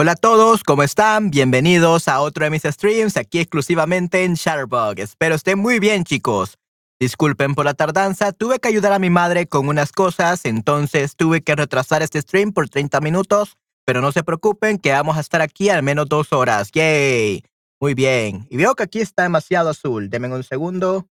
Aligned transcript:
Hola 0.00 0.12
a 0.12 0.14
todos, 0.14 0.62
¿cómo 0.62 0.84
están? 0.84 1.28
Bienvenidos 1.28 2.06
a 2.06 2.20
otro 2.20 2.44
de 2.44 2.50
mis 2.50 2.62
streams 2.62 3.16
aquí 3.16 3.40
exclusivamente 3.40 4.22
en 4.22 4.34
Shutterbug. 4.34 5.00
Espero 5.00 5.34
estén 5.34 5.58
muy 5.58 5.80
bien, 5.80 6.04
chicos. 6.04 6.56
Disculpen 7.00 7.56
por 7.56 7.64
la 7.64 7.74
tardanza, 7.74 8.30
tuve 8.30 8.60
que 8.60 8.68
ayudar 8.68 8.92
a 8.92 9.00
mi 9.00 9.10
madre 9.10 9.48
con 9.48 9.66
unas 9.66 9.90
cosas, 9.90 10.44
entonces 10.44 11.16
tuve 11.16 11.42
que 11.42 11.56
retrasar 11.56 12.02
este 12.02 12.22
stream 12.22 12.52
por 12.52 12.68
30 12.68 13.00
minutos, 13.00 13.56
pero 13.84 14.00
no 14.00 14.12
se 14.12 14.22
preocupen 14.22 14.78
que 14.78 14.92
vamos 14.92 15.16
a 15.16 15.20
estar 15.20 15.40
aquí 15.40 15.68
al 15.68 15.82
menos 15.82 16.08
dos 16.08 16.32
horas. 16.32 16.70
¡Yay! 16.70 17.42
Muy 17.80 17.94
bien. 17.94 18.46
Y 18.50 18.56
veo 18.56 18.76
que 18.76 18.84
aquí 18.84 19.00
está 19.00 19.24
demasiado 19.24 19.68
azul. 19.68 20.10
Denme 20.10 20.28
un 20.32 20.44
segundo. 20.44 21.08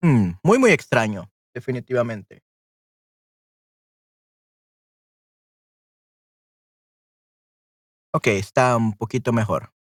Hmm, 0.00 0.30
muy, 0.42 0.58
muy 0.58 0.70
extraño, 0.70 1.30
definitivamente. 1.52 2.42
Ok, 8.14 8.26
está 8.26 8.76
un 8.76 8.92
poquito 8.92 9.32
mejor. 9.32 9.72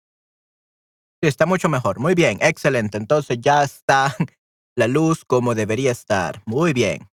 Sí, 1.21 1.27
está 1.27 1.45
mucho 1.45 1.67
mejor. 1.67 1.99
Muy 1.99 2.15
bien, 2.15 2.37
excelente. 2.41 2.97
Entonces 2.97 3.37
ya 3.41 3.63
está 3.63 4.15
la 4.75 4.87
luz 4.87 5.25
como 5.25 5.53
debería 5.53 5.91
estar. 5.91 6.41
Muy 6.45 6.71
bien. 6.71 7.09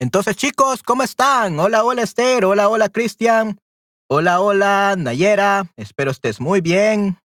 Entonces, 0.00 0.36
chicos, 0.36 0.82
¿cómo 0.82 1.04
están? 1.04 1.60
Hola, 1.60 1.84
hola, 1.84 2.02
Esther. 2.02 2.44
Hola, 2.44 2.68
hola, 2.68 2.88
Cristian. 2.88 3.60
Hola, 4.10 4.40
hola, 4.40 4.96
Nayera. 4.98 5.72
Espero 5.76 6.10
estés 6.10 6.40
muy 6.40 6.60
bien. 6.60 7.18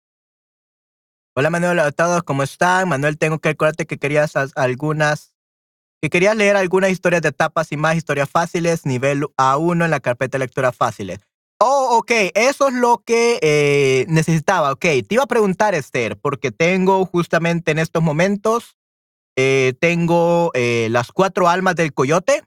Hola, 1.35 1.49
Manuel, 1.49 1.79
a 1.79 1.91
todos, 1.91 2.21
¿cómo 2.21 2.43
están? 2.43 2.87
Manuel, 2.87 3.17
tengo 3.17 3.39
que 3.39 3.49
recordarte 3.49 3.85
que 3.87 3.97
querías 3.97 4.35
algunas, 4.55 5.33
que 6.01 6.09
querías 6.09 6.35
leer 6.35 6.55
algunas 6.55 6.91
historias 6.91 7.23
de 7.23 7.29
etapas 7.29 7.71
y 7.71 7.77
más 7.77 7.95
historias 7.95 8.29
fáciles, 8.29 8.85
nivel 8.85 9.23
A1 9.37 9.85
en 9.85 9.91
la 9.91 9.99
carpeta 9.99 10.37
de 10.37 10.45
lectura 10.45 10.71
fáciles. 10.71 11.26
Oh, 11.59 11.97
ok, 11.97 12.11
eso 12.35 12.67
es 12.67 12.73
lo 12.75 12.99
que 13.03 13.39
eh, 13.41 14.05
necesitaba. 14.09 14.73
Ok, 14.73 14.81
te 14.81 15.05
iba 15.09 15.23
a 15.23 15.27
preguntar, 15.27 15.73
Esther, 15.73 16.15
porque 16.19 16.51
tengo 16.51 17.03
justamente 17.05 17.71
en 17.71 17.79
estos 17.79 18.03
momentos, 18.03 18.77
eh, 19.35 19.73
tengo 19.79 20.51
eh, 20.53 20.87
las 20.91 21.11
cuatro 21.11 21.49
almas 21.49 21.75
del 21.75 21.93
coyote. 21.93 22.43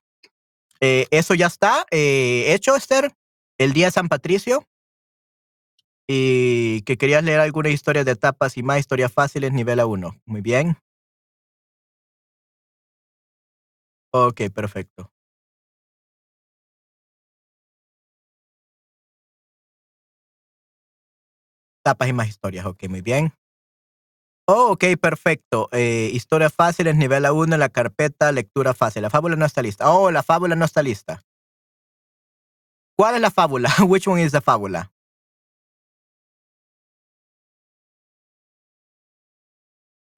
eso 0.80 1.34
ya 1.34 1.46
está 1.48 1.86
hecho, 1.90 2.76
Esther, 2.76 3.12
el 3.58 3.72
día 3.72 3.86
de 3.86 3.92
San 3.92 4.08
Patricio. 4.08 4.64
Y 6.08 6.82
que 6.82 6.96
querías 6.96 7.22
leer 7.22 7.40
alguna 7.40 7.68
historia 7.70 8.04
de 8.04 8.12
etapas 8.12 8.56
y 8.56 8.62
más 8.62 8.80
historias 8.80 9.12
fáciles, 9.12 9.52
nivel 9.52 9.80
A1. 9.80 10.20
Muy 10.24 10.40
bien. 10.40 10.76
Ok, 14.12 14.50
perfecto. 14.52 15.12
Tapas 21.84 22.08
y 22.08 22.12
más 22.12 22.28
historias. 22.28 22.66
Ok, 22.66 22.88
muy 22.88 23.00
bien. 23.00 23.32
Oh, 24.46 24.72
ok, 24.72 24.84
perfecto. 25.00 25.68
Eh, 25.72 26.10
historias 26.12 26.52
fáciles, 26.52 26.96
nivel 26.96 27.24
A1 27.24 27.54
en 27.54 27.60
la 27.60 27.68
carpeta, 27.68 28.32
lectura 28.32 28.74
fácil. 28.74 29.02
La 29.02 29.10
fábula 29.10 29.36
no 29.36 29.44
está 29.46 29.62
lista. 29.62 29.90
Oh, 29.92 30.10
la 30.10 30.22
fábula 30.22 30.56
no 30.56 30.64
está 30.64 30.82
lista. 30.82 31.22
¿Cuál 32.98 33.14
es 33.14 33.20
la 33.20 33.30
fábula? 33.30 33.70
Which 33.86 34.08
one 34.08 34.22
is 34.22 34.32
the 34.32 34.40
fábula? 34.40 34.92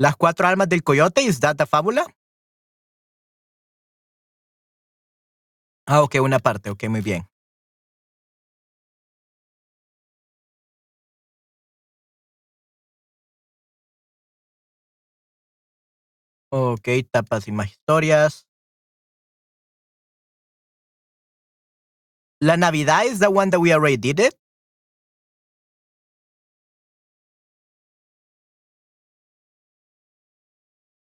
Las 0.01 0.17
cuatro 0.17 0.49
almas 0.49 0.69
del 0.69 0.83
coyote, 0.83 1.23
¿is 1.23 1.39
that 1.41 1.57
the 1.57 1.67
fábula? 1.67 2.07
Ah, 5.87 6.03
ok, 6.03 6.17
una 6.23 6.39
parte. 6.39 6.71
Ok, 6.71 6.89
muy 6.89 7.03
bien. 7.03 7.29
Ok, 16.55 16.87
tapas 17.11 17.49
y 17.49 17.53
más 17.53 17.71
historias. 17.71 18.47
La 22.43 22.57
Navidad 22.59 23.07
is 23.07 23.21
the 23.21 23.31
one 23.31 23.49
that 23.49 23.59
we 23.59 23.73
already 23.73 23.97
did 23.97 24.21
it. 24.21 24.35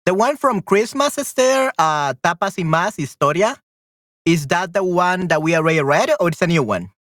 The 0.06 0.14
one 0.14 0.36
from 0.36 0.60
Christmas, 0.62 1.18
Esther, 1.18 1.72
uh, 1.78 2.14
tapas 2.22 2.56
y 2.56 2.62
más 2.62 2.94
historia. 2.96 3.60
Is 4.24 4.46
that 4.48 4.72
the 4.72 4.84
one 4.84 5.26
that 5.28 5.42
we 5.42 5.56
already 5.56 5.80
read, 5.80 6.10
or 6.20 6.28
it's 6.28 6.42
a 6.42 6.46
new 6.46 6.62
one? 6.62 6.93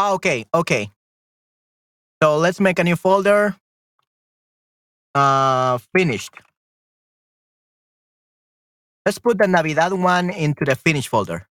Ah, 0.00 0.16
okay, 0.16 0.46
okay. 0.54 0.88
So 2.22 2.38
let's 2.38 2.58
make 2.58 2.78
a 2.78 2.84
new 2.84 2.96
folder. 2.96 3.54
Uh, 5.14 5.76
finished. 5.92 6.32
Let's 9.04 9.18
put 9.18 9.36
the 9.36 9.46
Navidad 9.46 9.92
one 9.92 10.30
into 10.30 10.64
the 10.64 10.74
finished 10.74 11.08
folder. 11.08 11.46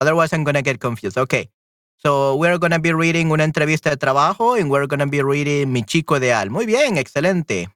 Otherwise, 0.00 0.32
I'm 0.32 0.42
going 0.42 0.54
to 0.54 0.62
get 0.62 0.80
confused. 0.80 1.18
Okay. 1.18 1.50
So 1.98 2.36
we're 2.36 2.56
going 2.56 2.72
to 2.72 2.78
be 2.78 2.94
reading 2.94 3.30
una 3.30 3.44
entrevista 3.44 3.90
de 3.90 3.98
trabajo 3.98 4.58
and 4.58 4.70
we're 4.70 4.86
going 4.86 5.00
to 5.00 5.06
be 5.06 5.20
reading 5.20 5.70
Mi 5.70 5.82
Chico 5.82 6.16
Ideal. 6.16 6.48
Muy 6.48 6.64
bien, 6.64 6.96
excelente. 6.96 7.68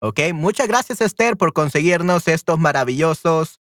Ok, 0.00 0.34
muchas 0.34 0.68
gracias 0.68 1.00
Esther 1.00 1.36
por 1.36 1.52
conseguirnos 1.52 2.28
estos 2.28 2.60
maravillosos 2.60 3.61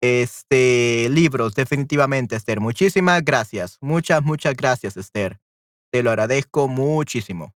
este, 0.00 1.08
libros, 1.10 1.54
definitivamente, 1.54 2.36
Esther. 2.36 2.60
Muchísimas 2.60 3.24
gracias. 3.24 3.78
Muchas, 3.80 4.22
muchas 4.22 4.54
gracias, 4.54 4.96
Esther. 4.96 5.38
Te 5.92 6.02
lo 6.02 6.10
agradezco 6.10 6.68
muchísimo. 6.68 7.54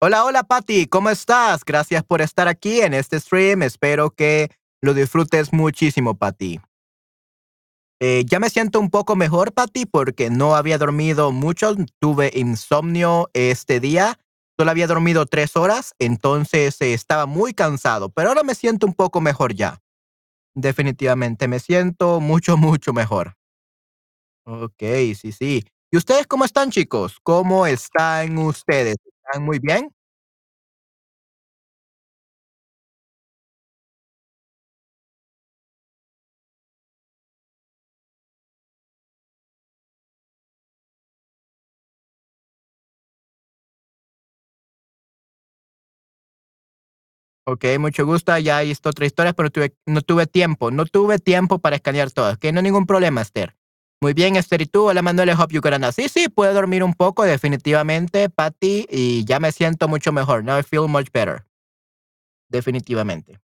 Hola, 0.00 0.24
hola, 0.24 0.42
Patti. 0.42 0.86
¿Cómo 0.86 1.10
estás? 1.10 1.64
Gracias 1.64 2.04
por 2.04 2.20
estar 2.20 2.48
aquí 2.48 2.80
en 2.80 2.94
este 2.94 3.18
stream. 3.18 3.62
Espero 3.62 4.10
que 4.10 4.50
lo 4.82 4.92
disfrutes 4.92 5.52
muchísimo, 5.52 6.16
Patti. 6.16 6.60
Eh, 8.00 8.24
ya 8.26 8.38
me 8.38 8.50
siento 8.50 8.80
un 8.80 8.90
poco 8.90 9.16
mejor, 9.16 9.52
Patti, 9.52 9.86
porque 9.86 10.28
no 10.28 10.56
había 10.56 10.78
dormido 10.78 11.32
mucho. 11.32 11.74
Tuve 12.00 12.30
insomnio 12.34 13.30
este 13.32 13.80
día. 13.80 14.18
Solo 14.58 14.70
había 14.70 14.86
dormido 14.86 15.26
tres 15.26 15.56
horas, 15.56 15.94
entonces 15.98 16.80
eh, 16.80 16.94
estaba 16.94 17.26
muy 17.26 17.54
cansado, 17.54 18.10
pero 18.10 18.28
ahora 18.28 18.44
me 18.44 18.54
siento 18.54 18.86
un 18.86 18.94
poco 18.94 19.20
mejor 19.20 19.54
ya. 19.54 19.80
Definitivamente, 20.56 21.48
me 21.48 21.58
siento 21.58 22.20
mucho, 22.20 22.56
mucho 22.56 22.92
mejor. 22.92 23.34
Ok, 24.46 24.82
sí, 25.16 25.32
sí. 25.32 25.64
¿Y 25.90 25.96
ustedes 25.96 26.26
cómo 26.26 26.44
están, 26.44 26.70
chicos? 26.70 27.18
¿Cómo 27.22 27.66
están 27.66 28.36
ustedes? 28.36 28.96
¿Están 29.24 29.42
muy 29.44 29.58
bien? 29.58 29.88
Ok, 47.46 47.64
mucho 47.78 48.06
gusto. 48.06 48.36
Ya 48.38 48.62
he 48.62 48.66
visto 48.66 48.88
otra 48.88 49.06
historia, 49.06 49.32
pero 49.34 49.50
tuve, 49.50 49.74
no 49.86 50.00
tuve 50.00 50.26
tiempo. 50.26 50.70
No 50.70 50.86
tuve 50.86 51.18
tiempo 51.18 51.58
para 51.58 51.76
escanear 51.76 52.10
todas. 52.10 52.38
Que 52.38 52.52
no 52.52 52.60
hay 52.60 52.64
ningún 52.64 52.86
problema, 52.86 53.20
Esther. 53.20 53.54
Muy 54.00 54.14
bien, 54.14 54.36
Esther. 54.36 54.62
¿Y 54.62 54.66
tú? 54.66 54.88
Hola, 54.88 55.02
Manuel. 55.02 55.30
Hope 55.30 55.54
you 55.54 55.60
can 55.60 55.92
Sí, 55.92 56.08
sí, 56.08 56.28
puedo 56.28 56.52
dormir 56.54 56.82
un 56.82 56.94
poco, 56.94 57.24
definitivamente, 57.24 58.30
Patty. 58.30 58.86
Y 58.90 59.24
ya 59.24 59.40
me 59.40 59.52
siento 59.52 59.88
mucho 59.88 60.12
mejor. 60.12 60.42
Now 60.44 60.58
I 60.58 60.62
feel 60.62 60.88
much 60.88 61.08
better. 61.12 61.46
Definitivamente. 62.48 63.40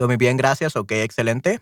Muy 0.00 0.16
bien, 0.16 0.36
gracias. 0.36 0.76
Ok, 0.76 0.92
excelente. 0.92 1.60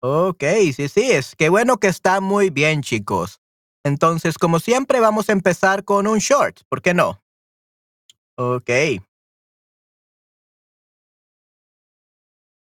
Ok, 0.00 0.44
sí, 0.74 0.88
sí. 0.88 1.12
Es 1.12 1.34
que 1.34 1.48
bueno 1.48 1.78
que 1.78 1.88
está 1.88 2.20
muy 2.20 2.50
bien, 2.50 2.82
chicos. 2.82 3.40
Entonces, 3.84 4.38
como 4.38 4.58
siempre, 4.60 5.00
vamos 5.00 5.28
a 5.28 5.32
empezar 5.32 5.84
con 5.84 6.06
un 6.06 6.18
short. 6.18 6.60
¿Por 6.68 6.82
qué 6.82 6.94
no? 6.94 7.22
Ok. 8.36 8.70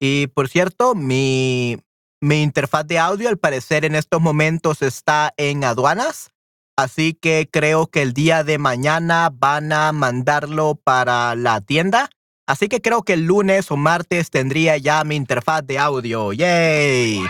Y 0.05 0.27
por 0.27 0.49
cierto, 0.49 0.97
mi, 0.97 1.79
mi 2.21 2.43
interfaz 2.43 2.85
de 2.89 2.99
audio 2.99 3.29
al 3.29 3.39
parecer 3.39 3.85
en 3.85 3.95
estos 3.95 4.21
momentos 4.21 4.83
está 4.83 5.33
en 5.37 5.63
aduanas. 5.63 6.33
Así 6.77 7.15
que 7.15 7.49
creo 7.49 7.87
que 7.87 8.03
el 8.03 8.13
día 8.13 8.43
de 8.43 8.59
mañana 8.59 9.31
van 9.33 9.73
a 9.73 9.93
mandarlo 9.93 10.75
para 10.75 11.37
la 11.37 11.61
tienda. 11.61 12.11
Así 12.49 12.69
que 12.69 12.83
creo 12.83 13.05
que 13.05 13.13
el 13.13 13.27
lunes 13.27 13.71
o 13.71 13.77
martes 13.77 14.31
tendría 14.31 14.77
ya 14.77 15.05
mi 15.05 15.15
interfaz 15.15 15.65
de 15.65 15.79
audio. 15.79 16.33
¡Yay! 16.33 17.23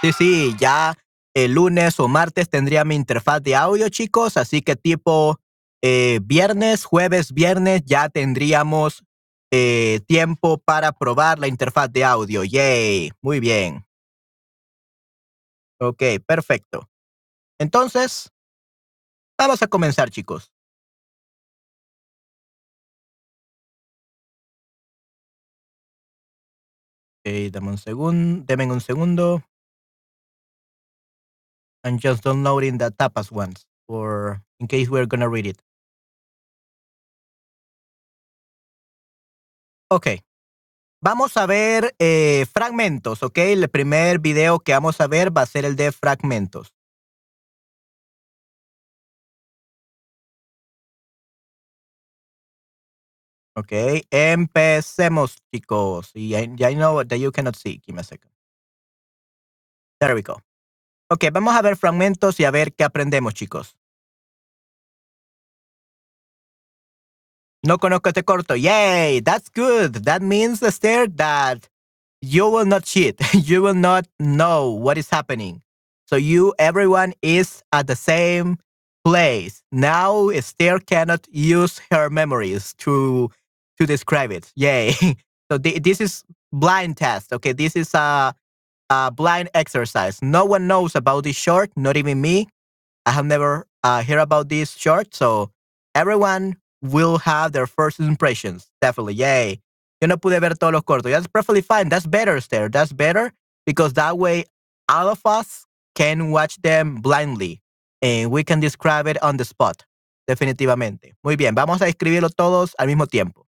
Sí, 0.00 0.12
sí, 0.12 0.56
ya 0.58 0.94
el 1.34 1.52
lunes 1.52 2.00
o 2.00 2.08
martes 2.08 2.50
tendría 2.50 2.84
mi 2.84 2.96
interfaz 2.96 3.40
de 3.44 3.54
audio, 3.54 3.88
chicos. 3.90 4.36
Así 4.36 4.60
que 4.60 4.74
tipo 4.74 5.38
eh, 5.82 6.18
viernes, 6.24 6.84
jueves, 6.84 7.32
viernes 7.32 7.82
ya 7.84 8.08
tendríamos 8.08 9.04
eh, 9.56 10.00
tiempo 10.08 10.58
para 10.58 10.90
probar 10.90 11.38
la 11.38 11.46
interfaz 11.46 11.88
de 11.92 12.04
audio. 12.04 12.42
Yay, 12.42 13.12
muy 13.22 13.38
bien. 13.38 13.86
Ok, 15.80 16.02
perfecto. 16.26 16.90
Entonces, 17.60 18.32
vamos 19.38 19.62
a 19.62 19.68
comenzar, 19.68 20.10
chicos. 20.10 20.50
Ok, 27.24 27.52
dame 27.52 27.68
un 27.70 27.78
segundo, 27.78 28.44
denme 28.44 28.66
un 28.66 28.80
segundo. 28.80 29.44
I'm 31.84 31.98
just 32.00 32.24
downloading 32.24 32.78
the 32.78 32.90
tapas 32.90 33.30
ones 33.30 33.66
for 33.86 34.42
in 34.58 34.66
case 34.66 34.88
we're 34.90 35.06
gonna 35.06 35.28
read 35.28 35.46
it. 35.46 35.62
Ok. 39.90 40.08
Vamos 41.02 41.36
a 41.36 41.46
ver 41.46 41.94
eh, 41.98 42.46
fragmentos, 42.52 43.22
¿ok? 43.22 43.38
El 43.38 43.68
primer 43.68 44.18
video 44.20 44.60
que 44.60 44.72
vamos 44.72 45.00
a 45.00 45.06
ver 45.06 45.36
va 45.36 45.42
a 45.42 45.46
ser 45.46 45.64
el 45.66 45.76
de 45.76 45.92
fragmentos. 45.92 46.72
Ok, 53.56 53.72
empecemos, 54.10 55.36
chicos. 55.52 56.10
Y 56.14 56.34
I, 56.34 56.54
I 56.58 56.74
know 56.74 57.04
that 57.04 57.18
you 57.18 57.30
cannot 57.30 57.54
see. 57.54 57.80
Give 57.84 57.94
me 57.94 58.00
a 58.00 58.04
second. 58.04 58.32
There 60.00 60.14
we 60.14 60.22
go. 60.22 60.40
Ok, 61.10 61.26
vamos 61.32 61.54
a 61.54 61.62
ver 61.62 61.76
fragmentos 61.76 62.40
y 62.40 62.44
a 62.44 62.50
ver 62.50 62.72
qué 62.74 62.82
aprendemos, 62.82 63.34
chicos. 63.34 63.76
No 67.64 67.78
conozco 67.78 68.10
este 68.10 68.24
corto. 68.24 68.56
Yay, 68.56 69.20
that's 69.20 69.48
good. 69.48 70.04
That 70.04 70.22
means, 70.22 70.62
Esther, 70.62 71.08
that 71.16 71.68
you 72.20 72.48
will 72.48 72.66
not 72.66 72.84
cheat. 72.84 73.20
you 73.34 73.62
will 73.62 73.74
not 73.74 74.06
know 74.20 74.70
what 74.70 74.98
is 74.98 75.08
happening. 75.10 75.62
So 76.06 76.16
you, 76.16 76.54
everyone 76.58 77.14
is 77.22 77.62
at 77.72 77.86
the 77.86 77.96
same 77.96 78.58
place. 79.04 79.62
Now 79.72 80.28
Esther 80.28 80.78
cannot 80.78 81.26
use 81.30 81.80
her 81.90 82.10
memories 82.10 82.74
to 82.78 83.30
to 83.80 83.86
describe 83.86 84.30
it. 84.30 84.52
Yay. 84.56 84.92
so 85.50 85.58
th 85.58 85.82
this 85.82 86.00
is 86.00 86.24
blind 86.52 86.96
test. 86.96 87.32
Okay, 87.32 87.52
this 87.52 87.76
is 87.76 87.94
a, 87.94 88.34
a 88.90 89.10
blind 89.10 89.50
exercise. 89.54 90.22
No 90.22 90.44
one 90.44 90.66
knows 90.66 90.94
about 90.94 91.24
this 91.24 91.36
short, 91.36 91.70
not 91.76 91.96
even 91.96 92.20
me. 92.20 92.48
I 93.06 93.12
have 93.12 93.26
never 93.26 93.66
uh, 93.84 94.02
heard 94.04 94.20
about 94.20 94.48
this 94.48 94.72
short. 94.76 95.14
So 95.14 95.50
everyone 95.94 96.56
will 96.84 97.18
have 97.18 97.52
their 97.52 97.66
first 97.66 97.98
impressions. 97.98 98.70
Definitely. 98.80 99.14
Yay. 99.14 99.60
Yo 100.00 100.08
no 100.08 100.18
pude 100.18 100.38
ver 100.40 100.54
todos 100.54 100.72
los 100.72 100.82
cortos. 100.82 101.10
That's 101.10 101.26
perfectly 101.26 101.62
fine. 101.62 101.88
That's 101.88 102.06
better, 102.06 102.36
Esther. 102.36 102.68
That's 102.68 102.92
better 102.92 103.32
because 103.64 103.94
that 103.94 104.18
way 104.18 104.44
all 104.88 105.08
of 105.08 105.20
us 105.24 105.66
can 105.94 106.30
watch 106.30 106.60
them 106.60 106.96
blindly 106.96 107.62
and 108.02 108.30
we 108.30 108.44
can 108.44 108.60
describe 108.60 109.06
it 109.06 109.20
on 109.22 109.38
the 109.38 109.44
spot. 109.44 109.86
Definitivamente. 110.28 111.14
Muy 111.22 111.36
bien. 111.36 111.54
Vamos 111.54 111.80
a 111.80 111.88
escribirlo 111.88 112.28
todos 112.28 112.74
al 112.78 112.88
mismo 112.88 113.06
tiempo. 113.06 113.46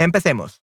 Empecemos. 0.00 0.60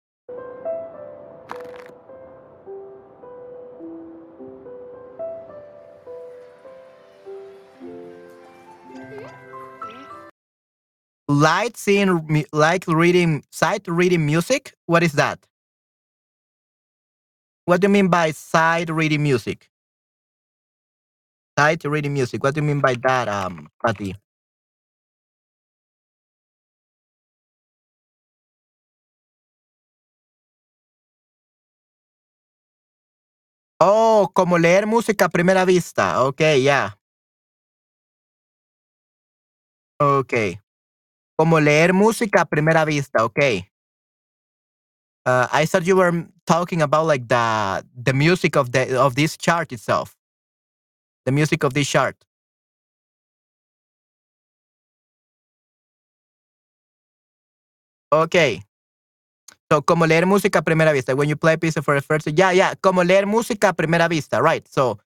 Light 11.39 11.77
seeing 11.77 12.45
like 12.53 12.85
reading 12.87 13.43
sight 13.51 13.83
reading 13.87 14.25
music 14.25 14.73
what 14.87 15.03
is 15.03 15.13
that 15.13 15.39
what 17.65 17.81
do 17.81 17.85
you 17.87 17.93
mean 17.93 18.07
by 18.09 18.31
sight 18.31 18.89
reading 18.89 19.23
music 19.23 19.69
sight 21.57 21.83
reading 21.85 22.13
music 22.13 22.43
what 22.43 22.53
do 22.55 22.61
you 22.61 22.67
mean 22.67 22.81
by 22.81 22.95
that 23.03 23.27
um 23.27 23.69
Patty? 23.85 24.15
Oh, 33.81 34.29
como 34.33 34.57
leer 34.57 34.85
música 34.87 35.29
primera 35.29 35.65
vista. 35.65 36.21
Okay, 36.25 36.61
yeah. 36.61 36.95
Okay. 40.01 40.59
Como 41.39 41.61
leer 41.61 41.93
música 41.93 42.41
a 42.41 42.45
primera 42.45 42.83
vista, 42.83 43.23
okay. 43.23 43.69
Uh, 45.25 45.47
I 45.53 45.65
thought 45.65 45.85
you 45.85 45.95
were 45.95 46.25
talking 46.45 46.81
about 46.81 47.05
like 47.07 47.27
the 47.29 47.85
the 47.95 48.13
music 48.13 48.57
of 48.57 48.71
the 48.73 48.99
of 48.99 49.15
this 49.15 49.37
chart 49.37 49.71
itself. 49.71 50.17
The 51.25 51.31
music 51.31 51.63
of 51.63 51.73
this 51.73 51.87
chart. 51.89 52.17
Okay. 58.11 58.63
So, 59.71 59.81
como 59.83 60.07
leer 60.07 60.25
música 60.25 60.59
a 60.59 60.63
primera 60.63 60.91
vista. 60.93 61.15
When 61.15 61.29
you 61.29 61.37
play 61.37 61.53
a 61.53 61.57
piece 61.57 61.75
for 61.81 61.95
the 61.95 62.01
first 62.01 62.27
yeah, 62.35 62.51
yeah, 62.51 62.73
como 62.81 63.03
leer 63.03 63.25
música 63.27 63.69
a 63.69 63.73
primera 63.73 64.09
vista, 64.09 64.41
right? 64.41 64.67
So, 64.67 64.99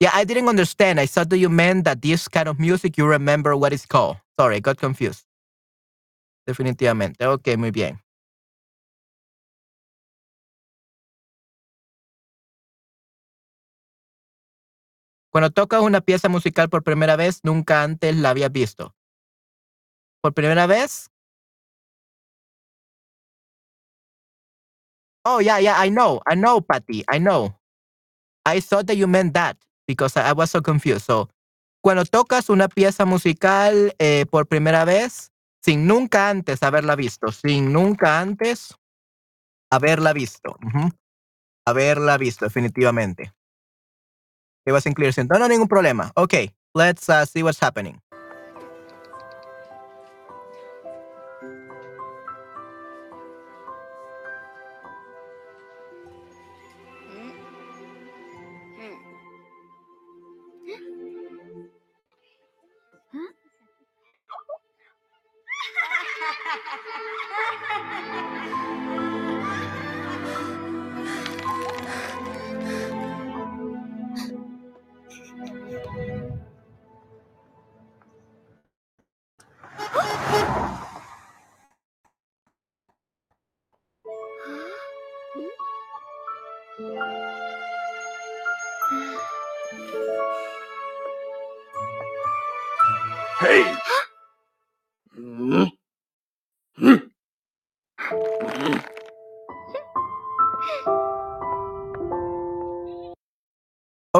yeah, 0.00 0.10
I 0.14 0.24
didn't 0.24 0.48
understand. 0.48 1.00
I 1.00 1.06
thought 1.06 1.30
that 1.30 1.38
you 1.38 1.48
meant 1.50 1.84
that 1.84 2.02
this 2.02 2.28
kind 2.28 2.48
of 2.48 2.60
music 2.60 2.98
you 2.98 3.06
remember 3.06 3.56
what 3.56 3.72
it's 3.72 3.86
called. 3.86 4.18
Sorry, 4.38 4.60
got 4.60 4.78
confused. 4.78 5.24
Definitivamente. 6.46 7.26
Ok, 7.26 7.48
muy 7.56 7.70
bien. 7.70 8.02
Cuando 15.32 15.50
tocas 15.50 15.80
una 15.80 16.02
pieza 16.02 16.28
musical 16.28 16.68
por 16.68 16.82
primera 16.82 17.16
vez, 17.16 17.40
nunca 17.42 17.82
antes 17.82 18.14
la 18.16 18.30
habías 18.30 18.52
visto. 18.52 18.94
¿Por 20.22 20.34
primera 20.34 20.66
vez? 20.68 21.08
Oh, 25.24 25.40
yeah, 25.40 25.58
yeah, 25.58 25.74
I 25.78 25.88
know. 25.88 26.20
I 26.26 26.34
know, 26.34 26.60
Patty. 26.60 27.04
I 27.08 27.18
know. 27.18 27.54
I 28.46 28.60
thought 28.60 28.88
that 28.88 28.96
you 28.98 29.08
meant 29.08 29.34
that 29.34 29.58
because 29.88 30.16
I 30.16 30.32
was 30.32 30.52
so 30.52 30.62
confused. 30.62 31.06
So, 31.06 31.30
cuando 31.82 32.04
tocas 32.06 32.50
una 32.50 32.68
pieza 32.68 33.06
musical 33.06 33.94
eh, 34.00 34.26
por 34.30 34.46
primera 34.46 34.86
vez, 34.86 35.31
sin 35.62 35.86
nunca 35.86 36.28
antes 36.28 36.62
haberla 36.62 36.96
visto, 36.96 37.30
sin 37.30 37.72
nunca 37.72 38.20
antes 38.20 38.74
haberla 39.70 40.12
visto. 40.12 40.56
Haberla 41.66 42.18
visto, 42.18 42.44
definitivamente. 42.44 43.32
It 44.66 44.72
was 44.72 44.84
clear 44.84 45.12
No, 45.28 45.38
no, 45.38 45.48
ningún 45.48 45.68
problema. 45.68 46.12
Okay, 46.16 46.54
let's 46.74 47.08
uh, 47.08 47.26
see 47.26 47.42
what's 47.42 47.60
happening. 47.60 48.00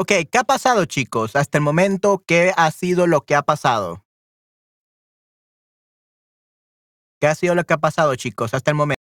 Ok, 0.03 0.11
¿qué 0.29 0.37
ha 0.37 0.43
pasado, 0.43 0.83
chicos? 0.83 1.37
Hasta 1.37 1.59
el 1.59 1.63
momento, 1.63 2.25
¿qué 2.27 2.51
ha 2.57 2.69
sido 2.71 3.07
lo 3.07 3.21
que 3.21 3.35
ha 3.35 3.41
pasado? 3.41 4.03
¿Qué 7.21 7.27
ha 7.27 7.35
sido 7.35 7.55
lo 7.55 7.63
que 7.63 7.73
ha 7.73 7.77
pasado, 7.77 8.13
chicos, 8.15 8.53
hasta 8.53 8.69
el 8.69 8.75
momento? 8.75 9.02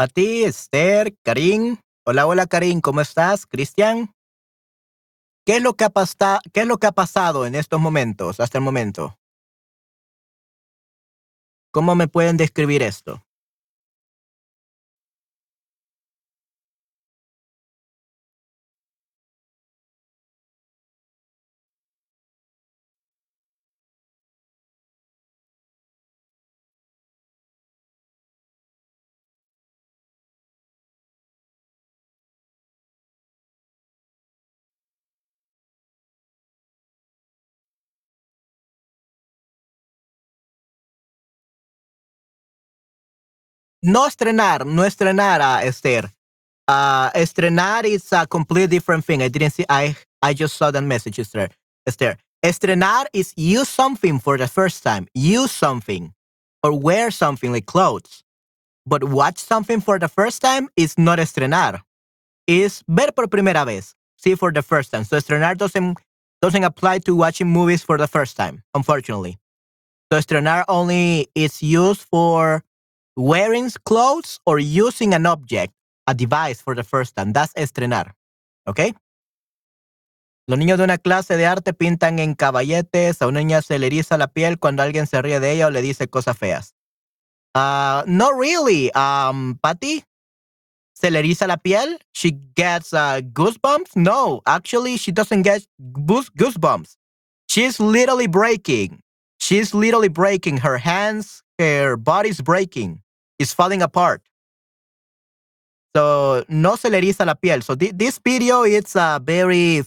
A 0.00 0.08
ti, 0.08 0.44
Esther, 0.44 1.14
Karim. 1.22 1.76
Hola, 2.06 2.26
hola, 2.26 2.46
Karim, 2.46 2.80
¿cómo 2.80 3.02
estás? 3.02 3.44
Cristian. 3.44 4.14
¿Qué 5.44 5.56
es 5.56 5.62
lo 5.62 5.74
que 5.74 5.84
ha? 5.84 5.90
¿Qué 6.54 6.60
es 6.62 6.66
lo 6.66 6.78
que 6.78 6.86
ha 6.86 6.92
pasado 6.92 7.44
en 7.44 7.54
estos 7.54 7.78
momentos, 7.78 8.40
hasta 8.40 8.56
el 8.56 8.64
momento? 8.64 9.18
¿Cómo 11.70 11.94
me 11.96 12.08
pueden 12.08 12.38
describir 12.38 12.82
esto? 12.82 13.22
No 43.82 44.06
estrenar, 44.06 44.66
no 44.66 44.84
estrenar 44.84 45.40
a 45.40 45.64
Esther. 45.64 46.10
Uh, 46.68 47.10
estrenar 47.12 47.84
is 47.86 48.12
a 48.12 48.26
completely 48.26 48.66
different 48.66 49.04
thing. 49.04 49.22
I 49.22 49.28
didn't 49.28 49.50
see. 49.50 49.64
I 49.68 49.96
I 50.22 50.34
just 50.34 50.56
saw 50.56 50.70
that 50.70 50.82
message, 50.82 51.18
Esther. 51.18 51.48
Esther. 51.86 52.18
Estrenar 52.44 53.06
is 53.12 53.32
use 53.36 53.68
something 53.68 54.18
for 54.18 54.36
the 54.36 54.48
first 54.48 54.82
time. 54.82 55.06
Use 55.14 55.50
something 55.50 56.12
or 56.62 56.78
wear 56.78 57.10
something 57.10 57.52
like 57.52 57.66
clothes. 57.66 58.22
But 58.86 59.04
watch 59.04 59.38
something 59.38 59.80
for 59.80 59.98
the 59.98 60.08
first 60.08 60.42
time 60.42 60.68
is 60.76 60.98
not 60.98 61.18
estrenar. 61.18 61.80
Is 62.46 62.82
ver 62.88 63.12
por 63.12 63.28
primera 63.28 63.64
vez. 63.64 63.94
See 64.16 64.34
for 64.34 64.52
the 64.52 64.62
first 64.62 64.90
time. 64.90 65.04
So 65.04 65.16
estrenar 65.16 65.56
doesn't 65.56 65.98
doesn't 66.42 66.64
apply 66.64 66.98
to 67.00 67.14
watching 67.16 67.48
movies 67.48 67.82
for 67.82 67.96
the 67.96 68.06
first 68.06 68.36
time, 68.36 68.62
unfortunately. 68.74 69.38
So 70.12 70.18
estrenar 70.18 70.64
only 70.68 71.28
is 71.34 71.62
used 71.62 72.02
for 72.02 72.62
wearing 73.20 73.70
clothes 73.84 74.40
or 74.46 74.58
using 74.58 75.12
an 75.14 75.26
object, 75.26 75.74
a 76.06 76.14
device 76.14 76.62
for 76.62 76.74
the 76.74 76.84
first 76.84 77.14
time. 77.14 77.32
That's 77.32 77.52
estrenar. 77.54 78.16
¿Ok? 78.66 78.94
Los 80.46 80.58
niños 80.58 80.78
de 80.78 80.84
una 80.84 80.98
clase 80.98 81.36
de 81.36 81.46
arte 81.46 81.72
pintan 81.72 82.18
en 82.18 82.34
caballetes, 82.34 83.22
a 83.22 83.28
una 83.28 83.40
niña 83.40 83.62
se 83.62 83.78
le 83.78 83.86
eriza 83.86 84.18
la 84.18 84.26
piel 84.26 84.58
cuando 84.58 84.82
alguien 84.82 85.06
se 85.06 85.22
ríe 85.22 85.38
de 85.38 85.52
ella 85.52 85.68
o 85.68 85.70
le 85.70 85.82
dice 85.82 86.08
cosas 86.08 86.36
feas. 86.36 86.74
Uh, 87.54 88.02
not 88.06 88.32
really, 88.36 88.90
um, 88.94 89.56
Patty. 89.62 90.04
¿Se 90.92 91.10
le 91.10 91.20
eriza 91.20 91.46
la 91.46 91.56
piel? 91.56 91.98
She 92.12 92.32
gets 92.56 92.92
uh, 92.92 93.20
goosebumps? 93.32 93.94
No, 93.94 94.42
actually, 94.44 94.96
she 94.96 95.12
doesn't 95.12 95.42
get 95.42 95.66
goosebumps. 95.80 96.96
She's 97.48 97.78
literally 97.80 98.26
breaking. 98.26 99.00
She's 99.38 99.72
literally 99.72 100.08
breaking. 100.08 100.58
Her 100.58 100.78
hands, 100.78 101.42
her 101.58 101.96
body's 101.96 102.40
breaking. 102.40 103.02
It's 103.40 103.54
falling 103.54 103.80
apart. 103.82 104.22
So, 105.96 106.44
no 106.48 106.76
se 106.76 106.90
le 106.90 106.98
eriza 106.98 107.26
la 107.26 107.34
piel. 107.34 107.62
So, 107.62 107.74
th 107.74 107.92
this 107.96 108.20
video, 108.22 108.62
it's 108.62 108.94
uh, 108.94 109.18
very, 109.18 109.82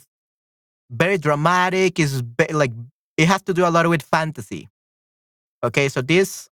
very 0.89 1.17
dramatic. 1.17 1.99
It's 1.99 2.21
like, 2.51 2.73
it 3.15 3.27
has 3.27 3.41
to 3.43 3.53
do 3.53 3.65
a 3.65 3.71
lot 3.71 3.87
with 3.87 4.01
fantasy. 4.01 4.67
Okay, 5.63 5.87
so 5.87 6.01
this, 6.01 6.49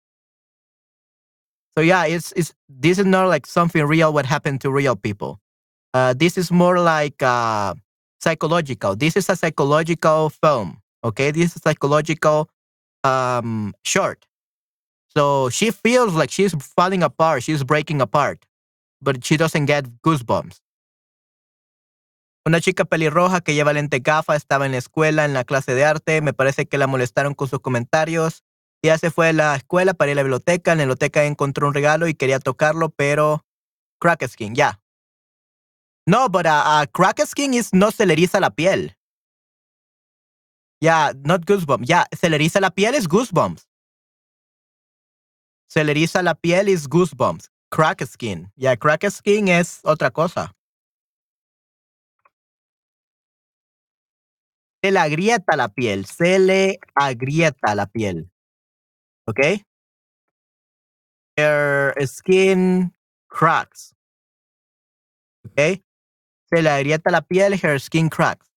so 1.77 1.81
yeah, 1.81 2.05
it's, 2.05 2.33
it's, 2.35 2.53
this 2.67 2.99
is 2.99 3.05
not 3.05 3.29
like 3.29 3.45
something 3.45 3.85
real 3.85 4.11
what 4.11 4.25
happened 4.25 4.59
to 4.61 4.69
real 4.69 4.97
people. 4.97 5.39
Uh, 5.93 6.13
this 6.13 6.37
is 6.37 6.51
more 6.51 6.79
like 6.79 7.23
uh, 7.23 7.73
psychological. 8.19 8.97
This 8.97 9.15
is 9.15 9.29
a 9.29 9.35
psychological 9.37 10.29
film. 10.29 10.81
Okay, 11.05 11.31
this 11.31 11.55
is 11.55 11.61
psychological 11.61 12.49
um, 13.05 13.73
short. 13.85 14.26
So 15.17 15.49
she 15.49 15.71
feels 15.71 16.13
like 16.13 16.29
she's 16.29 16.53
falling 16.75 17.01
apart, 17.01 17.41
she's 17.41 17.63
breaking 17.63 18.01
apart, 18.01 18.45
but 19.01 19.25
she 19.25 19.35
doesn't 19.35 19.65
get 19.65 19.85
goosebumps. 20.03 20.61
Una 22.45 22.61
chica 22.61 22.85
pelirroja 22.85 23.41
que 23.41 23.55
lleva 23.55 23.73
lente 23.73 23.99
gafa 23.99 24.35
estaba 24.35 24.67
en 24.67 24.73
la 24.73 24.77
escuela, 24.77 25.25
en 25.25 25.33
la 25.33 25.43
clase 25.43 25.73
de 25.73 25.83
arte. 25.83 26.21
Me 26.21 26.33
parece 26.33 26.67
que 26.67 26.77
la 26.77 26.85
molestaron 26.85 27.33
con 27.33 27.47
sus 27.47 27.59
comentarios. 27.61 28.43
Ya 28.83 28.99
se 28.99 29.09
fue 29.09 29.29
a 29.29 29.33
la 29.33 29.55
escuela 29.55 29.95
para 29.95 30.11
a 30.11 30.15
la 30.15 30.21
biblioteca. 30.21 30.73
En 30.73 30.77
la 30.77 30.83
biblioteca 30.83 31.25
encontró 31.25 31.67
un 31.67 31.73
regalo 31.73 32.07
y 32.07 32.13
quería 32.13 32.39
tocarlo, 32.39 32.89
pero 32.89 33.43
crack 33.99 34.27
skin, 34.27 34.53
ya. 34.53 34.79
No, 36.05 36.29
but 36.29 36.45
a, 36.45 36.81
a 36.81 36.85
crack 36.85 37.25
skin 37.25 37.55
is 37.55 37.73
no 37.73 37.89
se 37.89 38.05
la 38.05 38.51
piel. 38.51 38.95
Yeah, 40.79 41.13
not 41.23 41.43
goosebumps. 41.47 41.87
Yeah, 41.87 42.05
se 42.15 42.29
le 42.29 42.35
eriza 42.35 42.61
la 42.61 42.69
piel 42.69 42.93
es 42.93 43.07
goosebumps. 43.07 43.67
Se 45.67 45.83
le 45.83 45.91
eriza 45.91 46.23
la 46.23 46.33
piel 46.35 46.69
es 46.69 46.87
goosebumps. 46.87 47.49
Crack 47.69 48.05
skin. 48.05 48.51
Yeah, 48.55 48.77
crack 48.77 49.03
skin 49.09 49.49
es 49.49 49.81
otra 49.83 50.11
cosa. 50.11 50.53
Se 54.81 54.91
le 54.91 54.99
agrieta 54.99 55.57
la 55.57 55.67
piel. 55.67 56.05
Se 56.05 56.39
le 56.39 56.79
agrieta 56.95 57.75
la 57.75 57.87
piel. 57.87 58.31
¿Ok? 59.27 59.39
Her 61.37 61.93
skin 62.07 62.93
cracks. 63.27 63.93
¿Ok? 65.45 65.83
Se 66.49 66.61
le 66.61 66.69
agrieta 66.69 67.11
la 67.11 67.21
piel. 67.21 67.53
Her 67.61 67.79
skin 67.79 68.09
cracks. 68.09 68.47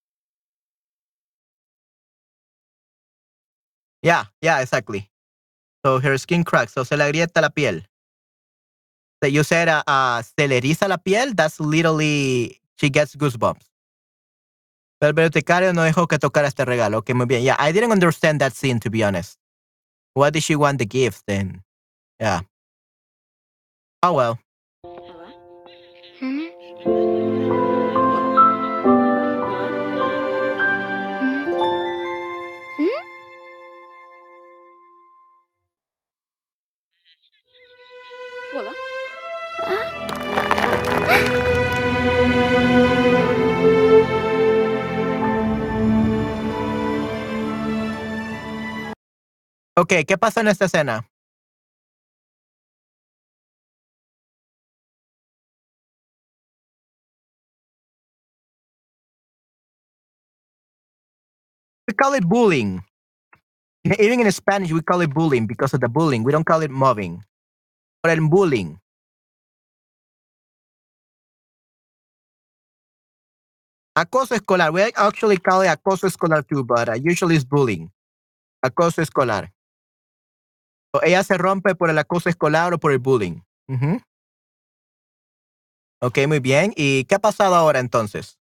Yeah, 4.01 4.25
yeah, 4.41 4.61
exactly. 4.61 5.10
So 5.83 5.99
her 5.99 6.17
skin 6.17 6.43
cracks. 6.43 6.73
So 6.73 6.83
se 6.83 6.95
le 6.95 7.03
agrieta 7.03 7.41
la 7.41 7.49
piel. 7.49 7.85
So 9.21 9.27
you 9.27 9.43
said 9.43 9.69
uh, 9.69 9.83
uh, 9.87 10.21
se 10.21 10.47
le 10.47 10.59
eriza 10.61 10.87
la 10.87 10.97
piel. 10.97 11.35
That's 11.35 11.59
literally 11.59 12.59
she 12.79 12.89
gets 12.89 13.15
goosebumps. 13.15 13.65
El 15.01 15.13
bibliotecario 15.13 15.73
no 15.73 15.81
dejó 15.81 16.07
que 16.07 16.19
tocara 16.19 16.47
este 16.47 16.63
regalo. 16.63 16.99
Okay, 16.99 17.15
muy 17.15 17.25
bien. 17.25 17.41
Yeah, 17.43 17.55
I 17.57 17.71
didn't 17.71 17.91
understand 17.91 18.39
that 18.41 18.53
scene 18.53 18.79
to 18.79 18.89
be 18.91 19.03
honest. 19.03 19.39
What 20.13 20.33
did 20.33 20.43
she 20.43 20.55
want 20.55 20.77
the 20.77 20.85
gift 20.85 21.23
then? 21.25 21.63
Yeah. 22.19 22.41
Oh 24.03 24.13
well. 24.13 24.39
Ok, 49.77 49.93
¿qué 50.07 50.17
pasó 50.17 50.41
en 50.41 50.49
esta 50.49 50.65
escena? 50.65 51.07
We 61.87 61.95
call 61.95 62.15
it 62.15 62.25
bullying. 62.27 62.81
Even 63.99 64.21
in 64.21 64.31
Spanish, 64.31 64.71
we 64.71 64.81
call 64.83 65.01
it 65.01 65.13
bullying 65.13 65.47
because 65.47 65.73
of 65.73 65.81
the 65.81 65.89
bullying. 65.89 66.23
We 66.23 66.31
don't 66.31 66.45
call 66.45 66.61
it 66.63 66.71
mobbing 66.71 67.23
or 68.03 68.11
el 68.11 68.21
bullying. 68.29 68.79
Acoso 73.97 74.35
escolar. 74.35 74.71
We 74.71 74.83
actually 74.95 75.37
call 75.37 75.61
it 75.63 75.69
acoso 75.69 76.07
escolar 76.07 76.43
too, 76.43 76.63
but 76.63 76.89
uh, 76.89 76.93
usually 76.95 77.35
it's 77.35 77.45
bullying. 77.45 77.91
Acoso 78.65 79.01
escolar. 79.01 79.49
Ella 81.03 81.23
se 81.23 81.37
rompe 81.37 81.75
por 81.75 81.89
el 81.89 81.97
acoso 81.97 82.29
escolar 82.29 82.73
o 82.73 82.79
por 82.79 82.91
el 82.91 82.99
bullying. 82.99 83.41
Ujú. 83.67 84.01
Ok, 86.01 86.19
muy 86.27 86.39
bien. 86.39 86.73
¿Y 86.75 87.05
qué 87.05 87.15
ha 87.15 87.19
pasado 87.19 87.55
ahora 87.55 87.79
entonces? 87.79 88.40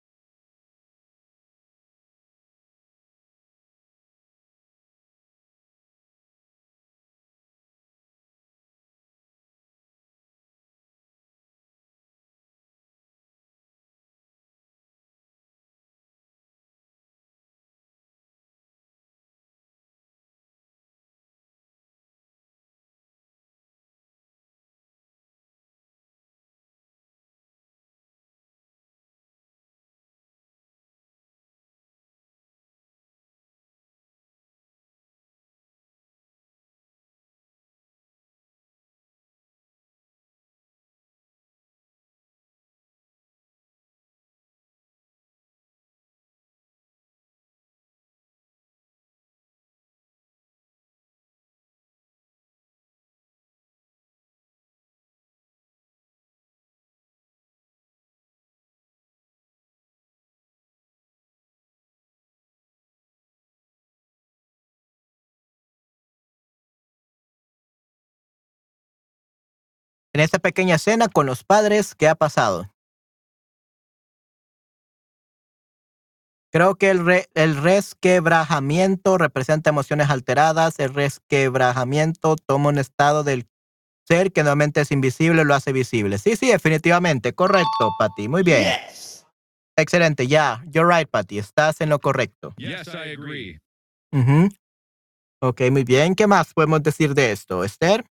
En 70.13 70.21
esta 70.21 70.37
pequeña 70.39 70.75
escena 70.75 71.07
con 71.07 71.25
los 71.25 71.43
padres, 71.43 71.95
¿qué 71.95 72.07
ha 72.07 72.15
pasado? 72.15 72.69
Creo 76.51 76.75
que 76.75 76.91
el, 76.91 77.03
re- 77.03 77.29
el 77.33 77.55
resquebrajamiento 77.57 79.17
representa 79.17 79.71
emociones 79.71 80.11
alteradas. 80.11 80.77
El 80.77 80.93
resquebrajamiento 80.93 82.35
toma 82.35 82.69
un 82.69 82.77
estado 82.77 83.23
del 83.23 83.47
ser 84.07 84.31
que 84.31 84.43
normalmente 84.43 84.81
es 84.81 84.91
invisible, 84.91 85.45
lo 85.45 85.55
hace 85.55 85.71
visible. 85.73 86.19
Sí, 86.19 86.35
sí, 86.35 86.51
definitivamente. 86.51 87.33
Correcto, 87.33 87.89
Patty. 87.97 88.27
Muy 88.27 88.43
bien. 88.43 88.67
Excelente. 89.75 90.27
Ya, 90.27 90.63
you're 90.71 90.87
right, 90.95 91.09
Patty. 91.09 91.39
Estás 91.39 91.81
en 91.81 91.89
lo 91.89 91.97
correcto. 91.99 92.53
Yes, 92.57 92.85
I 92.89 93.13
agree. 93.17 93.59
Ujú. 94.11 94.49
Ok, 95.41 95.61
muy 95.71 95.83
bien. 95.83 96.13
¿Qué 96.13 96.27
más 96.27 96.53
podemos 96.53 96.83
decir 96.83 97.15
de 97.15 97.31
esto, 97.31 97.63
Esther? 97.63 98.05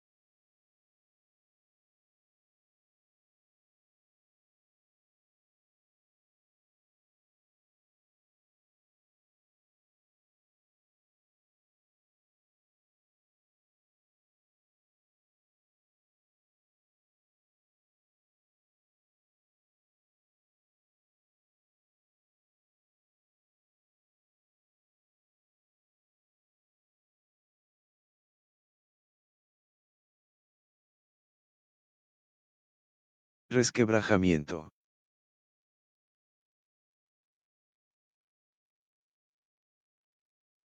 Resquebrajamiento. 33.51 34.69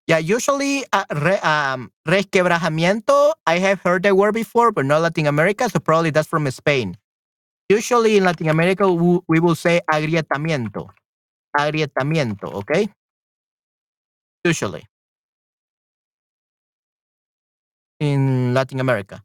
Yeah, 0.06 0.18
usually 0.18 0.84
uh, 0.92 1.04
re, 1.08 1.40
um, 1.40 1.90
resquebrajamiento, 2.06 3.32
I 3.46 3.58
have 3.58 3.80
heard 3.80 4.02
the 4.02 4.14
word 4.14 4.34
before, 4.34 4.70
but 4.70 4.84
not 4.84 5.00
Latin 5.00 5.26
America, 5.26 5.68
so 5.70 5.80
probably 5.80 6.10
that's 6.10 6.28
from 6.28 6.50
Spain. 6.50 6.98
Usually 7.70 8.18
in 8.18 8.24
Latin 8.24 8.50
America, 8.50 8.92
we, 8.92 9.40
will 9.40 9.54
say 9.54 9.80
agrietamiento. 9.90 10.90
Agrietamiento, 11.56 12.52
okay? 12.52 12.88
Usually. 14.44 14.84
In 18.00 18.52
Latin 18.52 18.80
America. 18.80 19.22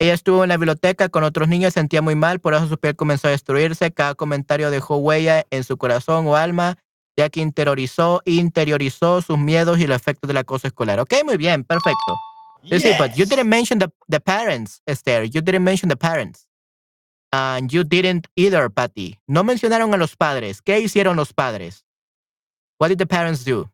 Ella 0.00 0.14
estuvo 0.14 0.44
en 0.44 0.48
la 0.48 0.56
biblioteca 0.56 1.08
con 1.08 1.24
otros 1.24 1.48
niños, 1.48 1.74
sentía 1.74 2.02
muy 2.02 2.14
mal, 2.14 2.38
por 2.38 2.54
eso 2.54 2.68
su 2.68 2.78
piel 2.78 2.94
comenzó 2.94 3.26
a 3.28 3.32
destruirse. 3.32 3.90
Cada 3.92 4.14
comentario 4.14 4.70
dejó 4.70 4.96
huella 4.98 5.44
en 5.50 5.64
su 5.64 5.76
corazón 5.76 6.26
o 6.28 6.36
alma, 6.36 6.78
ya 7.16 7.28
que 7.30 7.40
interiorizó, 7.40 8.22
interiorizó 8.24 9.22
sus 9.22 9.38
miedos 9.38 9.80
y 9.80 9.88
los 9.88 9.96
efectos 9.96 10.28
del 10.28 10.36
acoso 10.36 10.68
escolar. 10.68 11.00
Ok, 11.00 11.14
muy 11.24 11.36
bien, 11.36 11.64
perfecto. 11.64 12.16
Sí, 12.68 12.78
sí, 12.80 12.90
but 12.98 13.14
you 13.14 13.24
didn't 13.24 13.48
mention 13.48 13.78
the, 13.78 13.88
the 14.08 14.20
parents, 14.20 14.82
Esther. 14.86 15.24
You 15.24 15.40
didn't 15.40 15.64
mention 15.64 15.88
the 15.88 15.96
parents. 15.96 16.46
And 17.32 17.70
you 17.70 17.84
didn't 17.84 18.26
either, 18.36 18.70
Patty. 18.70 19.18
No 19.26 19.44
mencionaron 19.44 19.92
a 19.94 19.96
los 19.96 20.16
padres. 20.16 20.62
¿Qué 20.62 20.80
hicieron 20.80 21.16
los 21.16 21.32
padres? 21.32 21.84
What 22.78 22.88
did 22.88 22.98
the 22.98 23.06
parents 23.06 23.44
do? 23.44 23.70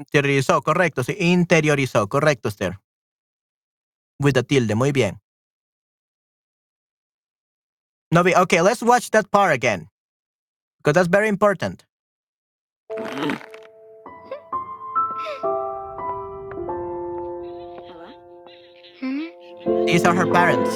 Interiorizó, 0.00 0.62
correcto, 0.62 1.04
sí. 1.04 1.14
Interiorizó, 1.20 2.08
correcto, 2.08 2.48
Esther. 2.48 2.78
With 4.18 4.34
the 4.34 4.42
tilde, 4.42 4.74
muy 4.74 4.92
bien. 4.92 5.20
No, 8.10 8.24
be- 8.24 8.34
okay, 8.36 8.62
let's 8.62 8.82
watch 8.82 9.10
that 9.10 9.28
part 9.30 9.52
again. 9.52 9.88
Because 10.78 10.94
that's 10.94 11.08
very 11.08 11.28
important. 11.28 11.84
These 19.86 20.04
are 20.06 20.14
her 20.14 20.26
parents. 20.26 20.74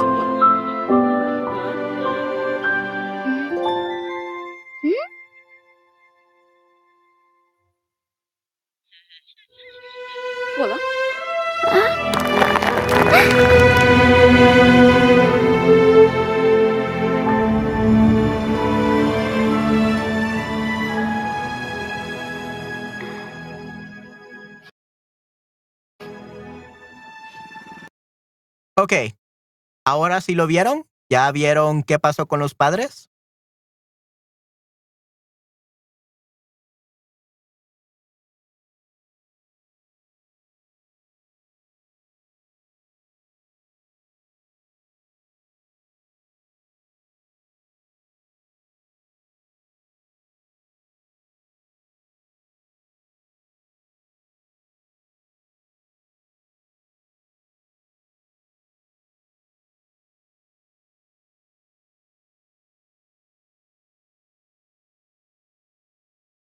Ok. 28.84 28.92
Ahora 29.86 30.20
sí 30.20 30.34
lo 30.34 30.46
vieron. 30.46 30.86
¿Ya 31.08 31.30
vieron 31.32 31.82
qué 31.82 31.98
pasó 31.98 32.26
con 32.26 32.38
los 32.40 32.54
padres? 32.54 33.08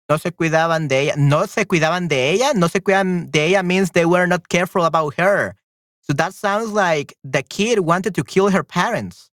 No 0.08 0.18
se 0.18 0.30
cuidaban 0.32 0.88
de 0.88 1.00
ella. 1.00 1.14
No 1.16 1.46
se 1.46 1.64
cuidaban 1.64 2.08
de 2.08 2.30
ella. 2.30 2.52
No 2.54 2.68
se 2.68 2.80
cuidaban 2.80 3.30
de 3.30 3.46
ella 3.46 3.62
means 3.62 3.92
they 3.92 4.04
were 4.04 4.26
not 4.26 4.48
careful 4.48 4.84
about 4.84 5.14
her. 5.14 5.56
So 6.02 6.12
that 6.14 6.34
sounds 6.34 6.72
like 6.72 7.16
the 7.24 7.42
kid 7.42 7.80
wanted 7.80 8.14
to 8.14 8.24
kill 8.24 8.50
her 8.50 8.62
parents. 8.62 9.30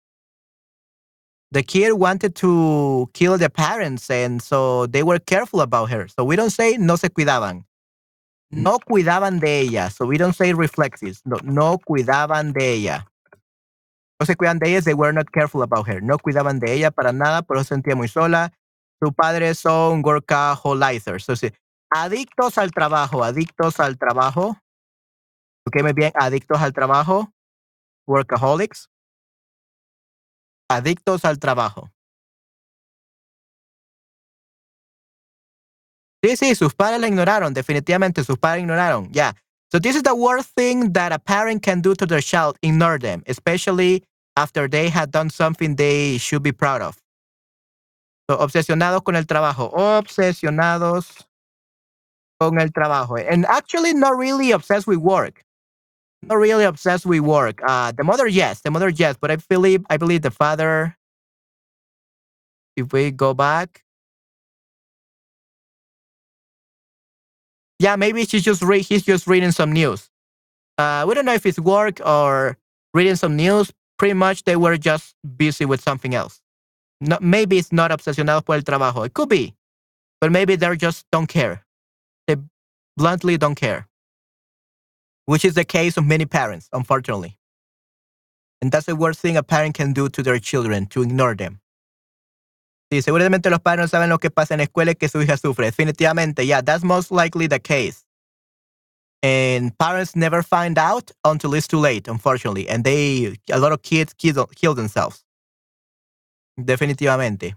The 1.51 1.65
kid 1.65 1.95
wanted 1.95 2.37
to 2.37 3.11
kill 3.13 3.37
the 3.37 3.51
parents, 3.51 4.09
and 4.09 4.41
so 4.41 4.87
they 4.87 5.03
were 5.03 5.19
careful 5.19 5.63
about 5.63 5.91
her. 5.91 6.07
So 6.07 6.23
we 6.23 6.37
don't 6.37 6.51
say 6.51 6.77
no 6.77 6.95
se 6.95 7.09
cuidaban. 7.09 7.65
No 8.53 8.79
cuidaban 8.79 9.41
de 9.41 9.63
ella. 9.63 9.91
So 9.91 10.07
we 10.07 10.17
don't 10.17 10.35
say 10.35 10.53
reflexives. 10.53 11.23
No, 11.25 11.39
no 11.43 11.79
cuidaban 11.79 12.53
de 12.53 12.75
ella. 12.75 13.07
No 14.21 14.27
se 14.27 14.37
cuidan 14.37 14.61
de 14.61 14.71
ella. 14.71 14.81
They 14.81 14.95
were 14.95 15.13
not 15.13 15.33
careful 15.33 15.63
about 15.63 15.89
her. 15.89 16.01
No 16.01 16.19
cuidaban 16.19 16.61
de 16.61 16.73
ella 16.73 16.93
para 16.93 17.13
nada, 17.13 17.43
pero 17.43 17.65
se 17.65 17.75
sentía 17.75 17.97
muy 17.97 18.07
sola. 18.07 18.53
Su 19.03 19.13
padre 19.13 19.55
son 19.55 20.03
workaholizers. 20.03 21.25
So, 21.25 21.35
sí, 21.37 21.51
adictos 21.91 22.59
al 22.59 22.71
trabajo, 22.71 23.25
adictos 23.25 23.81
al 23.81 23.99
trabajo. 23.99 24.59
Ok, 25.67 25.83
muy 25.83 25.93
bien, 25.93 26.13
adictos 26.15 26.61
al 26.61 26.73
trabajo. 26.73 27.33
Workaholics. 28.07 28.89
Adictos 30.69 31.25
al 31.25 31.39
trabajo. 31.39 31.91
Sí, 36.23 36.37
sí, 36.37 36.55
sus 36.55 36.75
padres 36.75 37.01
la 37.01 37.09
ignoraron, 37.09 37.55
definitivamente 37.55 38.23
sus 38.25 38.37
padres 38.37 38.63
ignoraron. 38.63 39.11
Yeah. 39.13 39.33
So 39.73 39.79
this 39.79 39.97
is 39.97 40.03
the 40.03 40.15
worst 40.15 40.51
thing 40.55 40.93
that 40.93 41.13
a 41.13 41.19
parent 41.19 41.63
can 41.63 41.81
do 41.81 41.95
to 41.95 42.07
their 42.07 42.21
child, 42.21 42.57
ignore 42.63 42.99
them, 42.99 43.23
especially 43.27 44.03
after 44.37 44.69
they 44.69 44.91
had 44.91 45.11
done 45.13 45.31
something 45.31 45.77
they 45.77 46.19
should 46.19 46.43
be 46.43 46.53
proud 46.53 46.83
of. 46.83 46.99
Obsesionados 48.39 49.03
con 49.03 49.17
el 49.17 49.27
trabajo, 49.27 49.71
obsesionados 49.73 51.27
con 52.41 52.61
el 52.61 52.71
trabajo. 52.73 53.17
And 53.17 53.45
actually 53.47 53.95
not 53.95 54.17
really 54.17 54.53
obsessed 54.53 54.87
with 54.87 54.99
work. 54.99 55.45
Not 56.23 56.37
really 56.37 56.65
obsessed 56.65 57.07
with 57.07 57.21
work. 57.21 57.61
Uh, 57.67 57.93
the 57.93 58.05
mother, 58.05 58.27
yes, 58.27 58.61
the 58.61 58.71
mother, 58.71 58.91
yes, 58.91 59.17
but 59.21 59.31
I 59.31 59.37
believe 59.49 59.85
I 59.89 59.97
believe 59.97 60.23
the 60.23 60.31
father. 60.31 60.97
If 62.77 62.93
we 62.93 63.11
go 63.11 63.35
back, 63.35 63.85
yeah, 67.79 67.97
maybe 67.97 68.25
she's 68.27 68.45
just 68.45 68.63
read. 68.63 68.83
He's 68.83 69.03
just 69.03 69.27
reading 69.27 69.51
some 69.53 69.73
news. 69.73 70.11
Uh, 70.79 71.05
we 71.09 71.15
don't 71.15 71.25
know 71.25 71.35
if 71.35 71.47
it's 71.47 71.59
work 71.59 72.01
or 72.05 72.59
reading 72.95 73.17
some 73.17 73.37
news. 73.37 73.73
Pretty 73.99 74.15
much, 74.15 74.45
they 74.45 74.57
were 74.57 74.79
just 74.79 75.15
busy 75.37 75.65
with 75.67 75.81
something 75.83 76.15
else. 76.15 76.41
No, 77.01 77.19
maybe 77.21 77.59
it's 77.59 77.73
not 77.73 77.91
obsesionado 77.91 78.45
por 78.45 78.57
el 78.57 78.63
trabajo. 78.63 79.07
It 79.07 79.15
could 79.15 79.29
be, 79.29 79.55
but 80.21 80.31
maybe 80.31 80.57
they 80.57 80.77
just 80.77 81.07
don't 81.11 81.27
care. 81.29 81.65
They 82.27 82.37
bluntly 82.97 83.39
don't 83.39 83.55
care 83.55 83.91
which 85.31 85.45
is 85.45 85.55
the 85.55 85.65
case 85.65 85.97
of 85.97 86.05
many 86.05 86.27
parents, 86.27 86.69
unfortunately. 86.73 87.39
And 88.61 88.73
that's 88.73 88.87
the 88.87 88.97
worst 88.97 89.21
thing 89.21 89.37
a 89.37 89.45
parent 89.45 89.77
can 89.77 89.93
do 89.93 90.09
to 90.09 90.25
their 90.25 90.41
children, 90.41 90.87
to 90.87 91.03
ignore 91.03 91.37
them. 91.37 91.61
Sí, 92.93 93.01
seguramente 93.01 93.49
los 93.49 93.61
padres 93.61 93.85
no 93.85 93.87
saben 93.87 94.09
lo 94.09 94.19
que 94.19 94.31
pasa 94.31 94.55
en 94.55 94.59
la 94.59 94.65
escuela 94.67 94.91
y 94.91 94.95
que 94.95 95.09
su 95.09 95.19
hija 95.23 95.37
sufre. 95.37 95.71
Definitivamente, 95.71 96.45
yeah, 96.45 96.61
that's 96.61 96.83
most 96.83 97.13
likely 97.13 97.47
the 97.47 97.61
case. 97.61 98.05
And 99.23 99.79
parents 99.79 100.17
never 100.17 100.43
find 100.43 100.77
out 100.77 101.13
until 101.25 101.55
it's 101.55 101.69
too 101.69 101.79
late, 101.79 102.09
unfortunately. 102.09 102.69
And 102.69 102.83
they, 102.83 103.39
a 103.53 103.61
lot 103.61 103.71
of 103.71 103.83
kids 103.83 104.13
kill, 104.15 104.47
kill 104.57 104.75
themselves. 104.75 105.23
Definitivamente. 106.57 107.57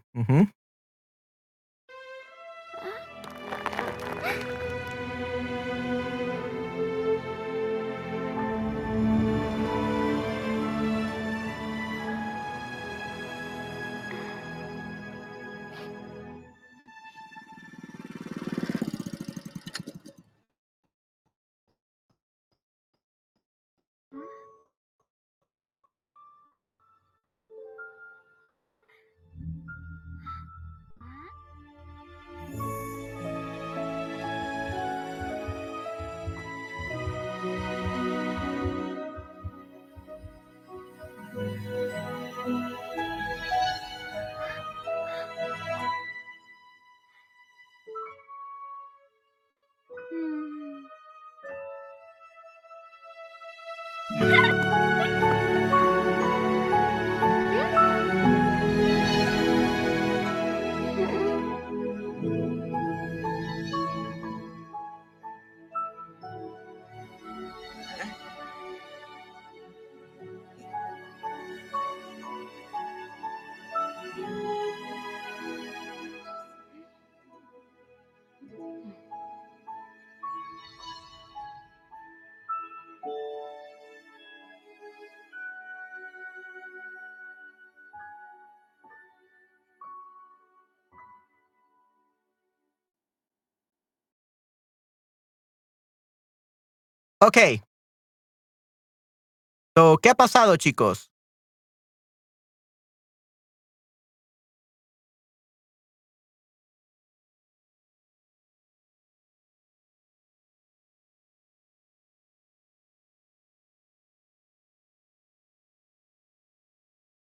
Ok. 97.25 97.37
So, 99.77 99.97
¿Qué 99.97 100.09
ha 100.09 100.15
pasado, 100.15 100.57
chicos? 100.57 101.09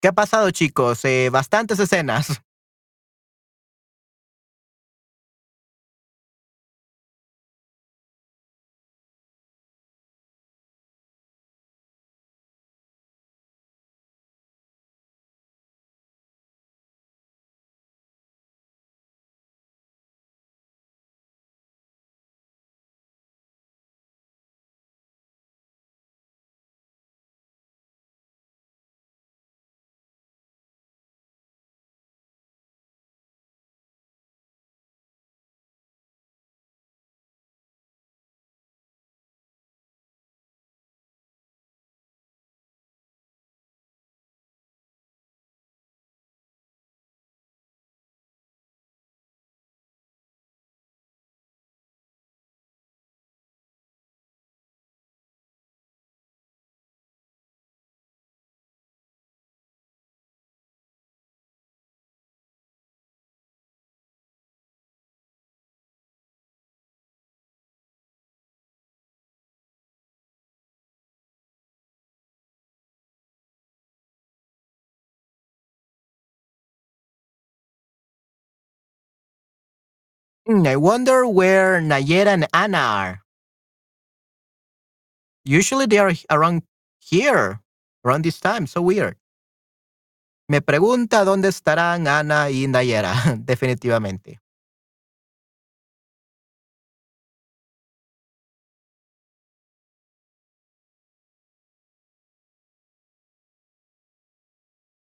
¿Qué 0.01 0.07
ha 0.07 0.13
pasado, 0.13 0.49
chicos? 0.51 1.05
Eh, 1.05 1.29
bastantes 1.31 1.79
escenas. 1.79 2.41
I 80.47 80.75
wonder 80.75 81.25
where 81.25 81.81
Nayera 81.81 82.27
and 82.27 82.47
Anna 82.53 82.77
are. 82.77 83.21
Usually 85.43 85.87
they 85.87 85.97
are 85.97 86.13
around 86.29 86.63
here, 86.99 87.61
around 88.03 88.23
this 88.23 88.39
time. 88.39 88.67
So 88.67 88.81
weird. 88.81 89.17
Me 90.47 90.61
pregunta 90.61 91.25
dónde 91.25 91.49
estarán 91.49 92.07
Ana 92.07 92.51
y 92.51 92.67
Nayera, 92.67 93.15
definitivamente. 93.39 94.39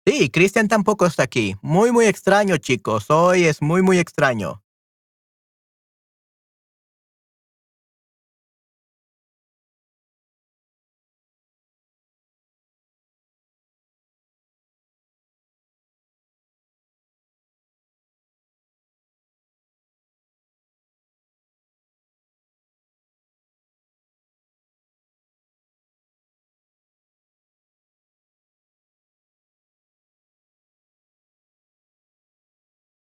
Sí, 0.08 0.32
Cristian 0.32 0.68
tampoco 0.68 1.06
está 1.06 1.22
aquí. 1.22 1.56
Muy, 1.62 1.92
muy 1.92 2.08
extraño, 2.08 2.58
chicos. 2.58 3.12
Hoy 3.12 3.44
es 3.46 3.62
muy, 3.62 3.84
muy 3.84 4.00
extraño. 4.00 4.64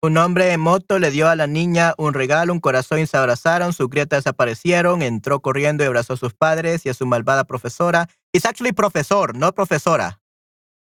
Un 0.05 0.17
hombre 0.17 0.51
en 0.51 0.59
moto 0.59 0.99
le 0.99 1.09
dio 1.09 1.27
a 1.27 1.35
la 1.35 1.47
niña 1.47 1.95
un 1.97 2.13
regalo, 2.13 2.53
un 2.53 2.59
corazón 2.59 2.99
y 2.99 3.07
se 3.07 3.17
abrazaron. 3.17 3.73
Su 3.73 3.89
crieta 3.89 4.17
desaparecieron. 4.17 5.01
Entró 5.01 5.39
corriendo 5.39 5.83
y 5.83 5.87
abrazó 5.87 6.13
a 6.13 6.17
sus 6.17 6.35
padres 6.35 6.85
y 6.85 6.89
a 6.89 6.93
su 6.93 7.07
malvada 7.07 7.43
profesora. 7.45 8.07
It's 8.31 8.45
actually 8.45 8.71
profesor, 8.71 9.35
no 9.35 9.51
profesora. 9.53 10.21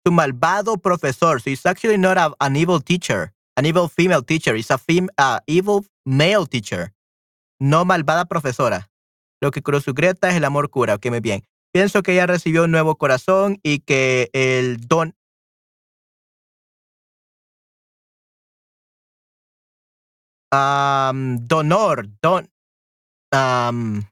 Su 0.07 0.11
malvado 0.11 0.79
profesor. 0.79 1.43
So 1.43 1.51
it's 1.51 1.67
actually 1.67 1.99
not 1.99 2.17
a, 2.17 2.33
an 2.41 2.57
evil 2.57 2.81
teacher, 2.81 3.35
an 3.59 3.67
evil 3.67 3.91
female 3.91 4.23
teacher. 4.23 4.57
It's 4.57 4.71
a 4.71 4.79
fem, 4.79 5.09
uh, 5.19 5.41
evil 5.47 5.85
male 6.07 6.47
teacher. 6.47 6.95
No 7.59 7.85
malvada 7.85 8.25
profesora. 8.25 8.89
Lo 9.43 9.51
que 9.51 9.61
curó 9.61 9.83
su 9.83 9.93
grieta 9.93 10.31
es 10.31 10.37
el 10.37 10.47
amor 10.47 10.71
cura. 10.71 10.95
Ok, 10.95 11.11
muy 11.11 11.21
bien. 11.21 11.45
Pienso 11.75 12.03
que 12.03 12.13
ella 12.13 12.27
recibió 12.27 12.65
un 12.65 12.71
nuevo 12.71 12.97
corazón 12.97 13.59
y 13.63 13.81
que 13.81 14.31
el 14.33 14.79
don, 14.81 15.15
um, 20.53 21.39
donor, 21.47 22.09
don, 22.23 22.49
um, 23.33 24.03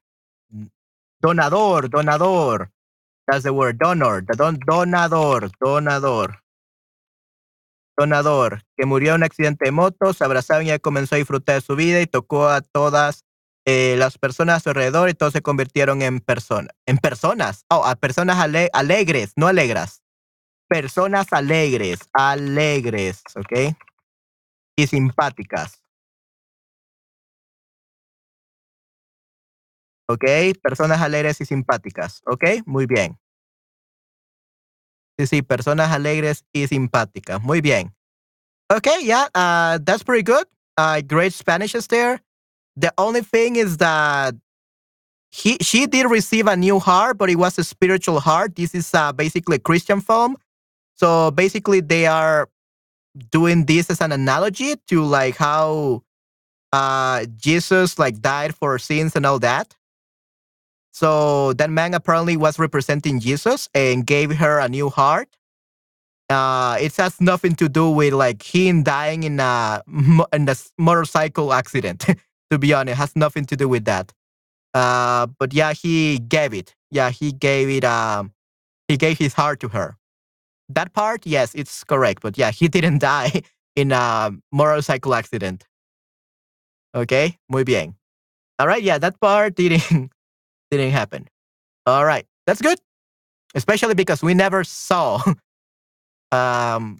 donador, 1.20 1.88
donador. 1.88 2.70
That's 3.26 3.44
the 3.44 3.52
word, 3.52 3.78
donor, 3.78 4.24
the 4.26 4.36
don, 4.36 4.58
donador, 4.66 5.50
donador. 5.60 6.42
Donador, 7.96 8.62
que 8.76 8.86
murió 8.86 9.10
en 9.10 9.16
un 9.16 9.22
accidente 9.24 9.64
de 9.64 9.72
moto, 9.72 10.12
se 10.12 10.24
abrazaron 10.24 10.66
y 10.66 10.78
comenzó 10.78 11.16
a 11.16 11.18
disfrutar 11.18 11.56
de 11.56 11.60
su 11.62 11.74
vida 11.74 12.00
y 12.00 12.06
tocó 12.06 12.48
a 12.48 12.60
todas 12.60 13.24
eh, 13.66 13.96
las 13.98 14.16
personas 14.16 14.56
a 14.56 14.60
su 14.60 14.68
alrededor 14.70 15.10
y 15.10 15.14
todos 15.14 15.32
se 15.32 15.42
convirtieron 15.42 16.00
en 16.00 16.20
personas. 16.20 16.70
En 16.86 16.96
personas. 16.96 17.66
Oh, 17.68 17.84
a 17.84 17.96
personas 17.96 18.38
ale 18.38 18.70
alegres, 18.72 19.32
no 19.36 19.48
alegras. 19.48 20.00
Personas 20.68 21.32
alegres, 21.32 21.98
alegres, 22.12 23.22
¿ok? 23.34 23.74
Y 24.76 24.86
simpáticas. 24.86 25.77
¿Ok? 30.08 30.24
Personas 30.62 31.00
alegres 31.00 31.40
y 31.40 31.44
simpáticas. 31.44 32.22
¿Ok? 32.26 32.44
Muy 32.66 32.86
bien. 32.86 33.18
Sí, 35.18 35.26
sí, 35.26 35.42
personas 35.42 35.90
alegres 35.90 36.44
y 36.52 36.66
simpáticas. 36.66 37.42
Muy 37.42 37.60
bien. 37.60 37.92
Okay, 38.70 39.04
yeah, 39.04 39.28
uh, 39.34 39.78
that's 39.82 40.04
pretty 40.04 40.22
good. 40.22 40.44
Uh, 40.76 41.00
great 41.00 41.32
Spanish 41.32 41.74
is 41.74 41.86
there. 41.88 42.20
The 42.76 42.92
only 42.98 43.22
thing 43.22 43.56
is 43.56 43.78
that 43.78 44.34
he 45.30 45.56
she 45.60 45.86
did 45.86 46.06
receive 46.10 46.46
a 46.46 46.56
new 46.56 46.78
heart, 46.78 47.18
but 47.18 47.30
it 47.30 47.36
was 47.36 47.58
a 47.58 47.64
spiritual 47.64 48.20
heart. 48.20 48.54
This 48.54 48.74
is 48.74 48.94
uh, 48.94 49.12
basically 49.12 49.56
a 49.56 49.58
Christian 49.58 50.00
film. 50.00 50.36
So 50.94 51.30
basically, 51.30 51.80
they 51.80 52.06
are 52.06 52.48
doing 53.30 53.64
this 53.64 53.90
as 53.90 54.00
an 54.00 54.12
analogy 54.12 54.76
to 54.88 55.02
like 55.02 55.36
how 55.36 56.02
uh, 56.72 57.24
Jesus 57.36 57.98
like 57.98 58.20
died 58.20 58.54
for 58.54 58.78
sins 58.78 59.16
and 59.16 59.26
all 59.26 59.38
that. 59.40 59.74
So 60.98 61.52
that 61.52 61.70
man 61.70 61.94
apparently 61.94 62.36
was 62.36 62.58
representing 62.58 63.20
Jesus 63.20 63.68
and 63.72 64.04
gave 64.04 64.34
her 64.34 64.58
a 64.58 64.68
new 64.68 64.88
heart. 64.88 65.28
Uh, 66.28 66.76
it 66.80 66.96
has 66.96 67.20
nothing 67.20 67.54
to 67.54 67.68
do 67.68 67.88
with 67.88 68.14
like 68.14 68.42
him 68.42 68.82
dying 68.82 69.22
in 69.22 69.38
a 69.38 69.80
in 70.32 70.48
a 70.48 70.56
motorcycle 70.76 71.52
accident. 71.52 72.04
to 72.50 72.58
be 72.58 72.74
honest, 72.74 72.94
it 72.94 72.96
has 72.96 73.14
nothing 73.14 73.44
to 73.44 73.56
do 73.56 73.68
with 73.68 73.84
that. 73.84 74.12
Uh, 74.74 75.28
but 75.38 75.54
yeah, 75.54 75.72
he 75.72 76.18
gave 76.18 76.52
it. 76.52 76.74
Yeah, 76.90 77.10
he 77.10 77.30
gave 77.30 77.68
it. 77.68 77.84
Um, 77.84 78.32
he 78.88 78.96
gave 78.96 79.18
his 79.18 79.34
heart 79.34 79.60
to 79.60 79.68
her. 79.68 79.96
That 80.68 80.94
part, 80.94 81.24
yes, 81.26 81.54
it's 81.54 81.84
correct. 81.84 82.22
But 82.22 82.36
yeah, 82.36 82.50
he 82.50 82.66
didn't 82.66 82.98
die 83.12 83.42
in 83.76 83.92
a 83.92 84.32
motorcycle 84.50 85.14
accident. 85.14 85.64
Okay, 86.92 87.38
muy 87.48 87.62
bien. 87.62 87.94
All 88.58 88.66
right, 88.66 88.82
yeah, 88.82 88.98
that 88.98 89.20
part 89.20 89.54
didn't 89.54 90.10
didn't 90.70 90.90
happen. 90.92 91.28
All 91.86 92.04
right, 92.04 92.26
that's 92.46 92.60
good, 92.60 92.78
especially 93.54 93.94
because 93.94 94.22
we 94.22 94.34
never 94.34 94.64
saw 94.64 95.22
um 96.32 96.98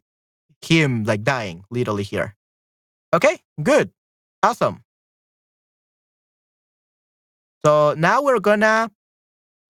him 0.62 1.04
like 1.04 1.22
dying 1.22 1.64
literally 1.70 2.02
here. 2.02 2.34
Okay, 3.14 3.38
good, 3.62 3.90
awesome. 4.42 4.82
So 7.64 7.94
now 7.96 8.22
we're 8.22 8.40
gonna 8.40 8.90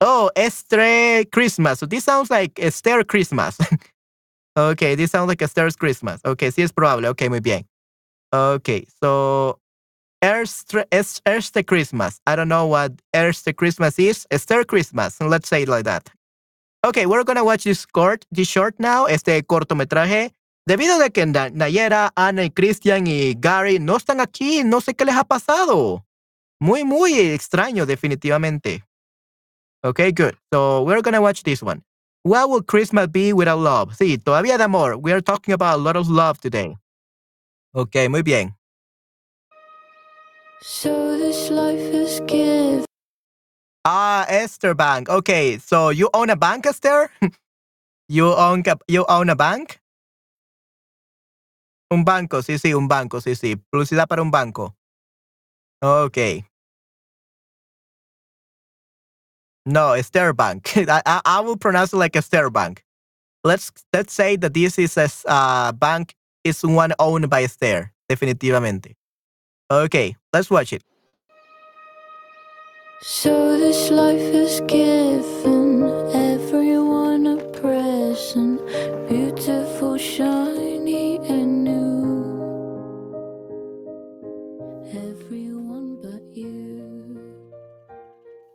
oh 0.00 0.30
Estre 0.36 1.30
Christmas. 1.30 1.80
So 1.80 1.86
this 1.86 2.04
sounds 2.04 2.30
like 2.30 2.58
Esther 2.60 3.04
Christmas. 3.04 3.58
okay, 4.58 4.94
this 4.94 5.10
sounds 5.10 5.28
like 5.28 5.42
Esther's 5.42 5.76
Christmas. 5.76 6.20
Okay, 6.24 6.48
sí 6.50 6.62
es 6.62 6.72
probable. 6.72 7.08
Okay, 7.08 7.28
muy 7.28 7.40
bien. 7.40 7.64
Okay, 8.32 8.86
so 9.02 9.58
Erste, 10.20 10.86
Erste 10.90 11.64
Christmas. 11.64 12.20
I 12.26 12.34
don't 12.34 12.48
know 12.48 12.66
what 12.66 12.92
Erste 13.14 13.54
Christmas 13.54 13.98
is. 13.98 14.26
Esther 14.30 14.64
Christmas. 14.64 15.20
Let's 15.20 15.48
say 15.48 15.62
it 15.62 15.68
like 15.68 15.84
that. 15.84 16.10
Okay, 16.84 17.06
we're 17.06 17.24
gonna 17.24 17.44
watch 17.44 17.64
this 17.64 17.86
short, 17.94 18.24
this 18.30 18.48
short 18.48 18.78
now, 18.78 19.06
este 19.06 19.42
cortometraje. 19.46 20.32
Debido 20.68 21.00
a 21.02 21.08
que 21.10 21.24
Nayera, 21.24 22.10
Ana 22.16 22.44
y 22.44 22.50
Christian 22.50 23.06
y 23.06 23.34
Gary 23.38 23.78
no 23.78 23.96
están 23.96 24.20
aquí, 24.20 24.64
no 24.64 24.80
sé 24.80 24.94
qué 24.94 25.04
les 25.04 25.14
ha 25.14 25.24
pasado. 25.24 26.04
Muy, 26.60 26.84
muy 26.84 27.18
extraño, 27.18 27.86
definitivamente. 27.86 28.84
Okay, 29.82 30.12
good. 30.12 30.36
So 30.52 30.82
we're 30.82 31.00
gonna 31.00 31.20
watch 31.20 31.42
this 31.42 31.62
one. 31.62 31.82
What 32.24 32.50
would 32.50 32.66
Christmas 32.66 33.08
be 33.08 33.32
without 33.32 33.60
love? 33.60 33.96
Sí, 33.96 34.18
todavía 34.18 34.58
de 34.58 34.64
amor. 34.64 34.96
We 34.98 35.12
are 35.12 35.22
talking 35.22 35.54
about 35.54 35.74
a 35.74 35.82
lot 35.82 35.96
of 35.96 36.08
love 36.10 36.38
today. 36.40 36.76
Okay, 37.74 38.08
muy 38.08 38.22
bien. 38.22 38.57
So 40.60 41.16
this 41.16 41.50
life 41.50 41.78
is 41.78 42.20
given. 42.26 42.84
Ah, 43.84 44.26
Esther 44.28 44.74
Bank. 44.74 45.08
Okay, 45.08 45.58
so 45.58 45.90
you 45.90 46.10
own 46.12 46.30
a 46.30 46.36
bank, 46.36 46.66
Esther? 46.66 47.10
you 48.08 48.34
own 48.34 48.64
you 48.88 49.06
own 49.08 49.30
a 49.30 49.36
bank? 49.36 49.78
Un 51.90 52.04
banco, 52.04 52.42
sí, 52.42 52.58
sí, 52.58 52.74
un 52.74 52.88
banco, 52.88 53.20
sí, 53.20 53.34
sí. 53.34 53.56
Publicidad 53.72 54.08
para 54.08 54.20
un 54.20 54.30
banco. 54.30 54.74
Okay. 55.82 56.44
No, 59.64 59.92
Esther 59.92 60.32
Bank. 60.32 60.72
I, 60.76 61.20
I 61.24 61.40
will 61.40 61.56
pronounce 61.56 61.92
it 61.92 61.98
like 61.98 62.16
Esther 62.16 62.50
Bank. 62.50 62.82
Let's 63.44 63.70
let's 63.92 64.12
say 64.12 64.36
that 64.36 64.54
this 64.54 64.78
is 64.78 64.96
a 64.98 65.08
uh, 65.26 65.72
bank 65.72 66.14
is 66.42 66.62
one 66.64 66.92
owned 66.98 67.30
by 67.30 67.44
Esther, 67.44 67.92
definitivamente. 68.10 68.97
Okay, 69.70 70.16
let's 70.32 70.48
watch 70.48 70.72
it. 70.72 70.82
So 73.02 73.58
this 73.58 73.90
life 73.90 74.32
has 74.32 74.62
given 74.62 75.84
everyone 76.14 77.26
a 77.26 77.36
present, 77.60 78.62
beautiful, 79.10 79.98
shiny, 79.98 81.18
and 81.18 81.64
new. 81.64 82.24
Everyone 84.90 86.00
but 86.00 86.24
you. 86.34 87.20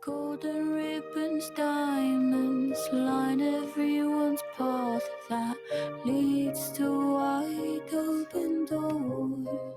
Golden 0.04 0.72
ribbons, 0.72 1.48
diamonds 1.56 2.80
line 2.92 3.40
everyone's 3.40 4.42
path 4.58 5.08
that 5.28 5.56
leads 6.04 6.72
to 6.72 7.14
wide 7.14 7.94
open 7.94 8.66
doors. 8.66 9.73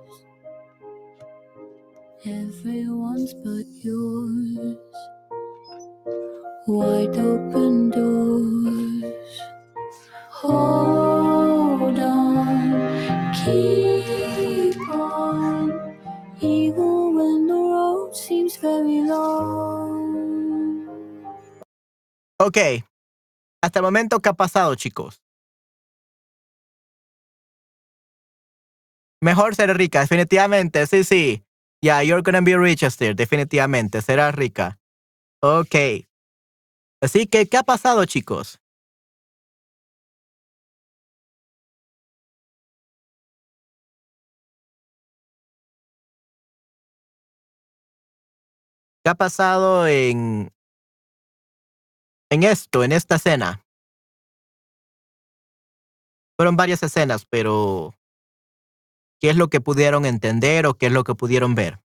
Everyone's 2.27 3.33
but 3.43 3.65
yours. 3.83 4.77
Wide 6.67 7.17
open 7.17 7.89
doors. 7.91 9.13
Hold 10.29 11.97
on, 11.97 13.31
keep 13.33 14.77
on, 14.89 15.71
even 16.41 17.15
when 17.15 17.47
the 17.47 17.53
road 17.53 18.13
seems 18.15 18.57
very 18.57 19.01
long. 19.01 19.97
Ok, 22.39 22.57
hasta 23.63 23.79
el 23.79 23.83
momento, 23.83 24.19
¿qué 24.19 24.29
ha 24.29 24.33
pasado, 24.33 24.75
chicos? 24.75 25.21
Mejor 29.21 29.55
ser 29.55 29.75
rica, 29.75 30.01
definitivamente, 30.01 30.85
sí, 30.85 31.03
sí. 31.03 31.46
Yeah, 31.81 32.01
you're 32.01 32.21
gonna 32.23 32.41
be 32.41 32.55
rich, 32.57 32.83
Esther, 32.83 33.15
definitivamente, 33.15 34.01
serás 34.01 34.33
rica. 34.35 34.79
Ok. 35.41 36.05
Así 37.01 37.27
que, 37.27 37.47
¿qué 37.47 37.57
ha 37.57 37.63
pasado, 37.63 38.05
chicos? 38.05 38.59
¿Qué 49.03 49.11
ha 49.11 49.15
pasado 49.15 49.87
en, 49.87 50.51
en 52.31 52.43
esto, 52.43 52.83
en 52.83 52.91
esta 52.91 53.15
escena? 53.15 53.61
Fueron 56.37 56.55
varias 56.55 56.83
escenas, 56.83 57.25
pero 57.25 57.96
¿qué 59.19 59.30
es 59.30 59.36
lo 59.36 59.49
que 59.49 59.62
pudieron 59.62 60.06
entender 60.06 60.65
o 60.65 60.75
qué 60.75 60.88
es 60.88 60.91
lo 60.91 61.03
que 61.03 61.15
pudieron 61.15 61.56
ver? 61.56 61.80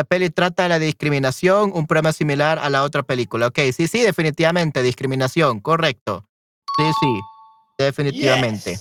La 0.00 0.04
peli 0.04 0.30
trata 0.30 0.66
la 0.66 0.78
discriminación, 0.78 1.72
un 1.74 1.86
problema 1.86 2.14
similar 2.14 2.58
a 2.58 2.70
la 2.70 2.84
otra 2.84 3.02
película. 3.02 3.48
Ok, 3.48 3.58
sí, 3.70 3.86
sí, 3.86 4.00
definitivamente, 4.00 4.82
discriminación, 4.82 5.60
correcto. 5.60 6.26
Sí, 6.78 6.84
sí, 6.98 7.20
definitivamente. 7.76 8.80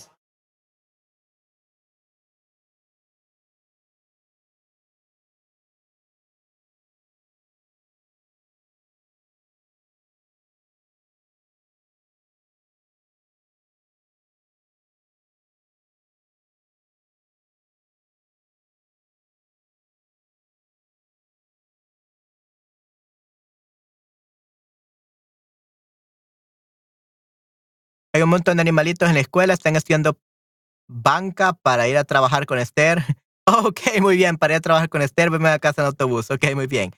Hay 28.19 28.23
un 28.23 28.31
montón 28.31 28.57
de 28.57 28.61
animalitos 28.61 29.07
en 29.07 29.15
la 29.15 29.21
escuela, 29.21 29.53
están 29.53 29.77
estudiando 29.77 30.19
banca 30.89 31.53
para 31.53 31.87
ir 31.87 31.95
a 31.97 32.03
trabajar 32.03 32.45
con 32.45 32.59
Esther. 32.59 32.99
Ok, 33.47 33.79
muy 33.99 34.15
bien, 34.15 34.37
para 34.37 34.53
ir 34.53 34.57
a 34.57 34.61
trabajar 34.61 34.89
con 34.89 35.01
Esther, 35.01 35.31
venme 35.31 35.49
a 35.49 35.57
casa 35.57 35.81
en 35.81 35.87
autobús. 35.87 36.29
Ok, 36.29 36.53
muy 36.53 36.67
bien. 36.67 36.91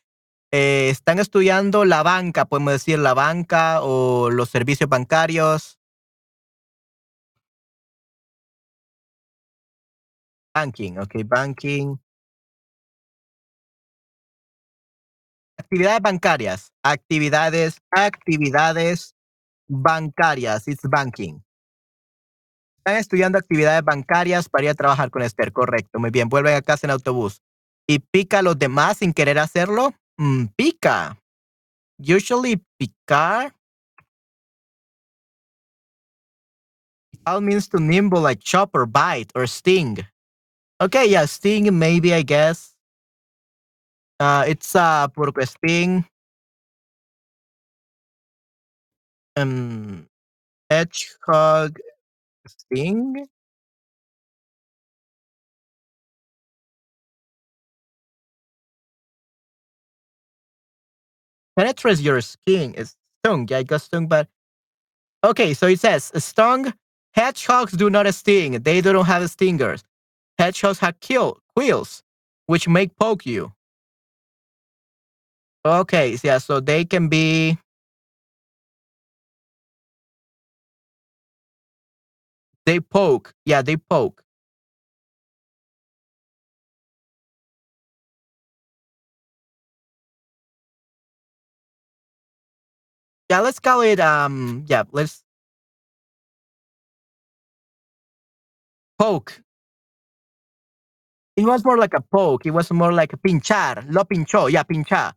Eh, 0.51 0.89
están 0.89 1.19
estudiando 1.19 1.85
la 1.85 2.03
banca, 2.03 2.43
podemos 2.43 2.73
decir 2.73 2.99
la 2.99 3.13
banca 3.13 3.81
o 3.83 4.29
los 4.29 4.49
servicios 4.49 4.89
bancarios. 4.89 5.79
Banking, 10.53 10.97
ok, 10.97 11.23
banking. 11.23 11.97
Actividades 15.57 16.01
bancarias, 16.01 16.73
actividades, 16.83 17.77
actividades 17.91 19.15
bancarias, 19.71 20.67
it's 20.67 20.83
banking. 20.83 21.41
Están 22.79 22.97
estudiando 22.97 23.37
actividades 23.37 23.83
bancarias 23.83 24.49
para 24.49 24.65
ir 24.65 24.69
a 24.71 24.73
trabajar 24.73 25.11
con 25.11 25.21
Esther, 25.21 25.53
correcto. 25.53 25.99
Muy 25.99 26.09
bien, 26.09 26.29
vuelven 26.29 26.55
a 26.55 26.61
casa 26.61 26.87
en 26.87 26.91
autobús. 26.91 27.41
¿Y 27.87 27.99
pica 27.99 28.39
a 28.39 28.41
los 28.41 28.57
demás 28.57 28.97
sin 28.97 29.13
querer 29.13 29.37
hacerlo? 29.39 29.93
Mm, 30.17 30.45
pica. 30.55 31.17
Usually 31.99 32.61
picar. 32.77 33.53
All 37.25 37.41
means 37.41 37.69
to 37.69 37.79
nimble 37.79 38.19
like 38.19 38.41
chop 38.43 38.71
or 38.73 38.87
bite 38.87 39.31
or 39.35 39.47
sting. 39.47 39.99
Okay, 40.81 41.07
yeah, 41.07 41.25
sting 41.27 41.77
maybe 41.77 42.13
I 42.13 42.23
guess. 42.23 42.75
Uh, 44.19 44.43
it's 44.47 44.75
uh, 44.75 45.07
porque 45.09 45.45
sting. 45.45 46.05
Um, 49.35 50.07
hedgehog 50.69 51.79
sting? 52.47 53.27
Penetrates 61.57 62.01
your 62.01 62.21
skin. 62.21 62.73
It's 62.77 62.95
stung. 63.23 63.47
Yeah, 63.49 63.59
I 63.59 63.63
got 63.63 63.81
stung, 63.81 64.07
but 64.07 64.27
okay. 65.23 65.53
So 65.53 65.67
it 65.67 65.79
says 65.79 66.11
stung. 66.23 66.73
Hedgehogs 67.13 67.73
do 67.73 67.89
not 67.89 68.13
sting. 68.13 68.53
They 68.63 68.81
don't 68.81 69.05
have 69.05 69.29
stingers. 69.29 69.83
Hedgehogs 70.39 70.79
have 70.79 70.99
kill 71.01 71.39
quills, 71.55 72.03
which 72.47 72.67
make 72.67 72.95
poke 72.97 73.25
you. 73.25 73.53
Okay, 75.65 76.17
yeah. 76.23 76.39
So 76.39 76.59
they 76.59 76.85
can 76.85 77.09
be 77.09 77.57
They 82.65 82.79
poke. 82.79 83.33
Yeah, 83.45 83.61
they 83.61 83.77
poke. 83.77 84.23
Yeah, 93.29 93.41
let's 93.41 93.59
call 93.59 93.81
it 93.81 93.99
um 93.99 94.65
yeah, 94.67 94.83
let's 94.91 95.23
poke. 98.99 99.41
It 101.37 101.45
was 101.45 101.65
more 101.65 101.77
like 101.77 101.93
a 101.95 102.01
poke. 102.01 102.45
It 102.45 102.51
was 102.51 102.71
more 102.71 102.93
like 102.93 103.13
a 103.13 103.17
pinchar. 103.17 103.85
Lo 103.89 104.03
pinchó. 104.03 104.51
Yeah, 104.51 104.63
pinchar. 104.63 105.13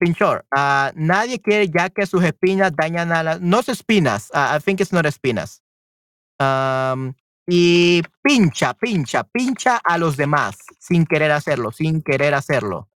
Pinchor. 0.00 0.44
Uh, 0.56 0.90
nadie 0.96 1.38
quiere 1.42 1.68
ya 1.68 1.88
que 1.90 2.06
sus 2.06 2.22
espinas 2.24 2.72
dañan 2.72 3.12
a 3.12 3.22
las. 3.22 3.40
No 3.40 3.60
espinas. 3.60 4.30
Uh, 4.32 4.56
I 4.56 4.58
think 4.58 4.80
it's 4.80 4.92
not 4.92 5.04
espinas. 5.04 5.60
Um, 6.40 7.14
y 7.50 8.02
pincha, 8.22 8.74
pincha, 8.74 9.24
pincha 9.24 9.80
a 9.82 9.96
los 9.96 10.16
demás 10.16 10.58
sin 10.78 11.06
querer 11.06 11.32
hacerlo, 11.32 11.72
sin 11.72 12.02
querer 12.02 12.34
hacerlo. 12.34 12.88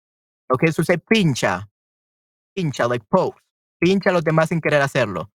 Ok, 0.49 0.63
eso 0.63 0.83
se 0.83 0.97
pincha. 0.97 1.69
Pincha, 2.53 2.87
like 2.87 3.05
poke. 3.09 3.39
Pincha 3.79 4.09
a 4.09 4.13
los 4.13 4.23
demás 4.23 4.49
sin 4.49 4.59
querer 4.59 4.81
hacerlo. 4.81 5.31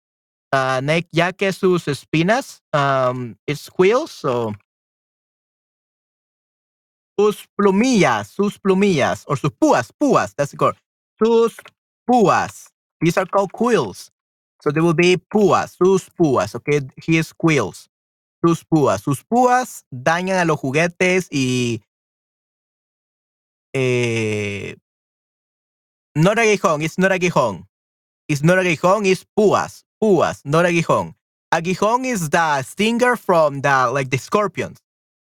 Uh, 0.53 0.81
ya 1.11 1.33
que 1.33 1.53
sus 1.53 1.89
espinas, 1.89 2.63
um, 2.73 3.35
squeals, 3.55 4.11
so 4.11 4.53
sus 7.19 7.49
plumillas, 7.57 8.29
sus 8.29 8.59
plumillas, 8.59 9.25
or 9.27 9.39
sus 9.39 9.51
púas, 9.51 9.93
púas, 9.93 10.35
that's 10.37 10.53
the 10.53 10.59
word. 10.61 10.77
Sus 11.19 11.57
púas. 12.07 12.71
These 13.01 13.17
are 13.17 13.27
called 13.27 13.53
quills. 13.53 14.11
So 14.63 14.71
they 14.71 14.81
will 14.81 14.95
be 14.95 15.17
púas, 15.17 15.77
sus 15.77 16.11
púas, 16.11 16.55
okay? 16.55 16.83
His 16.97 17.33
quills 17.33 17.89
sus 18.49 18.65
púas. 18.65 19.03
Sus 19.03 19.25
dañan 19.91 20.39
a 20.39 20.45
los 20.45 20.59
juguetes 20.59 21.29
y 21.31 21.83
eh, 23.75 24.77
not 26.15 26.39
aguijón, 26.39 26.83
it's 26.83 26.99
not 26.99 27.13
aguijón. 27.13 27.67
It's 28.29 28.43
not 28.43 28.59
aguijón, 28.59 29.07
it's 29.07 29.25
púas. 29.37 29.85
Púas, 30.01 30.43
not 30.45 30.65
aguijón. 30.67 31.15
Aguijón 31.53 32.05
is 32.05 32.31
the 32.31 32.63
stinger 32.63 33.17
from 33.17 33.63
the 33.63 33.91
like 33.93 34.11
the 34.11 34.19
scorpions. 34.19 34.79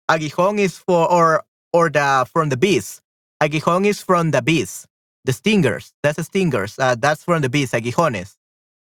Aguijón 0.09 0.59
is 0.59 0.77
for 0.77 1.09
or 1.11 1.43
or 1.73 1.89
the 1.89 2.25
from 2.31 2.49
the 2.49 2.57
bees. 2.57 3.01
Aguijón 3.41 3.85
is 3.85 4.01
from 4.01 4.31
the 4.31 4.41
bees. 4.41 4.87
The 5.25 5.33
stingers. 5.33 5.93
That's 6.01 6.17
the 6.17 6.23
stingers. 6.23 6.77
Uh, 6.79 6.95
that's 6.95 7.23
from 7.23 7.41
the 7.41 7.49
bees, 7.49 7.71
aguijones. 7.71 8.35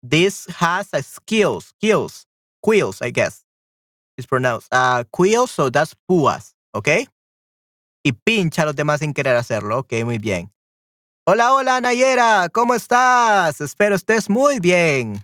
This 0.03 0.45
has 0.57 0.89
a 0.93 1.01
skills, 1.01 1.73
skills, 1.77 2.25
quills, 2.61 3.01
I 3.01 3.09
guess. 3.09 3.43
It's 4.17 4.27
pronounced. 4.27 4.67
Uh, 4.71 5.03
quills, 5.15 5.51
so 5.51 5.69
that's 5.69 5.95
púas, 6.09 6.55
¿ok? 6.73 7.07
Y 8.03 8.13
pincha 8.13 8.63
a 8.63 8.65
los 8.65 8.75
demás 8.75 8.99
sin 8.99 9.13
querer 9.13 9.35
hacerlo. 9.35 9.79
Ok, 9.79 9.93
muy 10.03 10.17
bien. 10.17 10.51
Hola, 11.25 11.53
hola, 11.53 11.79
Nayera. 11.81 12.49
¿Cómo 12.49 12.73
estás? 12.73 13.61
Espero 13.61 13.95
estés 13.95 14.29
muy 14.29 14.59
bien. 14.59 15.23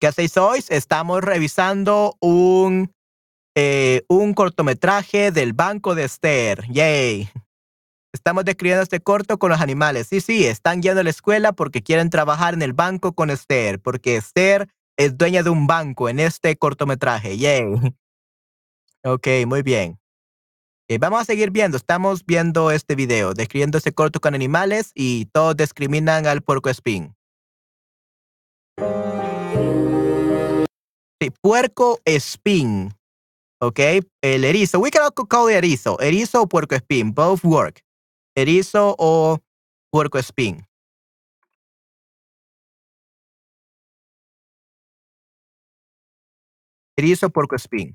¿Qué 0.00 0.08
hacéis 0.08 0.36
hoy? 0.36 0.64
Estamos 0.68 1.22
revisando 1.22 2.16
un, 2.20 2.92
eh, 3.54 4.02
un 4.08 4.34
cortometraje 4.34 5.30
del 5.30 5.52
Banco 5.52 5.94
de 5.94 6.04
Esther. 6.04 6.64
Yay. 6.68 7.30
Estamos 8.12 8.44
describiendo 8.44 8.82
este 8.82 9.00
corto 9.00 9.38
con 9.38 9.50
los 9.50 9.60
animales. 9.60 10.08
Sí, 10.08 10.20
sí, 10.20 10.46
están 10.46 10.82
yendo 10.82 11.02
a 11.02 11.04
la 11.04 11.10
escuela 11.10 11.52
porque 11.52 11.82
quieren 11.82 12.10
trabajar 12.10 12.54
en 12.54 12.62
el 12.62 12.72
banco 12.72 13.12
con 13.12 13.30
Esther, 13.30 13.78
porque 13.78 14.16
Esther 14.16 14.68
es 14.96 15.16
dueña 15.16 15.42
de 15.42 15.50
un 15.50 15.66
banco 15.66 16.08
en 16.08 16.20
este 16.20 16.56
cortometraje. 16.56 17.36
Yay. 17.36 17.64
Ok, 19.04 19.28
muy 19.46 19.62
bien. 19.62 20.00
Eh, 20.88 20.98
vamos 20.98 21.20
a 21.20 21.24
seguir 21.24 21.50
viendo. 21.50 21.76
Estamos 21.76 22.24
viendo 22.24 22.70
este 22.70 22.94
video, 22.94 23.34
describiendo 23.34 23.78
este 23.78 23.92
corto 23.92 24.20
con 24.20 24.34
animales 24.34 24.90
y 24.94 25.26
todos 25.26 25.56
discriminan 25.56 26.26
al 26.26 26.42
puerco 26.42 26.70
espín. 26.70 27.14
Sí, 31.20 31.30
puerco 31.40 32.00
espín. 32.04 32.92
Ok, 33.60 33.80
el 34.22 34.44
erizo. 34.44 34.78
We 34.78 34.90
can 34.90 35.08
call 35.28 35.50
it 35.50 35.56
erizo. 35.56 35.98
Erizo 36.00 36.42
o 36.42 36.48
puerco 36.48 36.74
espín. 36.74 37.14
Both 37.14 37.44
work. 37.44 37.82
Erizo 38.36 38.94
o 38.98 39.38
puerco 39.90 40.18
espín. 40.18 40.66
Erizo 46.98 47.26
o 47.26 47.30
puerco 47.30 47.54
espín. 47.54 47.94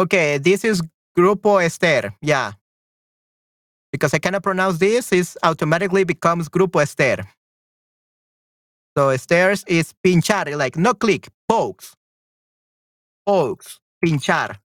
Okay, 0.00 0.38
this 0.38 0.64
is 0.64 0.80
Grupo 1.18 1.62
Esther. 1.62 2.14
Yeah. 2.22 2.52
Because 3.92 4.14
I 4.14 4.18
cannot 4.18 4.42
pronounce 4.42 4.78
this, 4.78 5.12
it 5.12 5.36
automatically 5.42 6.04
becomes 6.04 6.48
Grupo 6.48 6.80
Esther. 6.80 7.24
So 8.96 9.10
Esther 9.10 9.54
is 9.66 9.92
pinchar, 10.06 10.56
like 10.56 10.76
no 10.78 10.94
click, 10.94 11.28
pokes. 11.48 11.94
Pokes, 13.26 13.78
pinchar. 14.04 14.56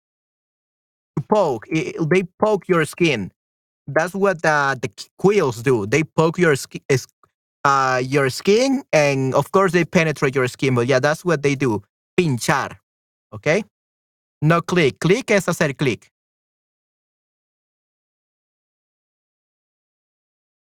To 1.16 1.24
poke, 1.28 1.66
i- 1.74 1.95
they 2.11 2.22
poke 2.39 2.68
your 2.68 2.85
skin. 2.85 3.32
That's 3.89 4.14
what 4.14 4.41
the, 4.43 4.78
the 4.80 4.89
quills 5.18 5.62
do. 5.64 5.87
They 5.87 6.05
poke 6.05 6.39
your 6.39 6.55
skin, 6.57 6.80
uh, 7.64 8.01
your 8.05 8.30
skin, 8.30 8.85
and 8.93 9.35
of 9.35 9.51
course 9.53 9.72
they 9.72 9.85
penetrate 9.85 10.37
your 10.37 10.49
skin. 10.49 10.76
But 10.76 10.87
yeah, 10.87 11.01
that's 11.01 11.24
what 11.24 11.43
they 11.43 11.57
do. 11.57 11.82
Pinchar. 12.18 12.76
Okay? 13.35 13.64
No 14.43 14.62
click. 14.62 14.99
Click 14.99 15.30
es 15.30 15.49
hacer 15.49 15.76
clic. 15.76 16.11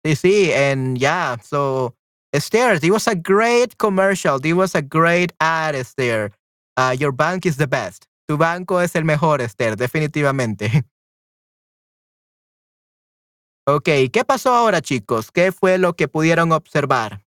Sí, 0.06 0.16
sí, 0.16 0.52
and 0.52 0.98
yeah, 0.98 1.38
so 1.42 1.96
Esther, 2.34 2.78
it 2.82 2.92
was 2.92 3.08
a 3.08 3.16
great 3.16 3.78
commercial. 3.78 4.38
It 4.44 4.54
was 4.54 4.76
a 4.76 4.82
great 4.82 5.32
ad, 5.40 5.76
Esther. 5.76 6.32
Uh, 6.76 6.96
your 7.00 7.14
bank 7.14 7.46
is 7.46 7.56
the 7.58 7.68
best. 7.68 8.06
Tu 8.28 8.38
banco 8.38 8.80
es 8.80 8.96
el 8.96 9.06
mejor, 9.06 9.42
Esther, 9.42 9.76
definitivamente. 9.76 10.84
Ok, 13.66 13.88
¿qué 14.12 14.26
pasó 14.26 14.54
ahora, 14.54 14.82
chicos? 14.82 15.32
¿Qué 15.32 15.54
fue 15.54 15.78
lo 15.78 15.96
que 15.96 16.10
pudieron 16.10 16.52
observar? 16.52 17.24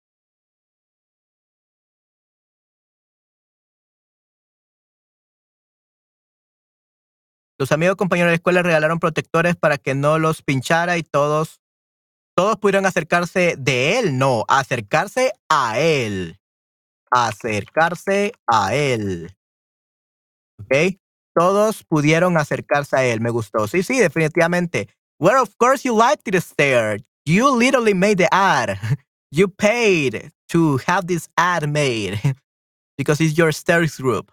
Los 7.61 7.73
amigos 7.73 7.97
compañeros 7.97 8.31
de 8.31 8.37
escuela 8.37 8.63
regalaron 8.63 8.99
protectores 8.99 9.55
para 9.55 9.77
que 9.77 9.95
no 9.95 10.19
los 10.19 10.41
pinchara 10.41 10.97
y 10.97 11.03
todos, 11.03 11.61
todos 12.35 12.57
pudieron 12.57 12.87
acercarse 12.87 13.55
de 13.59 13.99
él, 13.99 14.17
no, 14.17 14.47
acercarse 14.49 15.35
a 15.51 15.79
él. 15.79 16.41
Acercarse 17.11 18.33
a 18.47 18.75
él. 18.75 19.37
¿Ok? 20.59 20.97
Todos 21.35 21.85
pudieron 21.85 22.39
acercarse 22.39 22.97
a 22.97 23.05
él, 23.05 23.21
me 23.21 23.29
gustó. 23.29 23.69
Sí, 23.69 23.83
sí, 23.83 23.99
definitivamente. 23.99 24.89
Well, 25.21 25.43
of 25.43 25.55
course 25.59 25.87
you 25.87 25.95
liked 25.95 26.27
it, 26.29 26.37
Esther. 26.37 27.03
You 27.27 27.55
literally 27.59 27.93
made 27.93 28.17
the 28.17 28.29
ad. 28.33 28.79
You 29.33 29.47
paid 29.47 30.33
to 30.49 30.79
have 30.89 31.07
this 31.07 31.29
ad 31.37 31.69
made 31.69 32.19
because 32.99 33.21
it's 33.21 33.39
your 33.39 33.51
Esther's 33.51 33.97
group. 33.99 34.33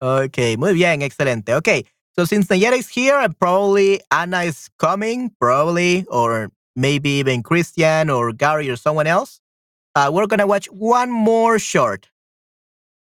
Okay, 0.00 0.56
muy 0.56 0.74
bien, 0.74 1.02
excelente. 1.02 1.56
Okay, 1.56 1.84
so 2.18 2.24
since 2.24 2.48
Nayera 2.48 2.76
is 2.76 2.88
here 2.88 3.16
and 3.16 3.38
probably 3.38 4.00
Anna 4.10 4.42
is 4.42 4.68
coming, 4.80 5.30
probably, 5.40 6.04
or 6.10 6.50
maybe 6.74 7.10
even 7.10 7.44
Christian 7.44 8.10
or 8.10 8.32
Gary 8.32 8.68
or 8.68 8.74
someone 8.74 9.06
else, 9.06 9.40
uh, 9.94 10.10
we're 10.12 10.26
gonna 10.26 10.44
watch 10.44 10.66
one 10.66 11.12
more 11.12 11.60
short 11.60 12.08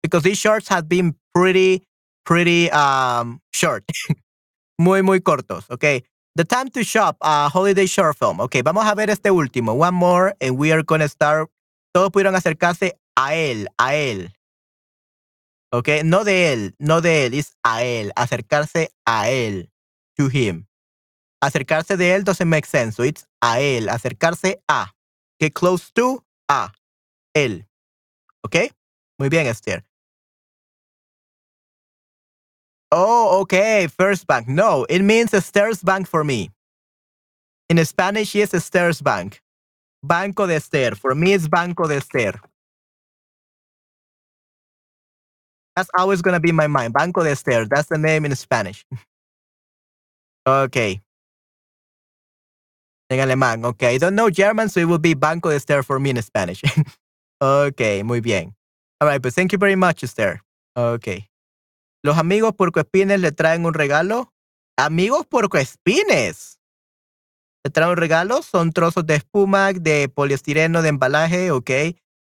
because 0.02 0.24
these 0.24 0.38
shorts 0.38 0.66
have 0.66 0.88
been 0.88 1.14
pretty, 1.32 1.84
pretty 2.24 2.68
um 2.72 3.40
short. 3.52 3.84
muy, 4.80 5.02
muy 5.02 5.20
cortos. 5.20 5.70
Okay, 5.70 6.02
the 6.34 6.42
time 6.42 6.68
to 6.70 6.82
shop, 6.82 7.16
a 7.20 7.48
holiday 7.48 7.86
short 7.86 8.16
film. 8.16 8.40
Okay, 8.40 8.62
vamos 8.62 8.90
a 8.90 8.96
ver 8.96 9.08
este 9.08 9.30
último. 9.30 9.76
One 9.76 9.94
more, 9.94 10.34
and 10.40 10.58
we 10.58 10.72
are 10.72 10.82
gonna 10.82 11.06
start. 11.06 11.48
Todos 11.94 12.10
pudieron 12.10 12.34
acercarse 12.34 12.94
a 13.16 13.36
él, 13.36 13.68
a 13.78 13.94
él. 13.94 14.32
¿Ok? 15.76 15.88
No 16.04 16.24
de 16.24 16.52
él, 16.52 16.74
no 16.78 17.00
de 17.00 17.26
él, 17.26 17.34
es 17.34 17.56
a 17.62 17.82
él, 17.82 18.12
acercarse 18.16 18.90
a 19.04 19.28
él, 19.28 19.70
to 20.16 20.28
him. 20.30 20.66
Acercarse 21.42 21.96
de 21.96 22.14
él 22.14 22.24
doesn't 22.24 22.48
make 22.48 22.66
sense, 22.66 22.96
so 22.96 23.04
it's 23.04 23.26
a 23.42 23.60
él, 23.60 23.88
acercarse 23.88 24.62
a. 24.68 24.94
Get 25.38 25.52
close 25.52 25.92
to, 25.92 26.24
a, 26.48 26.72
él. 27.34 27.66
¿Ok? 28.42 28.72
Muy 29.18 29.28
bien, 29.28 29.46
Esther. 29.46 29.84
Oh, 32.90 33.40
okay, 33.40 33.88
first 33.88 34.26
bank. 34.26 34.48
No, 34.48 34.86
it 34.88 35.02
means 35.02 35.34
Esther's 35.34 35.82
bank 35.82 36.06
for 36.06 36.24
me. 36.24 36.50
In 37.68 37.84
Spanish, 37.84 38.34
it's 38.34 38.54
Esther's 38.54 39.02
bank. 39.02 39.42
Banco 40.02 40.46
de 40.46 40.54
Esther. 40.54 40.94
For 40.94 41.14
me, 41.14 41.34
it's 41.34 41.48
Banco 41.48 41.86
de 41.86 41.96
Esther. 41.96 42.40
That's 45.76 45.90
always 45.98 46.22
going 46.22 46.32
to 46.32 46.40
be 46.40 46.52
my 46.52 46.66
mind. 46.66 46.94
Banco 46.94 47.22
de 47.22 47.30
Esther. 47.30 47.66
That's 47.68 47.88
the 47.88 47.98
name 47.98 48.24
in 48.24 48.34
Spanish. 48.34 48.84
okay. 50.48 51.02
En 53.10 53.20
alemán. 53.20 53.64
Okay. 53.64 53.94
I 53.94 53.98
don't 53.98 54.14
know 54.16 54.30
German, 54.30 54.70
so 54.70 54.80
it 54.80 54.88
will 54.88 54.98
be 54.98 55.12
Banco 55.12 55.50
de 55.50 55.56
Esther 55.56 55.82
for 55.82 56.00
me 56.00 56.10
in 56.10 56.22
Spanish. 56.22 56.62
okay. 57.42 58.02
Muy 58.02 58.20
bien. 58.20 58.54
All 59.00 59.08
right. 59.08 59.20
But 59.20 59.34
thank 59.34 59.52
you 59.52 59.58
very 59.58 59.76
much, 59.76 60.02
Esther. 60.02 60.40
Okay. 60.74 61.28
Los 62.02 62.16
amigos 62.16 62.54
puercoespines 62.54 63.20
le 63.20 63.32
traen 63.32 63.66
un 63.66 63.74
regalo. 63.74 64.32
Amigos 64.78 65.26
puercoespines. 65.26 66.58
Le 67.64 67.70
traen 67.70 67.90
un 67.90 67.96
regalo. 67.96 68.40
Son 68.42 68.72
trozos 68.72 69.04
de 69.04 69.16
espuma, 69.16 69.74
de 69.74 70.08
poliestireno, 70.08 70.80
de 70.80 70.88
embalaje. 70.88 71.50
Ok. 71.50 71.70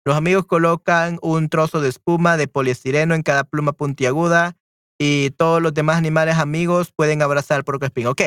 Los 0.05 0.17
amigos 0.17 0.45
colocan 0.45 1.17
un 1.21 1.47
trozo 1.49 1.79
de 1.79 1.89
espuma 1.89 2.35
de 2.35 2.47
poliestireno 2.47 3.15
en 3.15 3.23
cada 3.23 3.45
pluma 3.45 3.71
puntiaguda 3.71 4.57
y 4.99 5.31
todos 5.31 5.61
los 5.61 5.73
demás 5.73 5.97
animales 5.97 6.37
amigos 6.37 6.91
pueden 6.95 7.21
abrazar 7.21 7.63
puercoespín. 7.63 8.07
Ok, 8.07 8.21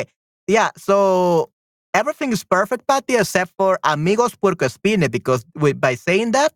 yeah, 0.47 0.71
so 0.75 1.51
everything 1.93 2.31
is 2.31 2.43
perfect, 2.43 2.85
Patty, 2.85 3.15
except 3.15 3.51
for 3.55 3.79
amigos 3.83 4.35
puercoespines, 4.35 5.09
because 5.11 5.45
by 5.75 5.95
saying 5.95 6.31
that, 6.31 6.53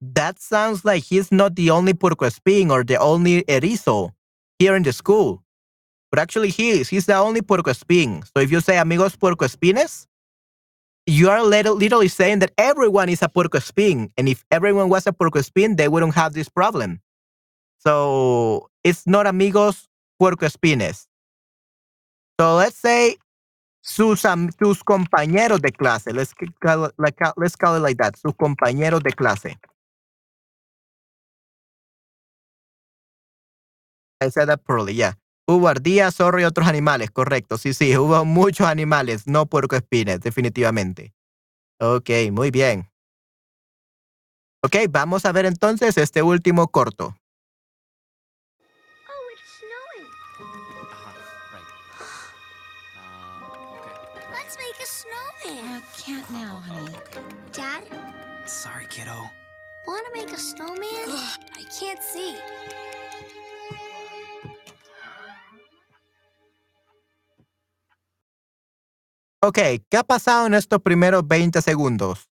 that 0.00 0.38
sounds 0.38 0.84
like 0.84 1.04
he's 1.04 1.30
not 1.32 1.54
the 1.56 1.70
only 1.70 1.92
puercoespín 1.92 2.70
or 2.70 2.84
the 2.84 2.96
only 2.96 3.42
erizo 3.48 4.12
here 4.58 4.76
in 4.76 4.82
the 4.82 4.92
school. 4.92 5.42
But 6.10 6.18
actually, 6.18 6.50
he 6.50 6.70
is. 6.70 6.88
He's 6.88 7.06
the 7.06 7.16
only 7.16 7.40
puercoespín. 7.40 8.24
So 8.24 8.40
if 8.40 8.50
you 8.50 8.60
say 8.60 8.78
amigos 8.78 9.16
puercoespines, 9.16 10.06
you 11.10 11.28
are 11.28 11.42
literally 11.42 12.08
saying 12.08 12.38
that 12.38 12.52
everyone 12.56 13.08
is 13.08 13.22
a 13.22 13.28
puerco 13.28 13.58
spin. 13.58 14.12
And 14.16 14.28
if 14.28 14.44
everyone 14.52 14.88
was 14.88 15.06
a 15.06 15.12
puerco 15.12 15.42
spin, 15.42 15.76
they 15.76 15.88
wouldn't 15.88 16.14
have 16.14 16.34
this 16.34 16.48
problem. 16.48 17.00
So 17.78 18.70
it's 18.84 19.06
not 19.06 19.26
amigos 19.26 19.88
puercoespines. 20.22 21.06
So 22.38 22.56
let's 22.56 22.76
say 22.76 23.16
sus, 23.82 24.22
tus 24.22 24.82
compañeros 24.84 25.60
de 25.60 25.72
clase. 25.72 26.14
Let's 26.14 26.32
call 26.62 26.86
it 26.86 26.94
like 26.98 27.16
let's 27.36 27.56
call 27.56 27.76
it 27.76 27.80
like 27.80 27.98
that. 27.98 28.16
Sus 28.16 28.34
compañeros 28.34 29.02
de 29.02 29.12
clase. 29.12 29.56
I 34.20 34.28
said 34.28 34.46
that 34.46 34.64
poorly, 34.64 34.92
yeah. 34.94 35.14
Hubo 35.46 35.68
ardillas, 35.68 36.14
zorro 36.14 36.40
y 36.40 36.44
otros 36.44 36.66
animales, 36.68 37.10
correcto. 37.10 37.58
Sí, 37.58 37.74
sí, 37.74 37.96
hubo 37.98 38.24
muchos 38.24 38.66
animales, 38.66 39.26
no 39.26 39.46
puercoespines, 39.46 40.20
definitivamente. 40.20 41.12
Ok, 41.80 42.10
muy 42.32 42.50
bien. 42.50 42.90
Ok, 44.62 44.76
vamos 44.90 45.24
a 45.24 45.32
ver 45.32 45.46
entonces 45.46 45.96
este 45.96 46.22
último 46.22 46.68
corto. 46.68 47.16
Oh, 49.08 49.30
it's 49.32 49.40
snowing. 49.58 50.06
Right. 51.52 51.68
Okay. 53.80 53.94
Let's 54.30 54.56
make 54.58 54.78
a 54.82 54.86
snowman. 54.86 55.82
Can't 55.96 56.30
now, 56.30 56.60
honey. 56.60 56.92
Dad, 57.52 57.82
Sorry, 58.46 58.86
kiddo. 58.90 59.30
want 59.86 60.04
to 60.06 60.12
make 60.12 60.30
a 60.30 60.38
snowman? 60.38 61.08
I 61.56 61.64
can't 61.78 62.02
see. 62.02 62.36
Ok, 69.42 69.58
¿qué 69.88 69.96
ha 69.96 70.04
pasado 70.04 70.46
en 70.46 70.52
estos 70.52 70.82
primeros 70.82 71.26
20 71.26 71.62
segundos? 71.62 72.28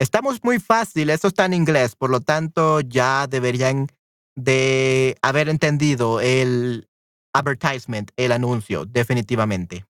Estamos 0.00 0.42
muy 0.42 0.58
fácil, 0.58 1.10
esto 1.10 1.28
está 1.28 1.44
en 1.44 1.52
inglés, 1.52 1.94
por 1.94 2.10
lo 2.10 2.20
tanto 2.20 2.80
ya 2.80 3.28
deberían 3.28 3.86
de 4.34 5.16
haber 5.22 5.48
entendido 5.48 6.20
el 6.20 6.88
advertisement, 7.32 8.10
el 8.16 8.32
anuncio, 8.32 8.84
definitivamente. 8.84 9.86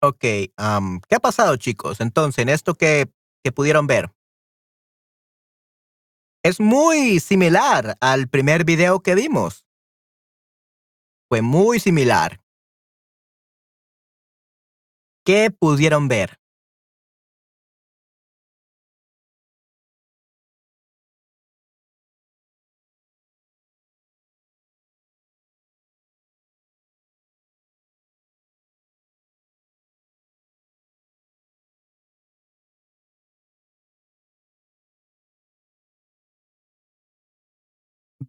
Ok, 0.00 0.20
¿qué 0.20 0.52
ha 1.16 1.20
pasado, 1.20 1.56
chicos? 1.56 2.00
Entonces, 2.00 2.42
en 2.42 2.48
esto 2.48 2.74
que, 2.74 3.10
que 3.42 3.50
pudieron 3.50 3.86
ver. 3.86 4.12
Es 6.44 6.60
muy 6.60 7.18
similar 7.18 7.96
al 8.00 8.28
primer 8.28 8.64
video 8.64 9.00
que 9.00 9.16
vimos. 9.16 9.66
Fue 11.28 11.42
muy 11.42 11.80
similar. 11.80 12.40
¿Qué 15.24 15.50
pudieron 15.50 16.06
ver? 16.08 16.38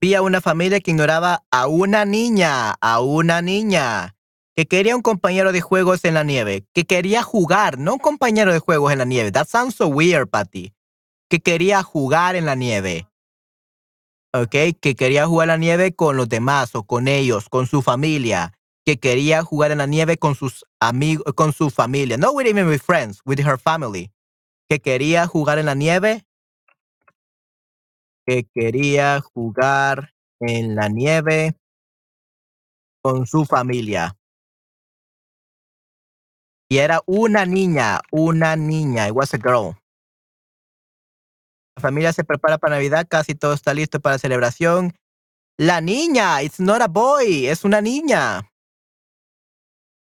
Vi 0.02 0.14
a 0.16 0.22
una 0.22 0.39
familia 0.39 0.80
que 0.80 0.91
ignoraba 0.91 1.43
a 1.52 1.68
una 1.68 2.06
niña, 2.06 2.72
a 2.80 3.02
una 3.02 3.41
niña, 3.41 4.16
que 4.56 4.66
quería 4.66 4.95
un 4.95 5.02
compañero 5.02 5.52
de 5.52 5.60
juegos 5.60 6.06
en 6.06 6.14
la 6.14 6.24
nieve, 6.24 6.66
que 6.74 6.86
quería 6.86 7.22
jugar, 7.22 7.78
no 7.78 7.93
un 7.93 8.00
compañero 8.00 8.54
de 8.54 8.60
juegos 8.60 8.93
en 8.93 9.00
la 9.00 9.06
nieve. 9.06 9.32
That 9.34 9.47
sounds 9.47 9.76
so 9.76 9.88
weird, 9.88 10.30
Patty. 10.30 10.74
Que 11.30 11.41
quería 11.41 11.84
jugar 11.84 12.38
en 12.38 12.45
la 12.45 12.56
nieve. 12.56 13.10
¿Ok? 14.34 14.56
Que 14.80 14.95
quería 14.95 15.28
jugar 15.28 15.47
en 15.47 15.50
la 15.50 15.58
nieve 15.58 15.93
con 15.93 16.16
los 16.16 16.30
demás 16.30 16.76
o 16.76 16.84
con 16.84 17.10
ellos, 17.10 17.50
con 17.50 17.68
su 17.68 17.82
familia. 17.82 18.54
Que 18.86 19.00
quería 19.00 19.43
jugar 19.43 19.72
en 19.72 19.80
la 19.80 19.86
nieve 19.86 20.18
con 20.18 20.34
sus 20.34 20.66
amigos, 20.80 21.34
con 21.36 21.52
su 21.52 21.70
familia. 21.70 22.18
No 22.18 22.32
with 22.32 22.47
even 22.47 22.68
with 22.68 22.82
friends, 22.82 23.22
with 23.26 23.39
her 23.39 23.60
family. 23.60 24.12
Que 24.70 24.80
quería 24.80 25.28
jugar 25.28 25.60
en 25.60 25.66
la 25.66 25.76
nieve 25.76 26.26
que 28.30 28.47
quería 28.53 29.21
jugar 29.21 30.13
en 30.39 30.75
la 30.75 30.88
nieve 30.88 31.57
con 33.01 33.25
su 33.25 33.43
familia. 33.43 34.15
Y 36.69 36.77
era 36.77 37.01
una 37.07 37.47
niña, 37.47 38.01
una 38.11 38.55
niña. 38.55 39.07
It 39.07 39.15
was 39.15 39.34
a 39.34 39.38
girl. 39.38 39.75
La 41.75 41.82
familia 41.82 42.13
se 42.13 42.23
prepara 42.23 42.59
para 42.59 42.75
Navidad, 42.75 43.07
casi 43.09 43.34
todo 43.34 43.53
está 43.53 43.73
listo 43.73 43.99
para 43.99 44.19
celebración. 44.19 44.93
La 45.57 45.82
niña, 45.82 46.43
it's 46.43 46.59
not 46.59 46.84
a 46.84 46.88
boy, 46.88 47.47
es 47.47 47.63
una 47.63 47.82
niña. 47.82 48.51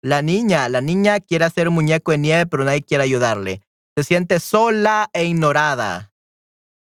La 0.02 0.20
niña, 0.22 0.68
la 0.68 0.80
niña 0.80 1.20
quiere 1.20 1.44
hacer 1.44 1.68
un 1.68 1.74
muñeco 1.74 2.10
de 2.10 2.18
nieve, 2.18 2.46
pero 2.46 2.64
nadie 2.64 2.82
quiere 2.82 3.04
ayudarle. 3.04 3.62
Se 3.96 4.02
siente 4.02 4.40
sola 4.40 5.10
e 5.12 5.26
ignorada. 5.26 6.12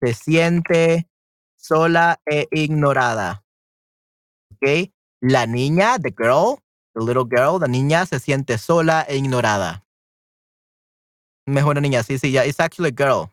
Se 0.02 0.12
siente 0.12 1.09
sola 1.60 2.20
e 2.26 2.48
ignorada. 2.50 3.44
¿Ok? 4.52 4.90
La 5.20 5.46
niña, 5.46 5.98
the 5.98 6.10
girl, 6.10 6.58
the 6.94 7.04
little 7.04 7.24
girl, 7.24 7.60
la 7.60 7.68
niña 7.68 8.06
se 8.06 8.18
siente 8.18 8.58
sola 8.58 9.04
e 9.08 9.16
ignorada. 9.16 9.84
Mejor 11.46 11.80
niña, 11.80 12.02
sí, 12.02 12.18
sí, 12.18 12.32
ya, 12.32 12.44
it's 12.44 12.60
actually 12.60 12.90
a 12.90 12.92
girl. 12.92 13.30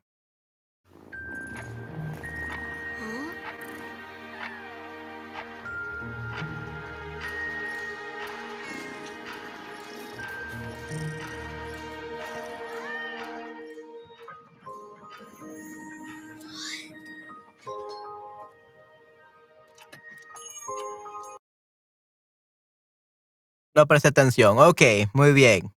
No 23.77 23.85
presté 23.85 24.07
atención. 24.07 24.57
Ok, 24.57 24.81
muy 25.13 25.33
bien. 25.33 25.71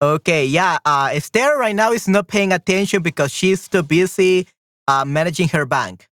Okay, 0.00 0.46
yeah. 0.48 0.78
Esther 1.12 1.58
right 1.58 1.76
now 1.76 1.92
is 1.92 2.08
not 2.08 2.28
paying 2.28 2.50
attention 2.50 3.02
because 3.02 3.30
she's 3.30 3.68
too 3.68 3.82
busy 3.82 4.46
uh, 4.88 5.04
managing 5.04 5.48
her 5.50 5.66
bank. 5.66 6.08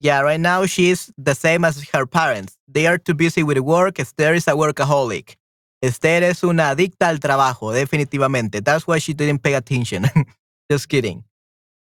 Yeah, 0.00 0.20
right 0.20 0.38
now 0.40 0.64
she's 0.66 1.12
the 1.18 1.34
same 1.34 1.64
as 1.64 1.82
her 1.92 2.06
parents. 2.06 2.56
They 2.68 2.86
are 2.86 2.98
too 2.98 3.14
busy 3.14 3.42
with 3.42 3.58
work. 3.58 3.98
Esther 3.98 4.34
is 4.34 4.46
a 4.46 4.52
workaholic. 4.52 5.34
Esther 5.82 6.22
es 6.22 6.44
una 6.44 6.70
adicta 6.70 7.08
al 7.08 7.18
trabajo, 7.18 7.72
definitivamente. 7.72 8.62
That's 8.64 8.86
why 8.86 9.00
she 9.00 9.12
didn't 9.12 9.42
pay 9.42 9.54
attention. 9.54 10.06
Just 10.70 10.88
kidding. 10.88 11.24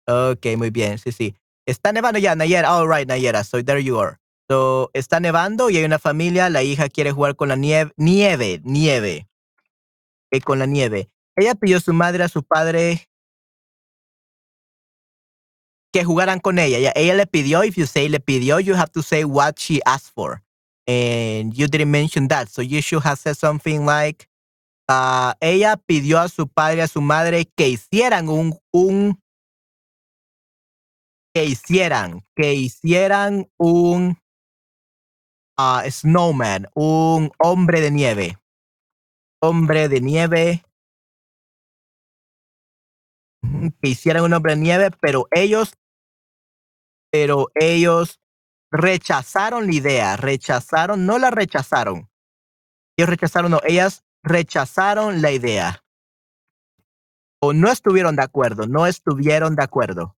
Okay, 0.09 0.55
muy 0.55 0.71
bien. 0.71 0.97
Sí, 0.97 1.11
sí. 1.11 1.35
Está 1.67 1.93
nevando 1.93 2.17
ya, 2.17 2.33
Nayera. 2.33 2.69
All 2.69 2.87
right, 2.87 3.07
Nayera. 3.07 3.43
So 3.43 3.61
there 3.61 3.77
you 3.77 3.99
are. 3.99 4.17
So, 4.49 4.91
está 4.93 5.19
nevando 5.19 5.69
y 5.69 5.77
hay 5.77 5.83
una 5.83 5.99
familia. 5.99 6.49
La 6.49 6.63
hija 6.63 6.89
quiere 6.89 7.11
jugar 7.11 7.35
con 7.35 7.49
la 7.49 7.55
nieve. 7.55 7.91
Nieve, 7.97 8.61
nieve. 8.63 9.27
Eh, 10.31 10.41
con 10.41 10.59
la 10.59 10.65
nieve. 10.65 11.09
Ella 11.35 11.55
pidió 11.55 11.77
a 11.77 11.81
su 11.81 11.93
madre, 11.93 12.23
a 12.23 12.29
su 12.29 12.43
padre, 12.43 13.09
que 15.91 16.03
jugaran 16.03 16.39
con 16.39 16.59
ella. 16.59 16.91
Ella, 16.95 17.13
le 17.13 17.25
pidió, 17.25 17.63
if 17.63 17.77
you 17.77 17.85
say 17.85 18.09
le 18.09 18.19
pidió, 18.19 18.59
you 18.59 18.75
have 18.75 18.91
to 18.91 19.01
say 19.01 19.23
what 19.23 19.57
she 19.57 19.81
asked 19.85 20.13
for. 20.13 20.43
And 20.87 21.53
you 21.53 21.67
didn't 21.67 21.89
mention 21.89 22.27
that. 22.27 22.49
So 22.49 22.61
you 22.61 22.81
should 22.81 23.03
have 23.03 23.17
said 23.17 23.37
something 23.37 23.85
like, 23.85 24.27
uh, 24.87 25.33
ella 25.41 25.77
pidió 25.77 26.19
a 26.19 26.29
su 26.29 26.47
padre 26.47 26.81
a 26.81 26.87
su 26.87 27.01
madre 27.01 27.45
que 27.57 27.69
hicieran 27.69 28.29
un, 28.29 28.59
un, 28.71 29.17
que 31.33 31.45
hicieran, 31.45 32.23
que 32.35 32.53
hicieran 32.53 33.49
un 33.57 34.17
uh, 35.57 35.89
snowman, 35.89 36.67
un 36.73 37.31
hombre 37.39 37.81
de 37.81 37.91
nieve. 37.91 38.37
Hombre 39.41 39.89
de 39.89 40.01
nieve. 40.01 40.63
Que 43.81 44.21
un 44.21 44.33
hombre 44.33 44.55
de 44.55 44.61
nieve, 44.61 44.91
pero 45.01 45.27
ellos, 45.31 45.73
pero 47.11 47.47
ellos 47.55 48.19
rechazaron 48.71 49.67
la 49.67 49.73
idea, 49.73 50.17
rechazaron, 50.17 51.05
no 51.05 51.17
la 51.19 51.31
rechazaron. 51.31 52.09
Ellos 52.97 53.09
rechazaron, 53.09 53.51
no, 53.51 53.59
ellas 53.63 54.03
rechazaron 54.23 55.21
la 55.21 55.31
idea. 55.31 55.83
O 57.41 57.53
no 57.53 57.71
estuvieron 57.71 58.15
de 58.15 58.23
acuerdo, 58.23 58.67
no 58.67 58.87
estuvieron 58.87 59.55
de 59.55 59.63
acuerdo. 59.63 60.17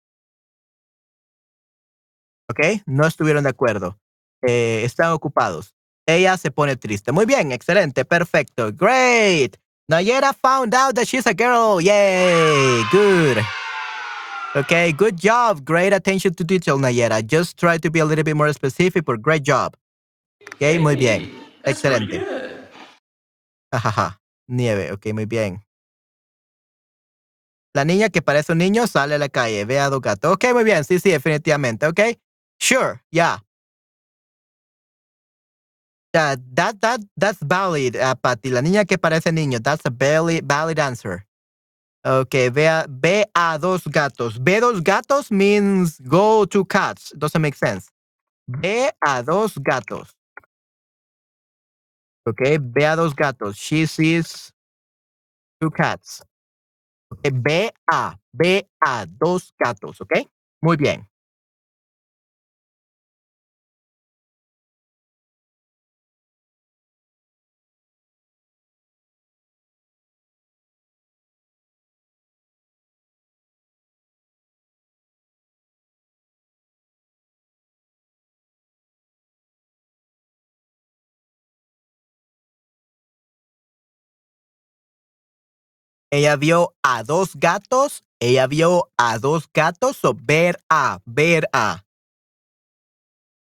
¿Ok? 2.50 2.84
No 2.86 3.06
estuvieron 3.06 3.44
de 3.44 3.50
acuerdo. 3.50 4.00
Eh, 4.46 4.82
están 4.84 5.12
ocupados. 5.12 5.74
Ella 6.06 6.38
se 6.38 6.52
pone 6.52 6.76
triste. 6.76 7.12
Muy 7.12 7.26
bien, 7.26 7.52
excelente, 7.52 8.06
perfecto. 8.06 8.72
Great. 8.74 9.58
Nayera 9.90 10.34
found 10.34 10.74
out 10.74 10.96
that 10.96 11.06
she's 11.08 11.26
a 11.28 11.34
girl. 11.34 11.82
Yay. 11.82 12.84
Good. 12.92 13.38
Okay, 14.56 14.92
good 14.94 15.16
job. 15.16 15.64
Great 15.64 15.94
attention 15.94 16.34
to 16.34 16.44
detail, 16.44 16.78
Nayera. 16.78 17.22
Just 17.22 17.58
try 17.58 17.78
to 17.78 17.92
be 17.92 18.00
a 18.00 18.06
little 18.06 18.24
bit 18.24 18.36
more 18.36 18.52
specific, 18.54 19.06
but 19.06 19.22
great 19.22 19.44
job. 19.44 19.76
Okay, 20.56 20.80
muy 20.80 20.96
bien. 20.96 21.30
Excelente. 21.64 22.26
Ajaja. 23.72 24.20
Nieve, 24.48 24.94
ok, 24.94 25.14
muy 25.14 25.26
bien. 25.26 25.62
La 27.74 27.84
niña 27.84 28.10
que 28.10 28.22
parece 28.22 28.54
un 28.54 28.58
niño 28.58 28.88
sale 28.88 29.16
a 29.16 29.18
la 29.18 29.30
calle, 29.30 29.66
ve 29.66 29.80
a 29.80 29.90
dos 29.90 30.02
gatos. 30.02 30.34
Ok, 30.34 30.46
muy 30.54 30.64
bien, 30.64 30.84
sí, 30.84 31.00
sí, 31.00 31.12
definitivamente, 31.12 31.86
ok. 31.86 32.00
Sure, 32.60 33.02
yeah. 33.12 33.44
Yeah, 36.14 36.36
that, 36.54 36.82
that, 36.82 37.02
that's 37.16 37.40
valid, 37.42 37.96
uh, 37.96 38.16
Patty. 38.16 38.50
La 38.50 38.62
niña 38.62 38.88
que 38.88 38.98
parece 38.98 39.32
niño, 39.32 39.62
that's 39.62 39.86
a 39.86 39.90
valid, 39.90 40.46
valid 40.48 40.80
answer. 40.80 41.26
Ok, 42.06 42.50
ve 42.54 42.68
a, 42.68 42.86
ve 42.88 43.26
a 43.36 43.58
dos 43.60 43.84
gatos. 43.86 44.38
Ve 44.38 44.60
dos 44.62 44.82
gatos 44.82 45.30
means 45.30 46.00
go 46.00 46.46
to 46.46 46.64
cats. 46.64 47.12
Doesn't 47.18 47.42
make 47.42 47.56
sense. 47.56 47.90
Ve 48.48 48.90
a 49.06 49.22
dos 49.22 49.58
gatos. 49.58 50.16
Ok, 52.26 52.58
ve 52.60 52.86
a 52.86 52.96
dos 52.96 53.14
gatos. 53.14 53.58
She 53.58 53.86
sees 53.86 54.54
two 55.60 55.70
cats. 55.70 56.24
Ok, 57.12 57.30
ve 57.34 57.72
a, 57.92 58.16
ve 58.34 58.68
a 58.86 59.06
dos 59.06 59.54
gatos, 59.60 60.00
ok? 60.00 60.30
Muy 60.62 60.78
bien. 60.78 61.06
Ella 86.12 86.36
vio 86.38 86.76
a 86.84 87.04
dos 87.04 87.36
gatos. 87.36 88.04
Ella 88.20 88.48
vio 88.48 88.90
a 88.98 89.20
dos 89.20 89.50
gatos 89.54 90.04
o 90.04 90.14
ver 90.14 90.58
a, 90.70 91.00
ver 91.06 91.48
a. 91.54 91.84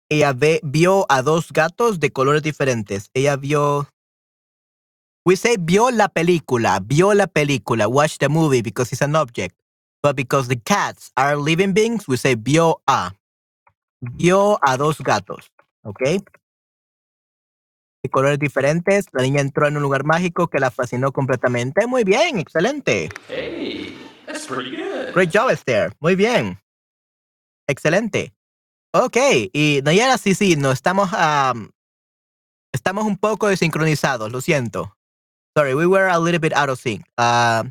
Ella 0.10 0.34
ve, 0.34 0.62
vio 0.64 1.06
a 1.10 1.22
dos 1.22 1.51
gatos 1.51 1.99
de 1.99 2.12
colores 2.12 2.43
diferentes. 2.43 3.10
Ella 3.14 3.36
vio. 3.36 3.88
We 5.26 5.36
say 5.36 5.56
vio 5.60 5.89
la 5.89 6.08
película, 6.08 6.80
vio 6.80 7.14
la 7.14 7.26
película, 7.26 7.88
watch 7.88 8.18
the 8.20 8.30
movie 8.30 8.62
because 8.62 8.93
it's 8.93 9.01
an 9.01 9.16
object. 9.16 9.56
But 10.03 10.16
because 10.16 10.47
the 10.47 10.58
cats 10.58 11.12
are 11.18 11.36
living 11.36 11.74
beings, 11.74 12.08
we 12.08 12.18
say 12.18 12.36
vio 12.36 12.82
a. 12.88 13.12
Vio 14.01 14.60
a 14.62 14.78
dos 14.78 15.01
gatos. 15.01 15.51
¿Ok? 15.84 16.01
De 18.06 18.12
colores 18.12 18.38
diferentes. 18.38 19.08
La 19.14 19.24
niña 19.24 19.41
entró 19.41 19.68
en 19.68 19.78
un 19.78 19.82
lugar 19.82 20.03
mágico 20.03 20.47
que 20.47 20.60
la 20.60 20.70
fascinó 20.70 21.12
completamente. 21.12 21.88
Muy 21.88 22.03
bien, 22.03 22.38
excelente. 22.38 23.10
Hey, 23.28 23.97
that's 24.28 24.45
pretty 24.45 24.78
good. 24.78 25.12
Great 25.16 25.32
job, 25.34 25.49
Esther. 25.49 25.91
Muy 25.99 26.16
bien. 26.16 26.60
Excelente. 27.68 28.32
Ok, 28.93 29.18
y 29.53 29.82
Nayara, 29.84 30.20
sí, 30.20 30.36
sí, 30.36 30.56
no 30.56 30.72
estamos, 30.72 31.10
am, 31.14 31.72
estamos 32.72 33.06
un 33.06 33.18
poco 33.18 33.47
desincronizados, 33.47 34.32
lo 34.32 34.39
siento. 34.39 34.95
Sorry, 35.58 35.74
we 35.74 35.88
were 35.88 36.08
a 36.08 36.20
little 36.20 36.38
bit 36.38 36.53
out 36.53 36.70
of 36.70 36.80
sync. 36.80 37.06
Uh, 37.18 37.64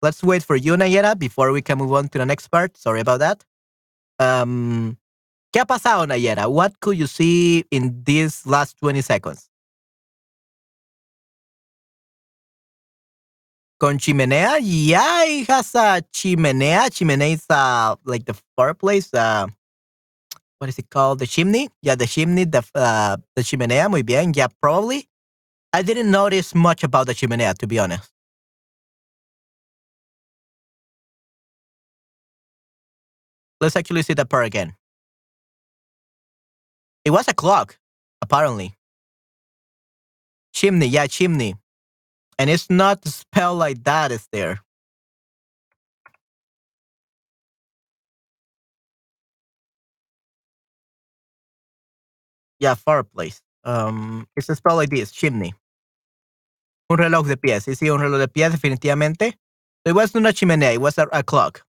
let's 0.00 0.22
wait 0.22 0.42
for 0.42 0.56
you, 0.56 0.74
Nayara, 0.74 1.18
before 1.18 1.52
we 1.52 1.60
can 1.60 1.76
move 1.76 1.92
on 1.92 2.08
to 2.08 2.18
the 2.18 2.24
next 2.24 2.48
part. 2.48 2.78
Sorry 2.78 3.00
about 3.00 3.20
that. 3.20 3.44
Um, 4.18 4.96
¿Qué 5.52 5.60
ha 5.60 5.66
pasado, 5.66 6.06
Nayara? 6.06 6.48
What 6.48 6.80
could 6.80 6.96
you 6.96 7.08
see 7.08 7.66
in 7.70 8.02
these 8.04 8.46
last 8.46 8.78
20 8.78 9.02
seconds? 9.02 9.50
Con 13.78 13.98
chimenea? 13.98 14.58
Yeah, 14.60 15.24
it 15.24 15.48
has 15.48 15.74
a 15.74 16.02
chimenea. 16.12 16.88
Chimenea 16.90 17.34
is 17.34 17.44
uh, 17.50 17.96
like 18.04 18.24
the 18.24 18.34
fireplace. 18.56 19.12
Uh, 19.12 19.46
what 20.58 20.68
is 20.68 20.78
it 20.78 20.88
called? 20.88 21.18
The 21.18 21.26
chimney? 21.26 21.68
Yeah, 21.82 21.94
the 21.94 22.06
chimney, 22.06 22.44
the, 22.44 22.64
uh, 22.74 23.18
the 23.34 23.42
chimenea. 23.42 23.90
Muy 23.90 24.02
bien. 24.02 24.32
Yeah, 24.34 24.46
probably. 24.62 25.08
I 25.74 25.82
didn't 25.82 26.10
notice 26.10 26.54
much 26.54 26.84
about 26.84 27.06
the 27.06 27.14
chimenea, 27.14 27.52
to 27.58 27.66
be 27.66 27.78
honest. 27.78 28.10
Let's 33.60 33.76
actually 33.76 34.02
see 34.02 34.14
the 34.14 34.24
part 34.24 34.46
again. 34.46 34.74
It 37.04 37.10
was 37.10 37.28
a 37.28 37.34
clock, 37.34 37.78
apparently. 38.22 38.74
Chimney, 40.54 40.86
yeah, 40.86 41.06
chimney. 41.06 41.56
And 42.38 42.50
it's 42.50 42.70
not 42.70 43.04
spelled 43.06 43.58
like 43.58 43.84
that, 43.84 44.12
is 44.12 44.28
there? 44.32 44.60
Yeah, 52.60 52.74
fireplace. 52.74 53.42
Um, 53.64 54.28
it's 54.36 54.46
spelled 54.46 54.78
like 54.78 54.90
this, 54.90 55.12
chimney. 55.12 55.54
Un 56.90 56.98
reloj 56.98 57.26
de 57.28 57.36
pies. 57.36 57.64
Sí, 57.64 57.74
sí, 57.74 57.90
un 57.90 58.00
reloj 58.00 58.20
de 58.20 58.28
pies, 58.28 58.52
definitivamente. 58.52 59.34
It 59.84 59.94
wasn't 59.94 60.22
una 60.22 60.32
chimenea, 60.32 60.74
it 60.74 60.80
was 60.80 60.98
a, 60.98 61.08
a 61.12 61.22
clock. 61.24 61.65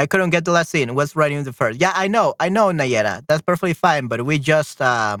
I 0.00 0.06
couldn't 0.06 0.30
get 0.30 0.46
the 0.46 0.52
last 0.52 0.70
scene. 0.70 0.94
Was 0.94 1.14
writing 1.14 1.44
the 1.44 1.52
first. 1.52 1.78
Yeah, 1.78 1.92
I 1.94 2.08
know, 2.08 2.34
I 2.40 2.48
know, 2.48 2.68
Nayera. 2.72 3.22
That's 3.28 3.42
perfectly 3.42 3.74
fine. 3.74 4.06
But 4.08 4.24
we 4.24 4.38
just 4.38 4.80
uh, 4.80 5.18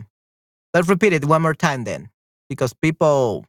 let's 0.72 0.88
repeat 0.88 1.12
it 1.12 1.26
one 1.26 1.42
more 1.42 1.54
time 1.54 1.84
then, 1.84 2.08
because 2.48 2.72
people 2.72 3.44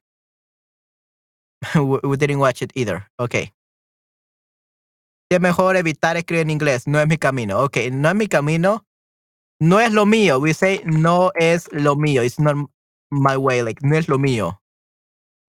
we 1.75 1.99
we 2.03 2.17
didn't 2.17 2.39
watch 2.39 2.61
it 2.61 2.71
either. 2.75 3.07
Okay. 3.17 3.51
Es 5.32 5.39
mejor 5.39 5.77
evitar 5.77 6.17
escribir 6.17 6.41
en 6.41 6.49
inglés. 6.49 6.86
No 6.88 6.99
es 6.99 7.07
mi 7.07 7.15
camino. 7.17 7.59
Okay, 7.59 7.89
no 7.89 8.09
es 8.09 8.15
mi 8.15 8.27
camino. 8.27 8.84
No 9.61 9.79
es 9.79 9.93
lo 9.93 10.05
mío. 10.05 10.41
We 10.41 10.51
say 10.53 10.82
no 10.86 11.32
es 11.39 11.69
lo 11.71 11.95
mío. 11.95 12.25
It's 12.25 12.39
not 12.39 12.57
my 13.09 13.38
way. 13.38 13.63
Like 13.63 13.79
no 13.84 13.95
es 13.95 14.09
lo 14.09 14.17
mío. 14.17 14.59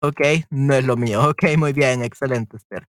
Okay, 0.04 0.44
no 0.50 0.74
es 0.74 0.84
lo 0.84 0.96
mío. 0.96 1.22
Okay, 1.30 1.56
muy 1.56 1.72
bien, 1.72 2.02
excelente, 2.04 2.56
Esther. 2.56 2.86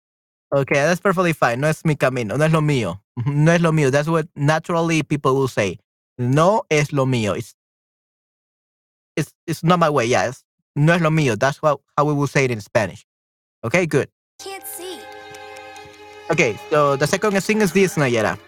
Okay, 0.55 0.75
that's 0.75 1.01
perfectly 1.01 1.33
fine. 1.33 1.61
No 1.61 1.69
es 1.69 1.85
mi 1.85 1.97
camino, 1.97 2.37
no 2.37 2.45
es 2.45 2.53
lo 2.53 2.61
mío. 2.61 3.01
No 3.27 3.53
es 3.53 3.61
lo 3.61 3.73
mío. 3.73 3.91
That's 3.91 4.09
what 4.09 4.29
naturally 4.37 5.03
people 5.03 5.35
will 5.35 5.49
say. 5.49 5.79
No 6.19 6.63
es 6.71 6.93
lo 6.93 7.07
mío. 7.07 7.37
It's 7.37 7.55
it's 9.17 9.33
it's 9.47 9.65
not 9.65 9.79
my 9.79 9.91
way. 9.91 10.07
Yeah, 10.07 10.33
no 10.77 10.93
es 10.95 11.01
lo 11.03 11.11
mío. 11.11 11.39
That's 11.39 11.59
how, 11.63 11.81
how 11.97 12.05
we 12.05 12.13
will 12.13 12.27
say 12.27 12.45
it 12.45 12.51
in 12.51 12.61
Spanish. 12.61 13.05
Okay, 13.65 13.87
good. 13.87 14.09
Can't 14.39 14.65
see. 14.67 15.01
Okay, 16.31 16.59
so 16.71 16.97
the 16.97 17.07
second 17.07 17.41
thing 17.41 17.63
is 17.63 17.73
this, 17.73 17.97
Nayera. 17.97 18.39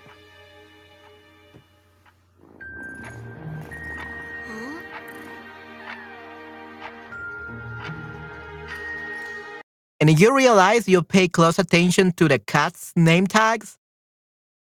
And 10.00 10.20
you 10.20 10.34
realize 10.34 10.88
you 10.88 11.02
pay 11.02 11.26
close 11.26 11.58
attention 11.58 12.12
to 12.12 12.28
the 12.28 12.38
cat's 12.38 12.92
name 12.94 13.26
tags? 13.26 13.78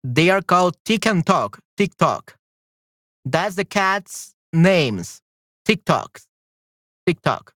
They 0.03 0.31
are 0.31 0.41
called 0.41 0.77
Tick 0.83 1.05
and 1.05 1.23
Talk, 1.23 1.59
TikTok. 1.77 2.35
That's 3.23 3.55
the 3.55 3.65
cat's 3.65 4.33
names, 4.51 5.21
TikToks, 5.67 6.25
TikTok. 7.05 7.53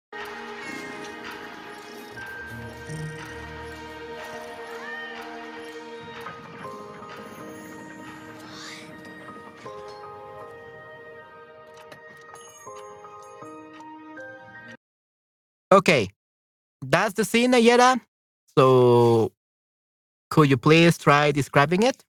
Okay, 15.73 16.09
that's 16.81 17.13
the 17.13 17.25
scene, 17.25 17.51
Nayera. 17.51 17.99
So, 18.57 19.31
could 20.29 20.49
you 20.49 20.57
please 20.57 20.97
try 20.97 21.31
describing 21.31 21.83
it? 21.83 22.03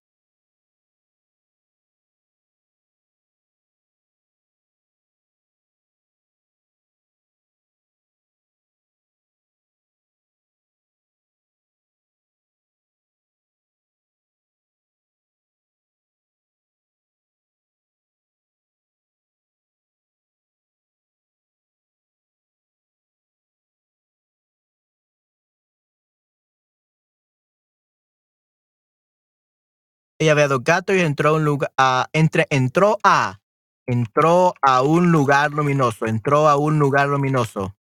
Ella 30.23 30.35
ve 30.35 30.43
a 30.45 30.49
dos 30.49 30.63
gatos 30.63 30.95
y 30.95 31.01
entró 31.01 31.31
a 31.31 31.33
un 31.33 31.45
lugar, 31.45 31.73
entre, 32.13 32.47
entró 32.49 32.97
a, 33.03 33.41
entró 33.89 34.55
a 34.63 34.83
un 34.83 35.11
lugar 35.11 35.51
luminoso, 35.51 36.07
entró 36.07 36.49
a 36.49 36.55
un 36.55 36.79
lugar 36.79 37.09
luminoso. 37.09 37.75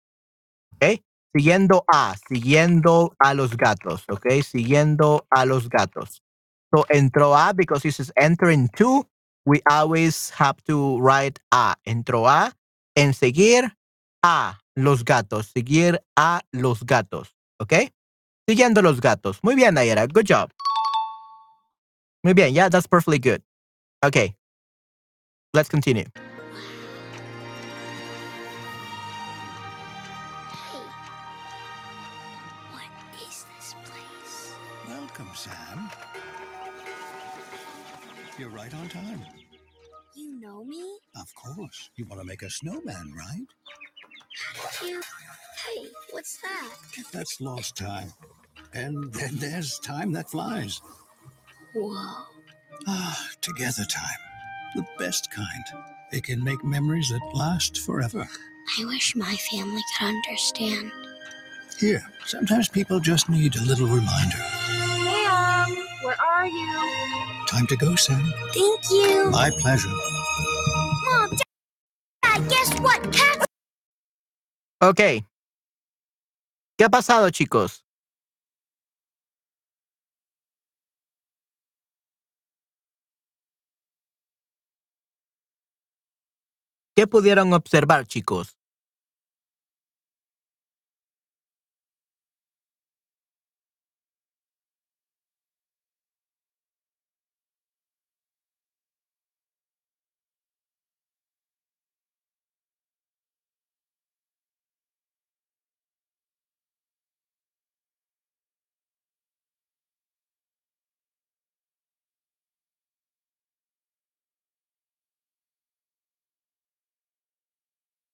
¿Ok? 0.74 1.04
Siguiendo 1.36 1.86
a, 1.88 2.16
siguiendo 2.28 3.16
a 3.20 3.36
los 3.36 3.56
gatos, 3.56 4.06
¿ok? 4.10 4.42
Siguiendo 4.42 5.28
a 5.30 5.46
los 5.46 5.70
gatos. 5.70 6.24
So 6.74 6.84
entró 6.90 7.38
a, 7.38 7.54
because 7.54 7.84
this 7.84 8.00
is 8.00 8.12
entering 8.16 8.70
to, 8.70 9.08
we 9.46 9.62
always 9.70 10.32
have 10.32 10.64
to 10.64 10.98
write 11.00 11.40
a. 11.52 11.76
Entró 11.86 12.28
a, 12.28 12.54
en 12.96 13.14
seguir 13.14 13.78
a 14.24 14.58
los 14.76 15.06
gatos, 15.06 15.52
seguir 15.54 16.02
a 16.18 16.42
los 16.52 16.88
gatos, 16.88 17.36
¿ok? 17.60 17.74
Siguiendo 18.50 18.82
los 18.82 19.00
gatos. 19.00 19.40
Muy 19.44 19.54
bien, 19.54 19.76
Nayera, 19.76 20.08
good 20.08 20.26
job. 20.28 20.50
Muy 22.24 22.34
bien, 22.34 22.54
yeah, 22.54 22.70
that's 22.70 22.86
perfectly 22.86 23.18
good. 23.18 23.42
Okay. 24.06 24.36
Let's 25.56 25.70
continue. 25.70 26.06
Hey. 30.72 30.86
What 32.72 32.84
is 33.22 33.46
this 33.58 33.76
place? 33.84 34.54
Welcome, 34.88 35.30
Sam. 35.34 35.90
You're 38.38 38.50
right 38.50 38.74
on 38.74 38.88
time. 38.90 39.26
You 40.16 40.40
know 40.40 40.64
me? 40.64 41.00
Of 41.16 41.34
course. 41.34 41.90
You 41.96 42.06
want 42.06 42.22
to 42.22 42.28
make 42.28 42.44
a 42.44 42.50
snowman, 42.52 43.14
right? 43.18 43.48
How 44.56 44.86
did 44.86 44.94
you? 44.94 45.02
Hey, 45.02 45.88
what's 46.12 46.38
that? 46.38 46.70
That's 47.12 47.42
lost 47.42 47.76
time. 47.78 48.14
And 48.74 49.12
then 49.14 49.38
there's 49.38 49.80
time 49.80 50.12
that 50.14 50.30
flies. 50.30 50.82
Whoa. 51.74 52.26
Ah, 52.88 53.28
together 53.42 53.86
time. 53.86 54.20
The 54.76 54.86
best 54.98 55.32
kind. 55.32 55.64
They 56.12 56.22
can 56.22 56.44
make 56.44 56.64
memories 56.64 57.10
that 57.10 57.22
last 57.34 57.80
forever. 57.80 58.28
I 58.80 58.86
wish 58.86 59.16
my 59.16 59.36
family 59.36 59.82
could 59.98 60.08
understand. 60.08 60.92
Here, 61.80 62.04
sometimes 62.26 62.70
people 62.70 63.00
just 63.00 63.30
need 63.30 63.56
a 63.56 63.64
little 63.64 63.88
reminder. 63.88 64.38
Mom, 65.28 65.76
where 66.04 66.22
are 66.22 66.48
you? 66.48 67.46
Time 67.48 67.68
to 67.68 67.78
go, 67.78 67.96
Sam. 67.96 68.22
Thank 68.54 68.90
you. 68.92 69.30
My 69.32 69.50
pleasure. 69.60 69.90
Mom, 71.10 71.38
Dad, 72.22 72.50
guess 72.50 72.80
what? 72.80 73.02
Cats 73.12 73.46
Ok. 74.82 75.26
¿Qué 76.78 76.86
ha 76.86 76.90
pasado, 76.90 77.30
chicos? 77.30 77.84
¿Qué 86.96 87.08
pudieron 87.08 87.54
observar, 87.54 88.06
chicos? 88.06 88.58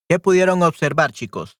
¿Qué 0.09 0.19
pudieron 0.19 0.63
observar, 0.63 1.11
chicos? 1.11 1.57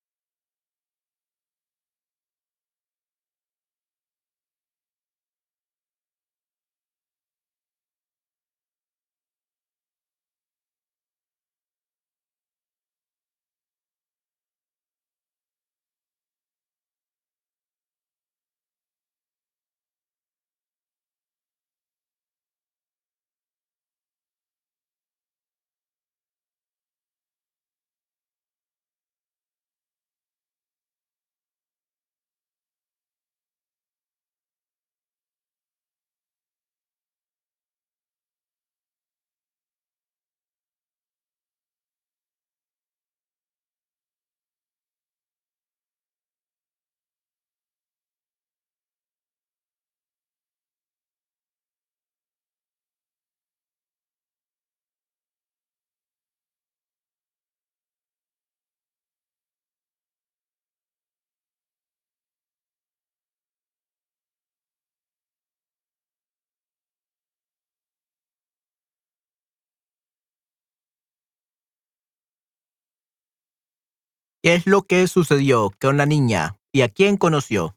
¿Qué 74.44 74.54
es 74.56 74.68
lo 74.68 74.84
que 74.84 75.08
sucedió 75.08 75.72
con 75.80 75.98
la 75.98 76.06
niña 76.06 76.58
y 76.72 76.82
a 76.82 76.90
quién 76.90 77.18
conoció? 77.18 77.77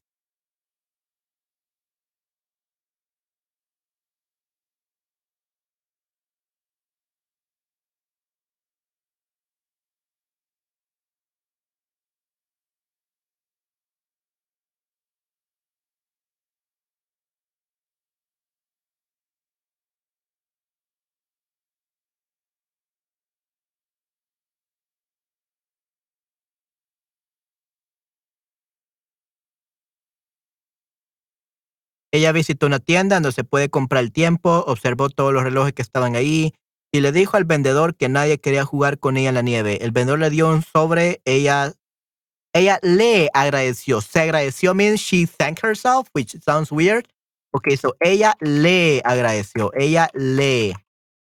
Ella 32.13 32.33
visitó 32.33 32.67
una 32.67 32.81
tienda 32.81 33.17
donde 33.17 33.33
se 33.33 33.45
puede 33.45 33.71
comprar 33.71 34.03
el 34.03 34.13
tiempo, 34.13 34.65
observó 34.67 35.11
todos 35.11 35.33
los 35.33 35.45
relojes 35.45 35.73
que 35.73 35.83
estaban 35.83 36.17
ahí 36.17 36.55
y 36.93 37.01
le 37.01 37.13
dijo 37.13 37.37
al 37.37 37.45
vendedor 37.45 37.95
que 37.95 38.09
nadie 38.09 38.39
quería 38.39 38.65
jugar 38.65 38.99
con 38.99 39.17
ella 39.17 39.29
en 39.29 39.37
la 39.37 39.43
nieve. 39.43 39.79
El 39.85 39.93
vendedor 39.93 40.19
le 40.19 40.31
dio 40.31 40.49
un 40.51 40.63
sobre, 40.63 41.23
ella, 41.25 41.73
ella 42.53 42.81
le 42.83 43.31
agradeció. 43.33 44.01
Se 44.01 44.21
agradeció 44.21 44.75
means 44.75 45.01
she 45.01 45.27
thanked 45.27 45.63
herself, 45.63 46.09
which 46.15 46.37
sounds 46.45 46.73
weird. 46.73 47.07
Okay, 47.53 47.77
so 47.77 47.95
ella 48.01 48.35
le 48.41 49.03
agradeció. 49.05 49.71
Ella 49.75 50.09
le, 50.15 50.75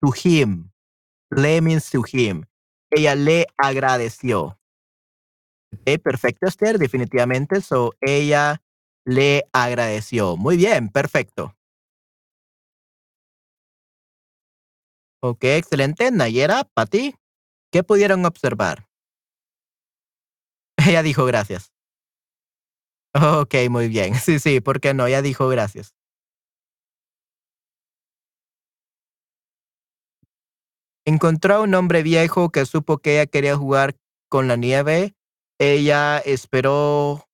to 0.02 0.12
him. 0.12 0.70
Le 1.30 1.60
means 1.60 1.90
to 1.90 2.02
him. 2.10 2.44
Ella 2.90 3.14
le 3.14 3.46
agradeció. 3.56 4.58
Ok, 5.72 6.00
perfecto, 6.02 6.46
Esther, 6.46 6.78
definitivamente. 6.78 7.60
So, 7.60 7.94
ella 8.00 8.62
le 9.06 9.48
agradeció. 9.52 10.36
Muy 10.36 10.56
bien, 10.58 10.90
perfecto. 10.90 11.54
Ok, 15.22 15.44
excelente. 15.44 16.10
Nayera, 16.10 16.64
Pati, 16.74 17.14
¿qué 17.72 17.82
pudieron 17.84 18.24
observar? 18.26 18.88
Ella 20.78 21.02
dijo 21.02 21.24
gracias. 21.26 21.72
Ok, 23.14 23.54
muy 23.70 23.88
bien. 23.88 24.14
Sí, 24.20 24.38
sí, 24.38 24.60
¿por 24.60 24.80
qué 24.80 24.94
no? 24.94 25.06
Ella 25.06 25.22
dijo 25.22 25.48
gracias. 25.48 25.94
Encontró 31.06 31.54
a 31.54 31.60
un 31.60 31.74
hombre 31.74 32.02
viejo 32.02 32.50
que 32.50 32.66
supo 32.66 32.98
que 32.98 33.14
ella 33.14 33.26
quería 33.26 33.56
jugar 33.56 33.94
con 34.28 34.48
la 34.48 34.56
nieve. 34.56 35.14
Ella 35.58 36.18
esperó 36.18 37.25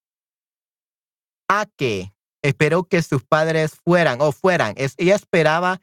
que, 1.76 2.12
esperó 2.42 2.84
que 2.88 3.03
sus 3.03 3.22
padres 3.24 3.76
fueran 3.84 4.20
o 4.20 4.32
fueran. 4.32 4.74
Ella 4.76 5.14
esperaba, 5.14 5.80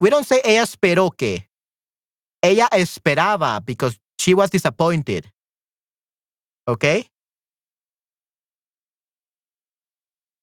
we 0.00 0.10
don't 0.10 0.26
say 0.26 0.40
ella 0.44 0.62
esperó 0.62 1.10
que. 1.16 1.48
Ella 2.42 2.68
esperaba 2.72 3.60
because 3.64 3.98
she 4.18 4.34
was 4.34 4.50
disappointed. 4.50 5.32
Okay? 6.66 7.08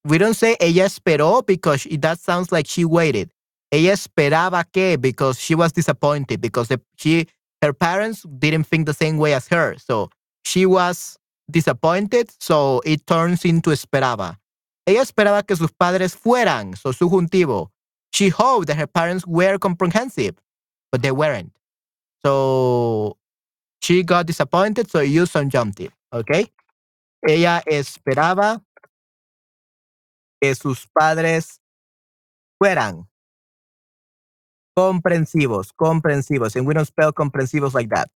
We 0.04 0.18
don't 0.18 0.34
say 0.34 0.56
ella 0.60 0.86
esperó 0.86 1.44
because 1.46 1.86
that 2.00 2.18
sounds 2.18 2.50
like 2.50 2.66
she 2.66 2.84
waited. 2.84 3.30
Ella 3.70 3.92
esperaba 3.92 4.64
que 4.64 4.96
because 4.96 5.38
she 5.38 5.54
was 5.54 5.72
disappointed 5.72 6.40
because 6.40 6.68
she 6.96 7.28
her 7.62 7.72
parents 7.74 8.22
didn't 8.38 8.64
think 8.64 8.86
the 8.86 8.94
same 8.94 9.18
way 9.18 9.34
as 9.34 9.46
her. 9.48 9.76
So 9.78 10.08
she 10.44 10.64
was 10.64 11.18
disappointed, 11.50 12.30
so 12.40 12.80
it 12.84 13.06
turns 13.06 13.44
into 13.44 13.70
esperaba. 13.70 14.39
Ella 14.90 15.02
esperaba 15.02 15.42
que 15.42 15.56
sus 15.56 15.72
padres 15.72 16.16
fueran, 16.16 16.76
so 16.76 16.92
subjuntivo. 16.92 17.70
She 18.12 18.28
hoped 18.28 18.66
that 18.66 18.76
her 18.76 18.88
parents 18.88 19.24
were 19.26 19.58
comprehensive, 19.58 20.34
but 20.90 21.00
they 21.00 21.12
weren't. 21.12 21.52
So 22.24 23.16
she 23.80 24.02
got 24.02 24.26
disappointed, 24.26 24.90
so 24.90 25.00
used 25.00 25.32
subjunctive, 25.32 25.92
okay? 26.12 26.52
Ella 27.26 27.62
esperaba 27.66 28.64
que 30.40 30.54
sus 30.54 30.86
padres 30.86 31.60
fueran 32.58 33.06
comprensivos, 34.74 35.72
comprensivos. 35.72 36.56
And 36.56 36.66
we 36.66 36.74
don't 36.74 36.86
spell 36.86 37.12
comprensivos 37.12 37.74
like 37.74 37.90
that. 37.90 38.10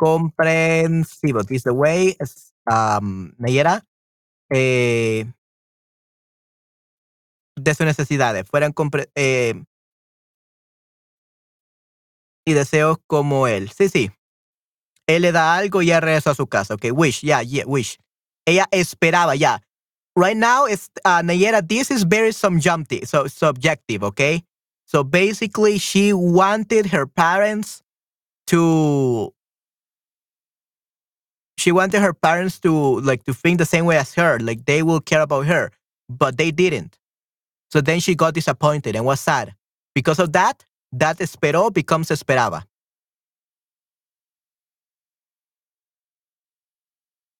Comprensivos. 0.00 1.46
This 1.46 1.58
is 1.58 1.64
the 1.64 1.74
way, 1.74 2.16
um, 2.70 3.34
eh, 4.50 5.24
de 7.56 7.74
sus 7.74 7.86
necesidades, 7.86 8.46
fueran 8.48 8.74
eh, 9.14 9.54
y 12.46 12.52
deseos 12.52 12.98
como 13.06 13.48
él. 13.48 13.70
Sí, 13.70 13.88
sí. 13.88 14.10
Él 15.08 15.22
le 15.22 15.32
da 15.32 15.56
algo 15.56 15.82
y 15.82 15.92
regresa 15.92 16.30
a 16.30 16.34
su 16.34 16.46
casa. 16.46 16.74
Okay, 16.74 16.90
wish, 16.90 17.22
yeah, 17.22 17.42
yeah, 17.42 17.64
wish. 17.66 17.98
Ella 18.46 18.66
esperaba, 18.70 19.36
ya. 19.36 19.60
Right 20.14 20.36
now, 20.36 20.66
it's, 20.66 20.88
uh, 21.04 21.22
Nayera, 21.22 21.66
this 21.66 21.90
is 21.90 22.04
very 22.04 22.32
subjunctive, 22.32 23.06
so 23.06 23.26
subjective, 23.26 24.02
okay? 24.02 24.42
So 24.86 25.04
basically, 25.04 25.78
she 25.78 26.12
wanted 26.12 26.86
her 26.86 27.06
parents 27.06 27.82
to. 28.46 29.32
She 31.58 31.72
wanted 31.72 32.00
her 32.00 32.12
parents 32.12 32.60
to 32.60 33.00
like 33.00 33.24
to 33.24 33.34
think 33.34 33.58
the 33.58 33.66
same 33.66 33.84
way 33.84 33.96
as 33.96 34.14
her, 34.14 34.38
like 34.38 34.64
they 34.66 34.82
will 34.82 35.00
care 35.00 35.22
about 35.22 35.46
her, 35.46 35.70
but 36.08 36.36
they 36.36 36.50
didn't. 36.50 36.98
So 37.70 37.80
then 37.80 38.00
she 38.00 38.14
got 38.14 38.34
disappointed 38.34 38.96
and 38.96 39.04
was 39.04 39.20
sad. 39.20 39.54
Because 39.94 40.18
of 40.18 40.32
that, 40.32 40.64
that 40.92 41.18
esperó 41.18 41.72
becomes 41.72 42.08
esperaba. 42.08 42.64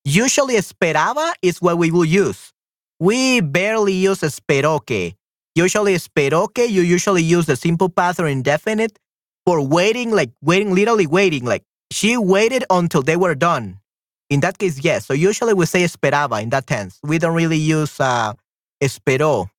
Usually 0.05 0.55
esperaba 0.55 1.33
is 1.43 1.61
what 1.61 1.79
we 1.79 1.91
will 1.91 2.05
use. 2.05 2.53
We 3.01 3.41
barely 3.41 3.93
use 3.93 4.21
espero 4.21 4.85
que. 4.85 5.17
Usually 5.55 5.95
espero 5.95 6.53
que, 6.53 6.67
you 6.67 6.83
usually 6.83 7.23
use 7.23 7.47
the 7.47 7.57
simple 7.57 7.89
past 7.89 8.21
or 8.21 8.27
indefinite 8.27 8.99
for 9.45 9.61
waiting, 9.61 10.11
like 10.11 10.31
waiting, 10.43 10.75
literally 10.75 11.07
waiting. 11.07 11.45
Like 11.45 11.63
she 11.91 12.17
waited 12.17 12.65
until 12.71 13.03
they 13.03 13.17
were 13.17 13.35
done. 13.35 13.81
In 14.29 14.41
that 14.41 14.59
case, 14.59 14.79
yes. 14.81 15.07
So 15.07 15.15
usually 15.15 15.55
we 15.55 15.67
say 15.67 15.83
esperaba 15.83 16.43
in 16.43 16.51
that 16.51 16.67
tense. 16.67 16.99
We 17.03 17.19
don't 17.19 17.35
really 17.35 17.57
use 17.57 17.99
uh, 18.01 18.35
esperó 18.83 19.51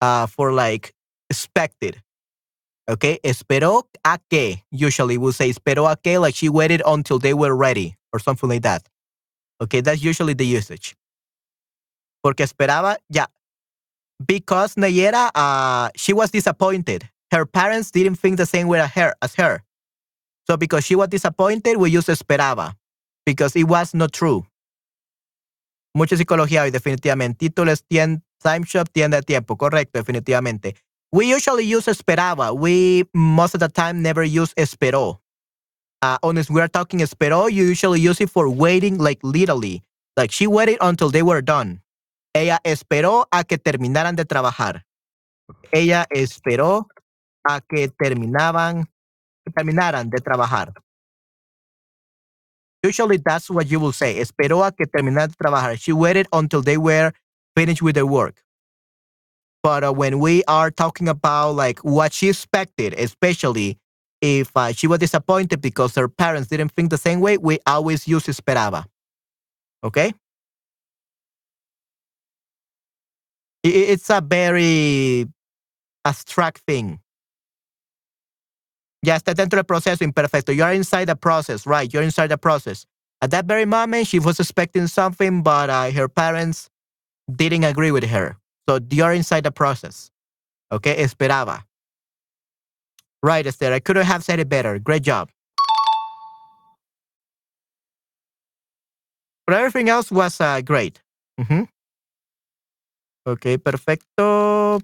uh, 0.00 0.26
for 0.26 0.52
like 0.52 0.92
expected. 1.30 2.02
Okay, 2.88 3.18
esperó 3.22 3.82
a 4.04 4.18
que. 4.30 4.64
Usually 4.70 5.18
we'll 5.18 5.32
say 5.32 5.50
esperó 5.50 5.90
a 5.90 5.96
que, 5.96 6.18
like 6.18 6.34
she 6.34 6.48
waited 6.48 6.82
until 6.86 7.18
they 7.18 7.34
were 7.34 7.54
ready 7.54 7.96
or 8.12 8.18
something 8.18 8.48
like 8.48 8.62
that. 8.62 8.88
Okay, 9.60 9.80
that's 9.80 10.02
usually 10.02 10.34
the 10.34 10.46
usage. 10.46 10.96
Porque 12.22 12.44
esperaba, 12.44 12.96
yeah. 13.10 13.26
Because 14.24 14.74
Nayera, 14.74 15.30
uh, 15.34 15.90
she 15.96 16.12
was 16.12 16.30
disappointed. 16.30 17.08
Her 17.30 17.44
parents 17.44 17.90
didn't 17.90 18.16
think 18.16 18.36
the 18.36 18.46
same 18.46 18.68
way 18.68 18.80
as 18.80 18.90
her. 18.92 19.14
As 19.20 19.34
her. 19.34 19.62
So 20.46 20.56
because 20.56 20.84
she 20.84 20.96
was 20.96 21.08
disappointed, 21.08 21.76
we 21.76 21.90
use 21.90 22.06
esperaba. 22.06 22.74
Because 23.26 23.54
it 23.54 23.64
was 23.64 23.94
not 23.94 24.12
true. 24.12 24.46
Mucha 25.94 26.16
psicología 26.16 26.62
hoy, 26.62 26.70
definitivamente. 26.70 27.50
Títulos, 27.50 27.82
tien, 27.88 28.22
time 28.38 28.64
shop, 28.64 28.88
tienda 28.92 29.22
tiempo. 29.22 29.56
Correcto, 29.56 29.98
definitivamente. 29.98 30.74
We 31.12 31.26
usually 31.26 31.64
use 31.64 31.86
esperaba. 31.86 32.54
We, 32.54 33.04
most 33.14 33.54
of 33.54 33.60
the 33.60 33.68
time, 33.68 34.02
never 34.02 34.22
use 34.22 34.52
esperó. 34.54 35.20
Uh, 36.00 36.16
honest, 36.22 36.48
we 36.50 36.60
are 36.60 36.68
talking 36.68 37.00
esperó, 37.00 37.50
you 37.50 37.64
usually 37.64 38.00
use 38.00 38.20
it 38.20 38.30
for 38.30 38.48
waiting, 38.48 38.98
like 38.98 39.18
literally. 39.22 39.82
Like 40.16 40.30
she 40.30 40.46
waited 40.46 40.78
until 40.80 41.10
they 41.10 41.22
were 41.22 41.42
done. 41.42 41.82
Ella 42.34 42.60
esperó 42.64 43.26
a 43.32 43.42
que 43.42 43.58
terminaran 43.58 44.14
de 44.14 44.24
trabajar. 44.24 44.84
Ella 45.72 46.06
esperó 46.10 46.86
a 47.44 47.60
que 47.60 47.88
terminaban, 47.88 48.86
terminaran 49.56 50.10
de 50.10 50.18
trabajar. 50.20 50.72
Usually 52.84 53.16
that's 53.18 53.50
what 53.50 53.66
you 53.66 53.80
will 53.80 53.92
say. 53.92 54.20
Esperó 54.20 54.64
a 54.64 54.70
que 54.70 54.86
terminaran 54.86 55.30
de 55.30 55.36
trabajar. 55.36 55.76
She 55.78 55.92
waited 55.92 56.28
until 56.32 56.62
they 56.62 56.76
were 56.76 57.12
finished 57.58 57.82
with 57.82 57.96
their 57.96 58.06
work. 58.06 58.36
But 59.64 59.82
uh, 59.82 59.92
when 59.92 60.20
we 60.20 60.44
are 60.46 60.70
talking 60.70 61.08
about 61.08 61.56
like 61.56 61.80
what 61.80 62.12
she 62.12 62.28
expected, 62.28 62.94
especially 62.94 63.78
if 64.20 64.52
uh, 64.54 64.72
she 64.72 64.86
was 64.86 65.00
disappointed 65.00 65.60
because 65.60 65.96
her 65.96 66.08
parents 66.08 66.46
didn't 66.48 66.70
think 66.76 66.90
the 66.90 67.02
same 67.08 67.20
way, 67.20 67.36
we 67.36 67.58
always 67.66 68.06
use 68.06 68.26
esperaba. 68.26 68.84
Okay? 69.82 70.12
It's 73.64 74.08
a 74.08 74.20
very 74.20 75.26
abstract 76.04 76.62
thing. 76.64 77.00
Ya 79.02 79.16
está 79.16 79.34
dentro 79.34 79.56
del 79.56 79.64
proceso 79.64 80.04
imperfecto. 80.04 80.54
You 80.54 80.62
are 80.62 80.74
inside 80.74 81.06
the 81.06 81.16
process, 81.16 81.66
right? 81.66 81.92
You're 81.92 82.04
inside 82.04 82.28
the 82.28 82.38
process. 82.38 82.86
At 83.20 83.32
that 83.32 83.46
very 83.46 83.64
moment, 83.64 84.06
she 84.06 84.20
was 84.20 84.38
expecting 84.38 84.86
something, 84.86 85.42
but 85.42 85.70
uh, 85.70 85.90
her 85.90 86.08
parents 86.08 86.70
didn't 87.30 87.64
agree 87.64 87.90
with 87.90 88.04
her. 88.04 88.36
So 88.68 88.78
you're 88.90 89.12
inside 89.12 89.44
the 89.44 89.52
process. 89.52 90.10
Okay? 90.72 90.96
Esperaba. 91.02 91.64
Right, 93.22 93.46
Esther. 93.46 93.72
I 93.72 93.80
couldn't 93.80 94.06
have 94.06 94.22
said 94.22 94.38
it 94.38 94.48
better. 94.48 94.78
Great 94.78 95.02
job. 95.02 95.30
But 99.46 99.56
everything 99.56 99.88
else 99.88 100.10
was 100.10 100.40
uh, 100.40 100.60
great. 100.60 101.02
Ujú. 101.40 101.66
Ok, 103.26 103.58
perfecto. 103.64 104.80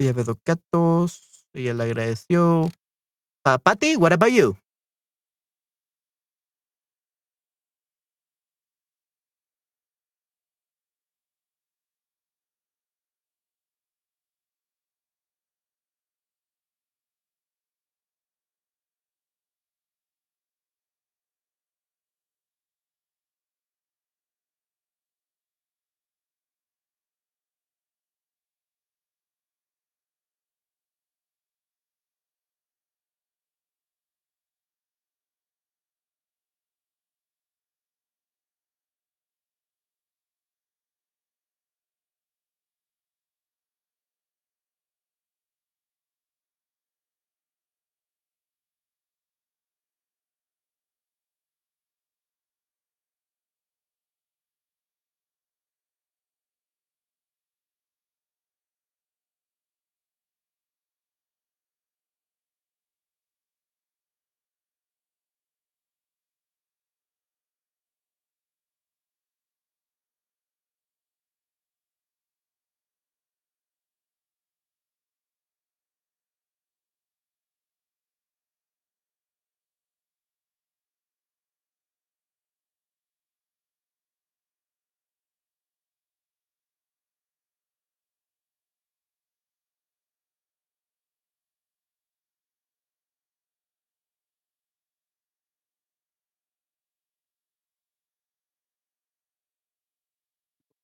Ella 0.00 0.12
ve 0.12 0.24
dos. 0.72 1.44
Ella 1.54 1.74
le 1.74 1.84
agradeció. 1.84 2.72
Uh, 3.44 3.58
Patty, 3.58 3.96
what 3.96 4.12
about 4.12 4.32
you? 4.32 4.56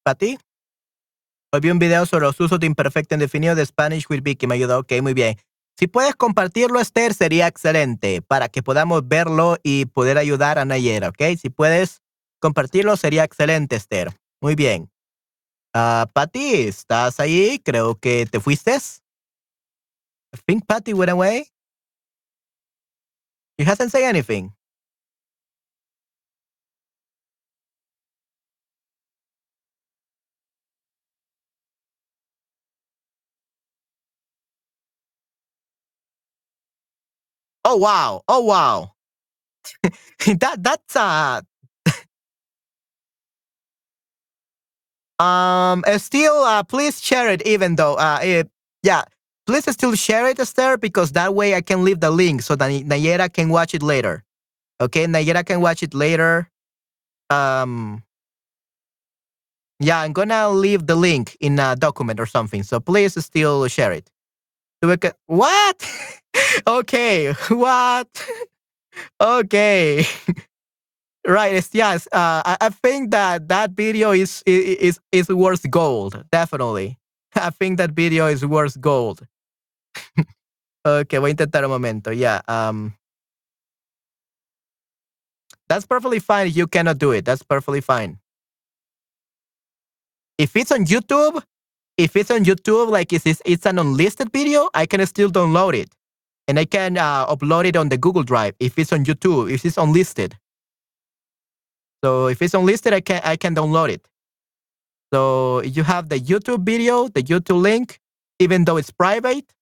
Pati. 0.06 0.38
Hoy 1.52 1.60
vi 1.60 1.70
un 1.70 1.80
video 1.80 2.06
sobre 2.06 2.26
los 2.26 2.38
usos 2.38 2.60
de 2.60 2.66
imperfecto 2.66 3.16
indefinido 3.16 3.56
de 3.56 3.66
Spanish 3.66 4.06
with 4.08 4.22
Vicky. 4.22 4.46
Me 4.46 4.54
ayudó. 4.54 4.78
Ok, 4.78 4.92
muy 5.02 5.14
bien. 5.14 5.36
Si 5.76 5.88
puedes 5.88 6.14
compartirlo, 6.14 6.78
Esther, 6.78 7.12
sería 7.12 7.48
excelente 7.48 8.22
para 8.22 8.48
que 8.48 8.62
podamos 8.62 9.08
verlo 9.08 9.56
y 9.64 9.86
poder 9.86 10.16
ayudar 10.16 10.60
a 10.60 10.64
Nayera, 10.64 11.08
¿ok? 11.08 11.36
Si 11.36 11.50
puedes 11.50 12.02
compartirlo, 12.38 12.96
sería 12.96 13.24
excelente, 13.24 13.74
Esther. 13.74 14.16
Muy 14.40 14.54
bien. 14.54 14.92
Ah, 15.74 16.08
Patty, 16.14 16.68
¿estás 16.68 17.18
ahí? 17.18 17.58
Creo 17.58 17.96
que 17.96 18.26
te 18.26 18.38
fuiste. 18.38 18.76
I 18.76 20.38
think 20.46 20.66
Patty 20.66 20.92
went 20.92 21.10
away. 21.10 21.48
He 23.58 23.64
hasn't 23.64 23.90
said 23.90 24.04
anything. 24.04 24.55
Oh 37.66 37.76
wow! 37.76 38.22
Oh 38.28 38.42
wow! 38.42 38.92
that 40.26 40.62
that's 40.62 40.96
uh 40.96 41.40
um 45.18 45.84
uh, 45.86 45.98
still 45.98 46.44
uh 46.44 46.62
please 46.62 47.00
share 47.02 47.30
it 47.30 47.46
even 47.46 47.76
though 47.76 47.94
uh 47.96 48.20
it, 48.22 48.50
yeah 48.82 49.04
please 49.46 49.70
still 49.72 49.94
share 49.94 50.28
it 50.28 50.38
Esther 50.38 50.76
because 50.76 51.12
that 51.12 51.34
way 51.34 51.54
I 51.54 51.62
can 51.62 51.84
leave 51.84 52.00
the 52.00 52.10
link 52.10 52.42
so 52.42 52.56
that 52.56 52.70
Nayera 52.70 53.32
can 53.32 53.48
watch 53.50 53.74
it 53.74 53.82
later. 53.82 54.24
Okay, 54.80 55.06
Nayera 55.06 55.44
can 55.46 55.60
watch 55.60 55.82
it 55.82 55.94
later. 55.94 56.50
Um 57.30 58.02
yeah, 59.80 60.00
I'm 60.00 60.12
gonna 60.12 60.50
leave 60.50 60.86
the 60.86 60.96
link 60.96 61.36
in 61.40 61.58
a 61.58 61.76
document 61.76 62.20
or 62.20 62.26
something. 62.26 62.62
So 62.62 62.80
please 62.80 63.22
still 63.24 63.68
share 63.68 63.92
it. 63.92 64.10
Can, 64.82 65.12
what? 65.26 65.90
okay, 66.66 67.32
what? 67.48 68.08
okay. 69.20 70.04
right, 71.26 71.54
it's, 71.54 71.70
yes. 71.72 72.06
Uh, 72.12 72.42
I, 72.44 72.56
I 72.60 72.68
think 72.70 73.10
that 73.10 73.48
that 73.48 73.72
video 73.72 74.12
is 74.12 74.42
is 74.46 75.00
is 75.12 75.28
worth 75.28 75.68
gold. 75.70 76.24
Definitely. 76.30 76.98
I 77.34 77.50
think 77.50 77.78
that 77.78 77.90
video 77.90 78.26
is 78.26 78.44
worth 78.44 78.80
gold. 78.80 79.26
okay, 80.86 81.18
voy 81.18 81.28
a 81.28 81.30
intentar 81.30 81.64
un 81.64 81.70
momento. 81.70 82.10
Yeah. 82.10 82.42
Um. 82.48 82.94
That's 85.68 85.86
perfectly 85.86 86.20
fine. 86.20 86.52
You 86.52 86.66
cannot 86.66 86.98
do 86.98 87.10
it. 87.12 87.24
That's 87.24 87.42
perfectly 87.42 87.80
fine. 87.80 88.18
If 90.38 90.54
it's 90.56 90.70
on 90.70 90.84
YouTube, 90.84 91.42
if 91.96 92.16
it's 92.16 92.30
on 92.30 92.44
YouTube, 92.44 92.90
like 92.90 93.12
it's, 93.12 93.40
it's, 93.44 93.66
an 93.66 93.78
unlisted 93.78 94.30
video, 94.32 94.68
I 94.74 94.86
can 94.86 95.04
still 95.06 95.30
download 95.30 95.74
it. 95.74 95.90
And 96.48 96.58
I 96.58 96.64
can 96.64 96.96
uh, 96.96 97.26
upload 97.26 97.64
it 97.64 97.76
on 97.76 97.88
the 97.88 97.96
Google 97.96 98.22
Drive 98.22 98.54
if 98.60 98.78
it's 98.78 98.92
on 98.92 99.04
YouTube, 99.04 99.50
if 99.50 99.64
it's 99.64 99.76
unlisted. 99.76 100.36
So 102.04 102.28
if 102.28 102.40
it's 102.40 102.54
unlisted, 102.54 102.92
I 102.92 103.00
can 103.00 103.20
I 103.24 103.36
can 103.36 103.54
download 103.54 103.88
it. 103.88 104.06
So 105.12 105.62
you 105.62 105.82
have 105.82 106.08
the 106.08 106.20
YouTube 106.20 106.64
video, 106.64 107.08
the 107.08 107.22
YouTube 107.22 107.60
link, 107.60 107.98
even 108.38 108.64
though 108.64 108.76
it's 108.76 108.90
private, 108.90 109.52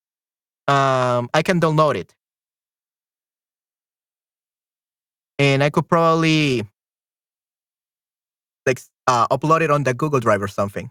um, 0.68 1.30
I 1.32 1.42
can 1.42 1.60
download 1.60 1.94
it. 1.94 2.14
And 5.38 5.62
I 5.62 5.70
could 5.70 5.88
probably 5.88 6.68
like 8.66 8.80
uh, 9.06 9.26
upload 9.28 9.62
it 9.62 9.70
on 9.70 9.84
the 9.84 9.94
Google 9.94 10.20
Drive 10.20 10.42
or 10.42 10.48
something. 10.48 10.90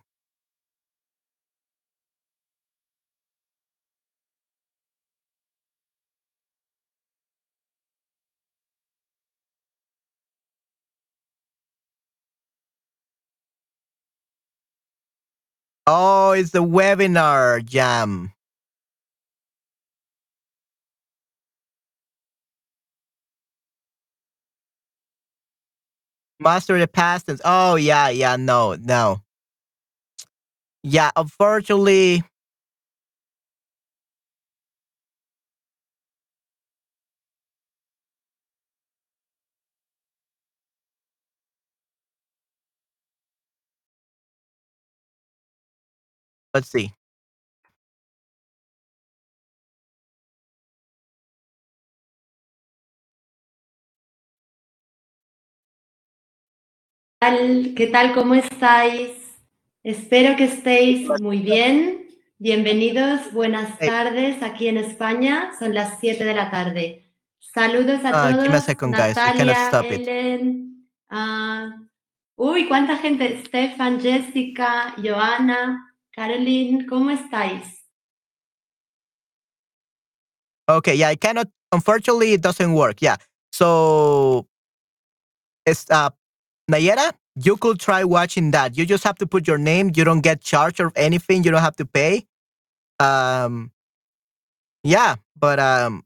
Oh, 15.87 16.31
it's 16.31 16.51
the 16.51 16.63
webinar 16.63 17.63
jam. 17.65 18.33
Master 26.39 26.79
the 26.79 26.87
past 26.87 27.27
tense. 27.27 27.41
Oh 27.45 27.75
yeah, 27.75 28.09
yeah, 28.09 28.35
no, 28.37 28.75
no. 28.75 29.21
Yeah, 30.83 31.11
unfortunately. 31.15 32.23
Let's 46.53 46.69
see. 46.69 46.93
tal? 57.19 57.73
¿Qué 57.75 57.87
tal? 57.87 58.13
¿Cómo 58.13 58.35
estáis? 58.35 59.11
Espero 59.83 60.35
que 60.35 60.45
estéis 60.45 61.09
muy 61.19 61.39
bien. 61.39 62.07
Bienvenidos, 62.37 63.31
buenas 63.33 63.69
Hey. 63.79 63.87
tardes 63.89 64.43
aquí 64.43 64.67
en 64.67 64.77
España. 64.77 65.51
Son 65.57 65.73
las 65.73 65.99
7 65.99 66.23
de 66.23 66.33
la 66.33 66.51
tarde. 66.51 67.09
Saludos 67.39 68.01
a 68.05 68.27
give 68.29 68.33
me 68.35 68.45
a 68.47 68.51
todos. 68.51 68.63
second, 68.65 68.91
Natalia, 68.91 69.55
stop 69.67 69.85
it. 69.91 70.07
Ellen. 70.07 70.87
ah, 71.09 71.69
uy, 72.35 72.67
cuánta 72.67 72.97
gente. 72.97 73.43
Stefan, 73.45 73.99
Jessica, 74.01 74.93
Joana, 74.97 75.92
Caroline, 76.15 76.85
¿cómo 76.87 77.11
estáis? 77.11 77.65
Okay, 80.69 80.95
yeah, 80.95 81.09
I 81.09 81.15
cannot. 81.15 81.47
Unfortunately, 81.71 82.33
it 82.33 82.41
doesn't 82.41 82.73
work. 82.73 83.01
Yeah. 83.01 83.17
So, 83.51 84.47
it's 85.65 85.89
uh, 85.89 86.09
Nayera, 86.71 87.13
you 87.35 87.57
could 87.57 87.79
try 87.79 88.03
watching 88.03 88.51
that. 88.51 88.77
You 88.77 88.85
just 88.85 89.03
have 89.03 89.17
to 89.17 89.27
put 89.27 89.47
your 89.47 89.57
name. 89.57 89.91
You 89.95 90.03
don't 90.03 90.21
get 90.21 90.41
charged 90.41 90.79
or 90.79 90.91
anything. 90.95 91.43
You 91.43 91.51
don't 91.51 91.61
have 91.61 91.75
to 91.77 91.85
pay. 91.85 92.25
Um, 92.99 93.71
yeah, 94.83 95.15
but 95.37 95.59
um, 95.59 96.03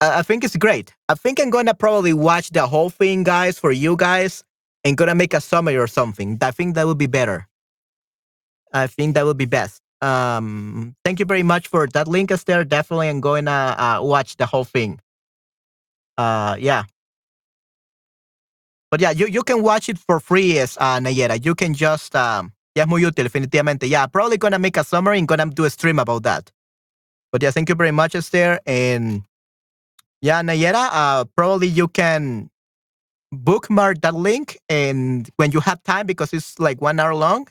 I, 0.00 0.18
I 0.18 0.22
think 0.22 0.44
it's 0.44 0.56
great. 0.56 0.94
I 1.08 1.14
think 1.14 1.40
I'm 1.40 1.50
gonna 1.50 1.74
probably 1.74 2.12
watch 2.12 2.50
the 2.50 2.66
whole 2.66 2.90
thing, 2.90 3.22
guys, 3.22 3.58
for 3.58 3.70
you 3.70 3.96
guys, 3.96 4.44
and 4.84 4.96
gonna 4.96 5.14
make 5.14 5.32
a 5.32 5.40
summary 5.40 5.76
or 5.76 5.86
something. 5.86 6.38
I 6.42 6.50
think 6.50 6.74
that 6.74 6.86
would 6.86 6.98
be 6.98 7.06
better. 7.06 7.46
I 8.72 8.86
think 8.86 9.14
that 9.14 9.24
would 9.24 9.38
be 9.38 9.46
best. 9.46 9.80
Um, 10.00 10.94
thank 11.04 11.18
you 11.18 11.24
very 11.26 11.42
much 11.42 11.68
for 11.68 11.86
that 11.88 12.06
link, 12.08 12.30
Esther. 12.30 12.64
Definitely, 12.64 13.08
I'm 13.08 13.20
going 13.20 13.46
to 13.46 13.50
uh, 13.50 13.98
watch 14.02 14.36
the 14.36 14.46
whole 14.46 14.64
thing. 14.64 15.00
Uh, 16.16 16.56
yeah. 16.58 16.84
But 18.90 19.00
yeah, 19.00 19.10
you, 19.10 19.26
you 19.26 19.42
can 19.42 19.62
watch 19.62 19.88
it 19.88 19.98
for 19.98 20.20
free, 20.20 20.58
as 20.58 20.76
uh, 20.80 20.98
Nayera. 20.98 21.44
You 21.44 21.54
can 21.54 21.74
just, 21.74 22.14
um, 22.16 22.52
es 22.74 22.86
muy 22.86 23.02
útil, 23.02 23.28
definitivamente. 23.28 23.88
Yeah, 23.88 24.06
probably 24.06 24.38
gonna 24.38 24.58
make 24.58 24.76
a 24.76 24.84
summary 24.84 25.18
and 25.18 25.28
gonna 25.28 25.46
do 25.46 25.64
a 25.64 25.70
stream 25.70 25.98
about 25.98 26.22
that. 26.22 26.50
But 27.32 27.42
yeah, 27.42 27.50
thank 27.50 27.68
you 27.68 27.74
very 27.74 27.90
much, 27.92 28.14
Esther. 28.14 28.60
And 28.66 29.24
yeah, 30.22 30.42
Nayera, 30.42 30.88
uh, 30.90 31.24
probably 31.36 31.68
you 31.68 31.88
can 31.88 32.50
bookmark 33.30 34.00
that 34.00 34.14
link 34.14 34.58
and 34.70 35.28
when 35.36 35.52
you 35.52 35.60
have 35.60 35.82
time, 35.82 36.06
because 36.06 36.32
it's 36.32 36.58
like 36.58 36.80
one 36.80 36.98
hour 36.98 37.14
long, 37.14 37.46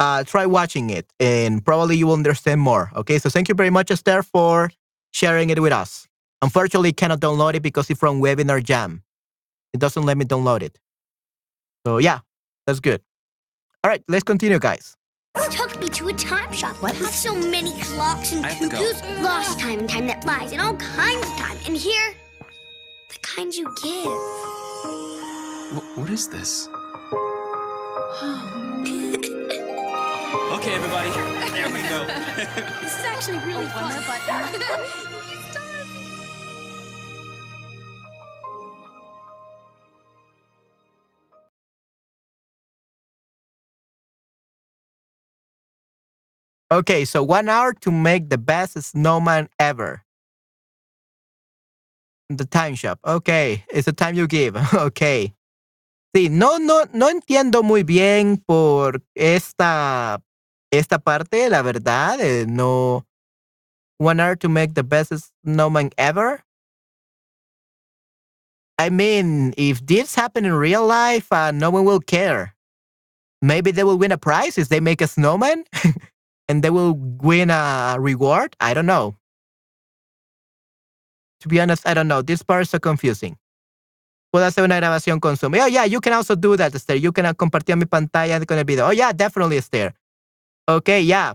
uh, 0.00 0.24
try 0.24 0.46
watching 0.46 0.90
it 0.90 1.06
and 1.20 1.64
probably 1.64 1.96
you 1.98 2.08
will 2.08 2.14
understand 2.14 2.60
more. 2.62 2.90
Okay, 2.96 3.18
so 3.20 3.30
thank 3.30 3.48
you 3.50 3.56
very 3.56 3.70
much, 3.70 3.92
Esther, 3.92 4.22
for 4.24 4.70
sharing 5.12 5.50
it 5.50 5.60
with 5.60 5.72
us. 5.72 6.08
Unfortunately, 6.42 6.92
cannot 6.92 7.20
download 7.20 7.54
it 7.54 7.62
because 7.62 7.90
it's 7.90 8.00
from 8.00 8.20
Webinar 8.22 8.64
Jam. 8.64 9.02
It 9.74 9.80
doesn't 9.80 10.04
let 10.04 10.18
me 10.18 10.24
download 10.26 10.62
it. 10.62 10.78
So 11.86 11.98
yeah, 11.98 12.20
that's 12.66 12.80
good. 12.80 13.02
All 13.84 13.90
right, 13.90 14.02
let's 14.08 14.24
continue, 14.24 14.58
guys. 14.58 14.96
took 15.50 15.80
me 15.80 15.88
to 15.90 16.08
a 16.08 16.12
time 16.14 16.52
shop 16.52 16.82
with 16.82 16.96
so 17.10 17.34
many 17.34 17.72
clocks 17.82 18.32
and 18.32 18.44
I 18.46 18.50
have 18.50 18.70
to 18.70 18.76
go. 18.76 18.78
cuckoos, 18.78 19.22
lost 19.22 19.60
time 19.60 19.80
and 19.80 19.88
time 19.90 20.06
that 20.08 20.22
flies, 20.22 20.52
and 20.52 20.60
all 20.60 20.76
kinds 20.76 21.26
of 21.26 21.36
time. 21.36 21.58
And 21.66 21.76
here, 21.76 22.14
the 23.10 23.18
kind 23.22 23.54
you 23.54 23.66
give. 23.82 24.20
Wh- 25.76 25.98
what 25.98 26.10
is 26.10 26.28
this? 26.28 26.68
Okay, 30.60 30.74
everybody. 30.74 31.10
There 31.52 31.70
we 31.72 31.82
go. 31.88 32.06
This 32.82 32.98
is 32.98 33.04
actually 33.04 33.38
really 33.38 33.66
fun. 33.66 33.92
Okay, 46.72 47.04
so 47.04 47.24
one 47.24 47.48
hour 47.48 47.72
to 47.80 47.90
make 47.90 48.30
the 48.30 48.38
best 48.38 48.80
snowman 48.80 49.48
ever. 49.58 50.04
The 52.28 52.44
time 52.44 52.76
shop. 52.76 53.00
Okay, 53.04 53.64
it's 53.72 53.86
the 53.86 53.92
time 53.92 54.14
you 54.14 54.28
give. 54.28 54.56
Okay. 54.74 55.34
Sí, 56.16 56.28
no, 56.30 56.58
no, 56.58 56.84
no 56.92 57.08
entiendo 57.08 57.62
muy 57.62 57.84
bien 57.84 58.42
por 58.46 59.02
esta, 59.14 60.20
esta 60.70 60.98
parte, 60.98 61.48
la 61.50 61.62
verdad. 61.62 62.20
eh, 62.20 62.46
no. 62.48 63.06
One 63.98 64.20
hour 64.20 64.36
to 64.36 64.48
make 64.48 64.74
the 64.74 64.82
best 64.82 65.12
snowman 65.44 65.90
ever. 65.98 66.42
I 68.78 68.88
mean, 68.90 69.52
if 69.58 69.84
this 69.84 70.14
happened 70.14 70.46
in 70.46 70.54
real 70.54 70.86
life, 70.86 71.30
uh, 71.32 71.50
no 71.52 71.70
one 71.70 71.84
will 71.84 72.00
care. 72.00 72.54
Maybe 73.42 73.72
they 73.72 73.84
will 73.84 73.98
win 73.98 74.12
a 74.12 74.18
prize 74.18 74.56
if 74.58 74.68
they 74.68 74.80
make 74.80 75.02
a 75.02 75.06
snowman 75.06 75.64
and 76.48 76.62
they 76.62 76.70
will 76.70 76.94
win 76.94 77.50
a 77.50 77.96
reward. 77.98 78.56
I 78.60 78.72
don't 78.74 78.86
know. 78.86 79.16
To 81.40 81.48
be 81.48 81.60
honest, 81.60 81.86
I 81.86 81.94
don't 81.94 82.08
know. 82.08 82.22
This 82.22 82.42
part 82.42 82.62
is 82.62 82.70
so 82.70 82.78
confusing. 82.78 83.36
Puedo 84.34 84.46
hacer 84.46 84.62
una 84.64 84.76
grabación 84.76 85.20
con 85.20 85.36
Zoom. 85.36 85.54
Oh, 85.54 85.66
yeah, 85.66 85.84
you 85.84 86.00
can 86.00 86.12
also 86.12 86.36
do 86.36 86.56
that, 86.56 86.74
Esther. 86.74 86.94
You 86.96 87.12
can 87.12 87.26
uh, 87.26 87.34
compartir 87.34 87.76
mi 87.76 87.86
pantalla 87.86 88.44
con 88.46 88.58
el 88.58 88.64
video. 88.64 88.86
Oh, 88.86 88.90
yeah, 88.92 89.12
definitely, 89.12 89.56
Esther. 89.58 89.94
Okay, 90.76 91.02
yeah. 91.02 91.34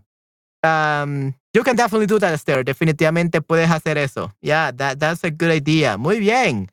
Um, 0.64 1.36
you 1.54 1.64
can 1.64 1.76
definitely 1.76 2.08
do 2.08 2.20
that, 2.20 2.34
Esther. 2.34 2.64
Definitivamente 2.64 3.42
puedes 3.42 3.70
hacer 3.70 3.98
eso. 3.98 4.32
Yeah, 4.42 4.72
that, 4.72 5.00
that's 5.00 5.24
a 5.24 5.30
good 5.32 5.52
idea. 5.52 5.98
Muy 5.98 6.20
bien. 6.20 6.70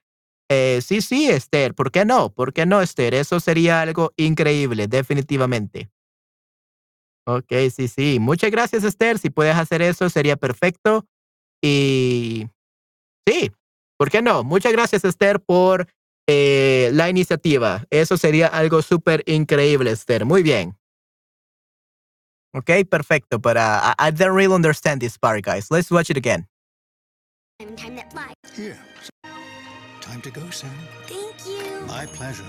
Eh, 0.49 0.81
sí, 0.83 1.01
sí, 1.01 1.29
Esther. 1.29 1.75
¿Por 1.75 1.91
qué 1.91 2.05
no? 2.05 2.31
¿Por 2.31 2.53
qué 2.53 2.67
no, 2.67 2.81
Esther? 2.81 3.15
Eso 3.15 3.41
sería 3.41 3.81
algo 3.81 4.13
increíble, 4.17 4.87
definitivamente. 4.87 5.91
Ok, 7.27 7.53
sí, 7.75 7.89
sí. 7.89 8.19
Muchas 8.21 8.51
gracias, 8.51 8.85
Esther. 8.85 9.19
Si 9.19 9.31
puedes 9.31 9.57
hacer 9.57 9.83
eso, 9.83 10.09
sería 10.11 10.37
perfecto. 10.37 11.07
Y 11.63 12.49
sí, 13.27 13.53
¿por 13.97 14.11
qué 14.11 14.23
no? 14.23 14.43
Muchas 14.45 14.73
gracias, 14.73 15.05
Esther, 15.05 15.41
por 15.41 15.89
eh, 16.29 16.91
la 16.93 17.09
iniciativa. 17.09 17.85
Eso 17.91 18.17
sería 18.17 18.49
algo 18.49 18.83
súper 18.83 19.23
increíble, 19.27 19.91
Esther. 19.93 20.25
Muy 20.25 20.43
bien. 20.43 20.77
Ok, 22.55 22.85
perfecto. 22.91 23.39
But 23.39 23.57
uh, 23.57 23.95
I, 23.99 24.09
I 24.09 24.11
don't 24.11 24.35
really 24.35 24.55
understand 24.55 25.01
this 25.01 25.17
part, 25.17 25.43
guys. 25.43 25.71
Let's 25.71 25.91
watch 25.91 26.11
it 26.11 26.17
again. 26.17 26.47
Time, 27.61 27.77
time 27.77 27.97
that 27.97 28.13
flies. 28.13 28.35
Here. 28.55 28.79
Time 30.01 30.21
to 30.23 30.31
go, 30.31 30.49
Sam. 30.51 30.71
Thank 31.07 31.47
you. 31.47 31.87
My 31.87 32.07
pleasure. 32.07 32.45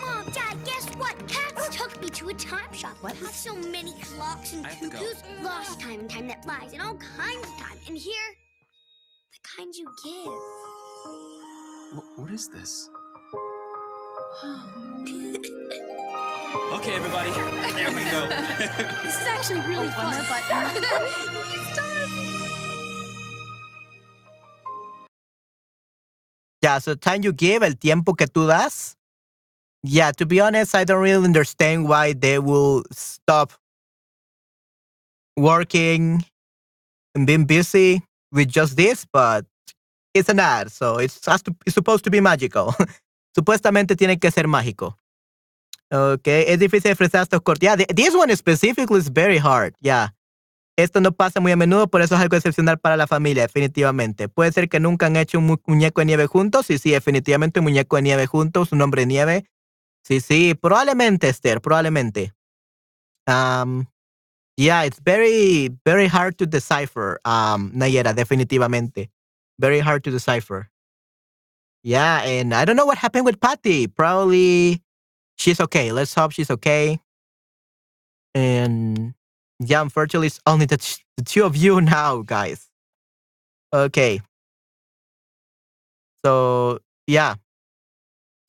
Mom, 0.00 0.24
Dad, 0.32 0.56
guess 0.64 0.88
what? 0.96 1.16
Cats 1.28 1.68
took 1.76 2.00
me 2.02 2.08
to 2.10 2.28
a 2.28 2.34
time 2.34 2.72
shop. 2.72 2.96
What? 3.00 3.18
With 3.20 3.34
so 3.34 3.54
many 3.54 3.94
clocks 4.02 4.52
and 4.52 4.66
I 4.66 4.70
have 4.70 4.80
to 4.80 4.88
go. 4.90 4.98
cuckoos. 4.98 5.22
Lost 5.42 5.80
time 5.80 6.00
and 6.00 6.10
time 6.10 6.26
that 6.28 6.42
flies 6.44 6.72
and 6.72 6.82
all 6.82 6.96
kinds 6.96 7.46
of 7.46 7.58
time. 7.58 7.78
And 7.88 7.96
here, 7.96 8.28
the 9.32 9.38
kind 9.56 9.74
you 9.74 9.86
give. 10.04 10.32
Wh- 11.98 12.18
what 12.18 12.30
is 12.32 12.48
this? 12.48 12.90
Okay, 16.54 16.92
everybody. 16.94 17.30
There 17.30 17.90
we 17.92 18.04
go. 18.10 18.28
This 19.02 19.20
is 19.20 19.26
actually 19.26 19.60
really 19.60 19.88
fun. 19.88 20.14
but 20.28 20.42
Yeah, 26.62 26.78
so 26.78 26.94
time 26.94 27.22
you 27.24 27.32
give, 27.32 27.62
el 27.62 27.72
tiempo 27.74 28.12
que 28.14 28.26
tú 28.26 28.46
das. 28.46 28.96
Yeah, 29.82 30.12
to 30.12 30.26
be 30.26 30.40
honest, 30.40 30.74
I 30.74 30.84
don't 30.84 31.02
really 31.02 31.24
understand 31.24 31.88
why 31.88 32.12
they 32.12 32.38
will 32.38 32.84
stop 32.92 33.52
working 35.36 36.24
and 37.14 37.26
being 37.26 37.46
busy 37.46 38.02
with 38.30 38.48
just 38.48 38.76
this, 38.76 39.06
but 39.10 39.44
it's 40.14 40.28
an 40.28 40.38
ad, 40.38 40.70
so 40.70 40.98
it's, 40.98 41.24
has 41.26 41.42
to, 41.42 41.56
it's 41.66 41.74
supposed 41.74 42.04
to 42.04 42.10
be 42.10 42.20
magical. 42.20 42.74
Supuestamente 43.36 43.96
tiene 43.96 44.20
que 44.20 44.30
ser 44.30 44.46
mágico. 44.46 44.94
Okay, 45.92 46.44
es 46.48 46.58
difícil 46.58 46.90
expresar 46.90 47.22
estos 47.22 47.42
cortes. 47.42 47.60
Yeah, 47.68 47.76
th- 47.76 47.88
this 47.94 48.14
one 48.14 48.34
specifically 48.34 48.98
is 48.98 49.12
very 49.12 49.36
hard. 49.38 49.74
Yeah. 49.80 50.14
Esto 50.78 51.02
no 51.02 51.12
pasa 51.12 51.38
muy 51.38 51.52
a 51.52 51.56
menudo, 51.56 51.86
por 51.88 52.00
eso 52.00 52.14
es 52.14 52.20
algo 52.22 52.34
excepcional 52.34 52.78
para 52.78 52.96
la 52.96 53.06
familia, 53.06 53.42
definitivamente. 53.42 54.28
Puede 54.30 54.52
ser 54.52 54.70
que 54.70 54.80
nunca 54.80 55.04
han 55.06 55.16
hecho 55.16 55.38
un 55.38 55.46
mu- 55.46 55.60
muñeco 55.66 56.00
de 56.00 56.06
nieve 56.06 56.26
juntos. 56.26 56.64
Sí, 56.64 56.78
sí, 56.78 56.92
definitivamente 56.92 57.60
un 57.60 57.64
muñeco 57.64 57.96
de 57.96 58.02
nieve 58.02 58.26
juntos, 58.26 58.72
un 58.72 58.80
hombre 58.80 59.02
de 59.02 59.06
nieve. 59.06 59.44
Sí, 60.02 60.20
sí, 60.20 60.54
probablemente, 60.54 61.28
Esther, 61.28 61.60
probablemente. 61.60 62.32
Um, 63.26 63.86
yeah, 64.56 64.86
it's 64.86 64.98
very, 65.04 65.70
very 65.84 66.08
hard 66.08 66.36
to 66.38 66.46
decipher, 66.46 67.20
um, 67.26 67.70
Nayera, 67.74 68.14
definitivamente. 68.14 69.10
Very 69.58 69.80
hard 69.80 70.02
to 70.04 70.10
decipher. 70.10 70.70
Yeah, 71.82 72.22
and 72.24 72.54
I 72.54 72.64
don't 72.64 72.76
know 72.76 72.86
what 72.86 72.96
happened 72.96 73.26
with 73.26 73.38
Patty. 73.40 73.88
Probably 73.88 74.82
she's 75.42 75.60
okay. 75.60 75.92
Let's 75.92 76.14
hope 76.14 76.32
she's 76.32 76.50
okay. 76.50 76.98
And 78.34 79.14
yeah, 79.58 79.82
unfortunately, 79.82 80.28
it's 80.28 80.40
only 80.46 80.66
the, 80.66 80.78
t- 80.78 81.02
the 81.16 81.24
two 81.24 81.44
of 81.44 81.56
you 81.56 81.80
now, 81.96 82.22
guys. 82.22 82.68
Okay. 83.74 84.20
So, 86.24 86.78
yeah. 87.06 87.34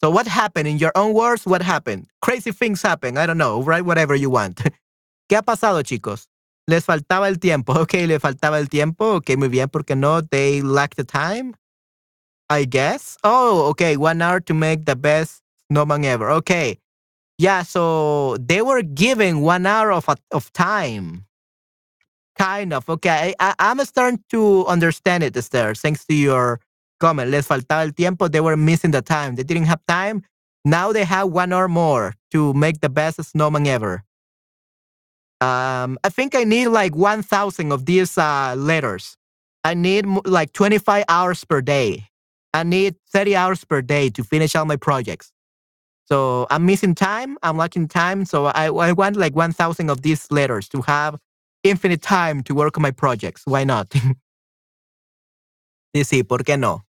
So, 0.02 0.10
what 0.10 0.28
happened 0.28 0.68
in 0.68 0.78
your 0.78 0.92
own 0.96 1.14
words? 1.14 1.46
What 1.46 1.62
happened? 1.62 2.08
Crazy 2.22 2.52
things 2.52 2.82
happen. 2.82 3.18
I 3.18 3.26
don't 3.26 3.38
know. 3.38 3.64
Write 3.64 3.86
whatever 3.86 4.16
you 4.16 4.30
want. 4.30 4.58
¿Qué 5.30 5.38
ha 5.38 5.42
pasado, 5.42 5.82
chicos? 5.82 6.28
Les 6.68 6.86
faltaba 6.86 7.28
el 7.28 7.40
tiempo. 7.40 7.74
Ok, 7.82 7.94
le 7.94 8.20
faltaba 8.20 8.60
el 8.60 8.68
tiempo. 8.68 9.16
Ok, 9.16 9.36
muy 9.38 9.48
bien. 9.48 9.70
¿Por 9.70 9.84
qué 9.84 9.96
no? 9.98 10.22
They 10.22 10.62
lack 10.62 10.96
the 10.96 11.04
time. 11.04 11.56
I 12.50 12.66
guess. 12.66 13.18
Oh, 13.24 13.70
okay. 13.70 13.98
One 13.98 14.22
hour 14.22 14.42
to 14.42 14.54
make 14.54 14.86
the 14.86 14.96
best 14.96 15.42
snowman 15.70 16.06
ever. 16.06 16.30
Okay. 16.30 16.78
Yeah, 17.38 17.64
so 17.64 18.38
they 18.40 18.62
were 18.62 18.82
given 18.84 19.42
one 19.42 19.66
hour 19.66 19.92
of 19.92 20.08
of 20.32 20.54
time. 20.54 21.26
Kind 22.38 22.74
of. 22.74 22.90
Okay, 22.90 23.36
I, 23.40 23.54
I'm 23.60 23.80
starting 23.86 24.24
to 24.32 24.66
understand 24.68 25.24
it, 25.24 25.38
Esther. 25.38 25.76
Thanks 25.76 26.06
to 26.08 26.16
your 26.16 26.62
comment. 27.00 27.32
Les 27.32 27.48
faltaba 27.48 27.84
el 27.86 27.92
tiempo. 27.92 28.28
They 28.30 28.42
were 28.42 28.58
missing 28.58 28.92
the 28.92 29.02
time. 29.04 29.36
They 29.36 29.44
didn't 29.44 29.66
have 29.66 29.82
time. 29.88 30.24
Now 30.66 30.94
they 30.94 31.06
have 31.06 31.30
one 31.30 31.54
hour 31.54 31.68
more 31.68 32.16
to 32.32 32.54
make 32.54 32.82
the 32.82 32.90
best 32.90 33.24
snowman 33.24 33.68
ever. 33.68 34.04
Um, 35.42 36.00
I 36.06 36.10
think 36.10 36.36
I 36.36 36.46
need 36.46 36.70
like 36.70 36.96
1,000 36.96 37.74
of 37.74 37.86
these 37.86 38.18
uh, 38.18 38.56
letters. 38.58 39.18
I 39.66 39.76
need 39.76 40.06
like 40.26 40.54
25 40.54 41.06
hours 41.10 41.46
per 41.46 41.62
day. 41.62 42.08
I 42.54 42.64
need 42.64 42.96
30 43.12 43.36
hours 43.36 43.66
per 43.66 43.82
day 43.82 44.10
to 44.12 44.24
finish 44.24 44.56
all 44.56 44.66
my 44.66 44.78
projects. 44.78 45.33
So 46.14 46.46
I'm 46.52 46.68
missing 46.68 46.94
time. 46.94 47.40
I'm 47.42 47.58
lacking 47.58 47.88
time. 47.88 48.26
So 48.26 48.46
I, 48.46 48.68
I 48.68 48.92
want 48.92 49.16
like 49.16 49.36
1,000 49.36 49.90
of 49.90 50.04
these 50.04 50.30
letters 50.30 50.70
to 50.70 50.84
have 50.84 51.18
infinite 51.64 52.04
time 52.04 52.44
to 52.44 52.54
work 52.54 52.78
on 52.78 52.84
my 52.84 52.92
projects. 52.92 53.48
Why 53.48 53.64
not? 53.64 53.90
sí, 55.96 56.04
sí, 56.04 56.24
¿por 56.24 56.44
qué 56.44 56.60
no? 56.60 56.86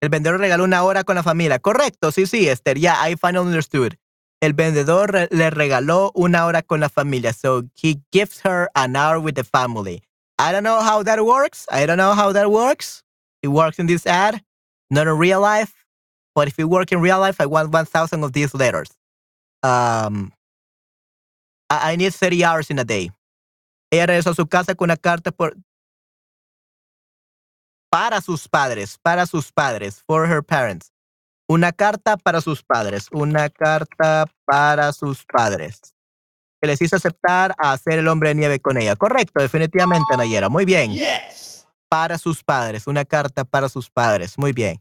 El 0.00 0.08
vendedor 0.08 0.40
regaló 0.40 0.64
una 0.64 0.82
hora 0.82 1.04
con 1.04 1.16
la 1.16 1.22
familia. 1.22 1.58
Correcto, 1.58 2.10
sí, 2.10 2.26
sí, 2.26 2.48
Esther. 2.48 2.78
Yeah, 2.78 2.96
I 3.06 3.16
finally 3.16 3.46
understood. 3.48 3.98
El 4.40 4.54
vendedor 4.54 5.28
le 5.30 5.50
regaló 5.50 6.10
una 6.14 6.46
hora 6.46 6.62
con 6.62 6.80
la 6.80 6.88
familia. 6.88 7.32
So 7.34 7.64
he 7.74 8.00
gives 8.10 8.40
her 8.44 8.70
an 8.74 8.96
hour 8.96 9.18
with 9.18 9.34
the 9.34 9.44
family. 9.44 10.02
I 10.38 10.52
don't 10.52 10.62
know 10.62 10.80
how 10.80 11.02
that 11.02 11.22
works. 11.22 11.66
I 11.70 11.84
don't 11.84 11.98
know 11.98 12.14
how 12.14 12.32
that 12.32 12.50
works. 12.50 13.02
It 13.42 13.48
works 13.48 13.78
in 13.78 13.86
this 13.86 14.06
ad, 14.06 14.42
not 14.90 15.06
in 15.06 15.18
real 15.18 15.40
life. 15.40 15.74
But 16.34 16.48
if 16.48 16.58
it 16.58 16.64
works 16.64 16.92
in 16.92 17.00
real 17.00 17.20
life, 17.20 17.40
I 17.40 17.46
want 17.46 17.70
1,000 17.70 18.24
of 18.24 18.32
these 18.32 18.54
letters. 18.54 18.88
Um, 19.62 20.32
I, 21.68 21.96
need 21.96 22.14
30 22.14 22.44
hours 22.44 22.70
in 22.70 22.78
a 22.78 22.84
day. 22.84 23.10
Ella 23.92 24.06
regresó 24.06 24.34
su 24.34 24.46
casa 24.46 24.74
con 24.74 24.86
una 24.86 24.96
carta 24.96 25.32
por, 25.32 25.54
para 27.90 28.20
sus 28.20 28.48
padres, 28.48 28.98
para 29.02 29.26
sus 29.26 29.52
padres, 29.52 30.02
for 30.06 30.30
her 30.30 30.42
parents. 30.42 30.92
Una 31.48 31.72
carta 31.72 32.16
para 32.16 32.40
sus 32.40 32.62
padres, 32.62 33.08
una 33.10 33.50
carta 33.50 34.26
para 34.44 34.92
sus 34.92 35.24
padres. 35.24 35.80
Que 36.60 36.68
les 36.68 36.80
hizo 36.80 36.96
aceptar 36.96 37.54
a 37.58 37.72
hacer 37.72 37.98
el 37.98 38.06
hombre 38.06 38.28
de 38.28 38.36
nieve 38.36 38.60
con 38.60 38.78
ella. 38.78 38.94
Correcto, 38.94 39.42
definitivamente, 39.42 40.16
Nayera. 40.16 40.48
Muy 40.48 40.64
bien. 40.64 40.92
Yes. 40.92 41.66
Para 41.88 42.18
sus 42.18 42.44
padres, 42.44 42.86
una 42.86 43.04
carta 43.04 43.44
para 43.44 43.68
sus 43.68 43.90
padres. 43.90 44.38
Muy 44.38 44.52
bien. 44.52 44.80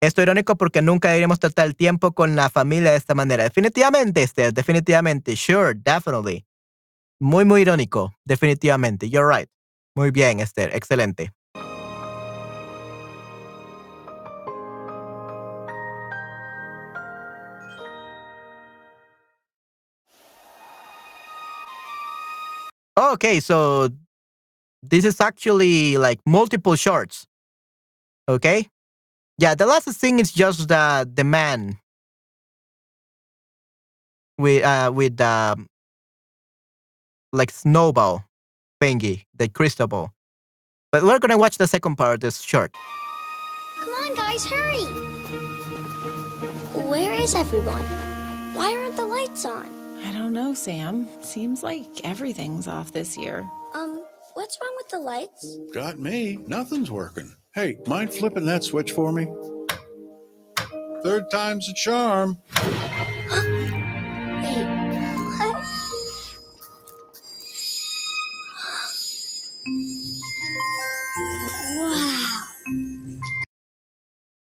Esto 0.00 0.22
irónico 0.22 0.56
porque 0.56 0.82
nunca 0.82 1.08
deberíamos 1.08 1.38
tratar 1.38 1.66
el 1.66 1.76
tiempo 1.76 2.12
con 2.12 2.34
la 2.34 2.50
familia 2.50 2.90
de 2.90 2.96
esta 2.96 3.14
manera. 3.14 3.44
Definitivamente, 3.44 4.22
Esther, 4.22 4.52
definitivamente. 4.52 5.36
Sure, 5.36 5.74
definitely. 5.74 6.44
Muy, 7.20 7.44
muy 7.44 7.62
irónico. 7.62 8.14
Definitivamente. 8.24 9.08
You're 9.08 9.28
right. 9.32 9.50
Muy 9.94 10.10
bien, 10.10 10.40
Esther. 10.40 10.74
Excelente. 10.74 11.32
Okay, 22.98 23.38
so 23.38 23.90
this 24.82 25.04
is 25.04 25.20
actually 25.20 25.96
like 25.96 26.18
multiple 26.26 26.74
shorts. 26.74 27.28
Okay? 28.28 28.66
Yeah, 29.38 29.54
the 29.54 29.66
last 29.66 29.86
thing 29.86 30.18
is 30.18 30.32
just 30.32 30.66
the 30.66 31.06
the 31.06 31.22
man 31.22 31.78
with 34.36 34.64
uh 34.64 34.90
with 34.92 35.20
um 35.20 35.68
like 37.32 37.52
snowball 37.52 38.24
thingy, 38.82 39.26
the 39.32 39.48
crystal 39.48 39.86
ball. 39.86 40.10
But 40.90 41.04
we're 41.04 41.20
gonna 41.20 41.38
watch 41.38 41.56
the 41.56 41.68
second 41.68 41.94
part 41.94 42.14
of 42.14 42.20
this 42.20 42.40
short. 42.40 42.74
Come 43.78 43.90
on, 43.90 44.14
guys, 44.16 44.44
hurry! 44.44 44.82
Where 46.82 47.14
is 47.14 47.36
everyone? 47.36 47.86
Why 48.58 48.74
aren't 48.74 48.96
the 48.96 49.06
lights 49.06 49.44
on? 49.44 49.77
I 50.08 50.12
don't 50.12 50.32
know, 50.32 50.54
Sam. 50.54 51.06
Seems 51.20 51.62
like 51.62 51.86
everything's 52.02 52.66
off 52.66 52.92
this 52.92 53.18
year. 53.18 53.46
Um, 53.74 54.02
what's 54.32 54.56
wrong 54.58 54.72
with 54.78 54.88
the 54.88 55.00
lights? 55.00 55.58
Got 55.74 55.98
me. 55.98 56.38
Nothing's 56.46 56.90
working. 56.90 57.34
Hey, 57.54 57.76
mind 57.86 58.14
flipping 58.14 58.46
that 58.46 58.64
switch 58.64 58.92
for 58.92 59.12
me? 59.12 59.26
Third 61.02 61.30
time's 61.30 61.68
a 61.68 61.74
charm. 61.74 62.38
Wow. 71.78 72.18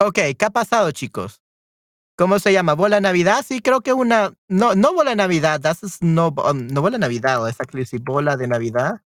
Ok, 0.00 0.18
¿qué 0.36 0.44
ha 0.44 0.50
pasado, 0.50 0.90
chicos? 0.90 1.41
¿Cómo 2.16 2.38
se 2.38 2.52
llama? 2.52 2.74
¿Bola 2.74 3.00
Navidad? 3.00 3.44
Sí, 3.44 3.60
creo 3.60 3.80
que 3.80 3.92
una. 3.92 4.34
No, 4.48 4.74
no 4.74 4.92
bola 4.92 5.14
Navidad. 5.14 5.60
That's 5.60 5.82
is 5.82 6.02
no, 6.02 6.28
um, 6.44 6.66
no 6.66 6.82
bola 6.82 6.98
Navidad. 6.98 7.48
Exactly. 7.48 7.84
Sí, 7.86 7.98
bola 7.98 8.36
de 8.36 8.46
Navidad. 8.46 9.00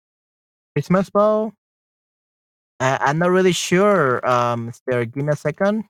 Christmas 0.74 1.10
ball. 1.10 1.52
Uh, 2.80 2.98
I'm 3.00 3.18
not 3.18 3.30
really 3.30 3.52
sure. 3.52 4.20
Um, 4.28 4.72
give 4.88 5.16
me 5.16 5.32
a 5.32 5.36
second. 5.36 5.84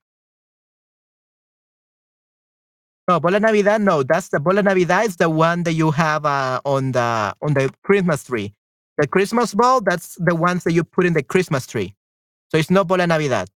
No, 3.09 3.21
bola 3.21 3.41
Navidad. 3.41 3.81
No, 3.81 4.03
that's 4.03 4.29
the 4.31 4.41
bola 4.41 4.63
Navidad 4.63 5.07
is 5.07 5.17
the 5.17 5.29
one 5.29 5.65
that 5.65 5.73
you 5.75 5.91
have 5.91 6.25
uh, 6.25 6.61
on 6.65 6.93
the 6.93 7.35
on 7.43 7.55
the 7.55 7.71
Christmas 7.83 8.25
tree. 8.25 8.55
The 8.99 9.07
Christmas 9.07 9.55
ball, 9.55 9.81
that's 9.81 10.17
the 10.19 10.35
ones 10.35 10.65
that 10.65 10.73
you 10.73 10.85
put 10.85 11.07
in 11.07 11.13
the 11.13 11.23
Christmas 11.23 11.67
tree. 11.67 11.95
So 12.51 12.59
it's 12.59 12.71
not 12.71 12.87
bola 12.89 13.07
Navidad. 13.07 13.49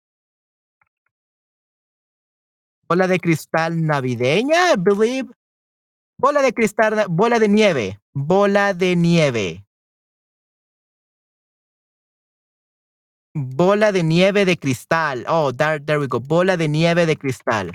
Bola 2.89 3.09
de 3.09 3.19
cristal 3.19 3.85
navideña, 3.85 4.73
I 4.73 4.77
believe. 4.79 5.31
Bola 6.19 6.41
de 6.41 6.53
cristal, 6.53 7.07
bola 7.09 7.39
de 7.39 7.49
nieve. 7.49 7.99
Bola 8.15 8.75
de 8.75 8.97
nieve. 8.97 9.65
Bola 13.35 13.93
de 13.93 14.03
nieve 14.03 14.45
de 14.45 14.57
cristal. 14.57 15.25
Oh, 15.29 15.53
there, 15.53 15.79
there 15.81 15.99
we 15.99 16.07
go. 16.07 16.21
Bola 16.21 16.57
de 16.57 16.69
nieve 16.69 17.07
de 17.07 17.17
cristal. 17.17 17.73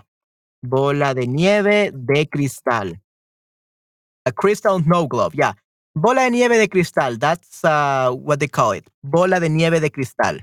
Bola 0.64 1.14
de 1.14 1.28
nieve 1.28 1.92
de 1.94 2.28
cristal. 2.28 3.00
A 4.26 4.32
crystal 4.32 4.82
snow 4.82 5.08
globe, 5.08 5.36
yeah. 5.36 5.56
Bola 5.94 6.24
de 6.24 6.32
nieve 6.32 6.58
de 6.58 6.68
cristal. 6.68 7.20
That's 7.20 7.64
uh, 7.64 8.12
what 8.12 8.40
they 8.40 8.48
call 8.48 8.74
it. 8.74 8.90
Bola 9.04 9.40
de 9.40 9.50
nieve 9.50 9.80
de 9.80 9.92
cristal. 9.92 10.42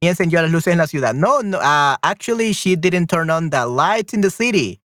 Y 0.00 0.08
encendió 0.08 0.42
las 0.42 0.50
luces 0.50 0.72
en 0.72 0.78
la 0.78 0.86
ciudad. 0.86 1.14
No, 1.14 1.42
no 1.42 1.58
uh, 1.58 1.96
actually, 2.02 2.52
she 2.52 2.76
didn't 2.76 3.08
turn 3.08 3.30
on 3.30 3.50
the 3.50 3.66
lights 3.66 4.12
in 4.12 4.20
the 4.20 4.30
city. 4.30 4.80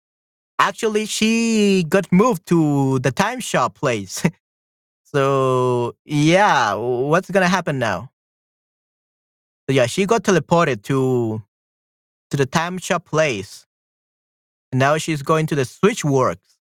Actually, 0.58 1.06
she 1.06 1.84
got 1.88 2.10
moved 2.10 2.46
to 2.46 2.98
the 3.00 3.12
time 3.12 3.40
shop 3.40 3.74
place. 3.74 4.22
so, 5.04 5.94
yeah, 6.04 6.74
what's 6.74 7.30
going 7.30 7.42
to 7.42 7.48
happen 7.48 7.78
now? 7.78 8.10
So, 9.68 9.74
yeah, 9.74 9.86
she 9.86 10.06
got 10.06 10.22
teleported 10.22 10.82
to 10.84 11.42
to 12.30 12.36
the 12.36 12.46
time 12.46 12.78
shop 12.78 13.04
place. 13.04 13.66
And 14.72 14.80
now 14.80 14.98
she's 14.98 15.22
going 15.22 15.46
to 15.46 15.54
the 15.54 15.64
switch 15.64 16.04
works 16.04 16.58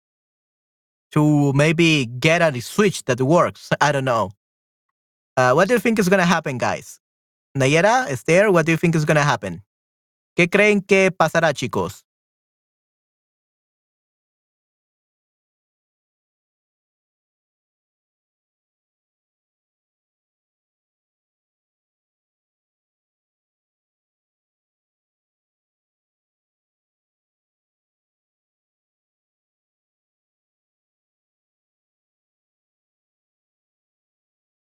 to 1.12 1.52
maybe 1.52 2.06
get 2.06 2.43
a 2.43 2.60
switch 2.60 3.05
that 3.05 3.20
works. 3.20 3.70
I 3.81 3.93
don't 3.93 4.05
know. 4.05 4.32
Uh, 5.36 5.52
what 5.52 5.69
do 5.69 5.74
you 5.74 5.81
think 5.81 5.98
is 5.98 6.09
going 6.09 6.20
to 6.20 6.27
happen, 6.27 6.59
guys? 6.59 7.02
Nayera, 7.55 8.07
Esther, 8.09 8.51
what 8.51 8.65
do 8.65 8.73
you 8.73 8.79
think 8.79 8.95
is 8.95 9.05
going 9.05 9.16
to 9.16 9.23
happen? 9.23 9.62
¿Qué 10.37 10.49
creen 10.49 10.81
que 10.83 11.11
pasará, 11.11 11.53
chicos? 11.53 12.07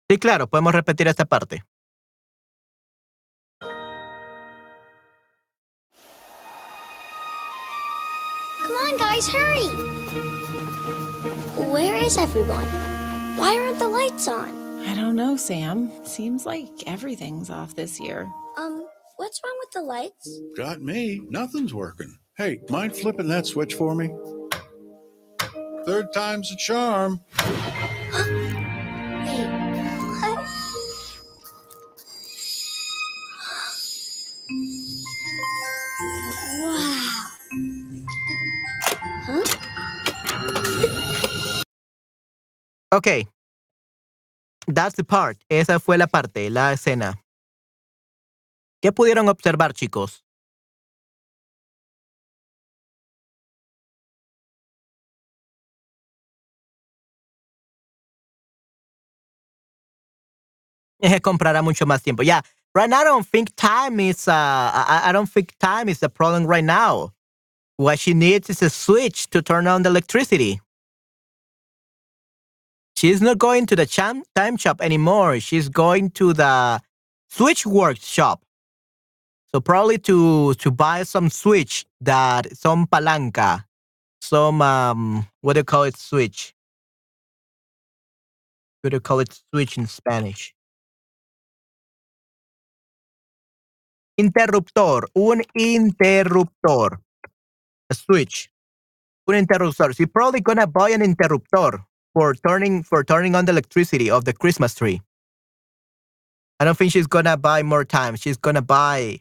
Sí, 0.08 0.18
claro, 0.18 0.46
podemos 0.48 0.74
repetir 0.74 1.08
esta 1.08 1.24
parte. 1.24 1.64
Guys, 9.22 9.34
hurry! 9.34 9.66
Where 11.70 11.96
is 11.96 12.18
everyone? 12.18 12.66
Why 13.36 13.56
aren't 13.58 13.78
the 13.78 13.88
lights 13.88 14.28
on? 14.28 14.80
I 14.86 14.94
don't 14.94 15.16
know, 15.16 15.36
Sam. 15.36 15.90
Seems 16.04 16.46
like 16.46 16.70
everything's 16.86 17.50
off 17.50 17.74
this 17.74 18.00
year. 18.00 18.30
Um, 18.56 18.86
what's 19.16 19.40
wrong 19.44 19.56
with 19.60 19.70
the 19.72 19.82
lights? 19.82 20.40
Got 20.56 20.82
me. 20.82 21.22
Nothing's 21.28 21.72
working. 21.74 22.18
Hey, 22.36 22.60
mind 22.68 22.96
flipping 22.96 23.28
that 23.28 23.46
switch 23.46 23.74
for 23.74 23.94
me? 23.94 24.10
Third 25.86 26.12
time's 26.12 26.50
a 26.52 26.56
charm. 26.56 27.20
Wait, 29.24 29.61
Ok. 42.92 43.08
That's 44.68 44.96
the 44.96 45.04
part. 45.04 45.38
Esa 45.50 45.80
fue 45.80 45.98
la 45.98 46.06
parte, 46.06 46.50
la 46.50 46.72
escena. 46.72 47.14
¿Qué 48.82 48.92
pudieron 48.92 49.28
observar, 49.28 49.74
chicos? 49.74 50.24
Comprará 61.22 61.62
mucho 61.62 61.86
más 61.86 62.02
tiempo. 62.02 62.22
Yeah. 62.22 62.42
Right 62.74 62.90
now, 62.90 63.00
I 63.00 63.04
don't 63.04 63.26
think 63.26 63.54
time 63.56 64.00
is. 64.00 64.28
Uh, 64.28 64.32
I, 64.34 65.02
I 65.06 65.12
don't 65.12 65.28
think 65.30 65.54
time 65.60 65.88
is 65.88 66.00
the 66.00 66.08
problem 66.08 66.46
right 66.46 66.64
now. 66.64 67.12
What 67.76 67.98
she 68.00 68.14
needs 68.14 68.50
is 68.50 68.62
a 68.62 68.70
switch 68.70 69.30
to 69.30 69.42
turn 69.42 69.66
on 69.66 69.82
the 69.82 69.90
electricity. 69.90 70.60
She's 73.02 73.20
not 73.20 73.38
going 73.38 73.66
to 73.66 73.74
the 73.74 73.84
cham- 73.84 74.22
time 74.36 74.56
shop 74.56 74.80
anymore. 74.80 75.40
She's 75.40 75.68
going 75.68 76.10
to 76.10 76.32
the 76.32 76.80
switch 77.28 77.66
workshop. 77.66 78.44
So 79.50 79.60
probably 79.60 79.98
to 80.06 80.54
to 80.54 80.70
buy 80.70 81.02
some 81.02 81.28
switch 81.28 81.84
that 82.00 82.56
some 82.56 82.86
palanca, 82.86 83.64
some 84.20 84.62
um 84.62 85.26
what 85.40 85.54
do 85.54 85.60
you 85.60 85.64
call 85.64 85.82
it 85.82 85.96
switch? 85.96 86.54
What 88.82 88.90
do 88.90 88.96
you 88.98 89.00
call 89.00 89.18
it 89.18 89.36
switch 89.50 89.76
in 89.78 89.88
Spanish? 89.88 90.54
Interruptor, 94.16 95.08
un 95.16 95.42
interruptor. 95.58 96.98
A 97.90 97.94
switch. 97.94 98.48
Un 99.26 99.34
interruptor. 99.34 99.92
She's 99.92 100.06
probably 100.06 100.40
gonna 100.40 100.68
buy 100.68 100.90
an 100.90 101.00
interruptor 101.00 101.84
for 102.14 102.34
turning 102.34 102.82
for 102.82 103.04
turning 103.04 103.34
on 103.34 103.44
the 103.44 103.52
electricity 103.52 104.10
of 104.10 104.24
the 104.24 104.32
Christmas 104.32 104.74
tree. 104.74 105.00
I 106.60 106.64
don't 106.64 106.76
think 106.78 106.92
she's 106.92 107.06
gonna 107.06 107.36
buy 107.36 107.62
more 107.62 107.84
time. 107.84 108.16
She's 108.16 108.36
gonna 108.36 108.62
buy 108.62 109.20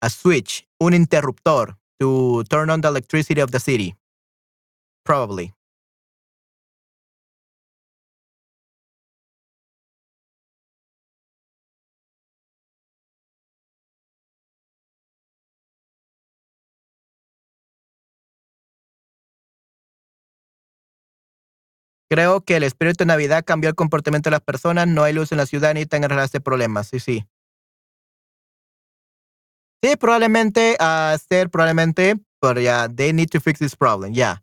a 0.00 0.10
switch, 0.10 0.66
un 0.80 0.92
interruptor 0.92 1.74
to 2.00 2.44
turn 2.44 2.70
on 2.70 2.80
the 2.80 2.88
electricity 2.88 3.40
of 3.40 3.50
the 3.50 3.60
city. 3.60 3.94
Probably. 5.04 5.52
Creo 22.12 22.42
que 22.42 22.56
el 22.56 22.62
espíritu 22.62 23.04
de 23.04 23.06
Navidad 23.06 23.42
cambió 23.42 23.70
el 23.70 23.74
comportamiento 23.74 24.28
de 24.28 24.32
las 24.32 24.42
personas. 24.42 24.86
No 24.86 25.02
hay 25.02 25.14
luz 25.14 25.32
en 25.32 25.38
la 25.38 25.46
ciudad, 25.46 25.72
necesitan 25.72 26.04
arreglarse 26.04 26.42
problemas. 26.42 26.88
Sí, 26.88 27.00
sí. 27.00 27.26
Sí, 29.82 29.96
probablemente, 29.96 30.76
uh, 30.78 31.14
Esther, 31.14 31.48
probablemente, 31.48 32.16
but 32.42 32.58
yeah, 32.58 32.86
they 32.86 33.14
need 33.14 33.30
to 33.30 33.40
fix 33.40 33.60
this 33.60 33.74
problem. 33.74 34.12
Yeah. 34.12 34.42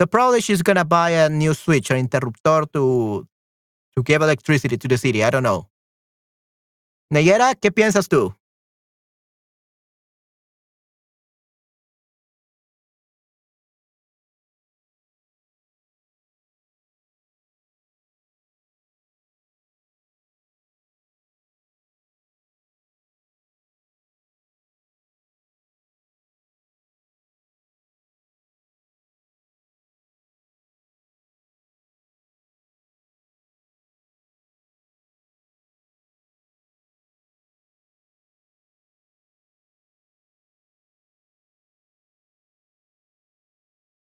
So 0.00 0.06
probably 0.06 0.40
she's 0.40 0.62
gonna 0.62 0.86
buy 0.86 1.10
a 1.10 1.28
new 1.28 1.52
switch 1.52 1.90
or 1.90 1.98
interruptor 1.98 2.64
to 2.72 3.28
to 3.94 4.02
give 4.02 4.22
electricity 4.22 4.78
to 4.78 4.88
the 4.88 4.96
city. 4.96 5.22
I 5.22 5.28
don't 5.28 5.42
know. 5.42 5.68
Nayera, 7.12 7.54
¿qué 7.54 7.70
piensas 7.70 8.08
tú? 8.08 8.34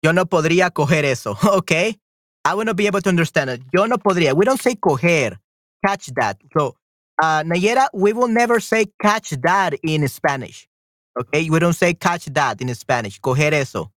Yo 0.06 0.12
no 0.12 0.24
podría 0.26 0.70
coger 0.70 1.04
eso, 1.04 1.36
okay? 1.52 1.98
I 2.44 2.54
to 2.64 2.74
be 2.74 2.86
able 2.86 3.00
to 3.00 3.08
understand 3.08 3.50
it. 3.50 3.62
Yo 3.72 3.86
no 3.86 3.98
podría. 3.98 4.34
We 4.36 4.44
don't 4.44 4.62
say 4.62 4.76
coger, 4.76 5.36
catch 5.84 6.06
that. 6.14 6.36
So, 6.56 6.76
uh, 7.20 7.42
Nayera, 7.42 7.88
we 7.92 8.12
will 8.12 8.28
never 8.28 8.60
say 8.60 8.86
catch 9.02 9.30
that 9.42 9.74
in 9.82 10.06
Spanish. 10.06 10.68
Okay? 11.18 11.50
We 11.50 11.58
don't 11.58 11.72
say 11.72 11.92
catch 11.94 12.26
that 12.26 12.60
in 12.60 12.72
Spanish. 12.76 13.20
Coger 13.20 13.52
eso. 13.52 13.90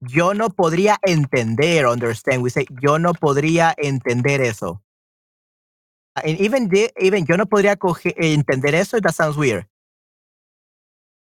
Yo 0.00 0.32
no 0.32 0.48
podría 0.48 0.96
entender, 1.06 1.86
understand. 1.86 2.42
We 2.42 2.50
say 2.50 2.66
yo 2.82 2.98
no 2.98 3.12
podría 3.12 3.72
entender 3.78 4.40
eso. 4.40 4.82
And 6.16 6.40
even 6.40 6.68
even 6.98 7.24
yo 7.24 7.36
no 7.36 7.46
podría 7.46 7.76
coger, 7.76 8.14
entender 8.16 8.74
eso. 8.74 8.98
That 8.98 9.14
sounds 9.14 9.36
weird. 9.36 9.64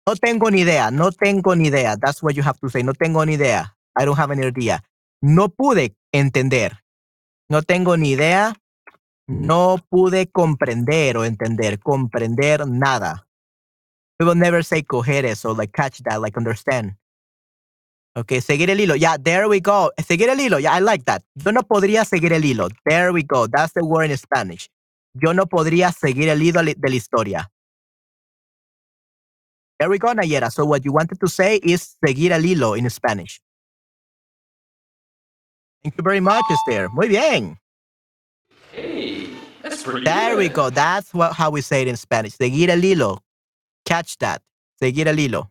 No 0.07 0.15
tengo 0.15 0.49
ni 0.49 0.61
idea. 0.61 0.90
No 0.90 1.11
tengo 1.11 1.56
ni 1.56 1.68
idea. 1.68 1.98
That's 1.98 2.23
what 2.23 2.36
you 2.36 2.41
have 2.41 2.60
to 2.61 2.69
say. 2.69 2.82
No 2.82 2.94
tengo 2.94 3.23
ni 3.28 3.36
idea. 3.36 3.76
I 3.95 4.05
don't 4.05 4.18
have 4.18 4.31
any 4.31 4.45
idea. 4.45 4.84
No 5.22 5.49
pude 5.49 5.95
entender. 6.11 6.80
No 7.49 7.61
tengo 7.61 7.97
ni 7.97 8.13
idea. 8.13 8.55
No 9.27 9.77
pude 9.89 10.30
comprender 10.31 11.18
o 11.18 11.26
entender. 11.26 11.80
Comprender 11.80 12.68
nada. 12.68 13.27
We 14.19 14.26
will 14.26 14.38
never 14.38 14.63
say 14.63 14.84
coger 14.84 15.26
eso, 15.26 15.53
like 15.55 15.73
catch 15.73 16.01
that, 16.03 16.22
like 16.22 16.38
understand. 16.38 16.95
Okay, 18.15 18.41
seguir 18.41 18.69
el 18.69 18.80
hilo. 18.80 18.95
Yeah, 18.95 19.18
there 19.18 19.47
we 19.47 19.61
go. 19.61 19.91
Seguir 19.97 20.30
el 20.30 20.39
hilo. 20.39 20.59
Yeah, 20.59 20.73
I 20.73 20.81
like 20.81 21.05
that. 21.05 21.23
Yo 21.35 21.51
no 21.51 21.63
podría 21.63 22.03
seguir 22.05 22.34
el 22.34 22.43
hilo. 22.43 22.68
There 22.85 23.13
we 23.13 23.23
go. 23.23 23.47
That's 23.47 23.73
the 23.73 23.84
word 23.84 24.11
in 24.11 24.18
Spanish. 24.18 24.69
Yo 25.13 25.34
no 25.34 25.45
podría 25.45 25.91
seguir 25.91 26.30
el 26.30 26.41
hilo 26.41 26.61
de 26.61 26.76
la 26.89 26.95
historia. 26.95 27.49
There 29.80 29.89
we 29.89 29.97
go, 29.97 30.13
Nayera. 30.13 30.51
So 30.51 30.65
what 30.65 30.84
you 30.84 30.91
wanted 30.91 31.19
to 31.19 31.27
say 31.27 31.59
is 31.63 31.97
seguir 32.05 32.31
el 32.31 32.43
hilo 32.43 32.76
in 32.76 32.89
Spanish. 32.89 33.41
Thank 35.84 35.98
you 35.98 36.03
very 36.03 36.20
much, 36.22 36.44
Esther. 36.52 36.90
Muy 36.90 37.08
bien. 37.08 37.58
Hey, 38.72 39.30
that's 39.64 39.84
pretty 39.84 40.06
There 40.06 40.32
good. 40.32 40.38
we 40.38 40.49
go. 40.49 40.70
That's 40.70 41.14
what, 41.14 41.34
how 41.34 41.49
we 41.49 41.62
say 41.62 41.82
it 41.82 41.88
in 41.88 41.98
Spanish. 41.98 42.34
Seguir 42.38 42.70
el 42.70 42.82
hilo. 42.82 43.24
Catch 43.86 44.18
that. 44.20 44.41
Seguir 44.80 45.08
el 45.08 45.18
hilo. 45.18 45.49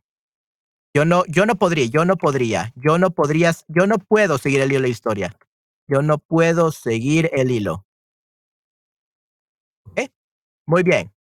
Yo 0.95 1.05
no, 1.05 1.25
yo 1.29 1.45
no 1.45 1.55
podría, 1.55 1.87
yo 1.87 2.05
no 2.05 2.17
podría, 2.17 2.73
yo 2.77 2.99
no 2.99 3.11
podría, 3.11 3.55
yo 3.69 3.87
no 3.87 3.99
puedo 3.99 4.39
seguir 4.39 4.61
el 4.61 4.71
hilo 4.71 4.81
de 4.81 4.89
la 4.89 4.89
historia. 4.89 5.37
Yo 5.89 6.03
no 6.03 6.19
puedo 6.19 6.73
seguir 6.73 7.31
el 7.33 7.51
hilo. 7.51 7.85
¿Ok? 9.91 10.11
Muy 10.67 10.83
bien. 10.83 11.13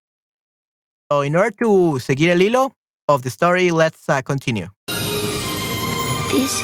So 1.11 1.23
in 1.23 1.35
order 1.35 1.51
to 1.57 1.99
seguir 1.99 2.29
el 2.29 2.41
hilo 2.41 2.75
of 3.07 3.23
the 3.23 3.29
story, 3.29 3.71
let's 3.71 4.07
uh, 4.09 4.21
continue. 4.21 4.69
This 6.31 6.61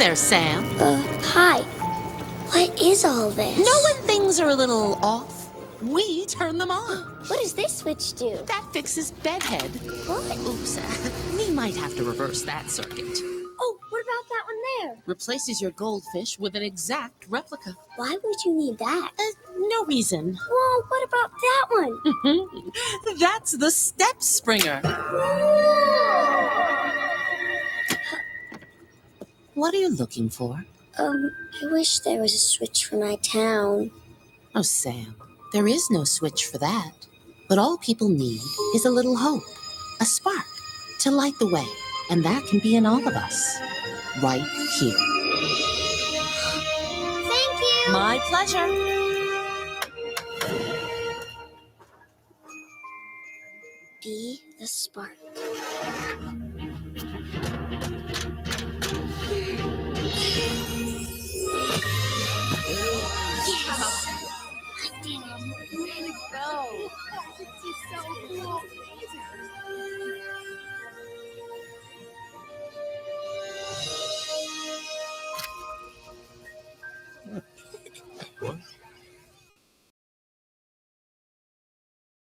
there, 0.00 0.16
Sam. 0.16 0.64
Uh, 0.80 0.96
hi. 1.20 1.60
What 1.60 2.80
is 2.80 3.04
all 3.04 3.28
this? 3.28 3.58
Know 3.58 3.80
when 3.84 4.06
things 4.06 4.40
are 4.40 4.48
a 4.48 4.54
little 4.54 4.94
off? 5.04 5.52
We 5.82 6.24
turn 6.24 6.56
them 6.56 6.70
on. 6.70 7.06
What 7.28 7.38
does 7.42 7.52
this 7.52 7.76
switch 7.76 8.14
do? 8.14 8.38
That 8.46 8.64
fixes 8.72 9.10
bedhead. 9.10 9.70
What? 10.08 10.38
Oops, 10.38 10.80
we 11.36 11.50
might 11.50 11.76
have 11.76 11.94
to 11.96 12.02
reverse 12.02 12.40
that 12.42 12.70
circuit. 12.70 13.18
Oh, 13.60 13.78
what 13.90 14.02
about 14.02 14.24
that 14.30 14.44
one 14.46 14.56
there? 14.88 15.02
Replaces 15.04 15.60
your 15.60 15.72
goldfish 15.72 16.38
with 16.38 16.56
an 16.56 16.62
exact 16.62 17.26
replica. 17.28 17.76
Why 17.96 18.16
would 18.24 18.44
you 18.46 18.54
need 18.54 18.78
that? 18.78 19.10
Uh, 19.18 19.22
no 19.58 19.84
reason. 19.84 20.38
Well, 20.50 20.84
what 20.88 21.04
about 21.08 21.30
that 21.46 21.66
one? 21.68 23.18
That's 23.18 23.52
the 23.52 23.70
step 23.70 24.22
springer. 24.22 24.80
What 29.60 29.74
are 29.74 29.76
you 29.76 29.94
looking 29.94 30.30
for? 30.30 30.64
Um, 30.96 31.30
I 31.62 31.66
wish 31.66 31.98
there 31.98 32.22
was 32.22 32.32
a 32.32 32.38
switch 32.38 32.86
for 32.86 32.96
my 32.96 33.16
town. 33.16 33.90
Oh, 34.54 34.62
Sam, 34.62 35.14
there 35.52 35.68
is 35.68 35.90
no 35.90 36.04
switch 36.04 36.46
for 36.46 36.56
that. 36.56 36.92
But 37.46 37.58
all 37.58 37.76
people 37.76 38.08
need 38.08 38.40
is 38.74 38.86
a 38.86 38.90
little 38.90 39.18
hope, 39.18 39.42
a 40.00 40.06
spark 40.06 40.46
to 41.00 41.10
light 41.10 41.34
the 41.38 41.52
way. 41.52 41.66
And 42.10 42.24
that 42.24 42.46
can 42.46 42.60
be 42.60 42.74
in 42.74 42.86
all 42.86 43.06
of 43.06 43.14
us, 43.14 43.60
right 44.22 44.40
here. 44.78 44.96
Thank 47.28 47.60
you. 47.60 47.92
My 47.92 48.18
pleasure. 48.30 48.66
Be 54.02 54.40
the 54.58 54.66
spark. 54.66 55.19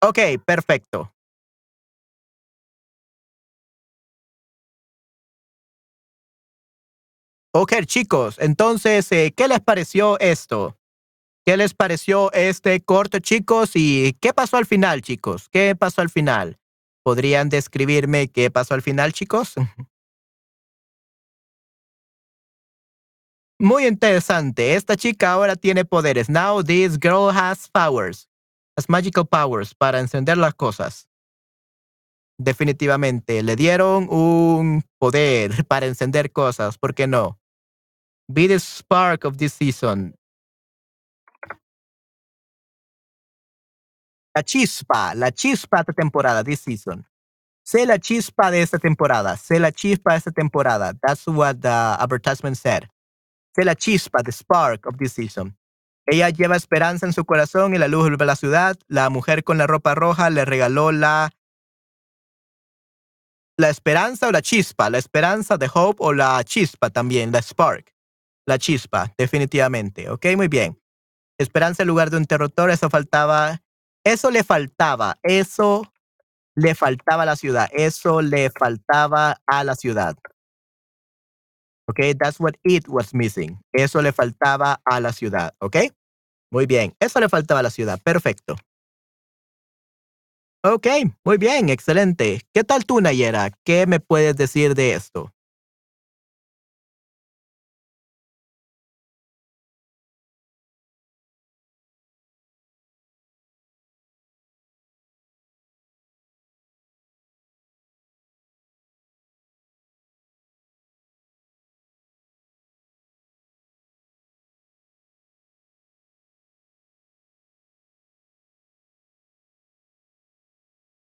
Ok, 0.02 0.18
perfecto. 0.46 1.12
Ok, 7.52 7.72
chicos, 7.84 8.36
entonces, 8.38 9.10
eh, 9.10 9.34
¿qué 9.36 9.48
les 9.48 9.60
pareció 9.60 10.18
esto? 10.20 10.78
¿Qué 11.44 11.56
les 11.56 11.74
pareció 11.74 12.32
este 12.32 12.80
corto, 12.80 13.18
chicos? 13.18 13.72
¿Y 13.74 14.16
qué 14.20 14.32
pasó 14.32 14.56
al 14.56 14.66
final, 14.66 15.02
chicos? 15.02 15.48
¿Qué 15.50 15.74
pasó 15.76 16.00
al 16.02 16.10
final? 16.10 16.58
¿Podrían 17.02 17.48
describirme 17.48 18.28
qué 18.28 18.50
pasó 18.52 18.74
al 18.74 18.82
final, 18.82 19.12
chicos? 19.12 19.54
Muy 23.60 23.86
interesante. 23.86 24.74
Esta 24.76 24.96
chica 24.96 25.32
ahora 25.32 25.56
tiene 25.56 25.84
poderes. 25.84 26.30
Now 26.30 26.62
this 26.62 26.98
girl 26.98 27.30
has 27.30 27.68
powers. 27.68 28.29
Has 28.80 28.88
magical 28.88 29.26
powers 29.26 29.74
para 29.74 30.00
encender 30.00 30.38
las 30.38 30.54
cosas. 30.54 31.06
Definitivamente. 32.38 33.42
Le 33.42 33.54
dieron 33.54 34.08
un 34.08 34.82
poder 34.98 35.66
para 35.66 35.84
encender 35.84 36.32
cosas. 36.32 36.78
¿Por 36.78 36.94
qué 36.94 37.06
no? 37.06 37.38
Be 38.26 38.48
the 38.48 38.58
spark 38.58 39.26
of 39.26 39.36
this 39.36 39.52
season. 39.52 40.14
La 44.34 44.42
chispa, 44.42 45.14
la 45.14 45.30
chispa 45.30 45.76
de 45.76 45.80
esta 45.82 45.92
temporada, 45.92 46.42
this 46.42 46.60
season. 46.60 47.06
Sé 47.62 47.84
la 47.84 47.98
chispa 47.98 48.50
de 48.50 48.62
esta 48.62 48.78
temporada. 48.78 49.36
Sé 49.36 49.60
la 49.60 49.72
chispa 49.72 50.12
de 50.12 50.18
esta 50.20 50.30
temporada. 50.30 50.94
That's 51.02 51.26
what 51.26 51.56
the 51.60 51.68
advertisement 51.68 52.56
said. 52.56 52.88
Sé 53.54 53.62
la 53.62 53.74
chispa, 53.74 54.22
the 54.22 54.32
spark 54.32 54.86
of 54.86 54.96
this 54.96 55.12
season. 55.12 55.54
Ella 56.12 56.28
lleva 56.30 56.56
esperanza 56.56 57.06
en 57.06 57.12
su 57.12 57.24
corazón 57.24 57.72
y 57.72 57.78
la 57.78 57.86
luz 57.86 58.02
vuelve 58.02 58.24
a 58.24 58.26
la 58.26 58.34
ciudad. 58.34 58.76
La 58.88 59.10
mujer 59.10 59.44
con 59.44 59.58
la 59.58 59.68
ropa 59.68 59.94
roja 59.94 60.28
le 60.28 60.44
regaló 60.44 60.90
la 60.90 61.30
la 63.56 63.68
esperanza 63.68 64.26
o 64.26 64.32
la 64.32 64.42
chispa, 64.42 64.90
la 64.90 64.98
esperanza, 64.98 65.56
the 65.56 65.68
hope 65.72 65.98
o 66.00 66.12
la 66.12 66.42
chispa 66.44 66.90
también, 66.90 67.30
la 67.30 67.42
spark, 67.42 67.94
la 68.46 68.58
chispa, 68.58 69.12
definitivamente. 69.18 70.10
Ok, 70.10 70.26
muy 70.34 70.48
bien. 70.48 70.80
Esperanza 71.38 71.84
en 71.84 71.88
lugar 71.88 72.10
de 72.10 72.16
un 72.16 72.22
interruptor, 72.24 72.70
eso 72.70 72.90
faltaba, 72.90 73.62
eso 74.02 74.30
le 74.30 74.42
faltaba, 74.42 75.18
eso 75.22 75.92
le 76.56 76.74
faltaba 76.74 77.22
a 77.22 77.26
la 77.26 77.36
ciudad, 77.36 77.68
eso 77.72 78.20
le 78.20 78.50
faltaba 78.50 79.40
a 79.46 79.62
la 79.62 79.76
ciudad. 79.76 80.16
Ok, 81.86 82.16
that's 82.18 82.40
what 82.40 82.54
it 82.64 82.88
was 82.88 83.14
missing. 83.14 83.60
Eso 83.72 84.00
le 84.00 84.12
faltaba 84.12 84.80
a 84.84 85.00
la 85.00 85.12
ciudad. 85.12 85.54
Ok, 85.60 85.76
muy 86.50 86.66
bien, 86.66 86.94
eso 87.00 87.20
le 87.20 87.28
faltaba 87.28 87.60
a 87.60 87.62
la 87.62 87.70
ciudad, 87.70 88.00
perfecto. 88.02 88.56
Ok, 90.62 90.86
muy 91.24 91.38
bien, 91.38 91.70
excelente. 91.70 92.42
¿Qué 92.52 92.64
tal 92.64 92.84
tú, 92.84 93.00
Nayera? 93.00 93.50
¿Qué 93.64 93.86
me 93.86 93.98
puedes 93.98 94.36
decir 94.36 94.74
de 94.74 94.92
esto? 94.92 95.32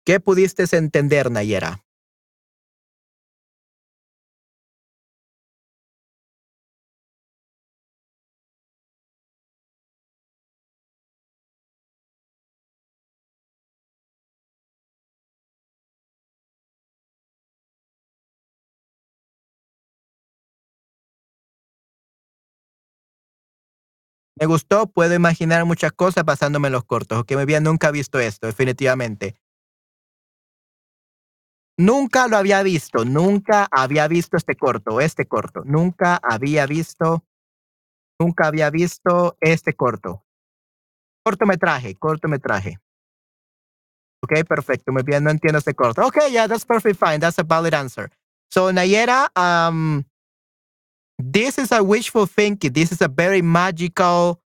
¿Qué 0.06 0.19
pudiste 0.19 0.65
entender, 0.78 1.30
Nayera? 1.32 1.84
Me 24.40 24.45
gustó, 24.45 24.88
puedo 24.88 25.14
imaginar 25.14 25.65
muchas 25.65 25.91
cosas 25.91 26.23
pasándome 26.23 26.68
en 26.68 26.73
los 26.73 26.84
cortos. 26.86 27.19
Ok, 27.19 27.34
muy 27.34 27.45
bien, 27.45 27.64
nunca 27.64 27.91
visto 27.91 28.19
esto, 28.19 28.48
definitivamente. 28.48 29.36
Nunca 31.82 32.28
lo 32.28 32.38
había 32.38 32.62
visto, 32.62 33.06
nunca 33.06 33.68
había 33.72 34.08
visto 34.08 34.38
este 34.38 34.56
corto, 34.56 35.02
este 35.02 35.26
corto. 35.26 35.64
Nunca 35.66 36.20
había 36.22 36.68
visto, 36.68 37.24
nunca 38.20 38.45
había 38.45 38.70
visto 38.70 39.36
este 39.41 39.74
corto. 39.74 40.24
Cortometraje, 41.26 41.95
cortometraje. 41.95 42.78
Ok, 44.24 44.48
perfecto, 44.48 44.91
muy 44.91 45.02
bien, 45.02 45.24
no 45.24 45.32
entiendo 45.32 45.58
este 45.58 45.74
corto. 45.74 46.06
Ok, 46.06 46.20
yeah, 46.30 46.48
that's 46.48 46.66
perfectly 46.66 46.94
fine, 46.94 47.20
that's 47.20 47.40
a 47.40 47.44
valid 47.44 47.74
answer. 47.74 48.12
So, 48.52 48.72
Nayera, 48.72 49.30
um, 49.36 50.06
this 51.18 51.58
is 51.58 51.72
a 51.72 51.82
wishful 51.82 52.28
thinking. 52.28 52.74
This 52.74 52.91
is 52.91 53.02
a 53.02 53.08
very 53.08 53.41
magical 53.41 54.40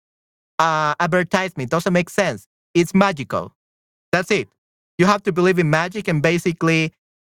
uh, 0.58 0.94
advertisement. 1.00 1.70
Doesn't 1.70 1.94
make 1.94 2.10
sense. 2.10 2.46
It's 2.74 2.94
magical. 2.94 3.54
That's 4.10 4.30
it. 4.30 4.48
You 4.98 5.06
have 5.06 5.22
to 5.22 5.32
believe 5.32 5.58
in 5.58 5.70
magic, 5.70 6.08
and 6.08 6.20
basically, 6.20 6.92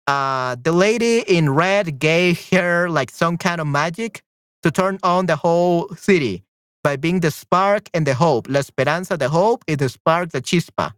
uh, 0.08 0.56
the 0.62 0.72
lady 0.72 1.20
in 1.20 1.50
red 1.50 2.00
gave 2.00 2.50
her 2.52 2.90
like 2.90 3.12
some 3.12 3.38
kind 3.38 3.60
of 3.62 3.68
magic 3.68 4.24
to 4.64 4.72
turn 4.72 5.00
on 5.04 5.26
the 5.26 5.36
whole 5.36 5.90
city 5.96 6.44
by 6.84 6.96
being 6.96 7.20
the 7.20 7.32
spark 7.32 7.90
and 7.94 8.06
the 8.06 8.14
hope. 8.14 8.48
La 8.50 8.60
esperanza, 8.60 9.18
the 9.18 9.30
hope, 9.30 9.64
is 9.68 9.78
the 9.78 9.90
spark, 9.90 10.32
the 10.32 10.42
chispa. 10.42 10.94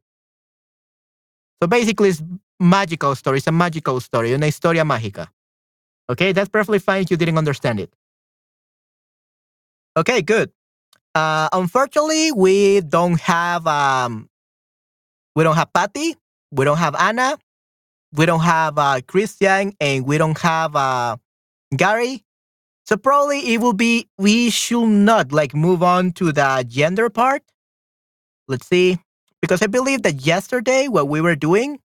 So 1.62 1.68
basically, 1.68 2.10
it's 2.10 2.24
magical 2.60 3.16
story. 3.16 3.38
It's 3.38 3.48
a 3.48 3.52
magical 3.52 4.00
story, 4.00 4.34
una 4.34 4.46
historia 4.46 4.84
mágica. 4.84 5.28
Okay, 6.10 6.32
that's 6.32 6.50
perfectly 6.50 6.80
fine 6.80 7.04
if 7.04 7.12
you 7.12 7.18
didn't 7.18 7.38
understand 7.38 7.80
it. 7.80 7.94
Okay, 9.98 10.22
good. 10.22 10.52
Uh, 11.16 11.50
unfortunately, 11.52 12.32
we 12.32 12.82
don't 12.82 13.20
have 13.22 13.66
um, 13.66 14.30
we 15.36 15.44
don't 15.44 15.56
have 15.56 15.74
Patty, 15.74 16.16
we 16.52 16.66
don't 16.66 16.78
have 16.78 16.96
Anna, 16.96 17.38
we 18.14 18.26
don't 18.26 18.42
have 18.42 18.78
uh, 18.78 19.02
Christian, 19.08 19.74
and 19.80 20.06
we 20.06 20.18
don't 20.18 20.38
have 20.40 20.76
uh, 20.76 21.18
Gary. 21.76 22.24
So 22.86 22.98
probably 22.98 23.54
it 23.54 23.62
will 23.62 23.74
be 23.74 24.08
we 24.18 24.50
should 24.50 24.88
not 24.88 25.32
like 25.32 25.54
move 25.54 25.84
on 25.84 26.14
to 26.14 26.32
the 26.32 26.66
gender 26.68 27.10
part. 27.10 27.44
Let's 28.48 28.68
see, 28.68 29.00
because 29.42 29.62
I 29.62 29.68
believe 29.68 30.04
that 30.04 30.26
yesterday 30.26 30.88
what 30.88 31.10
we 31.10 31.22
were 31.22 31.36
doing. 31.36 31.80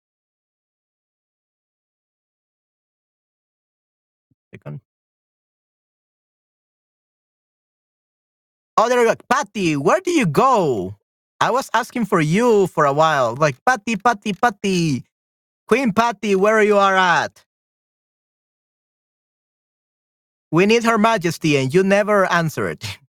Second. 4.53 4.81
Oh, 8.77 8.89
there 8.89 9.01
you 9.01 9.09
go. 9.09 9.15
Patty, 9.29 9.77
where 9.77 10.01
do 10.01 10.11
you 10.11 10.27
go? 10.27 10.97
I 11.41 11.51
was 11.51 11.71
asking 11.75 12.07
for 12.07 12.21
you 12.21 12.67
for 12.67 12.85
a 12.87 12.93
while. 12.93 13.35
Like, 13.37 13.57
Patty, 13.65 13.97
Patty, 13.97 14.33
Patty. 14.33 15.05
Queen 15.71 15.93
Patty, 15.93 16.35
where 16.35 16.61
you 16.65 16.79
are 16.79 16.97
at? 16.97 17.45
We 20.51 20.67
need 20.67 20.83
Her 20.83 20.99
Majesty, 20.99 21.57
and 21.59 21.73
you 21.73 21.85
never 21.85 22.27
answered. 22.27 22.83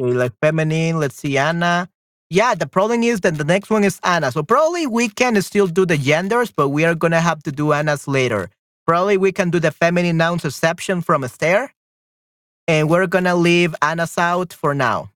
like 0.00 0.32
feminine. 0.42 0.98
Let's 0.98 1.16
see, 1.16 1.38
Anna. 1.38 1.88
Yeah, 2.30 2.54
the 2.54 2.66
problem 2.66 3.02
is 3.02 3.20
that 3.20 3.36
the 3.36 3.44
next 3.44 3.70
one 3.70 3.84
is 3.84 3.98
Anna. 4.04 4.30
So 4.32 4.42
probably 4.42 4.86
we 4.86 5.08
can 5.08 5.40
still 5.42 5.66
do 5.66 5.84
the 5.84 5.98
genders, 5.98 6.52
but 6.52 6.68
we 6.68 6.84
are 6.84 6.94
gonna 6.94 7.20
have 7.20 7.42
to 7.44 7.52
do 7.52 7.72
Anna's 7.72 8.06
later. 8.06 8.50
Probably 8.86 9.16
we 9.16 9.32
can 9.32 9.50
do 9.50 9.60
the 9.60 9.70
feminine 9.70 10.16
nouns 10.16 10.44
exception 10.44 11.00
from 11.00 11.24
Esther, 11.24 11.72
and 12.68 12.88
we're 12.88 13.06
gonna 13.06 13.34
leave 13.34 13.74
Anna's 13.82 14.16
out 14.18 14.52
for 14.52 14.74
now. 14.74 15.10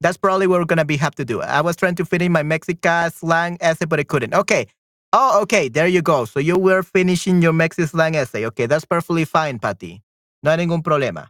That's 0.00 0.16
probably 0.16 0.46
what 0.46 0.60
we're 0.60 0.66
gonna 0.66 0.84
be 0.84 0.96
have 0.96 1.14
to 1.16 1.24
do. 1.24 1.40
I 1.42 1.60
was 1.60 1.76
trying 1.76 1.96
to 1.96 2.04
fit 2.04 2.22
in 2.22 2.32
my 2.32 2.42
Mexican 2.42 3.10
slang 3.10 3.58
essay, 3.60 3.86
but 3.86 4.00
I 4.00 4.04
couldn't. 4.04 4.34
Okay. 4.34 4.66
Oh, 5.12 5.40
okay. 5.42 5.68
There 5.68 5.88
you 5.88 6.02
go. 6.02 6.24
So 6.24 6.40
you 6.40 6.58
were 6.58 6.82
finishing 6.82 7.42
your 7.42 7.52
Mexican 7.52 7.88
slang 7.88 8.14
essay. 8.16 8.46
Okay, 8.46 8.66
that's 8.66 8.84
perfectly 8.84 9.24
fine, 9.24 9.58
Patty. 9.58 10.02
No 10.42 10.56
ningún 10.56 10.82
problema. 10.82 11.28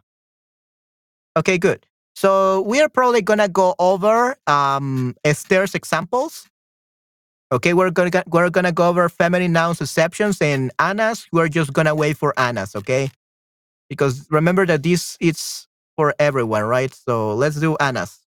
Okay, 1.37 1.57
good. 1.57 1.85
So 2.19 2.63
we 2.63 2.81
are 2.81 2.89
probably 2.89 3.21
gonna 3.21 3.47
go 3.47 3.75
over 3.79 4.35
um, 4.45 5.15
Esther's 5.23 5.73
examples. 5.73 6.45
Okay, 7.49 7.73
we're 7.73 7.91
gonna 7.91 8.11
we're 8.27 8.49
gonna 8.49 8.73
go 8.73 8.89
over 8.89 9.07
feminine 9.07 9.53
nouns 9.53 9.79
exceptions 9.79 10.41
and 10.41 10.69
Anna's. 10.79 11.25
We're 11.31 11.47
just 11.47 11.71
gonna 11.71 11.95
wait 11.95 12.17
for 12.17 12.37
Anna's. 12.37 12.75
Okay, 12.75 13.09
because 13.87 14.27
remember 14.29 14.65
that 14.65 14.83
this 14.83 15.15
is 15.21 15.65
for 15.95 16.13
everyone, 16.19 16.63
right? 16.63 16.93
So 16.93 17.35
let's 17.35 17.55
do 17.57 17.77
Anna's. 17.77 18.19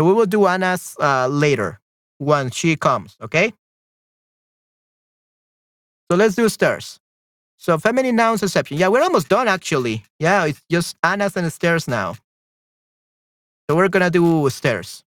So 0.00 0.04
we 0.06 0.14
will 0.14 0.24
do 0.24 0.46
Anna's 0.46 0.96
uh, 0.98 1.28
later 1.28 1.78
when 2.16 2.50
she 2.50 2.74
comes. 2.74 3.18
Okay. 3.20 3.52
So 6.10 6.16
let's 6.16 6.34
do 6.34 6.48
stairs. 6.48 6.98
So 7.58 7.76
feminine 7.76 8.16
nouns 8.16 8.42
exception. 8.42 8.78
Yeah, 8.78 8.88
we're 8.88 9.02
almost 9.02 9.28
done 9.28 9.46
actually. 9.46 10.02
Yeah, 10.18 10.46
it's 10.46 10.62
just 10.70 10.96
Anna's 11.02 11.36
and 11.36 11.52
stairs 11.52 11.86
now. 11.86 12.14
So 13.68 13.76
we're 13.76 13.90
gonna 13.90 14.08
do 14.08 14.48
stairs. 14.48 15.04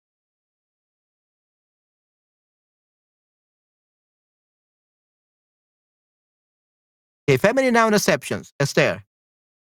Okay, 7.29 7.39
feminine 7.39 7.75
noun 7.75 7.93
exceptions. 7.93 8.53
Esther. 8.61 9.03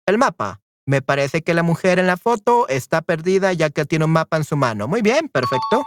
El 0.05 0.17
mapa. 0.17 0.59
Me 0.85 1.01
parece 1.01 1.41
que 1.41 1.53
la 1.53 1.63
mujer 1.63 1.99
en 1.99 2.07
la 2.07 2.17
foto 2.17 2.67
está 2.67 3.01
perdida 3.01 3.53
ya 3.53 3.69
que 3.69 3.85
tiene 3.85 4.05
un 4.05 4.11
mapa 4.11 4.37
en 4.37 4.43
su 4.43 4.57
mano. 4.57 4.87
Muy 4.87 5.01
bien, 5.01 5.29
perfecto. 5.29 5.85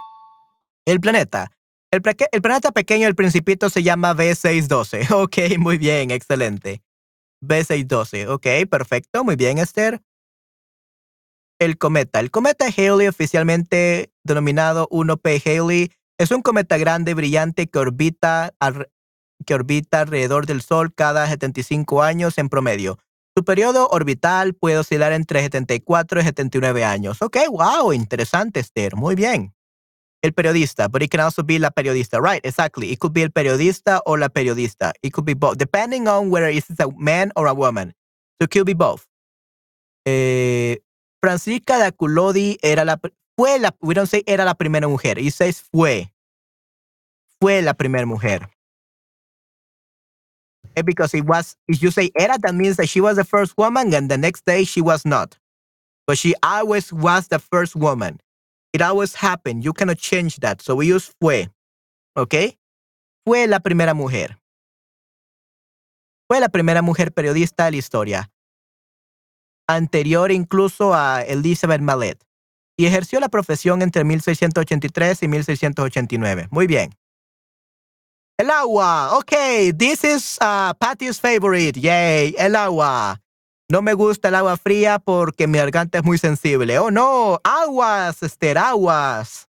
El 0.87 1.01
planeta. 1.01 1.51
El, 1.91 2.03
el 2.33 2.43
planeta 2.43 2.73
pequeño 2.73 3.05
del 3.05 3.15
principito 3.15 3.71
se 3.71 3.83
llama 3.83 4.15
B612. 4.15 5.11
Ok, 5.15 5.59
muy 5.59 5.79
bien, 5.79 6.11
excelente. 6.11 6.83
B612. 7.43 8.29
Ok, 8.29 8.69
perfecto, 8.71 9.25
muy 9.25 9.37
bien, 9.37 9.59
Esther. 9.59 10.03
El 11.59 11.79
cometa. 11.79 12.21
El 12.21 12.31
cometa 12.31 12.67
Halley, 12.67 13.09
oficialmente 13.09 14.13
denominado 14.25 14.89
1P 14.91 15.43
Halley, 15.47 15.91
es 16.19 16.31
un 16.31 16.43
cometa 16.43 16.77
grande 16.79 17.15
brillante 17.15 17.67
que 17.67 17.79
orbita, 17.79 18.55
que 19.45 19.55
orbita 19.55 20.01
alrededor 20.01 20.47
del 20.47 20.63
Sol 20.63 20.95
cada 20.95 21.27
75 21.27 22.03
años 22.03 22.39
en 22.39 22.49
promedio. 22.49 22.99
Su 23.37 23.45
periodo 23.45 23.89
orbital 23.91 24.55
puede 24.55 24.79
oscilar 24.79 25.13
entre 25.13 25.43
74 25.43 26.21
y 26.21 26.25
79 26.25 26.85
años. 26.85 27.21
Ok, 27.21 27.37
wow, 27.51 27.93
interesante, 27.93 28.61
Esther. 28.61 28.97
Muy 28.97 29.15
bien. 29.15 29.55
El 30.23 30.33
periodista, 30.33 30.89
but 30.89 31.03
it 31.03 31.11
can 31.11 31.21
also 31.21 31.45
be 31.45 31.59
la 31.59 31.71
periodista. 31.71 32.19
Right, 32.19 32.45
exactly. 32.47 32.91
It 32.91 32.99
could 32.99 33.13
be 33.13 33.21
el 33.21 33.31
periodista 33.31 34.01
o 34.07 34.17
la 34.17 34.31
periodista. 34.31 34.95
It 35.03 35.13
could 35.13 35.27
be 35.27 35.35
both, 35.35 35.59
depending 35.59 36.09
on 36.09 36.31
whether 36.31 36.49
it's 36.49 36.71
a 36.81 36.89
man 36.97 37.31
or 37.37 37.47
a 37.47 37.53
woman. 37.53 37.93
So 38.41 38.47
it 38.47 38.51
could 38.51 38.65
be 38.65 38.73
both. 38.73 39.03
Eh, 40.07 40.79
Francisca 41.21 41.77
de 41.77 41.85
Aculodi 41.85 42.57
era 42.63 42.87
la, 42.87 42.99
fue 43.37 43.59
la, 43.59 43.77
we 43.83 43.93
don't 43.93 44.09
say 44.09 44.23
era 44.27 44.47
la 44.47 44.55
primera 44.55 44.89
mujer. 44.89 45.19
It 45.19 45.35
says 45.35 45.63
fue. 45.71 46.11
Fue 47.39 47.61
la 47.61 47.75
primera 47.75 48.07
mujer. 48.07 48.49
Eh, 50.77 50.83
Because 50.83 51.15
it 51.15 51.25
was, 51.25 51.57
if 51.67 51.83
you 51.83 51.91
say 51.91 52.11
era, 52.19 52.37
that 52.43 52.55
means 52.55 52.77
that 52.77 52.89
she 52.89 53.01
was 53.01 53.17
the 53.17 53.25
first 53.25 53.55
woman 53.57 53.93
and 53.95 54.11
the 54.11 54.19
next 54.19 54.45
day 54.45 54.65
she 54.65 54.81
was 54.83 55.05
not. 55.07 55.39
But 56.07 56.19
she 56.19 56.35
always 56.43 56.93
was 56.93 57.29
the 57.29 57.39
first 57.39 57.75
woman. 57.75 58.21
It 58.73 58.83
always 58.83 59.15
happened. 59.15 59.65
You 59.65 59.73
cannot 59.73 59.99
change 59.99 60.37
that. 60.41 60.61
So 60.61 60.77
we 60.77 60.87
use 60.87 61.11
fue. 61.21 61.49
¿Ok? 62.15 62.35
Fue 63.25 63.47
la 63.47 63.61
primera 63.61 63.95
mujer. 63.95 64.39
Fue 66.29 66.41
la 66.41 66.49
primera 66.49 66.83
mujer 66.83 67.13
periodista 67.13 67.65
de 67.65 67.71
la 67.73 67.77
historia. 67.79 68.31
Anterior 69.69 70.31
incluso 70.31 70.95
a 70.95 71.23
Elizabeth 71.23 71.81
Mallet. 71.81 72.19
Y 72.77 72.87
ejerció 72.87 73.19
la 73.21 73.29
profesión 73.29 73.81
entre 73.81 74.05
1683 74.05 75.23
y 75.23 75.29
1689. 75.29 76.49
Muy 76.51 76.67
bien. 76.67 76.95
El 78.39 78.51
agua. 78.51 79.17
Ok, 79.17 79.33
this 79.79 80.05
is 80.05 80.39
uh, 80.43 80.75
Patty's 80.79 81.19
favorite. 81.21 81.81
Yay, 81.81 82.35
el 82.39 82.55
agua. 82.55 83.23
No 83.71 83.81
me 83.83 83.95
gusta 83.95 84.29
el 84.29 84.35
agua 84.35 84.57
fría 84.57 84.99
porque 84.99 85.47
mi 85.47 85.59
garganta 85.59 85.99
es 85.99 86.05
muy 86.05 86.19
sensible. 86.19 86.79
Oh 86.79 86.91
no, 86.91 87.41
aguas, 87.43 88.23
Esther, 88.23 88.59
aguas. 88.59 89.49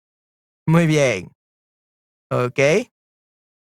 Muy 0.67 0.87
bien. 0.87 1.33
Ok. 2.31 2.91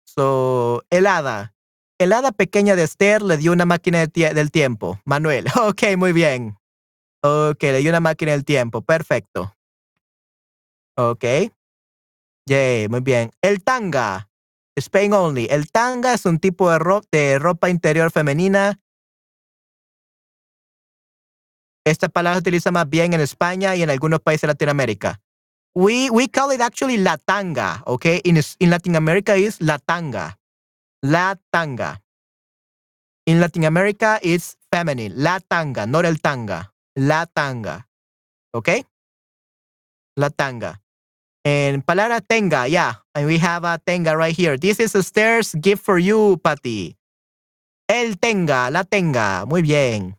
So, 0.03 0.83
helada. 0.89 1.53
El 1.97 2.11
hada 2.11 2.31
pequeña 2.31 2.75
de 2.75 2.83
Esther 2.83 3.21
le 3.21 3.37
dio 3.37 3.53
una 3.53 3.65
máquina 3.65 4.05
del 4.05 4.51
tiempo. 4.51 4.99
Manuel. 5.05 5.45
Ok, 5.61 5.97
muy 5.97 6.11
bien. 6.11 6.57
Ok, 7.23 7.63
le 7.63 7.79
dio 7.79 7.89
una 7.89 8.01
máquina 8.01 8.33
del 8.33 8.43
tiempo. 8.43 8.81
Perfecto. 8.81 9.55
Ok. 10.97 11.23
Yay, 12.47 12.89
muy 12.89 12.99
bien. 12.99 13.31
El 13.41 13.63
tanga. 13.63 14.29
Spain 14.77 15.13
only. 15.13 15.47
El 15.49 15.71
tanga 15.71 16.13
es 16.13 16.25
un 16.25 16.39
tipo 16.39 16.69
de, 16.69 16.79
ro- 16.79 17.03
de 17.11 17.39
ropa 17.39 17.69
interior 17.69 18.11
femenina 18.11 18.79
Esta 21.87 22.09
palabra 22.09 22.37
se 22.37 22.39
utiliza 22.41 22.71
más 22.71 22.89
bien 22.89 23.13
en 23.13 23.21
España 23.21 23.75
y 23.75 23.83
en 23.83 23.91
algunos 23.91 24.19
países 24.19 24.41
de 24.41 24.47
Latinoamérica. 24.47 25.21
We, 25.75 26.09
we 26.09 26.27
call 26.29 26.51
it 26.51 26.61
actually 26.61 26.97
la 26.97 27.17
tanga, 27.17 27.83
okay? 27.85 28.21
In, 28.23 28.41
in 28.59 28.69
Latin 28.71 28.95
America 28.95 29.35
is 29.37 29.61
la 29.61 29.77
tanga. 29.77 30.39
La 31.03 31.35
tanga. 31.51 32.01
In 33.27 33.39
Latin 33.39 33.65
America 33.65 34.19
it's 34.23 34.57
feminine. 34.71 35.13
La 35.15 35.39
tanga, 35.39 35.85
not 35.85 36.05
el 36.05 36.21
tanga. 36.21 36.73
La 36.95 37.27
tanga. 37.27 37.87
Okay? 38.51 38.83
La 40.17 40.29
tanga. 40.29 40.81
And 41.45 41.85
palabra 41.85 42.21
tenga, 42.21 42.67
yeah. 42.67 43.05
And 43.13 43.27
we 43.27 43.37
have 43.37 43.63
a 43.63 43.77
tenga 43.77 44.17
right 44.17 44.35
here. 44.35 44.57
This 44.57 44.79
is 44.79 44.95
a 44.95 45.03
stairs 45.03 45.53
gift 45.53 45.85
for 45.85 45.99
you, 45.99 46.41
Patty. 46.43 46.97
El 47.87 48.17
tenga, 48.17 48.71
la 48.71 48.83
tenga. 48.83 49.45
Muy 49.45 49.61
bien. 49.61 50.17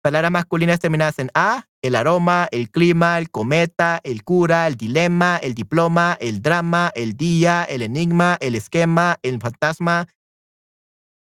Palabras 0.00 0.30
masculinas 0.30 0.78
terminadas 0.78 1.18
en 1.18 1.28
A, 1.34 1.66
el 1.82 1.96
aroma, 1.96 2.48
el 2.52 2.70
clima, 2.70 3.18
el 3.18 3.30
cometa, 3.30 4.00
el 4.04 4.22
cura, 4.22 4.68
el 4.68 4.76
dilema, 4.76 5.38
el 5.38 5.54
diploma, 5.54 6.16
el 6.20 6.40
drama, 6.40 6.92
el 6.94 7.16
día, 7.16 7.64
el 7.64 7.82
enigma, 7.82 8.38
el 8.40 8.54
esquema, 8.54 9.18
el 9.22 9.40
fantasma, 9.40 10.06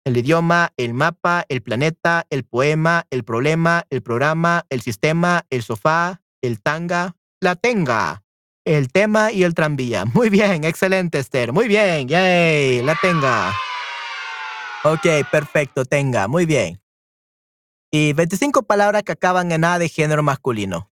el 0.04 0.16
idioma, 0.16 0.72
el 0.76 0.94
mapa, 0.94 1.44
el 1.48 1.60
planeta, 1.60 2.24
el 2.30 2.44
poema, 2.44 3.04
el 3.10 3.24
problema, 3.24 3.84
el 3.90 4.00
programa, 4.00 4.64
el 4.70 4.80
sistema, 4.80 5.44
el 5.50 5.62
sofá, 5.62 6.22
el 6.40 6.62
tanga, 6.62 7.16
la 7.40 7.56
tenga, 7.56 8.23
el 8.64 8.90
tema 8.90 9.32
y 9.32 9.44
el 9.44 9.54
tranvía. 9.54 10.04
Muy 10.14 10.30
bien, 10.30 10.64
excelente, 10.64 11.18
Esther. 11.18 11.52
Muy 11.52 11.68
bien, 11.68 12.08
yay, 12.08 12.82
la 12.82 12.96
tenga. 13.00 13.52
Ok, 14.84 15.06
perfecto, 15.30 15.86
tenga, 15.86 16.28
muy 16.28 16.44
bien. 16.44 16.78
Y 17.90 18.12
25 18.12 18.64
palabras 18.64 19.02
que 19.02 19.12
acaban 19.12 19.50
en 19.50 19.64
A 19.64 19.78
de 19.78 19.88
género 19.88 20.22
masculino. 20.22 20.90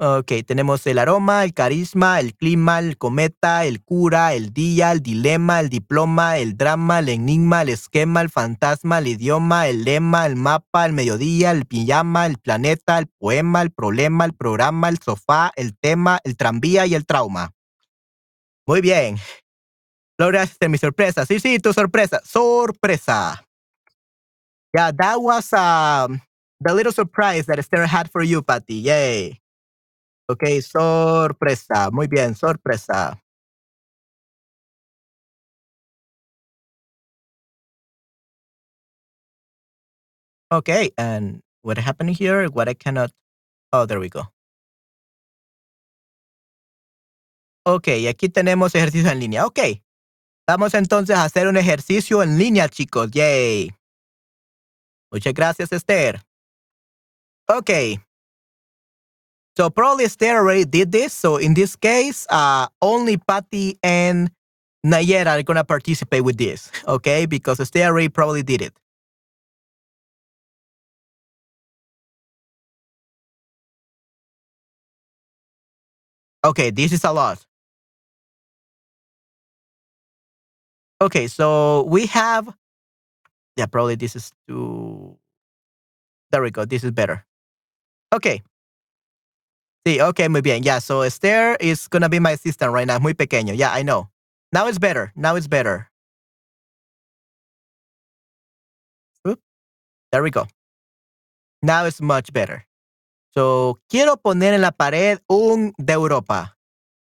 Ok, 0.00 0.32
tenemos 0.44 0.84
el 0.88 0.98
aroma, 0.98 1.44
el 1.44 1.54
carisma, 1.54 2.18
el 2.18 2.34
clima, 2.34 2.80
el 2.80 2.98
cometa, 2.98 3.64
el 3.64 3.80
cura, 3.80 4.34
el 4.34 4.52
día, 4.52 4.90
el 4.90 5.00
dilema, 5.00 5.60
el 5.60 5.68
diploma, 5.68 6.36
el 6.38 6.56
drama, 6.56 6.98
el 6.98 7.10
enigma, 7.10 7.62
el 7.62 7.68
esquema, 7.68 8.20
el 8.20 8.28
fantasma, 8.28 8.98
el 8.98 9.06
idioma, 9.06 9.68
el 9.68 9.84
lema, 9.84 10.26
el 10.26 10.34
mapa, 10.34 10.84
el 10.84 10.94
mediodía, 10.94 11.52
el 11.52 11.64
pijama, 11.64 12.26
el 12.26 12.38
planeta, 12.38 12.98
el 12.98 13.06
poema, 13.06 13.62
el 13.62 13.70
problema, 13.70 14.24
el 14.24 14.34
programa, 14.34 14.88
el 14.88 14.98
sofá, 14.98 15.52
el 15.54 15.78
tema, 15.78 16.18
el 16.24 16.36
tranvía 16.36 16.86
y 16.86 16.96
el 16.96 17.06
trauma. 17.06 17.52
Muy 18.66 18.80
bien. 18.80 19.16
Lograste 20.18 20.68
mi 20.68 20.78
sorpresa. 20.78 21.24
Sí, 21.24 21.38
sí, 21.38 21.60
tu 21.60 21.72
sorpresa. 21.72 22.20
Sorpresa. 22.24 23.44
Yeah, 24.74 24.90
that 24.90 25.20
was 25.20 25.52
um, 25.52 26.20
the 26.60 26.74
little 26.74 26.92
surprise 26.92 27.46
that 27.46 27.60
Esther 27.60 27.86
had 27.86 28.10
for 28.10 28.24
you, 28.24 28.42
Patty. 28.42 28.82
Yay. 28.82 29.43
Okay, 30.28 30.62
sorpresa. 30.62 31.90
Muy 31.92 32.06
bien, 32.08 32.34
sorpresa. 32.34 33.20
Okay, 40.50 40.90
and 40.96 41.42
what 41.62 41.78
happened 41.78 42.10
here? 42.16 42.46
What 42.48 42.68
I 42.68 42.74
cannot. 42.74 43.10
Oh, 43.72 43.86
there 43.86 44.00
we 44.00 44.08
go. 44.08 44.28
Ok, 47.66 47.88
y 47.88 48.08
aquí 48.08 48.28
tenemos 48.28 48.74
ejercicio 48.74 49.10
en 49.10 49.20
línea. 49.20 49.46
Ok. 49.46 49.60
Vamos 50.46 50.74
entonces 50.74 51.16
a 51.16 51.24
hacer 51.24 51.48
un 51.48 51.56
ejercicio 51.56 52.22
en 52.22 52.38
línea, 52.38 52.68
chicos. 52.68 53.10
Yay. 53.10 53.74
Muchas 55.10 55.32
gracias, 55.34 55.72
Esther. 55.72 56.20
Okay. 57.48 58.03
So 59.56 59.70
probably 59.70 60.04
Esther 60.04 60.36
already 60.36 60.64
did 60.64 60.90
this. 60.90 61.12
So 61.12 61.36
in 61.36 61.54
this 61.54 61.76
case, 61.76 62.26
uh, 62.28 62.66
only 62.82 63.16
Patty 63.18 63.78
and 63.82 64.30
Nayera 64.84 65.38
are 65.38 65.42
going 65.42 65.56
to 65.56 65.64
participate 65.64 66.24
with 66.24 66.36
this. 66.38 66.72
Okay. 66.88 67.26
Because 67.26 67.60
Esther 67.60 67.84
already 67.84 68.08
probably 68.08 68.42
did 68.42 68.62
it. 68.62 68.72
Okay. 76.44 76.70
This 76.70 76.92
is 76.92 77.04
a 77.04 77.12
lot. 77.12 77.44
Okay. 81.00 81.28
So 81.28 81.84
we 81.84 82.06
have, 82.06 82.52
yeah, 83.56 83.66
probably 83.66 83.94
this 83.94 84.16
is 84.16 84.32
too, 84.48 85.16
there 86.32 86.42
we 86.42 86.50
go. 86.50 86.64
This 86.64 86.82
is 86.82 86.90
better. 86.90 87.24
Okay. 88.12 88.42
Sí, 89.86 90.00
okay, 90.00 90.28
muy 90.28 90.40
bien. 90.40 90.62
Yeah, 90.62 90.78
so 90.80 91.02
Esther 91.02 91.56
is 91.60 91.88
gonna 91.88 92.08
be 92.08 92.18
my 92.18 92.32
assistant 92.32 92.72
right 92.72 92.86
now. 92.86 92.98
Muy 92.98 93.14
pequeño. 93.14 93.54
Yeah, 93.56 93.72
I 93.72 93.82
know. 93.82 94.08
Now 94.52 94.66
it's 94.66 94.78
better. 94.78 95.12
Now 95.14 95.36
it's 95.36 95.46
better. 95.46 95.90
There 100.14 100.22
we 100.22 100.30
go. 100.30 100.46
Now 101.60 101.86
it's 101.86 102.00
much 102.00 102.32
better. 102.32 102.68
So, 103.34 103.80
quiero 103.90 104.16
poner 104.16 104.54
en 104.54 104.60
la 104.60 104.70
pared 104.70 105.18
un 105.28 105.74
de 105.76 105.92
Europa. 105.92 106.56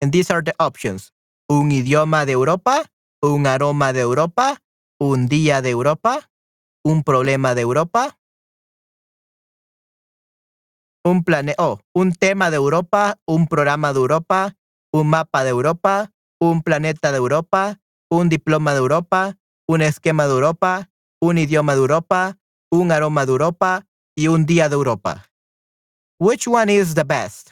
And 0.02 0.12
these 0.12 0.32
are 0.32 0.42
the 0.42 0.56
options. 0.58 1.12
Un 1.48 1.72
idioma 1.72 2.26
de 2.26 2.32
Europa, 2.32 2.84
un 3.22 3.46
aroma 3.46 3.94
de 3.94 4.00
Europa, 4.00 4.58
un 5.00 5.28
día 5.28 5.62
de 5.62 5.70
Europa, 5.70 6.32
un 6.84 7.04
problema 7.04 7.54
de 7.54 7.62
Europa, 7.62 8.18
un 11.06 11.24
plane 11.24 11.54
oh, 11.60 11.80
un 11.94 12.14
tema 12.14 12.50
de 12.50 12.58
Europa, 12.58 13.20
un 13.28 13.48
programa 13.48 13.94
de 13.94 14.00
Europa, 14.00 14.56
un 14.92 15.08
mapa 15.08 15.44
de 15.44 15.52
Europa, 15.52 16.12
un 16.42 16.64
planeta 16.64 17.12
de 17.12 17.18
Europa, 17.18 17.80
un 18.10 18.28
diploma 18.28 18.74
de 18.74 18.80
Europa, 18.80 19.38
un 19.68 19.82
esquema 19.82 20.26
de 20.26 20.32
Europa, 20.32 20.90
un 21.22 21.38
idioma 21.38 21.74
de 21.74 21.82
Europa, 21.82 22.38
un 22.72 22.92
aroma 22.92 23.26
de 23.26 23.32
Europa 23.32 23.86
y 24.18 24.30
un 24.30 24.46
día 24.48 24.68
de 24.68 24.76
Europa. 24.76 25.32
Which 26.20 26.48
one 26.48 26.74
is 26.74 26.96
the 26.96 27.04
best? 27.04 27.52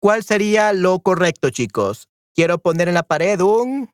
¿Cuál 0.00 0.22
sería 0.22 0.72
lo 0.72 1.00
correcto, 1.00 1.50
chicos? 1.50 2.08
Quiero 2.34 2.58
poner 2.58 2.88
en 2.88 2.94
la 2.94 3.02
pared 3.02 3.40
un 3.40 3.90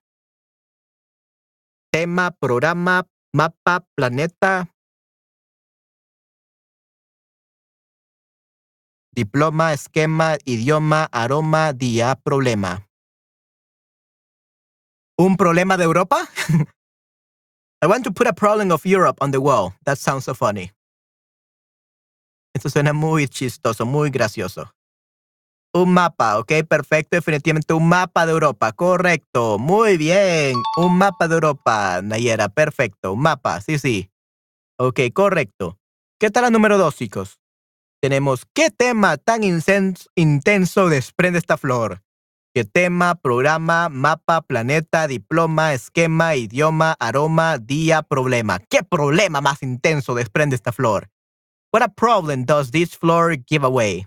tema, 1.91 2.31
programa, 2.31 3.09
mapa, 3.33 3.87
planeta, 3.97 4.76
diploma, 9.17 9.73
esquema, 9.73 10.37
idioma, 10.45 11.09
aroma, 11.11 11.73
día, 11.73 12.15
problema. 12.23 12.87
¿Un 15.19 15.37
problema 15.39 15.79
de 15.79 15.85
Europa? 15.85 16.29
I 17.83 17.87
want 17.87 18.05
to 18.05 18.13
put 18.13 18.27
a 18.27 18.35
problem 18.35 18.71
of 18.71 18.85
Europe 18.85 19.17
on 19.23 19.31
the 19.31 19.41
wall. 19.41 19.73
That 19.85 19.99
sounds 19.99 20.25
so 20.25 20.35
funny. 20.35 20.71
Esto 22.55 22.69
suena 22.69 22.93
muy 22.93 23.27
chistoso, 23.29 23.87
muy 23.87 24.11
gracioso. 24.11 24.71
Un 25.75 25.93
mapa, 25.93 26.39
ok, 26.39 26.65
perfecto, 26.69 27.17
definitivamente 27.17 27.75
un 27.75 27.87
mapa 27.89 28.25
de 28.25 28.33
Europa, 28.33 28.73
correcto, 28.73 29.59
muy 29.59 29.99
bien, 29.99 30.55
un 30.79 30.97
mapa 30.97 31.29
de 31.29 31.35
Europa, 31.35 32.01
Nayera, 32.03 32.49
perfecto, 32.49 33.13
un 33.13 33.21
mapa, 33.21 33.61
sí, 33.61 33.79
sí. 33.79 34.11
Ok, 34.79 35.01
correcto. 35.13 35.79
¿Qué 36.19 36.31
tal 36.31 36.45
la 36.45 36.51
número 36.51 36.79
dos, 36.79 36.97
chicos? 36.97 37.41
Tenemos, 38.03 38.45
¿qué 38.53 38.71
tema 38.71 39.17
tan 39.17 39.43
intenso 39.43 40.89
desprende 40.89 41.39
esta 41.39 41.57
flor? 41.57 42.03
¿Qué 42.55 42.65
tema, 42.65 43.15
programa, 43.15 43.89
mapa, 43.89 44.43
planeta, 44.43 45.07
diploma, 45.07 45.75
esquema, 45.75 46.37
idioma, 46.37 46.97
aroma, 46.99 47.59
día, 47.59 48.03
problema? 48.03 48.59
¿Qué 48.59 48.83
problema 48.83 49.41
más 49.41 49.63
intenso 49.63 50.15
desprende 50.15 50.57
esta 50.57 50.73
flor? 50.73 51.09
What 51.73 51.83
a 51.83 51.89
problem 51.89 52.45
does 52.45 52.71
this 52.71 52.97
floor 52.97 53.37
give 53.47 53.65
away? 53.65 54.07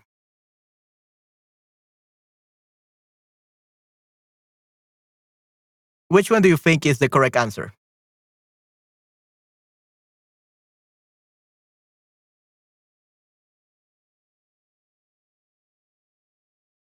Which 6.08 6.32
one 6.32 6.42
do 6.42 6.50
you 6.50 6.58
think 6.58 6.86
is 6.88 6.98
the 6.98 7.10
correct 7.10 7.36
answer? 7.36 7.72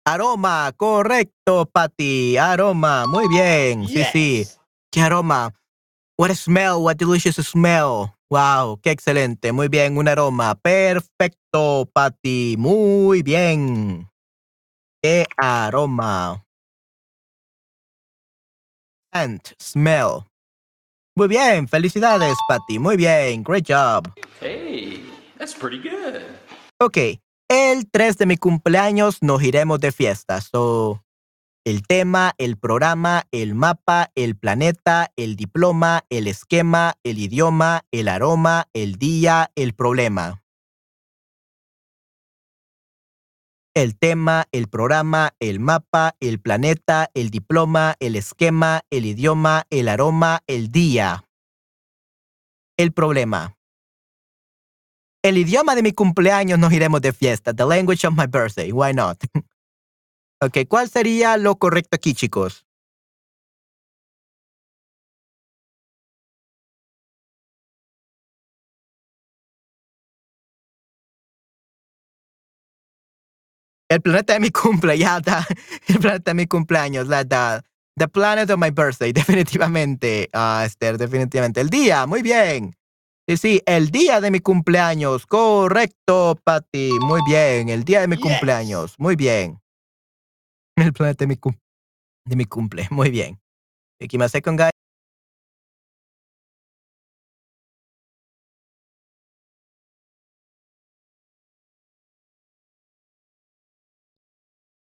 Aroma, 0.09 0.73
correcto, 0.75 1.69
Patty. 1.71 2.35
Aroma, 2.35 3.05
muy 3.05 3.27
bien. 3.27 3.87
Sí, 3.87 4.03
sí. 4.11 4.47
¿Qué 4.91 5.01
aroma? 5.01 5.53
What 6.17 6.31
a 6.31 6.35
smell, 6.35 6.81
what 6.81 6.95
delicious 6.97 7.35
smell. 7.35 8.15
Wow, 8.27 8.79
qué 8.81 8.89
excelente. 8.89 9.51
Muy 9.51 9.67
bien, 9.67 9.99
un 9.99 10.07
aroma. 10.07 10.55
Perfecto, 10.55 11.87
Patty. 11.93 12.55
Muy 12.57 13.21
bien. 13.21 14.09
Qué 15.03 15.27
aroma. 15.37 16.43
Scent, 19.13 19.53
smell. 19.61 20.25
Muy 21.15 21.27
bien, 21.27 21.67
felicidades, 21.67 22.35
Patty. 22.47 22.79
Muy 22.79 22.97
bien, 22.97 23.43
great 23.43 23.67
job. 23.67 24.11
Hey, 24.41 25.03
that's 25.37 25.53
pretty 25.53 25.77
good. 25.77 26.23
Ok, 26.79 26.97
el 27.49 27.89
3 27.89 28.17
de 28.17 28.25
mi 28.27 28.37
cumpleaños 28.37 29.21
nos 29.21 29.41
iremos 29.43 29.79
de 29.79 29.91
fiesta. 29.91 30.39
So, 30.39 31.03
el 31.65 31.85
tema, 31.85 32.33
el 32.37 32.57
programa, 32.57 33.23
el 33.31 33.55
mapa, 33.55 34.11
el 34.15 34.37
planeta, 34.37 35.11
el 35.17 35.35
diploma, 35.35 36.05
el 36.09 36.27
esquema, 36.27 36.95
el 37.03 37.17
idioma, 37.17 37.85
el 37.91 38.07
aroma, 38.07 38.67
el 38.73 38.95
día, 38.95 39.51
el 39.55 39.73
problema. 39.73 40.43
El 43.75 43.97
tema, 43.97 44.45
el 44.51 44.67
programa, 44.67 45.33
el 45.39 45.59
mapa, 45.59 46.15
el 46.19 46.39
planeta, 46.39 47.09
el 47.13 47.29
diploma, 47.29 47.95
el 47.99 48.15
esquema, 48.15 48.81
el 48.89 49.05
idioma, 49.05 49.65
el 49.69 49.89
aroma, 49.89 50.43
el 50.47 50.71
día. 50.71 51.25
El 52.77 52.93
problema. 52.93 53.58
El 55.21 55.37
idioma 55.37 55.75
de 55.75 55.83
mi 55.83 55.91
cumpleaños 55.91 56.59
nos 56.59 56.71
iremos 56.71 57.01
de 57.01 57.11
fiesta. 57.11 57.53
The 57.53 57.65
language 57.65 58.07
of 58.07 58.13
my 58.15 58.25
birthday. 58.25 58.71
Why 58.71 58.93
not? 58.93 59.21
ok, 60.41 60.59
¿cuál 60.69 60.89
sería 60.89 61.35
lo 61.35 61.57
correcto 61.57 61.95
aquí, 61.97 62.13
chicos? 62.13 62.65
El 73.89 74.01
planeta 74.01 74.33
de 74.33 74.39
mi 74.39 74.51
cumple, 74.51 74.97
ya. 74.97 75.17
El 75.87 75.99
planeta 75.99 76.31
de 76.31 76.35
mi 76.35 76.45
cumpleaños, 76.47 77.07
la 77.07 77.25
the, 77.25 77.61
the 77.97 78.07
planet 78.07 78.49
of 78.51 78.59
my 78.59 78.69
birthday, 78.69 79.11
definitivamente. 79.13 80.29
Ah, 80.31 80.63
Esther, 80.65 80.97
definitivamente. 80.97 81.59
El 81.59 81.69
día, 81.69 82.05
muy 82.05 82.21
bien. 82.21 82.78
Sí, 83.29 83.37
sí, 83.37 83.61
el 83.67 83.91
día 83.91 84.21
de 84.21 84.31
mi 84.31 84.39
cumpleaños. 84.39 85.27
Correcto, 85.27 86.41
Patty. 86.43 86.89
Muy 86.99 87.21
bien. 87.29 87.69
El 87.69 87.83
día 87.83 88.01
de 88.01 88.07
mi 88.07 88.17
cumpleaños. 88.17 88.95
Muy 88.97 89.15
bien. 89.15 89.61
El 90.75 90.91
planeta 90.93 91.25
de 91.25 91.27
mi, 91.27 91.35
cum- 91.35 91.59
de 92.25 92.35
mi 92.35 92.45
cumple. 92.45 92.87
Muy 92.89 93.11
bien. 93.11 93.39
Aquí 94.01 94.17
second 94.29 94.59
guy. 94.59 94.69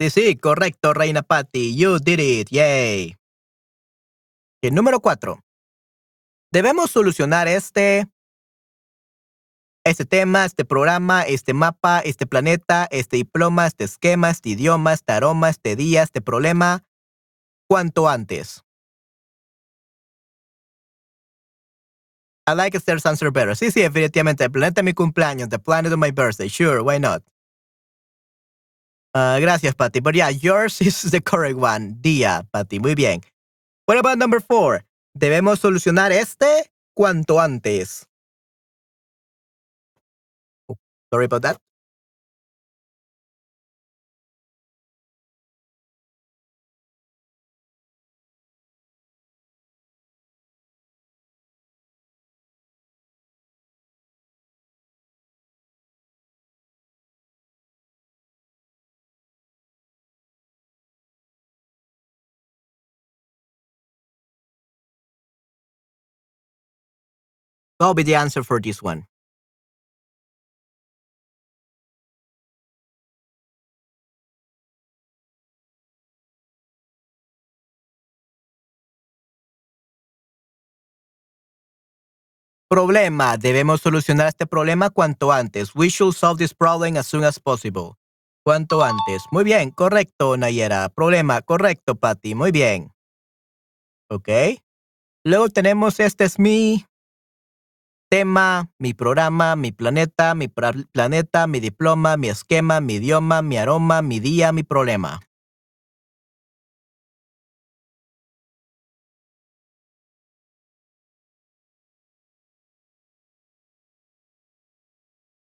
Sí, 0.00 0.10
sí, 0.10 0.36
correcto, 0.36 0.94
Reina 0.94 1.22
Patty. 1.22 1.76
You 1.76 2.00
did 2.00 2.18
it. 2.18 2.48
Yay. 2.50 3.14
El 4.64 4.74
número 4.74 4.98
cuatro. 4.98 5.44
Debemos 6.52 6.90
solucionar 6.90 7.46
este, 7.46 8.08
este 9.84 10.04
tema, 10.04 10.44
este 10.44 10.64
programa, 10.64 11.22
este 11.22 11.54
mapa, 11.54 12.00
este 12.00 12.26
planeta, 12.26 12.86
este 12.90 13.16
diploma, 13.16 13.66
este 13.66 13.84
esquema, 13.84 14.30
este 14.30 14.50
idioma, 14.50 14.92
este 14.92 15.12
aroma, 15.12 15.48
este 15.48 15.76
día, 15.76 16.02
este 16.02 16.20
problema, 16.20 16.84
cuanto 17.68 18.08
antes. 18.08 18.62
I 22.46 22.54
like 22.54 22.76
Esther's 22.76 23.06
answer 23.06 23.30
better. 23.30 23.54
Sí, 23.56 23.70
sí, 23.70 23.82
definitivamente. 23.82 24.44
El 24.44 24.50
planeta 24.50 24.80
de 24.80 24.82
mi 24.82 24.92
cumpleaños. 24.92 25.48
The 25.48 25.58
planet 25.60 25.92
of 25.92 25.98
my 25.98 26.10
birthday. 26.10 26.48
Sure, 26.48 26.82
why 26.82 26.98
not? 26.98 27.22
Ah, 29.14 29.38
gracias, 29.40 29.74
Patty. 29.74 30.00
But 30.00 30.14
yeah, 30.14 30.30
yours 30.30 30.80
is 30.80 31.02
the 31.10 31.20
correct 31.20 31.56
one. 31.56 31.96
Día, 32.00 32.44
Patty. 32.52 32.80
Muy 32.80 32.94
bien. 32.94 33.20
What 33.86 33.98
about 33.98 34.18
number 34.18 34.40
four? 34.40 34.84
Debemos 35.16 35.60
solucionar 35.60 36.10
este 36.10 36.70
cuanto 36.94 37.40
antes. 37.40 38.06
Sorry 41.12 41.26
about 41.26 41.42
that. 41.42 41.58
What 67.78 67.88
will 67.88 67.94
be 67.94 68.04
the 68.04 68.16
answer 68.16 68.42
for 68.44 68.60
this 68.60 68.82
one? 68.82 69.06
Problema. 82.72 83.36
Debemos 83.36 83.82
solucionar 83.82 84.28
este 84.28 84.46
problema 84.46 84.88
cuanto 84.88 85.30
antes. 85.30 85.74
We 85.74 85.90
should 85.90 86.14
solve 86.14 86.38
this 86.38 86.54
problem 86.54 86.96
as 86.96 87.06
soon 87.06 87.22
as 87.22 87.38
possible. 87.38 87.98
Cuanto 88.46 88.82
antes. 88.82 89.24
Muy 89.30 89.44
bien, 89.44 89.70
correcto, 89.72 90.38
Nayera. 90.38 90.88
Problema, 90.88 91.42
correcto, 91.42 91.96
Patty. 91.96 92.34
Muy 92.34 92.50
bien. 92.50 92.90
Ok. 94.08 94.26
Luego 95.22 95.50
tenemos 95.50 96.00
este 96.00 96.24
es 96.24 96.38
mi 96.38 96.86
tema, 98.10 98.70
mi 98.78 98.94
programa, 98.94 99.54
mi 99.54 99.70
planeta, 99.70 100.34
mi 100.34 100.48
planeta, 100.48 101.46
mi 101.46 101.60
diploma, 101.60 102.16
mi 102.16 102.30
esquema, 102.30 102.80
mi 102.80 102.94
idioma, 102.94 103.42
mi 103.42 103.58
aroma, 103.58 104.00
mi 104.00 104.18
día, 104.18 104.50
mi 104.50 104.62
problema. 104.62 105.20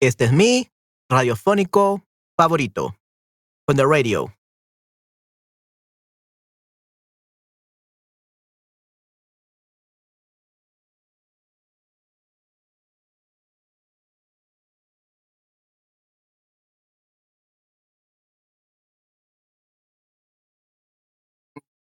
Este 0.02 0.26
es 0.26 0.32
mi 0.32 0.72
radiofónico 1.10 2.04
favorito. 2.38 2.96
On 3.68 3.76
the 3.76 3.86
radio. 3.86 4.34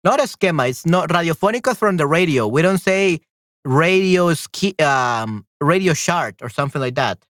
Not 0.04 0.20
a 0.20 0.26
schema. 0.26 0.66
It's 0.66 0.84
not 0.84 1.08
radiofónico 1.08 1.76
from 1.76 1.96
the 1.96 2.06
radio. 2.06 2.46
We 2.46 2.60
don't 2.60 2.78
say 2.78 3.20
radio 3.64 4.34
ski, 4.34 4.74
um, 4.80 5.46
radio 5.60 5.94
chart 5.94 6.42
or 6.42 6.50
something 6.50 6.80
like 6.80 6.96
that. 6.96 7.24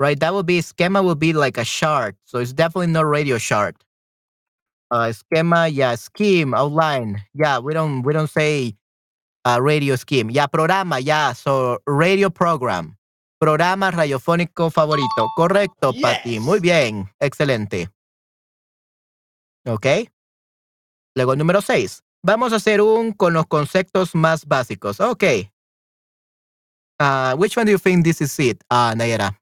Right? 0.00 0.18
That 0.20 0.32
would 0.32 0.46
be 0.46 0.60
schema 0.60 1.02
would 1.02 1.18
be 1.18 1.32
like 1.32 1.58
a 1.58 1.64
chart. 1.64 2.16
So 2.24 2.38
it's 2.38 2.52
definitely 2.52 2.88
not 2.88 3.06
radio 3.06 3.38
chart. 3.38 3.76
Uh, 4.90 5.12
schema, 5.12 5.68
yeah, 5.68 5.96
scheme, 5.96 6.54
outline. 6.54 7.22
Yeah, 7.34 7.58
we 7.58 7.74
don't 7.74 8.02
we 8.02 8.12
don't 8.12 8.30
say 8.30 8.74
uh, 9.44 9.58
radio 9.60 9.96
scheme. 9.96 10.30
Yeah, 10.30 10.46
programa, 10.46 10.98
yeah. 10.98 11.32
So 11.32 11.78
radio 11.86 12.30
program. 12.30 12.96
Programa 13.40 13.90
radiofónico 13.90 14.70
favorito. 14.70 15.28
Correcto, 15.36 15.92
Pati. 15.92 16.40
Muy 16.40 16.58
bien. 16.60 17.08
Excelente. 17.20 17.88
Ok. 19.64 19.86
Luego, 21.14 21.36
número 21.36 21.60
6. 21.60 22.02
Vamos 22.24 22.52
a 22.52 22.56
hacer 22.56 22.80
un 22.80 23.12
con 23.12 23.34
los 23.34 23.46
conceptos 23.46 24.14
más 24.14 24.44
básicos. 24.46 25.00
Ok. 25.00 25.24
Uh, 27.00 27.36
which 27.36 27.56
one 27.56 27.64
do 27.66 27.70
you 27.70 27.78
think 27.78 28.04
this 28.04 28.20
is 28.20 28.36
it, 28.40 28.60
uh, 28.70 28.92
Nayera? 28.94 29.38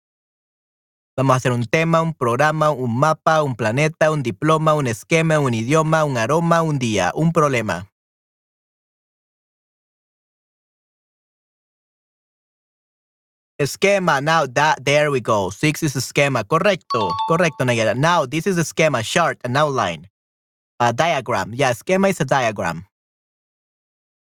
Vamos 1.18 1.32
a 1.32 1.36
hacer 1.38 1.52
un 1.52 1.64
tema, 1.64 2.02
un 2.02 2.12
programa, 2.12 2.68
un 2.68 2.98
mapa, 2.98 3.42
un 3.42 3.56
planeta, 3.56 4.10
un 4.10 4.22
diploma, 4.22 4.74
un 4.74 4.86
esquema, 4.86 5.38
un 5.38 5.54
idioma, 5.54 6.04
un 6.04 6.18
aroma, 6.18 6.60
un 6.60 6.78
día, 6.78 7.10
un 7.14 7.32
problema. 7.32 7.90
Esquema. 13.58 14.20
Now 14.20 14.46
that 14.46 14.84
there 14.84 15.10
we 15.10 15.20
go. 15.20 15.50
Six 15.50 15.82
is 15.82 15.96
esquema. 15.96 16.44
Correcto. 16.44 17.10
Correcto, 17.26 17.64
Nayera. 17.64 17.94
Now 17.94 18.26
this 18.26 18.46
is 18.46 18.58
schema, 18.68 19.02
chart, 19.02 19.38
an 19.42 19.56
outline. 19.56 20.10
A 20.78 20.92
diagram. 20.92 21.54
Yeah, 21.54 21.70
esquema 21.70 22.10
is 22.10 22.20
a 22.20 22.26
diagram. 22.26 22.86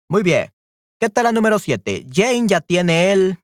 Muy 0.08 0.22
bien. 0.22 0.52
¿Qué 1.00 1.08
tal 1.10 1.24
la 1.24 1.32
número 1.32 1.58
7? 1.58 2.06
Jane 2.08 2.46
ya 2.46 2.60
tiene 2.60 3.10
el. 3.10 3.38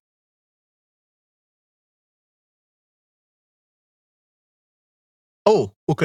Oh, 5.46 5.74
ok. 5.86 6.04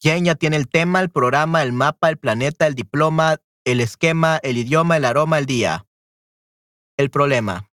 Jane 0.00 0.22
ya 0.26 0.34
tiene 0.36 0.56
el 0.56 0.68
tema, 0.68 1.00
el 1.00 1.10
programa, 1.10 1.62
el 1.62 1.72
mapa, 1.72 2.08
el 2.10 2.16
planeta, 2.18 2.66
el 2.66 2.74
diploma, 2.74 3.38
el 3.64 3.80
esquema, 3.80 4.38
el 4.42 4.56
idioma, 4.58 4.96
el 4.96 5.04
aroma, 5.04 5.38
el 5.38 5.46
día. 5.46 5.84
El 6.98 7.10
problema. 7.10 7.70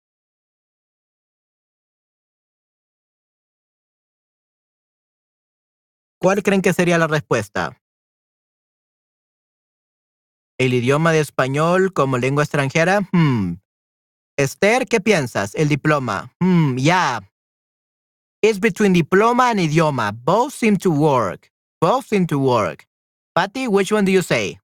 ¿Cuál 6.23 6.43
creen 6.43 6.61
que 6.61 6.74
sería 6.74 6.99
la 6.99 7.07
respuesta? 7.07 7.81
¿El 10.59 10.74
idioma 10.74 11.12
de 11.12 11.20
español 11.20 11.95
como 11.95 12.19
lengua 12.19 12.45
extranjera? 12.45 13.01
Hmm. 13.12 13.60
Esther, 14.41 14.87
¿qué 14.87 15.01
piensas? 15.01 15.55
El 15.55 15.69
diploma. 15.69 16.33
Hmm, 16.41 16.79
yeah. 16.79 17.21
It's 18.41 18.59
between 18.59 18.95
diploma 18.95 19.51
and 19.51 19.61
idioma. 19.61 20.12
Both 20.12 20.55
seem 20.55 20.79
to 20.79 20.91
work. 20.91 21.51
Both 21.79 22.07
seem 22.07 22.27
to 22.29 22.39
work. 22.39 22.87
Patty, 23.35 23.69
which 23.69 23.93
one 23.93 24.07
do 24.07 24.12
you 24.12 24.23
say? 24.23 24.59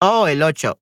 Oh, 0.00 0.24
el 0.24 0.42
8. 0.42 0.72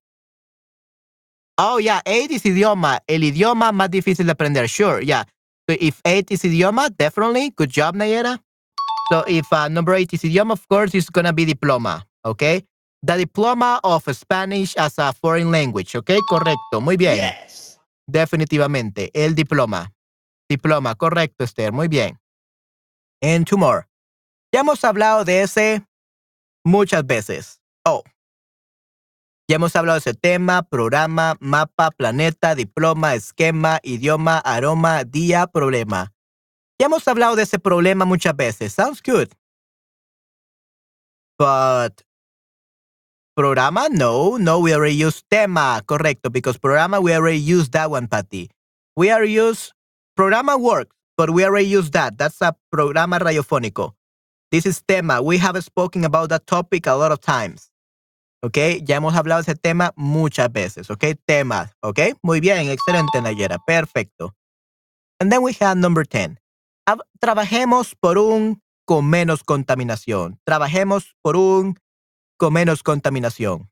Oh, 1.57 1.79
yeah, 1.79 1.99
8 2.05 2.31
is 2.31 2.43
idioma. 2.43 2.99
El 3.09 3.23
idioma 3.23 3.73
más 3.73 3.89
difícil 3.89 4.25
de 4.25 4.31
aprender. 4.31 4.69
Sure, 4.69 5.01
yeah. 5.01 5.23
So 5.69 5.75
if 5.79 5.99
8 6.05 6.31
is 6.31 6.43
idioma, 6.43 6.95
definitely. 6.95 7.49
Good 7.49 7.71
job, 7.71 7.95
Nayera. 7.95 8.39
So 9.11 9.25
if 9.27 9.51
uh, 9.51 9.67
number 9.67 9.93
8 9.93 10.13
is 10.13 10.21
idioma, 10.21 10.53
of 10.53 10.65
course, 10.69 10.95
it's 10.95 11.09
going 11.09 11.25
to 11.25 11.33
be 11.33 11.43
diploma. 11.43 12.05
Okay? 12.25 12.63
The 13.05 13.17
diploma 13.17 13.81
of 13.83 14.05
Spanish 14.15 14.77
as 14.77 14.97
a 14.97 15.11
foreign 15.11 15.51
language. 15.51 15.93
Okay? 15.95 16.19
Correcto. 16.29 16.81
Muy 16.81 16.95
bien. 16.95 17.17
Yes. 17.17 17.79
Definitivamente. 18.09 19.11
El 19.13 19.35
diploma. 19.35 19.91
Diploma. 20.49 20.95
Correcto, 20.95 21.43
Esther. 21.43 21.73
Muy 21.73 21.89
bien. 21.89 22.17
And 23.21 23.45
two 23.45 23.57
more. 23.57 23.87
Ya 24.53 24.61
hemos 24.61 24.83
hablado 24.83 25.25
de 25.25 25.41
ese 25.41 25.85
muchas 26.63 27.05
veces. 27.05 27.59
Oh. 27.85 28.03
Ya 29.49 29.57
hemos 29.57 29.75
hablado 29.75 29.95
de 29.95 30.09
ese 30.09 30.13
tema, 30.13 30.61
programa, 30.63 31.35
mapa, 31.41 31.91
planeta, 31.91 32.55
diploma, 32.55 33.15
esquema, 33.15 33.79
idioma, 33.83 34.37
aroma, 34.37 35.03
día, 35.03 35.47
problema. 35.47 36.13
Ya 36.79 36.85
hemos 36.85 37.05
hablado 37.07 37.35
de 37.35 37.43
ese 37.43 37.59
problema 37.59 38.05
muchas 38.05 38.35
veces. 38.35 38.73
Sounds 38.73 39.01
good. 39.01 39.27
But 41.37 42.01
programa, 43.35 43.87
no, 43.89 44.37
no, 44.37 44.59
we 44.59 44.73
already 44.73 44.95
used 44.95 45.23
tema, 45.29 45.81
correcto, 45.85 46.31
because 46.31 46.57
programa, 46.57 46.99
we 46.99 47.13
already 47.13 47.39
used 47.39 47.71
that 47.73 47.89
one, 47.89 48.07
Patty. 48.07 48.49
We 48.95 49.11
already 49.11 49.33
used, 49.33 49.71
programa 50.15 50.57
works, 50.57 50.95
but 51.17 51.29
we 51.31 51.43
already 51.43 51.67
used 51.67 51.93
that. 51.93 52.17
That's 52.17 52.41
a 52.41 52.55
programa 52.71 53.19
radiofónico. 53.19 53.93
This 54.51 54.65
is 54.67 54.81
tema. 54.87 55.21
We 55.21 55.37
have 55.39 55.59
spoken 55.63 56.05
about 56.05 56.29
that 56.29 56.45
topic 56.45 56.85
a 56.85 56.93
lot 56.95 57.11
of 57.11 57.19
times. 57.21 57.71
¿Ok? 58.43 58.57
Ya 58.83 58.97
hemos 58.97 59.15
hablado 59.15 59.41
de 59.41 59.51
ese 59.51 59.55
tema 59.55 59.93
muchas 59.95 60.51
veces. 60.51 60.91
¿Ok? 60.91 61.03
Temas. 61.25 61.71
¿Ok? 61.81 61.99
Muy 62.21 62.39
bien. 62.39 62.69
Excelente, 62.69 63.19
Nayera. 63.21 63.57
Perfecto. 63.65 64.35
And 65.19 65.31
then 65.31 65.41
we 65.41 65.53
have 65.61 65.77
number 65.77 66.03
10. 66.05 66.37
Hab- 66.87 67.01
Trabajemos 67.19 67.95
por 67.99 68.17
un 68.19 68.61
con 68.85 69.05
menos 69.09 69.43
contaminación. 69.43 70.39
Trabajemos 70.45 71.15
por 71.23 71.35
un 71.37 71.79
con 72.37 72.53
menos 72.53 72.83
contaminación. 72.83 73.69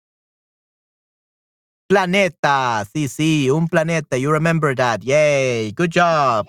Planeta. 1.88 2.86
Sí, 2.94 3.08
sí, 3.08 3.50
un 3.50 3.68
planeta. 3.68 4.18
You 4.18 4.32
remember 4.32 4.76
that. 4.76 5.02
Yay. 5.04 5.74
Good 5.74 5.92
job. 5.92 6.48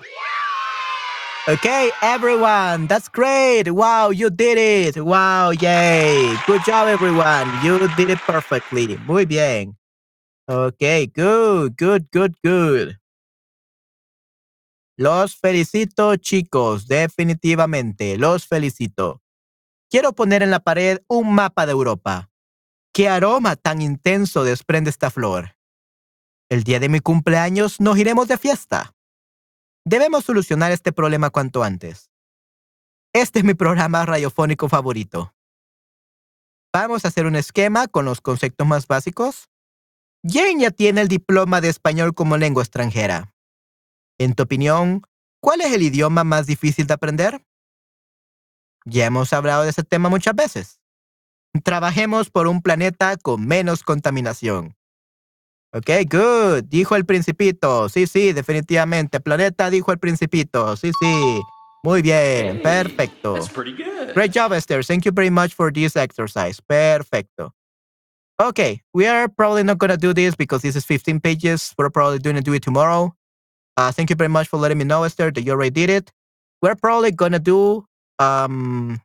Okay, 1.48 1.90
everyone. 2.02 2.86
That's 2.86 3.08
great. 3.08 3.68
Wow, 3.68 4.10
you 4.10 4.30
did 4.30 4.58
it. 4.58 4.96
Wow, 5.02 5.50
yay. 5.50 6.36
Good 6.46 6.62
job, 6.64 6.86
everyone. 6.86 7.50
You 7.64 7.88
did 7.96 8.10
it 8.10 8.20
perfectly. 8.20 8.96
Muy 9.08 9.24
bien. 9.24 9.76
Okay, 10.48 11.06
good, 11.06 11.76
good, 11.76 12.10
good, 12.12 12.34
good. 12.44 12.98
Los 14.98 15.34
felicito, 15.34 16.14
chicos. 16.16 16.86
Definitivamente. 16.86 18.18
Los 18.18 18.46
felicito. 18.46 19.21
Quiero 19.92 20.14
poner 20.14 20.42
en 20.42 20.50
la 20.50 20.60
pared 20.60 21.02
un 21.06 21.34
mapa 21.34 21.66
de 21.66 21.72
Europa. 21.72 22.30
¿Qué 22.94 23.10
aroma 23.10 23.56
tan 23.56 23.82
intenso 23.82 24.42
desprende 24.42 24.88
esta 24.88 25.10
flor? 25.10 25.54
El 26.48 26.64
día 26.64 26.80
de 26.80 26.88
mi 26.88 27.00
cumpleaños 27.00 27.78
nos 27.78 27.98
iremos 27.98 28.26
de 28.26 28.38
fiesta. 28.38 28.94
Debemos 29.84 30.24
solucionar 30.24 30.72
este 30.72 30.92
problema 30.92 31.28
cuanto 31.28 31.62
antes. 31.62 32.10
Este 33.12 33.40
es 33.40 33.44
mi 33.44 33.52
programa 33.52 34.06
radiofónico 34.06 34.70
favorito. 34.70 35.34
Vamos 36.72 37.04
a 37.04 37.08
hacer 37.08 37.26
un 37.26 37.36
esquema 37.36 37.86
con 37.86 38.06
los 38.06 38.22
conceptos 38.22 38.66
más 38.66 38.86
básicos. 38.86 39.50
Jane 40.26 40.58
ya 40.58 40.70
tiene 40.70 41.02
el 41.02 41.08
diploma 41.08 41.60
de 41.60 41.68
español 41.68 42.14
como 42.14 42.38
lengua 42.38 42.62
extranjera. 42.62 43.34
En 44.16 44.32
tu 44.32 44.44
opinión, 44.44 45.02
¿cuál 45.42 45.60
es 45.60 45.70
el 45.70 45.82
idioma 45.82 46.24
más 46.24 46.46
difícil 46.46 46.86
de 46.86 46.94
aprender? 46.94 47.44
Ya 48.84 49.06
hemos 49.06 49.32
hablado 49.32 49.62
de 49.64 49.70
ese 49.70 49.82
tema 49.84 50.08
muchas 50.08 50.34
veces. 50.34 50.78
trabajemos 51.64 52.30
por 52.30 52.46
un 52.46 52.62
planeta 52.62 53.16
con 53.16 53.46
menos 53.46 53.82
contaminación. 53.82 54.74
Ok, 55.74 55.88
good. 56.10 56.64
Dijo 56.64 56.96
el 56.96 57.04
principito. 57.06 57.88
Sí, 57.88 58.06
sí, 58.06 58.32
definitivamente. 58.32 59.20
Planeta 59.20 59.70
dijo 59.70 59.92
el 59.92 59.98
principito. 59.98 60.76
Sí, 60.76 60.92
sí. 61.00 61.40
Muy 61.82 62.02
bien. 62.02 62.56
Hey, 62.56 62.60
Perfecto. 62.62 63.34
That's 63.34 63.48
pretty 63.48 63.72
good. 63.72 64.14
Great 64.14 64.32
job, 64.32 64.52
Esther. 64.52 64.84
Thank 64.84 65.04
you 65.04 65.12
very 65.12 65.30
much 65.30 65.54
for 65.54 65.72
this 65.72 65.96
exercise. 65.96 66.60
Perfecto. 66.60 67.54
Okay, 68.38 68.82
we 68.92 69.06
are 69.06 69.28
probably 69.28 69.62
not 69.62 69.78
going 69.78 69.90
to 69.90 69.96
do 69.96 70.12
this 70.12 70.34
because 70.34 70.62
this 70.62 70.74
is 70.76 70.84
15 70.84 71.20
pages. 71.20 71.74
We're 71.78 71.90
probably 71.90 72.18
going 72.18 72.36
to 72.36 72.42
do 72.42 72.52
it 72.54 72.62
tomorrow. 72.62 73.14
Uh, 73.76 73.92
thank 73.92 74.10
you 74.10 74.16
very 74.16 74.28
much 74.28 74.48
for 74.48 74.58
letting 74.58 74.78
me 74.78 74.84
know, 74.84 75.04
Esther, 75.04 75.30
that 75.30 75.42
you 75.42 75.52
already 75.52 75.70
did 75.70 75.90
it. 75.90 76.12
We're 76.60 76.74
probably 76.74 77.12
going 77.12 77.32
to 77.32 77.38
do 77.38 77.86
um, 78.22 79.00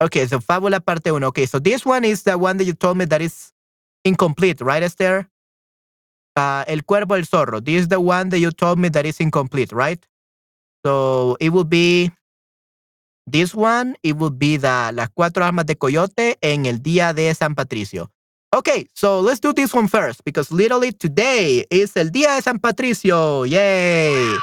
Okay, 0.00 0.26
so 0.28 0.40
Fábula 0.40 0.80
parte 0.80 1.10
uno. 1.10 1.28
Okay, 1.28 1.46
so 1.46 1.58
this 1.58 1.86
one 1.86 2.04
is 2.04 2.22
the 2.22 2.36
one 2.36 2.58
that 2.58 2.64
you 2.64 2.74
told 2.74 2.98
me 2.98 3.06
that 3.06 3.22
is 3.22 3.52
incomplete, 4.04 4.60
right, 4.60 4.82
Esther? 4.82 5.28
Uh, 6.36 6.64
El 6.66 6.82
Cuervo 6.82 7.16
el 7.16 7.24
Zorro. 7.24 7.64
This 7.64 7.82
is 7.82 7.88
the 7.88 7.98
one 7.98 8.28
that 8.28 8.38
you 8.38 8.50
told 8.50 8.78
me 8.78 8.90
that 8.90 9.06
is 9.06 9.20
incomplete, 9.20 9.72
right? 9.72 10.04
So 10.84 11.38
it 11.40 11.50
will 11.50 11.64
be 11.64 12.12
this 13.26 13.54
one. 13.54 13.96
It 14.02 14.18
will 14.18 14.30
be 14.30 14.58
the 14.58 14.92
Las 14.92 15.08
Cuatro 15.14 15.44
Armas 15.44 15.64
de 15.64 15.76
Coyote 15.76 16.36
en 16.42 16.66
el 16.66 16.82
Día 16.82 17.14
de 17.14 17.34
San 17.34 17.54
Patricio. 17.54 18.10
Okay, 18.54 18.86
so 18.94 19.20
let's 19.20 19.40
do 19.40 19.54
this 19.54 19.72
one 19.72 19.88
first 19.88 20.22
because 20.24 20.52
literally 20.52 20.92
today 20.92 21.64
is 21.70 21.96
el 21.96 22.10
Día 22.10 22.36
de 22.36 22.42
San 22.42 22.58
Patricio. 22.58 23.44
Yay! 23.46 24.36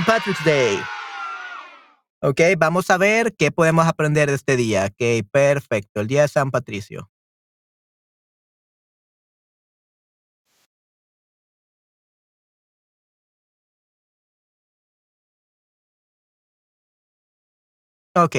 St. 0.00 0.06
Patrick's 0.06 0.44
Day. 0.44 0.78
Ok, 2.22 2.40
vamos 2.58 2.90
a 2.90 2.96
ver 2.98 3.34
qué 3.36 3.50
podemos 3.50 3.86
aprender 3.86 4.28
de 4.30 4.36
este 4.36 4.56
día. 4.56 4.86
Ok, 4.86 5.26
perfecto. 5.30 6.00
El 6.00 6.06
día 6.06 6.22
de 6.22 6.28
San 6.28 6.50
Patricio. 6.50 7.10
Ok. 18.14 18.36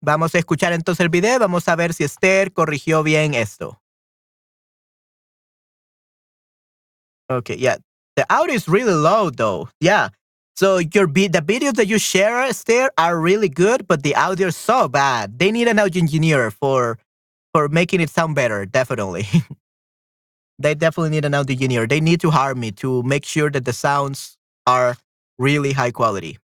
Vamos 0.00 0.34
a 0.34 0.38
escuchar 0.38 0.72
entonces 0.72 1.00
el 1.04 1.08
video. 1.08 1.38
Vamos 1.40 1.66
a 1.68 1.76
ver 1.76 1.94
si 1.94 2.04
Esther 2.04 2.52
corrigió 2.52 3.02
bien 3.02 3.34
esto. 3.34 3.82
Okay, 7.30 7.56
yeah. 7.56 7.78
The 8.18 8.26
audio 8.34 8.56
is 8.56 8.66
really 8.66 8.94
low 8.94 9.30
though. 9.30 9.68
Yeah. 9.80 10.08
So 10.56 10.78
your 10.78 11.06
the 11.06 11.38
videos 11.38 11.74
that 11.74 11.86
you 11.86 12.00
share, 12.00 12.42
Esther, 12.42 12.90
are 12.98 13.16
really 13.16 13.48
good, 13.48 13.86
but 13.86 14.02
the 14.02 14.16
audio 14.16 14.48
is 14.48 14.56
so 14.56 14.88
bad. 14.88 15.38
They 15.38 15.52
need 15.52 15.68
an 15.68 15.78
audio 15.78 16.02
engineer 16.02 16.50
for 16.50 16.98
for 17.54 17.68
making 17.68 18.00
it 18.00 18.10
sound 18.10 18.34
better. 18.34 18.66
Definitely, 18.66 19.28
they 20.58 20.74
definitely 20.74 21.10
need 21.10 21.26
an 21.26 21.34
audio 21.34 21.54
engineer. 21.54 21.86
They 21.86 22.00
need 22.00 22.20
to 22.22 22.30
hire 22.30 22.56
me 22.56 22.72
to 22.82 23.04
make 23.04 23.24
sure 23.24 23.50
that 23.50 23.64
the 23.64 23.72
sounds 23.72 24.36
are 24.66 24.96
really 25.38 25.70
high 25.70 25.92
quality. 25.92 26.38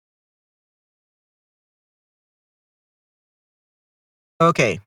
Okay. 4.40 4.78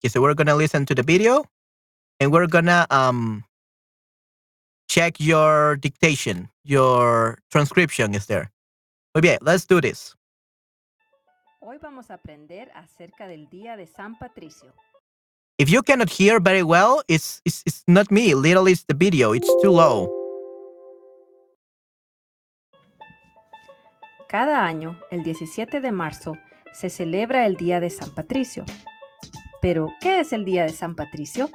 Okay, 0.00 0.08
so 0.12 0.20
we're 0.20 0.34
gonna 0.34 0.54
listen 0.54 0.84
to 0.84 0.94
the 0.94 1.02
video, 1.02 1.46
and 2.20 2.30
we're 2.32 2.46
gonna 2.46 2.86
um 2.90 3.44
check 4.88 5.18
your 5.18 5.76
dictation, 5.76 6.48
your 6.64 7.38
transcription 7.50 8.14
is 8.14 8.26
there. 8.26 8.50
Muy 9.14 9.22
bien, 9.22 9.38
let's 9.42 9.66
do 9.66 9.80
this. 9.80 10.14
Hoy 11.60 11.78
vamos 11.78 12.10
a 12.10 12.14
aprender 12.14 12.70
acerca 12.74 13.26
del 13.26 13.48
Día 13.50 13.76
de 13.76 13.86
San 13.86 14.16
Patricio. 14.18 14.72
If 15.58 15.68
you 15.68 15.82
cannot 15.82 16.08
hear 16.08 16.40
very 16.40 16.62
well, 16.62 17.02
it's 17.08 17.40
it's, 17.44 17.62
it's 17.66 17.82
not 17.86 18.10
me. 18.10 18.34
Literally, 18.34 18.72
it's 18.72 18.84
the 18.84 18.94
video. 18.94 19.32
It's 19.32 19.50
too 19.62 19.70
low. 19.70 20.08
Cada 24.28 24.64
año, 24.64 24.96
el 25.10 25.24
17 25.24 25.80
de 25.80 25.90
marzo, 25.90 26.38
se 26.72 26.88
celebra 26.88 27.46
el 27.46 27.56
Día 27.56 27.80
de 27.80 27.90
San 27.90 28.14
Patricio. 28.14 28.64
Pero, 29.60 29.88
¿qué 30.00 30.20
es 30.20 30.32
el 30.32 30.44
Día 30.44 30.62
de 30.62 30.72
San 30.72 30.94
Patricio? 30.94 31.50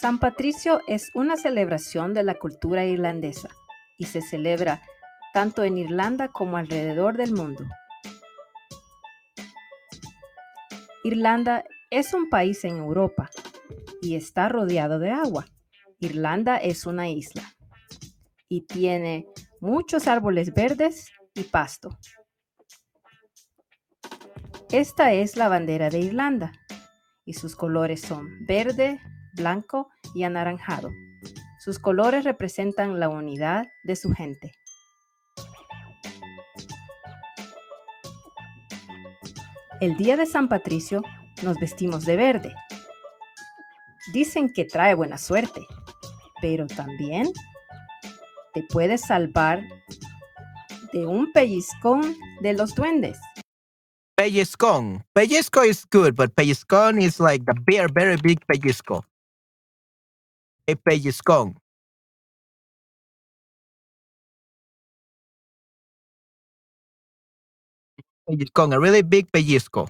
San 0.00 0.20
Patricio 0.20 0.80
es 0.86 1.10
una 1.14 1.36
celebración 1.36 2.14
de 2.14 2.22
la 2.22 2.38
cultura 2.38 2.84
irlandesa 2.84 3.48
y 3.96 4.04
se 4.04 4.22
celebra 4.22 4.80
tanto 5.34 5.64
en 5.64 5.76
Irlanda 5.76 6.28
como 6.28 6.56
alrededor 6.56 7.16
del 7.16 7.32
mundo. 7.32 7.64
Irlanda 11.02 11.64
es 11.90 12.14
un 12.14 12.30
país 12.30 12.64
en 12.64 12.76
Europa 12.76 13.28
y 14.00 14.14
está 14.14 14.48
rodeado 14.48 15.00
de 15.00 15.10
agua. 15.10 15.46
Irlanda 15.98 16.58
es 16.58 16.86
una 16.86 17.08
isla 17.08 17.42
y 18.48 18.66
tiene 18.66 19.26
muchos 19.60 20.06
árboles 20.06 20.54
verdes 20.54 21.10
y 21.34 21.42
pasto. 21.42 21.98
Esta 24.70 25.12
es 25.12 25.36
la 25.36 25.48
bandera 25.48 25.90
de 25.90 25.98
Irlanda 25.98 26.52
y 27.24 27.34
sus 27.34 27.56
colores 27.56 28.00
son 28.00 28.46
verde, 28.46 29.00
blanco 29.38 29.88
y 30.14 30.24
anaranjado. 30.24 30.90
Sus 31.58 31.78
colores 31.78 32.24
representan 32.24 33.00
la 33.00 33.08
unidad 33.08 33.66
de 33.84 33.96
su 33.96 34.12
gente. 34.12 34.52
El 39.80 39.96
día 39.96 40.16
de 40.16 40.26
San 40.26 40.48
Patricio 40.48 41.02
nos 41.42 41.56
vestimos 41.58 42.04
de 42.04 42.16
verde. 42.16 42.54
Dicen 44.12 44.52
que 44.52 44.64
trae 44.64 44.94
buena 44.94 45.18
suerte, 45.18 45.60
pero 46.40 46.66
también 46.66 47.28
te 48.54 48.64
puedes 48.64 49.02
salvar 49.02 49.62
de 50.92 51.06
un 51.06 51.32
pellizcón 51.32 52.16
de 52.40 52.54
los 52.54 52.74
duendes. 52.74 53.18
Pellizcón. 54.16 55.04
Pellizco 55.12 55.64
is 55.64 55.86
good, 55.92 56.14
but 56.14 56.34
pellizcón 56.34 57.00
is 57.00 57.20
like 57.20 57.44
the 57.44 57.54
very, 57.66 57.88
very 57.92 58.16
big 58.20 58.44
pellizco. 58.46 59.04
A. 60.68 60.76
Pellizcón, 60.76 61.56
a 68.74 68.80
really 68.80 69.02
big 69.02 69.32
pellizco. 69.32 69.88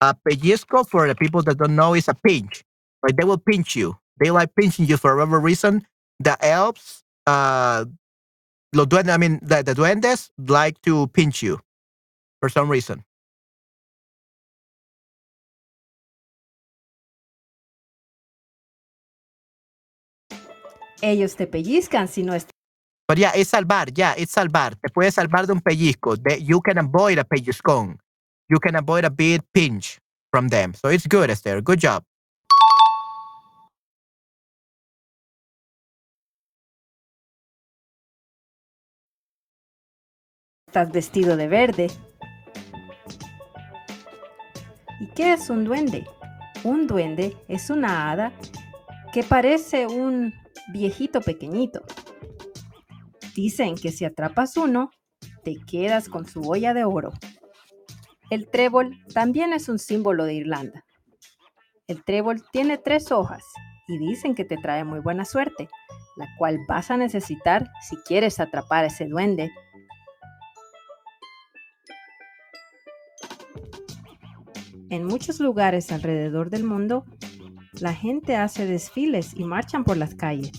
A 0.00 0.14
pellizco, 0.14 0.88
for 0.88 1.06
the 1.08 1.14
people 1.14 1.42
that 1.42 1.58
don't 1.58 1.76
know, 1.76 1.94
is 1.94 2.08
a 2.08 2.14
pinch. 2.14 2.62
Right? 3.02 3.16
They 3.16 3.24
will 3.24 3.38
pinch 3.38 3.76
you. 3.76 3.96
They 4.20 4.30
like 4.30 4.54
pinching 4.54 4.86
you 4.86 4.96
for 4.96 5.16
whatever 5.16 5.40
reason. 5.40 5.82
The 6.20 6.36
elves, 6.44 7.02
uh, 7.26 7.84
los 8.74 8.86
duendes, 8.86 9.12
I 9.14 9.18
mean, 9.18 9.38
the, 9.42 9.62
the 9.62 9.74
duendes 9.74 10.30
like 10.38 10.80
to 10.82 11.06
pinch 11.08 11.42
you 11.42 11.60
for 12.40 12.48
some 12.48 12.70
reason. 12.70 13.04
Ellos 21.02 21.36
te 21.36 21.46
pellizcan 21.46 22.08
si 22.08 22.22
no 22.22 22.34
estás 22.34 22.50
But 23.10 23.18
yeah, 23.18 23.30
es 23.30 23.48
salvar, 23.48 23.92
yeah, 23.92 24.12
es 24.12 24.30
salvar. 24.30 24.76
Te 24.76 24.88
puedes 24.88 25.14
salvar 25.14 25.44
de 25.44 25.52
un 25.52 25.60
pellizco. 25.60 26.14
De, 26.14 26.40
you 26.44 26.60
can 26.60 26.78
avoid 26.78 27.18
a 27.18 27.24
pellizcón. 27.24 27.98
You 28.48 28.60
can 28.60 28.76
avoid 28.76 29.04
a 29.04 29.10
big 29.10 29.42
pinch 29.52 29.98
from 30.30 30.48
them. 30.48 30.74
So 30.74 30.90
it's 30.90 31.08
good, 31.08 31.28
Esther. 31.28 31.60
Good 31.60 31.80
job. 31.80 32.04
vestido 40.92 41.36
de 41.36 41.48
verde. 41.48 41.88
¿Y 45.00 45.06
qué 45.16 45.32
es 45.32 45.50
un 45.50 45.64
duende? 45.64 46.06
Un 46.62 46.86
duende 46.86 47.36
es 47.48 47.70
una 47.70 48.12
hada 48.12 48.32
que 49.12 49.24
parece 49.24 49.88
un 49.88 50.32
viejito 50.72 51.20
pequeñito. 51.20 51.82
Dicen 53.34 53.74
que 53.76 53.92
si 53.92 54.04
atrapas 54.04 54.56
uno, 54.56 54.90
te 55.44 55.56
quedas 55.66 56.08
con 56.08 56.26
su 56.26 56.42
olla 56.48 56.74
de 56.74 56.84
oro. 56.84 57.12
El 58.30 58.48
trébol 58.48 58.96
también 59.12 59.52
es 59.52 59.68
un 59.68 59.78
símbolo 59.78 60.24
de 60.24 60.34
Irlanda. 60.34 60.84
El 61.86 62.04
trébol 62.04 62.44
tiene 62.52 62.78
tres 62.78 63.10
hojas 63.10 63.44
y 63.88 63.98
dicen 63.98 64.34
que 64.34 64.44
te 64.44 64.56
trae 64.56 64.84
muy 64.84 65.00
buena 65.00 65.24
suerte, 65.24 65.68
la 66.16 66.28
cual 66.38 66.58
vas 66.68 66.90
a 66.90 66.96
necesitar 66.96 67.68
si 67.82 67.96
quieres 67.96 68.38
atrapar 68.38 68.84
a 68.84 68.86
ese 68.86 69.06
duende. 69.06 69.50
En 74.90 75.04
muchos 75.04 75.40
lugares 75.40 75.90
alrededor 75.92 76.50
del 76.50 76.64
mundo, 76.64 77.04
la 77.72 77.94
gente 77.94 78.36
hace 78.36 78.66
desfiles 78.66 79.32
y 79.34 79.44
marchan 79.44 79.84
por 79.84 79.96
las 79.96 80.14
calles. 80.14 80.52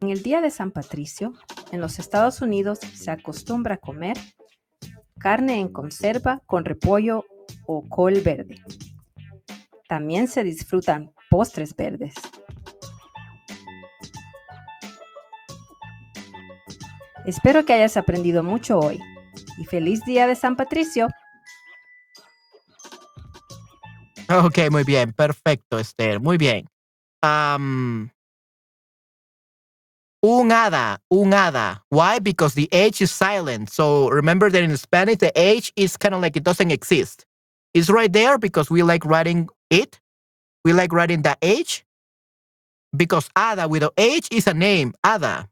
En 0.00 0.10
el 0.10 0.22
día 0.22 0.40
de 0.40 0.50
San 0.50 0.70
Patricio, 0.70 1.34
en 1.72 1.80
los 1.80 1.98
Estados 1.98 2.40
Unidos 2.40 2.78
se 2.80 3.10
acostumbra 3.10 3.74
a 3.74 3.78
comer 3.78 4.16
carne 5.18 5.60
en 5.60 5.68
conserva 5.68 6.42
con 6.46 6.64
repollo 6.64 7.24
o 7.66 7.86
col 7.88 8.20
verde. 8.20 8.56
También 9.88 10.26
se 10.26 10.42
disfrutan 10.42 11.12
postres 11.28 11.76
verdes. 11.76 12.14
Espero 17.26 17.64
que 17.66 17.74
hayas 17.74 17.96
aprendido 17.96 18.42
mucho 18.42 18.78
hoy 18.78 18.98
y 19.58 19.64
feliz 19.66 20.02
día 20.04 20.26
de 20.26 20.34
San 20.34 20.56
Patricio. 20.56 21.08
Ok, 24.30 24.58
muy 24.70 24.84
bien, 24.84 25.12
perfecto, 25.12 25.78
Esther, 25.78 26.20
muy 26.20 26.38
bien. 26.38 26.68
Um, 27.22 28.10
un 30.22 30.52
hada, 30.52 31.00
un 31.10 31.32
hada. 31.32 31.84
Why? 31.90 32.20
Because 32.20 32.54
the 32.54 32.68
H 32.72 33.02
is 33.02 33.10
silent. 33.10 33.70
So 33.70 34.08
remember 34.10 34.50
that 34.50 34.62
in 34.62 34.76
Spanish, 34.76 35.18
the 35.18 35.32
H 35.34 35.72
is 35.76 35.96
kind 35.96 36.14
of 36.14 36.20
like 36.22 36.36
it 36.36 36.44
doesn't 36.44 36.70
exist. 36.70 37.26
It's 37.74 37.90
right 37.90 38.12
there 38.12 38.38
because 38.38 38.70
we 38.70 38.82
like 38.84 39.04
writing 39.04 39.48
it. 39.70 40.00
We 40.64 40.74
like 40.74 40.92
writing 40.92 41.22
the 41.22 41.36
H 41.42 41.84
because 42.96 43.28
Ada 43.36 43.68
with 43.68 43.84
H 43.98 44.28
is 44.32 44.46
a 44.46 44.54
name, 44.54 44.94
Ada. 45.04 45.48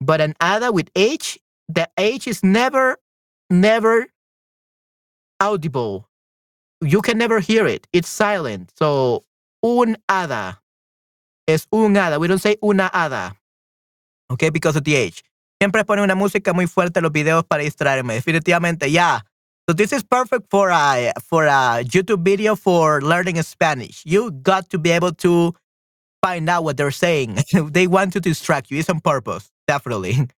But 0.00 0.20
an 0.20 0.34
Ada 0.42 0.72
with 0.72 0.90
H, 0.96 1.38
the 1.68 1.88
H 1.98 2.28
is 2.28 2.42
never, 2.44 2.98
never 3.50 4.08
audible. 5.40 6.09
You 6.80 7.02
can 7.02 7.18
never 7.18 7.40
hear 7.40 7.66
it. 7.66 7.86
It's 7.92 8.08
silent. 8.08 8.72
So, 8.78 9.22
un 9.62 9.96
hada 10.08 10.60
es 11.46 11.66
un 11.72 11.94
hada. 11.94 12.18
We 12.18 12.28
don't 12.28 12.40
say 12.40 12.56
una 12.62 12.90
hada. 12.92 13.36
Okay, 14.30 14.50
because 14.50 14.76
of 14.76 14.84
the 14.84 14.94
H. 14.94 15.22
Siempre 15.60 15.84
pone 15.84 16.00
una 16.00 16.14
música 16.14 16.54
muy 16.54 16.66
fuerte 16.66 16.98
en 16.98 17.02
los 17.02 17.12
videos 17.12 17.44
para 17.44 17.62
distraerme. 17.62 18.14
Definitivamente, 18.14 18.90
yeah. 18.90 19.20
So 19.68 19.74
this 19.74 19.92
is 19.92 20.02
perfect 20.02 20.50
for 20.50 20.70
a 20.70 21.12
for 21.22 21.46
a 21.46 21.84
YouTube 21.84 22.24
video 22.24 22.56
for 22.56 23.02
learning 23.02 23.42
Spanish. 23.42 24.02
You 24.06 24.30
got 24.30 24.70
to 24.70 24.78
be 24.78 24.90
able 24.90 25.12
to 25.16 25.54
find 26.22 26.48
out 26.48 26.64
what 26.64 26.76
they're 26.76 26.90
saying. 26.90 27.38
they 27.72 27.86
want 27.86 28.12
to 28.14 28.20
distract 28.20 28.70
you. 28.70 28.78
It's 28.78 28.88
on 28.88 29.00
purpose, 29.00 29.50
definitely. 29.66 30.28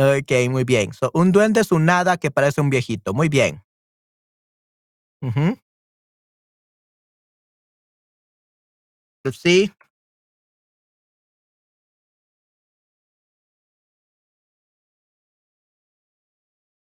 Ok, 0.00 0.48
muy 0.48 0.64
bien. 0.64 0.94
So, 0.94 1.10
un 1.12 1.30
duende 1.30 1.60
es 1.60 1.72
un 1.72 1.84
nada 1.84 2.16
que 2.16 2.30
parece 2.30 2.58
un 2.62 2.70
viejito. 2.70 3.12
Muy 3.12 3.28
bien. 3.28 3.60
Ujú. 5.22 5.48
Let's 5.50 5.69
see. 9.28 9.72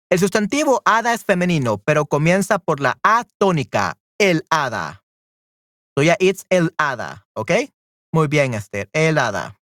El 0.10 0.20
sustantivo 0.20 0.82
hada 0.86 1.14
es 1.14 1.26
femenino, 1.26 1.80
pero 1.80 2.06
comienza 2.06 2.60
por 2.60 2.80
la 2.80 2.98
A 3.04 3.26
tónica, 3.38 3.98
el 4.18 4.46
hada. 4.50 5.04
So 5.98 6.04
yeah, 6.04 6.16
it's 6.20 6.46
el 6.50 6.74
hada, 6.78 7.28
¿ok? 7.36 7.52
Muy 8.14 8.28
bien, 8.28 8.54
Esther, 8.54 8.90
el 8.94 9.18
hada. 9.18 9.58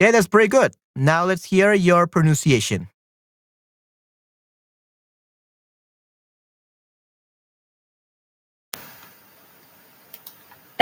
Okay, 0.00 0.12
that's 0.12 0.28
pretty 0.28 0.48
good. 0.48 0.72
Now 0.94 1.24
let's 1.24 1.44
hear 1.44 1.72
your 1.72 2.06
pronunciation. 2.06 2.88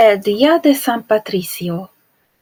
El 0.01 0.21
día 0.21 0.59
de 0.59 0.75
San 0.75 1.05
Patricio. 1.05 1.91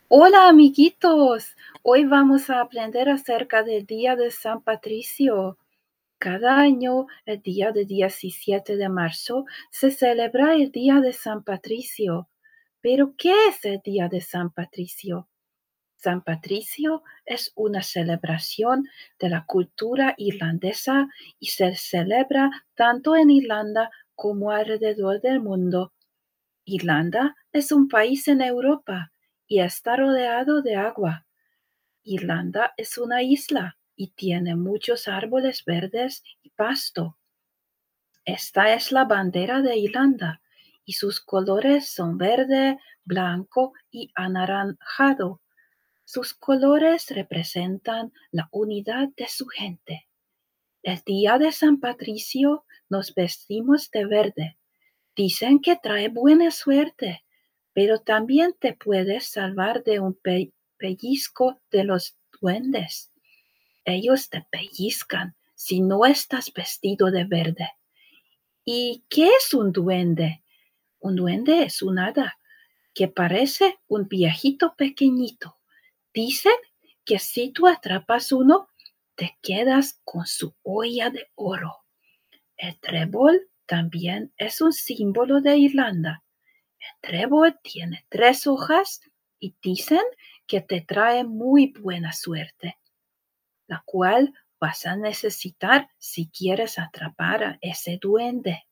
Hola 0.09 0.47
amiguitos, 0.47 1.55
hoy 1.81 2.05
vamos 2.05 2.51
a 2.51 2.61
aprender 2.61 3.09
acerca 3.09 3.63
del 3.63 3.87
día 3.87 4.15
de 4.15 4.29
San 4.29 4.61
Patricio. 4.61 5.57
Cada 6.19 6.59
año, 6.59 7.07
el 7.25 7.41
día 7.41 7.71
de 7.71 7.85
17 7.85 8.77
de 8.77 8.89
marzo, 8.89 9.45
se 9.71 9.89
celebra 9.89 10.53
el 10.53 10.71
día 10.71 11.01
de 11.01 11.13
San 11.13 11.43
Patricio. 11.43 12.29
Pero, 12.79 13.15
¿qué 13.17 13.33
es 13.47 13.65
el 13.65 13.81
día 13.83 14.07
de 14.07 14.21
San 14.21 14.51
Patricio? 14.51 15.27
San 15.95 16.23
Patricio 16.23 17.01
es 17.25 17.53
una 17.55 17.81
celebración 17.81 18.87
de 19.17 19.29
la 19.29 19.45
cultura 19.47 20.13
irlandesa 20.17 21.09
y 21.39 21.47
se 21.47 21.75
celebra 21.75 22.51
tanto 22.75 23.15
en 23.15 23.31
Irlanda 23.31 23.89
como 24.13 24.51
alrededor 24.51 25.21
del 25.21 25.39
mundo. 25.39 25.91
Irlanda 26.69 27.33
es 27.53 27.71
un 27.71 27.87
país 27.87 28.27
en 28.27 28.41
Europa 28.41 29.13
y 29.47 29.61
está 29.61 29.95
rodeado 29.95 30.61
de 30.61 30.75
agua. 30.75 31.25
Irlanda 32.03 32.73
es 32.75 32.97
una 32.97 33.23
isla 33.23 33.77
y 33.95 34.09
tiene 34.09 34.53
muchos 34.57 35.07
árboles 35.07 35.63
verdes 35.63 36.23
y 36.43 36.49
pasto. 36.49 37.17
Esta 38.25 38.73
es 38.73 38.91
la 38.91 39.05
bandera 39.05 39.61
de 39.61 39.77
Irlanda 39.77 40.41
y 40.83 40.91
sus 40.91 41.21
colores 41.21 41.89
son 41.89 42.17
verde, 42.17 42.77
blanco 43.05 43.71
y 43.89 44.11
anaranjado. 44.13 45.41
Sus 46.03 46.33
colores 46.33 47.07
representan 47.11 48.11
la 48.29 48.49
unidad 48.51 49.07
de 49.15 49.29
su 49.29 49.47
gente. 49.47 50.09
El 50.83 50.99
día 51.05 51.37
de 51.37 51.53
San 51.53 51.79
Patricio 51.79 52.65
nos 52.89 53.15
vestimos 53.15 53.89
de 53.89 54.05
verde. 54.05 54.57
Dicen 55.17 55.59
que 55.59 55.75
trae 55.75 56.07
buena 56.07 56.49
suerte, 56.51 57.25
pero 57.73 57.99
también 57.99 58.55
te 58.57 58.73
puedes 58.73 59.27
salvar 59.27 59.83
de 59.83 59.99
un 59.99 60.13
pe- 60.13 60.53
pellizco 60.77 61.59
de 61.71 61.83
los 61.83 62.15
duendes. 62.39 63.11
Ellos 63.85 64.29
te 64.29 64.45
pellizcan 64.49 65.35
si 65.55 65.81
no 65.81 66.05
estás 66.05 66.53
vestido 66.53 67.11
de 67.11 67.25
verde. 67.25 67.69
¿Y 68.65 69.03
qué 69.09 69.29
es 69.29 69.53
un 69.53 69.71
duende? 69.71 70.43
Un 70.99 71.15
duende 71.15 71.63
es 71.63 71.81
un 71.81 71.99
hada 71.99 72.37
que 72.93 73.07
parece 73.07 73.79
un 73.87 74.07
viejito 74.07 74.75
pequeñito. 74.77 75.57
Dicen 76.13 76.55
que 77.05 77.19
si 77.19 77.51
tú 77.51 77.67
atrapas 77.67 78.31
uno, 78.31 78.69
te 79.15 79.37
quedas 79.41 79.99
con 80.03 80.27
su 80.27 80.55
olla 80.63 81.09
de 81.09 81.27
oro. 81.35 81.77
El 82.57 82.79
trébol 82.79 83.49
también 83.67 84.33
es 84.37 84.61
un 84.61 84.73
símbolo 84.73 85.41
de 85.41 85.57
Irlanda. 85.57 86.23
El 86.79 87.09
trébol 87.09 87.59
tiene 87.61 88.05
tres 88.09 88.47
hojas 88.47 89.01
y 89.39 89.55
dicen 89.61 90.01
que 90.47 90.61
te 90.61 90.81
trae 90.81 91.23
muy 91.23 91.73
buena 91.79 92.13
suerte, 92.13 92.77
la 93.67 93.83
cual 93.85 94.33
vas 94.59 94.85
a 94.85 94.95
necesitar 94.95 95.89
si 95.99 96.29
quieres 96.29 96.79
atrapar 96.79 97.43
a 97.43 97.57
ese 97.61 97.99
duende. 98.01 98.63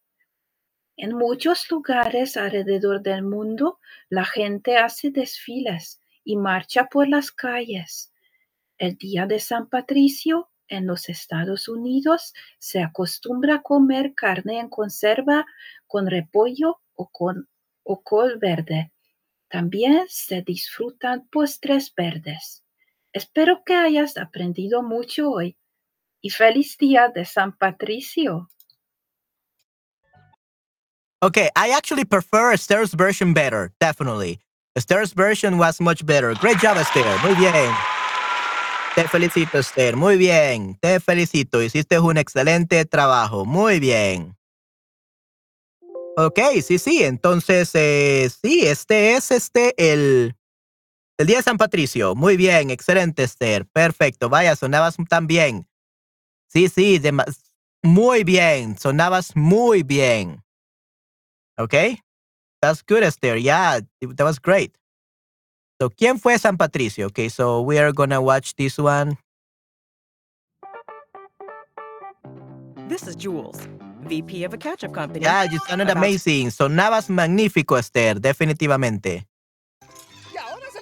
En 0.98 1.14
muchos 1.14 1.70
lugares 1.70 2.38
alrededor 2.38 3.02
del 3.02 3.24
mundo, 3.24 3.80
la 4.10 4.24
gente 4.24 4.78
hace 4.78 5.12
desfiles 5.12 6.02
y 6.24 6.38
marcha 6.38 6.86
por 6.86 7.10
las 7.10 7.32
calles. 7.32 8.14
El 8.78 8.96
día 8.96 9.26
de 9.26 9.40
San 9.40 9.68
Patricio 9.68 10.50
en 10.68 10.88
los 10.88 11.10
Estados 11.10 11.68
Unidos 11.68 12.34
se 12.60 12.82
acostumbra 12.82 13.62
comer 13.62 14.14
carne 14.16 14.60
en 14.60 14.70
conserva 14.70 15.46
con 15.88 16.08
repollo 16.08 16.82
o 16.94 17.10
con 17.10 17.48
o 17.84 18.02
col 18.02 18.38
verde. 18.40 18.92
También 19.48 20.06
se 20.10 20.42
disfrutan 20.42 21.28
postres 21.30 21.94
verdes. 21.96 22.64
Espero 23.14 23.64
que 23.64 23.76
hayas 23.76 24.18
aprendido 24.18 24.84
mucho 24.84 25.30
hoy 25.30 25.58
y 26.22 26.32
feliz 26.32 26.78
día 26.78 27.10
de 27.14 27.24
San 27.24 27.56
Patricio. 27.56 28.50
Okay, 31.22 31.50
I 31.56 31.72
actually 31.72 32.06
prefer 32.06 32.52
Esther's 32.52 32.94
version 32.94 33.34
better, 33.34 33.72
definitely. 33.80 34.40
Esther's 34.76 35.14
version 35.14 35.58
was 35.58 35.80
much 35.80 36.06
better. 36.06 36.34
Great 36.36 36.58
job, 36.60 36.78
Esther. 36.78 37.06
Muy 37.24 37.36
bien. 37.36 37.95
Te 38.96 39.08
felicito, 39.10 39.60
Esther. 39.60 39.98
Muy 39.98 40.16
bien. 40.16 40.78
Te 40.80 41.02
felicito. 41.02 41.62
Hiciste 41.62 42.00
un 42.00 42.18
excelente 42.18 42.86
trabajo. 42.86 43.44
Muy 43.46 43.82
bien. 43.82 44.38
Ok, 46.18 46.40
sí, 46.64 46.80
sí. 46.80 47.04
Entonces, 47.04 47.72
eh, 47.74 48.30
sí, 48.42 48.66
este 48.66 49.16
es 49.16 49.32
este 49.32 49.74
el, 49.78 50.34
el 51.18 51.28
día 51.28 51.38
de 51.38 51.44
San 51.44 51.58
Patricio. 51.58 52.16
Muy 52.16 52.38
bien, 52.38 52.70
excelente, 52.70 53.24
Esther. 53.24 53.66
Perfecto. 53.66 54.30
Vaya, 54.30 54.56
sonabas 54.56 54.96
tan 55.10 55.28
bien. 55.28 55.68
Sí, 56.48 56.70
sí, 56.70 57.00
dema- 57.00 57.26
muy 57.84 58.24
bien. 58.24 58.78
Sonabas 58.78 59.36
muy 59.36 59.84
bien. 59.84 60.42
Okay, 61.58 62.00
that's 62.62 62.82
good, 62.82 63.04
Esther. 63.04 63.38
Yeah, 63.38 63.82
that 64.02 64.24
was 64.26 64.40
great. 64.40 64.78
So, 65.80 65.90
¿quién 65.90 66.20
fue 66.20 66.40
San 66.40 66.56
Patricio? 66.56 67.08
Okay, 67.08 67.30
so 67.30 67.62
we 67.62 67.78
are 67.78 67.92
gonna 67.92 68.22
watch 68.22 68.56
this 68.56 68.80
one. 68.80 69.18
This 72.88 73.08
is 73.08 73.18
Jules, 73.18 73.58
VP 74.08 74.46
of 74.46 74.54
a 74.54 74.58
catch-up 74.58 74.94
company. 74.94 75.26
Yeah, 75.26 75.44
you 75.44 75.60
sounded 75.68 75.90
About 75.90 75.98
amazing. 75.98 76.52
Sonabas 76.52 77.10
magnífico, 77.10 77.78
Esther, 77.78 78.22
definitivamente. 78.22 79.28
Y 80.32 80.38
ahora 80.38 80.66
es 80.66 80.76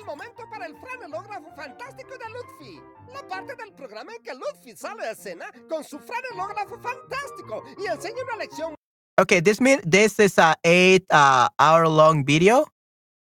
Okay, 9.20 9.40
this 9.40 9.60
mean 9.60 9.80
this 9.84 10.20
is 10.20 10.38
a 10.38 10.56
eight 10.64 11.06
uh, 11.10 11.48
hour 11.60 11.88
long 11.88 12.26
video. 12.26 12.68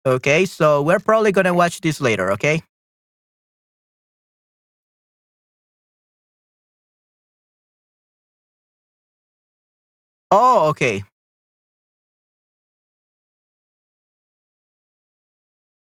Okay, 0.08 0.46
so 0.46 0.82
we're 0.84 1.00
probably 1.00 1.34
gonna 1.34 1.54
watch 1.54 1.82
this 1.82 2.00
later. 2.00 2.32
Okay. 2.32 2.64
Oh, 10.32 10.70
okay. 10.70 11.04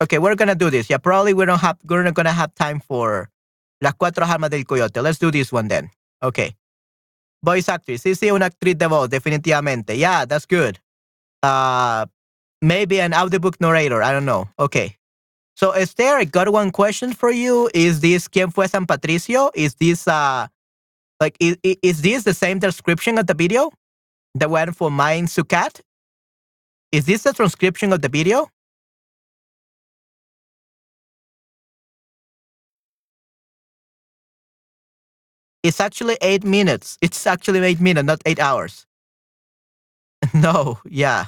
Okay, 0.01 0.19
we're 0.19 0.35
gonna 0.35 0.55
do 0.55 0.69
this. 0.71 0.89
Yeah, 0.89 0.97
probably 0.97 1.33
we 1.33 1.45
don't 1.45 1.59
have 1.59 1.77
we're 1.85 2.03
not 2.03 2.15
gonna 2.15 2.33
have 2.33 2.53
time 2.55 2.79
for 2.79 3.29
las 3.81 3.93
cuatro 3.93 4.25
almas 4.27 4.49
del 4.49 4.63
coyote. 4.65 5.01
Let's 5.01 5.19
do 5.19 5.31
this 5.31 5.51
one 5.51 5.67
then. 5.67 5.91
Okay. 6.23 6.55
Voice 7.43 7.69
actress. 7.69 8.01
Sí, 8.03 8.15
sí, 8.15 8.31
una 8.31 8.47
actriz 8.47 8.77
de 8.77 8.87
voz, 8.87 9.09
definitivamente. 9.09 9.97
Yeah, 9.97 10.25
that's 10.25 10.45
good. 10.47 10.79
Uh, 11.43 12.05
maybe 12.61 12.99
an 13.01 13.13
audiobook 13.13 13.59
narrator. 13.61 14.01
I 14.03 14.11
don't 14.11 14.25
know. 14.25 14.49
Okay. 14.59 14.97
So, 15.55 15.71
Esther, 15.71 16.17
I 16.17 16.25
got 16.25 16.49
one 16.51 16.71
question 16.71 17.13
for 17.13 17.31
you. 17.31 17.69
Is 17.73 18.01
this 18.01 18.27
¿Quién 18.27 18.53
fue 18.53 18.67
San 18.67 18.85
Patricio? 18.85 19.51
Is 19.55 19.75
this 19.75 20.07
uh, 20.07 20.47
like 21.21 21.37
is, 21.39 21.57
is 21.63 22.01
this 22.01 22.23
the 22.23 22.33
same 22.33 22.59
description 22.59 23.17
of 23.17 23.27
the 23.27 23.33
video? 23.33 23.71
The 24.33 24.49
one 24.49 24.73
for 24.73 24.91
Mine 24.91 25.27
Sukat? 25.27 25.81
Is 26.91 27.05
this 27.05 27.23
the 27.23 27.33
transcription 27.33 27.93
of 27.93 28.01
the 28.01 28.09
video? 28.09 28.49
It's 35.63 35.79
actually 35.79 36.17
eight 36.21 36.43
minutes. 36.43 36.97
It's 37.01 37.25
actually 37.25 37.59
eight 37.61 37.81
minutes, 37.81 38.05
not 38.05 38.21
eight 38.25 38.39
hours. 38.39 38.85
No, 40.33 40.79
yeah. 40.85 41.27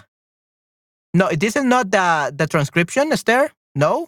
No, 1.13 1.29
this 1.29 1.55
is 1.57 1.65
not 1.65 1.91
the 1.91 2.33
the 2.35 2.47
transcription, 2.47 3.11
Esther. 3.13 3.51
No. 3.75 4.07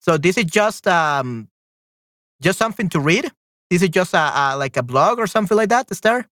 So 0.00 0.18
this 0.18 0.38
is 0.38 0.46
just 0.46 0.88
um 0.88 1.48
just 2.42 2.58
something 2.58 2.88
to 2.90 3.00
read. 3.00 3.30
This 3.70 3.82
is 3.82 3.90
just 3.90 4.14
a, 4.14 4.32
a 4.34 4.56
like 4.58 4.76
a 4.76 4.82
blog 4.82 5.18
or 5.18 5.26
something 5.28 5.56
like 5.56 5.70
that, 5.70 5.90
Esther. 5.90 6.26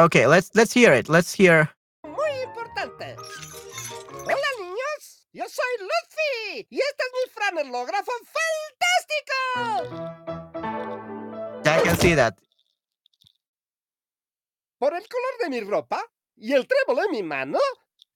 Okay, 0.00 0.26
let's 0.26 0.50
let's 0.54 0.72
hear 0.74 0.92
it. 0.92 1.08
Let's 1.08 1.34
hear. 1.34 1.70
Muy 2.06 2.30
importante. 2.44 3.16
Yo 5.32 5.44
soy 5.48 5.64
Luffy 5.78 6.66
y 6.70 6.80
este 6.80 7.04
es 7.04 7.12
mi 7.12 7.30
franelógrafo 7.32 8.10
fantástico. 9.06 10.10
I 11.64 11.82
can 11.84 11.96
see 12.00 12.16
that. 12.16 12.34
Por 14.76 14.92
el 14.92 15.06
color 15.06 15.38
de 15.40 15.50
mi 15.50 15.60
ropa 15.60 16.04
y 16.34 16.52
el 16.52 16.66
trébol 16.66 17.04
en 17.04 17.12
mi 17.12 17.22
mano, 17.22 17.60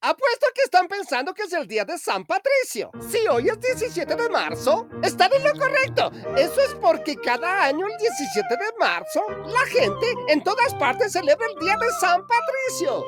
apuesto 0.01 0.49
que 0.57 0.63
están 0.63 0.89
pensando 0.89 1.33
que 1.33 1.43
es 1.43 1.53
el 1.53 1.69
día 1.69 1.85
de 1.85 1.99
San 1.99 2.25
Patricio. 2.25 2.91
Si 3.09 3.25
hoy 3.29 3.49
es 3.49 3.61
17 3.61 4.17
de 4.17 4.29
marzo, 4.29 4.89
están 5.05 5.33
en 5.35 5.45
lo 5.45 5.53
correcto. 5.53 6.11
Eso 6.37 6.61
es 6.63 6.75
porque 6.81 7.15
cada 7.15 7.63
año 7.63 7.87
el 7.87 7.97
17 7.97 8.57
de 8.57 8.73
marzo, 8.81 9.25
la 9.47 9.65
gente 9.67 10.15
en 10.27 10.43
todas 10.43 10.75
partes 10.75 11.13
celebra 11.13 11.47
el 11.47 11.61
día 11.61 11.77
de 11.77 11.91
San 12.01 12.27
Patricio. 12.27 13.05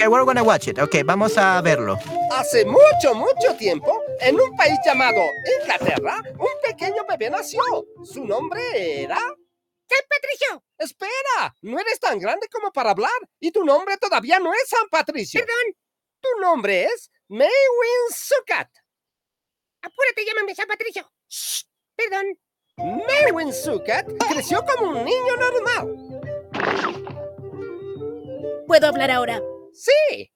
Okay, 0.00 0.08
we're 0.08 0.24
gonna 0.24 0.42
watch 0.42 0.66
it. 0.66 0.78
Okay, 0.78 1.02
vamos 1.02 1.36
a 1.36 1.60
verlo. 1.60 1.98
Hace 2.32 2.64
mucho, 2.64 3.14
mucho 3.14 3.54
tiempo, 3.58 4.02
en 4.20 4.40
un 4.40 4.56
país 4.56 4.78
llamado 4.82 5.20
Inglaterra, 5.60 6.22
un 6.38 6.48
pequeño 6.64 7.04
bebé 7.06 7.28
nació. 7.28 7.60
Su 8.02 8.24
nombre 8.24 9.02
era... 9.02 9.18
¡San 9.18 10.06
Patricio! 10.08 10.64
Espera, 10.78 11.54
no 11.60 11.78
eres 11.78 12.00
tan 12.00 12.18
grande 12.18 12.48
como 12.50 12.72
para 12.72 12.92
hablar 12.92 13.12
y 13.40 13.50
tu 13.50 13.62
nombre 13.62 13.98
todavía 13.98 14.40
no 14.40 14.54
es 14.54 14.70
San 14.70 14.88
Patricio. 14.90 15.38
Perdón. 15.38 15.76
Tu 16.22 16.28
nombre 16.40 16.84
es 16.84 17.10
Maywin 17.28 17.50
Sukat. 18.10 18.70
Apúrate, 19.82 20.24
llámame 20.24 20.54
San 20.54 20.66
Patricio. 20.66 21.12
Shh, 21.28 21.64
perdón. 21.94 22.38
Maywin 22.78 23.52
Sukat 23.52 24.06
creció 24.30 24.64
como 24.64 24.98
un 24.98 25.04
niño 25.04 25.36
normal. 25.36 26.20
¿Puedo 28.66 28.86
hablar 28.86 29.10
ahora? 29.10 29.42
Sí. 29.72 30.32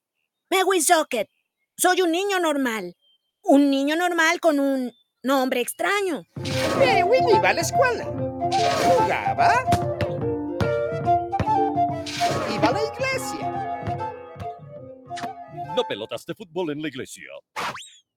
Mewin 0.51 0.83
Socket. 0.83 1.29
Soy 1.77 2.03
un 2.03 2.13
niño 2.13 2.39
normal. 2.41 2.97
Un 3.43 3.71
niño 3.71 3.97
normal 3.97 4.41
con 4.41 4.59
un 4.61 4.93
nombre 5.23 5.61
extraño. 5.61 6.25
Maywin 6.79 7.29
iba 7.29 7.49
a 7.51 7.55
la 7.55 7.61
escuela. 7.61 8.05
Jugaba. 8.85 9.65
Iba 12.55 12.69
a 12.69 12.73
la 12.73 12.81
iglesia. 12.95 13.51
No 15.75 15.83
pelotas 15.89 16.25
de 16.27 16.35
fútbol 16.35 16.71
en 16.71 16.81
la 16.81 16.89
iglesia. 16.89 17.29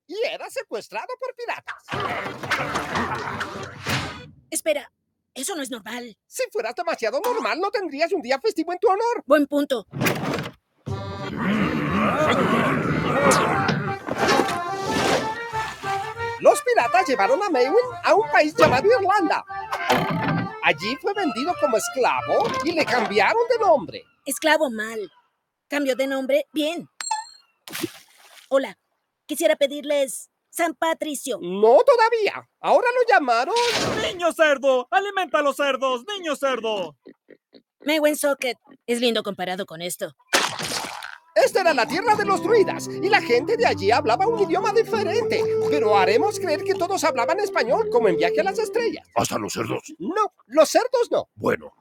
Y 0.05 0.15
era 0.31 0.49
secuestrado 0.49 1.07
por 1.19 1.35
piratas. 1.35 1.83
Espera, 4.49 4.91
eso 5.33 5.55
no 5.55 5.61
es 5.61 5.69
normal. 5.69 6.17
Si 6.25 6.43
fueras 6.51 6.75
demasiado 6.75 7.19
normal, 7.19 7.59
no 7.59 7.69
tendrías 7.71 8.13
un 8.13 8.21
día 8.21 8.39
festivo 8.39 8.71
en 8.71 8.79
tu 8.79 8.87
honor. 8.87 9.23
Buen 9.25 9.45
punto. 9.47 9.85
Los 16.39 16.61
piratas 16.61 17.07
llevaron 17.07 17.41
a 17.43 17.49
Maywin 17.49 17.75
a 18.03 18.13
un 18.13 18.29
país 18.31 18.55
llamado 18.55 18.87
Irlanda. 18.87 19.43
Allí 20.63 20.95
fue 21.01 21.13
vendido 21.13 21.53
como 21.61 21.77
esclavo 21.77 22.47
y 22.63 22.71
le 22.73 22.85
cambiaron 22.85 23.41
de 23.49 23.57
nombre. 23.59 24.03
Esclavo 24.25 24.69
mal. 24.69 25.11
Cambio 25.67 25.95
de 25.95 26.07
nombre, 26.07 26.45
bien. 26.53 26.89
Hola, 28.49 28.77
quisiera 29.25 29.55
pedirles 29.55 30.29
San 30.49 30.73
Patricio. 30.73 31.39
No 31.41 31.79
todavía. 31.83 32.49
Ahora 32.59 32.87
lo 32.93 33.13
llamaron. 33.13 33.55
¡Niño 34.01 34.31
cerdo! 34.31 34.87
¡Alimenta 34.91 35.39
a 35.39 35.41
los 35.41 35.55
cerdos! 35.55 36.03
¡Niño 36.17 36.35
cerdo! 36.35 36.95
Maywin 37.81 38.15
Socket. 38.15 38.57
Es 38.85 38.99
lindo 38.99 39.23
comparado 39.23 39.65
con 39.65 39.81
esto. 39.81 40.13
Esta 41.43 41.61
era 41.61 41.73
la 41.73 41.87
tierra 41.87 42.15
de 42.15 42.25
los 42.25 42.41
druidas 42.41 42.87
y 42.87 43.09
la 43.09 43.21
gente 43.21 43.57
de 43.57 43.65
allí 43.65 43.91
hablaba 43.91 44.27
un 44.27 44.39
idioma 44.39 44.73
diferente. 44.73 45.43
Pero 45.69 45.97
haremos 45.97 46.39
creer 46.39 46.63
que 46.63 46.73
todos 46.73 47.03
hablaban 47.03 47.39
español, 47.39 47.89
como 47.91 48.07
en 48.07 48.17
Viaje 48.17 48.41
a 48.41 48.43
las 48.43 48.59
Estrellas. 48.59 49.07
¿Hasta 49.15 49.37
los 49.37 49.53
cerdos? 49.53 49.93
No, 49.99 50.33
los 50.47 50.69
cerdos 50.69 51.11
no. 51.11 51.29
Bueno. 51.35 51.73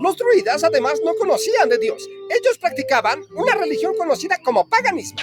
Los 0.00 0.16
druidas 0.16 0.62
además 0.64 1.00
no 1.04 1.14
conocían 1.14 1.68
de 1.68 1.78
Dios. 1.78 2.08
Ellos 2.30 2.58
practicaban 2.58 3.22
una 3.34 3.54
religión 3.54 3.96
conocida 3.96 4.38
como 4.42 4.68
paganismo. 4.68 5.18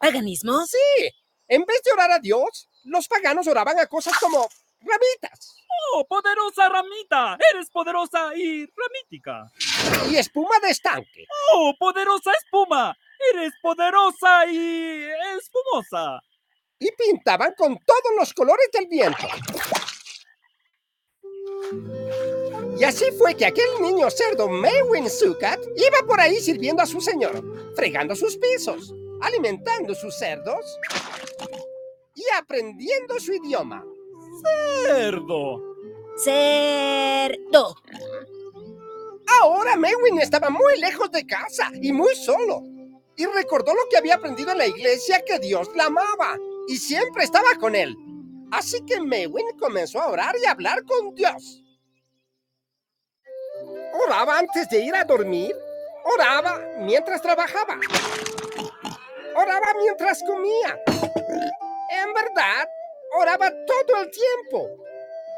¿Paganismo? 0.00 0.64
Sí. 0.66 1.10
En 1.48 1.64
vez 1.64 1.82
de 1.84 1.92
orar 1.92 2.12
a 2.12 2.18
Dios, 2.18 2.68
los 2.84 3.08
paganos 3.08 3.46
oraban 3.46 3.78
a 3.78 3.86
cosas 3.86 4.16
como 4.18 4.48
ramitas. 4.80 5.56
¡Oh, 5.94 6.06
poderosa 6.06 6.68
ramita! 6.68 7.38
¡Eres 7.52 7.70
poderosa 7.70 8.34
y 8.36 8.66
ramítica! 8.66 9.50
Y 10.10 10.16
espuma 10.16 10.58
de 10.62 10.70
estanque. 10.70 11.26
¡Oh, 11.52 11.74
poderosa 11.78 12.32
espuma! 12.32 12.96
¡Eres 13.32 13.52
poderosa 13.62 14.46
y 14.46 15.06
espumosa! 15.36 16.20
Y 16.78 16.90
pintaban 16.92 17.54
con 17.56 17.76
todos 17.84 18.12
los 18.18 18.32
colores 18.32 18.68
del 18.72 18.86
viento. 18.86 19.26
Y 22.78 22.84
así 22.84 23.06
fue 23.18 23.34
que 23.34 23.46
aquel 23.46 23.68
niño 23.80 24.08
cerdo 24.10 24.48
Maywin 24.48 25.10
Sukat 25.10 25.58
iba 25.76 26.06
por 26.06 26.20
ahí 26.20 26.36
sirviendo 26.36 26.82
a 26.82 26.86
su 26.86 27.00
señor, 27.00 27.42
fregando 27.74 28.14
sus 28.14 28.36
pisos, 28.36 28.94
alimentando 29.20 29.94
sus 29.94 30.16
cerdos 30.16 30.78
y 32.14 32.22
aprendiendo 32.36 33.18
su 33.18 33.32
idioma. 33.32 33.84
¡Cerdo! 34.84 35.60
Cerdo. 36.16 37.74
Ahora 39.40 39.76
Maywin 39.76 40.20
estaba 40.20 40.50
muy 40.50 40.78
lejos 40.80 41.10
de 41.10 41.26
casa 41.26 41.70
y 41.80 41.92
muy 41.92 42.14
solo. 42.14 42.62
Y 43.16 43.26
recordó 43.26 43.74
lo 43.74 43.88
que 43.90 43.96
había 43.96 44.16
aprendido 44.16 44.52
en 44.52 44.58
la 44.58 44.66
iglesia 44.66 45.22
que 45.24 45.38
Dios 45.38 45.68
la 45.74 45.86
amaba 45.86 46.36
y 46.68 46.76
siempre 46.76 47.24
estaba 47.24 47.54
con 47.60 47.74
él. 47.74 47.96
Así 48.50 48.84
que 48.86 49.00
Maywin 49.00 49.58
comenzó 49.58 50.00
a 50.00 50.08
orar 50.08 50.34
y 50.42 50.46
a 50.46 50.52
hablar 50.52 50.84
con 50.84 51.14
Dios. 51.14 51.62
Oraba 54.04 54.38
antes 54.38 54.68
de 54.68 54.80
ir 54.80 54.94
a 54.94 55.04
dormir. 55.04 55.54
Oraba 56.04 56.60
mientras 56.78 57.20
trabajaba. 57.20 57.78
oraba 59.34 59.74
mientras 59.80 60.22
comía. 60.26 60.80
En 61.90 62.12
verdad, 62.12 62.68
oraba 63.18 63.50
todo 63.66 64.02
el 64.02 64.10
tiempo. 64.10 64.87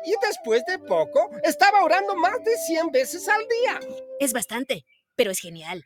Y 0.05 0.15
después 0.23 0.65
de 0.67 0.79
poco, 0.79 1.31
estaba 1.43 1.85
orando 1.85 2.15
más 2.17 2.43
de 2.45 2.57
100 2.57 2.91
veces 2.91 3.29
al 3.29 3.47
día. 3.47 3.81
Es 4.19 4.33
bastante, 4.33 4.85
pero 5.15 5.31
es 5.31 5.39
genial. 5.39 5.85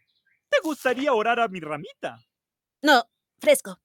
¿Te 0.49 0.59
gustaría 0.63 1.13
orar 1.13 1.41
a 1.41 1.49
mi 1.49 1.61
ramita? 1.61 2.19
No, 2.83 3.05
fresco. 3.39 3.81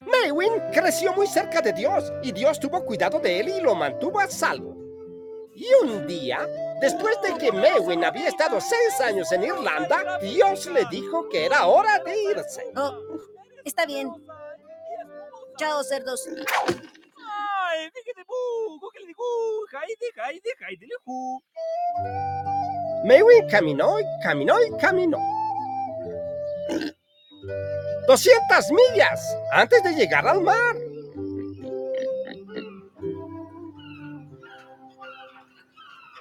Maywin 0.00 0.52
creció 0.72 1.12
muy 1.12 1.26
cerca 1.26 1.60
de 1.60 1.72
Dios 1.72 2.10
y 2.22 2.32
Dios 2.32 2.58
tuvo 2.58 2.84
cuidado 2.84 3.20
de 3.20 3.40
él 3.40 3.48
y 3.48 3.60
lo 3.60 3.74
mantuvo 3.74 4.18
a 4.20 4.28
salvo. 4.28 4.76
Y 5.54 5.66
un 5.82 6.06
día, 6.06 6.46
después 6.80 7.20
de 7.22 7.36
que 7.36 7.52
Maywin 7.52 8.04
había 8.04 8.28
estado 8.28 8.60
seis 8.60 9.00
años 9.00 9.30
en 9.32 9.44
Irlanda, 9.44 10.18
Dios 10.20 10.66
le 10.66 10.86
dijo 10.90 11.28
que 11.28 11.44
era 11.44 11.66
hora 11.66 11.98
de 11.98 12.22
irse. 12.22 12.72
Oh, 12.76 12.96
está 13.64 13.84
bien. 13.84 14.10
Chao, 15.58 15.84
cerdos. 15.84 16.26
Ay, 17.72 17.88
fíjate, 17.94 18.24
bu, 18.26 18.80
cógele 18.80 19.06
de 19.06 19.12
gu, 19.12 19.66
jaide, 19.70 20.06
jaide, 20.16 20.50
jaide, 20.58 20.86
le 20.86 20.96
ju. 21.04 21.40
Maywin 23.04 23.46
caminó 23.48 24.00
y 24.00 24.04
caminó 24.24 24.56
y 24.60 24.76
caminó. 24.80 25.18
200 28.08 28.72
millas 28.72 29.20
antes 29.52 29.84
de 29.84 29.92
llegar 29.94 30.26
al 30.26 30.40
mar. 30.40 30.74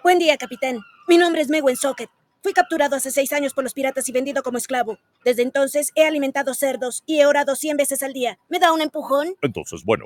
Buen 0.03 0.19
día, 0.19 0.37
capitán. 0.37 0.79
Mi 1.07 1.17
nombre 1.17 1.41
es 1.41 1.49
Mewen 1.49 1.75
Socket. 1.75 2.09
Fui 2.43 2.53
capturado 2.53 2.95
hace 2.95 3.09
seis 3.09 3.33
años 3.33 3.53
por 3.55 3.63
los 3.63 3.73
piratas 3.73 4.07
y 4.07 4.11
vendido 4.11 4.43
como 4.43 4.59
esclavo. 4.59 4.99
Desde 5.25 5.41
entonces 5.41 5.91
he 5.95 6.05
alimentado 6.05 6.53
cerdos 6.53 7.01
y 7.07 7.19
he 7.19 7.25
orado 7.25 7.55
100 7.55 7.75
veces 7.75 8.03
al 8.03 8.13
día. 8.13 8.37
¿Me 8.49 8.59
da 8.59 8.71
un 8.71 8.81
empujón? 8.81 9.35
Entonces, 9.41 9.83
bueno. 9.83 10.05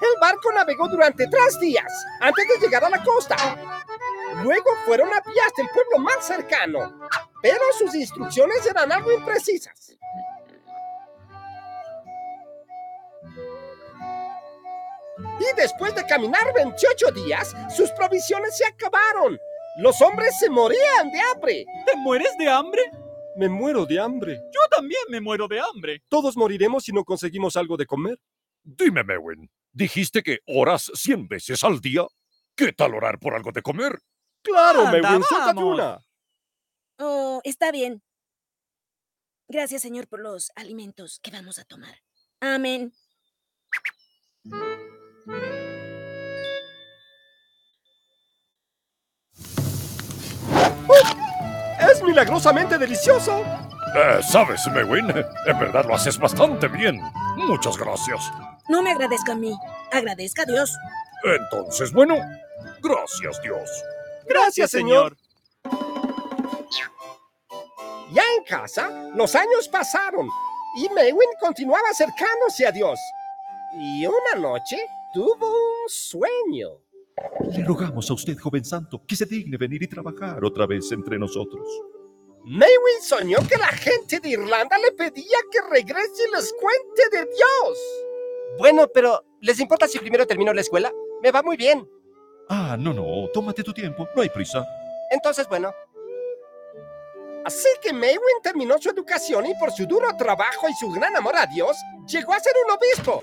El 0.00 0.20
barco 0.20 0.52
navegó 0.52 0.88
durante 0.88 1.26
tres 1.26 1.60
días 1.60 1.92
antes 2.20 2.46
de 2.48 2.58
llegar 2.66 2.84
a 2.84 2.90
la 2.90 3.02
costa. 3.02 3.36
Luego 4.42 4.70
fueron 4.84 5.08
a 5.12 5.20
pie 5.22 5.40
hasta 5.46 5.62
el 5.62 5.68
pueblo 5.68 5.98
más 5.98 6.24
cercano, 6.24 7.08
pero 7.40 7.60
sus 7.78 7.94
instrucciones 7.94 8.66
eran 8.66 8.90
algo 8.90 9.12
imprecisas. 9.12 9.96
Y 15.38 15.56
después 15.56 15.94
de 15.94 16.06
caminar 16.06 16.52
28 16.54 17.10
días, 17.12 17.54
sus 17.74 17.90
provisiones 17.92 18.56
se 18.56 18.66
acabaron. 18.66 19.38
Los 19.78 20.00
hombres 20.02 20.38
se 20.38 20.50
morían 20.50 21.10
de 21.10 21.20
hambre. 21.20 21.64
¿Te 21.86 21.96
mueres 21.96 22.36
de 22.38 22.48
hambre? 22.48 22.82
Me 23.36 23.48
muero 23.48 23.86
de 23.86 23.98
hambre. 23.98 24.34
Yo 24.52 24.60
también 24.70 25.02
me 25.08 25.20
muero 25.20 25.48
de 25.48 25.60
hambre. 25.60 26.02
Todos 26.08 26.36
moriremos 26.36 26.84
si 26.84 26.92
no 26.92 27.04
conseguimos 27.04 27.56
algo 27.56 27.76
de 27.76 27.86
comer. 27.86 28.18
Dime, 28.62 29.02
Mewin, 29.02 29.50
¿dijiste 29.72 30.22
que 30.22 30.40
oras 30.46 30.90
100 30.94 31.26
veces 31.28 31.64
al 31.64 31.80
día? 31.80 32.06
¿Qué 32.54 32.72
tal 32.72 32.94
orar 32.94 33.18
por 33.18 33.34
algo 33.34 33.50
de 33.50 33.62
comer? 33.62 33.98
Claro, 34.42 34.86
Anda, 34.86 35.00
suéltate 35.00 35.54
vamos. 35.54 35.74
una. 35.74 35.98
Oh, 36.98 37.40
está 37.44 37.72
bien. 37.72 38.02
Gracias, 39.48 39.82
Señor, 39.82 40.06
por 40.06 40.20
los 40.20 40.50
alimentos 40.54 41.18
que 41.22 41.30
vamos 41.30 41.58
a 41.58 41.64
tomar. 41.64 41.96
Amén. 42.40 42.92
Es 51.90 52.02
milagrosamente 52.02 52.78
delicioso. 52.78 53.42
Eh, 53.94 54.20
Sabes, 54.22 54.66
Mewin, 54.68 55.10
en 55.10 55.58
verdad 55.58 55.84
lo 55.86 55.94
haces 55.94 56.18
bastante 56.18 56.68
bien. 56.68 57.00
Muchas 57.36 57.76
gracias. 57.76 58.30
No 58.68 58.82
me 58.82 58.92
agradezca 58.92 59.32
a 59.32 59.36
mí, 59.36 59.54
agradezca 59.90 60.42
a 60.42 60.46
Dios. 60.46 60.74
Entonces, 61.24 61.92
bueno, 61.92 62.16
gracias, 62.80 63.42
Dios. 63.42 63.70
Gracias, 64.26 64.70
Señor. 64.70 65.16
Ya 68.12 68.22
en 68.36 68.44
casa, 68.44 68.90
los 69.14 69.34
años 69.34 69.68
pasaron 69.68 70.28
y 70.76 70.88
Maywin 70.90 71.30
continuaba 71.40 71.88
acercándose 71.90 72.66
a 72.66 72.72
Dios. 72.72 72.98
Y 73.74 74.06
una 74.06 74.34
noche 74.36 74.76
tuvo 75.14 75.48
un 75.48 75.88
sueño. 75.88 76.78
Le 77.54 77.64
rogamos 77.64 78.10
a 78.10 78.14
usted, 78.14 78.38
joven 78.38 78.64
santo, 78.64 79.02
que 79.06 79.16
se 79.16 79.26
digne 79.26 79.56
venir 79.56 79.82
y 79.82 79.86
trabajar 79.86 80.44
otra 80.44 80.66
vez 80.66 80.90
entre 80.92 81.18
nosotros. 81.18 81.66
Maywin 82.44 83.02
soñó 83.02 83.38
que 83.48 83.56
la 83.56 83.68
gente 83.68 84.18
de 84.18 84.30
Irlanda 84.30 84.76
le 84.78 84.92
pedía 84.92 85.38
que 85.50 85.60
regrese 85.70 86.28
y 86.28 86.34
les 86.34 86.52
cuente 86.54 87.16
de 87.16 87.24
Dios. 87.24 87.78
Bueno, 88.58 88.88
pero 88.92 89.24
¿les 89.40 89.60
importa 89.60 89.86
si 89.86 89.98
primero 89.98 90.26
termino 90.26 90.52
la 90.52 90.60
escuela? 90.60 90.92
Me 91.22 91.30
va 91.30 91.42
muy 91.42 91.56
bien. 91.56 91.88
Ah, 92.48 92.76
no, 92.78 92.92
no, 92.92 93.28
tómate 93.32 93.62
tu 93.62 93.72
tiempo, 93.72 94.08
no 94.14 94.22
hay 94.22 94.28
prisa. 94.28 94.66
Entonces, 95.10 95.48
bueno. 95.48 95.72
Así 97.44 97.68
que 97.80 97.92
Maywin 97.92 98.42
terminó 98.42 98.78
su 98.78 98.90
educación 98.90 99.46
y 99.46 99.54
por 99.54 99.72
su 99.72 99.86
duro 99.86 100.08
trabajo 100.16 100.68
y 100.68 100.74
su 100.74 100.90
gran 100.90 101.14
amor 101.16 101.36
a 101.36 101.46
Dios, 101.46 101.76
llegó 102.06 102.32
a 102.32 102.40
ser 102.40 102.54
un 102.64 102.72
obispo. 102.72 103.22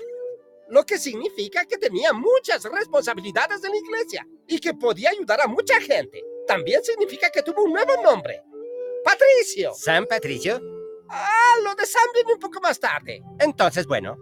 Lo 0.70 0.86
que 0.86 0.98
significa 0.98 1.64
que 1.64 1.78
tenía 1.78 2.12
muchas 2.12 2.62
responsabilidades 2.62 3.62
en 3.64 3.70
la 3.70 3.76
iglesia 3.76 4.26
y 4.46 4.60
que 4.60 4.72
podía 4.72 5.10
ayudar 5.10 5.40
a 5.40 5.48
mucha 5.48 5.80
gente. 5.80 6.22
También 6.46 6.82
significa 6.84 7.28
que 7.30 7.42
tuvo 7.42 7.64
un 7.64 7.72
nuevo 7.72 8.00
nombre. 8.02 8.40
Patricio. 9.04 9.74
¿San 9.74 10.06
Patricio? 10.06 10.60
Ah, 11.08 11.56
lo 11.64 11.74
de 11.74 11.84
Sam 11.84 12.08
viene 12.14 12.34
un 12.34 12.38
poco 12.38 12.60
más 12.60 12.78
tarde. 12.78 13.20
Entonces, 13.40 13.84
bueno. 13.84 14.16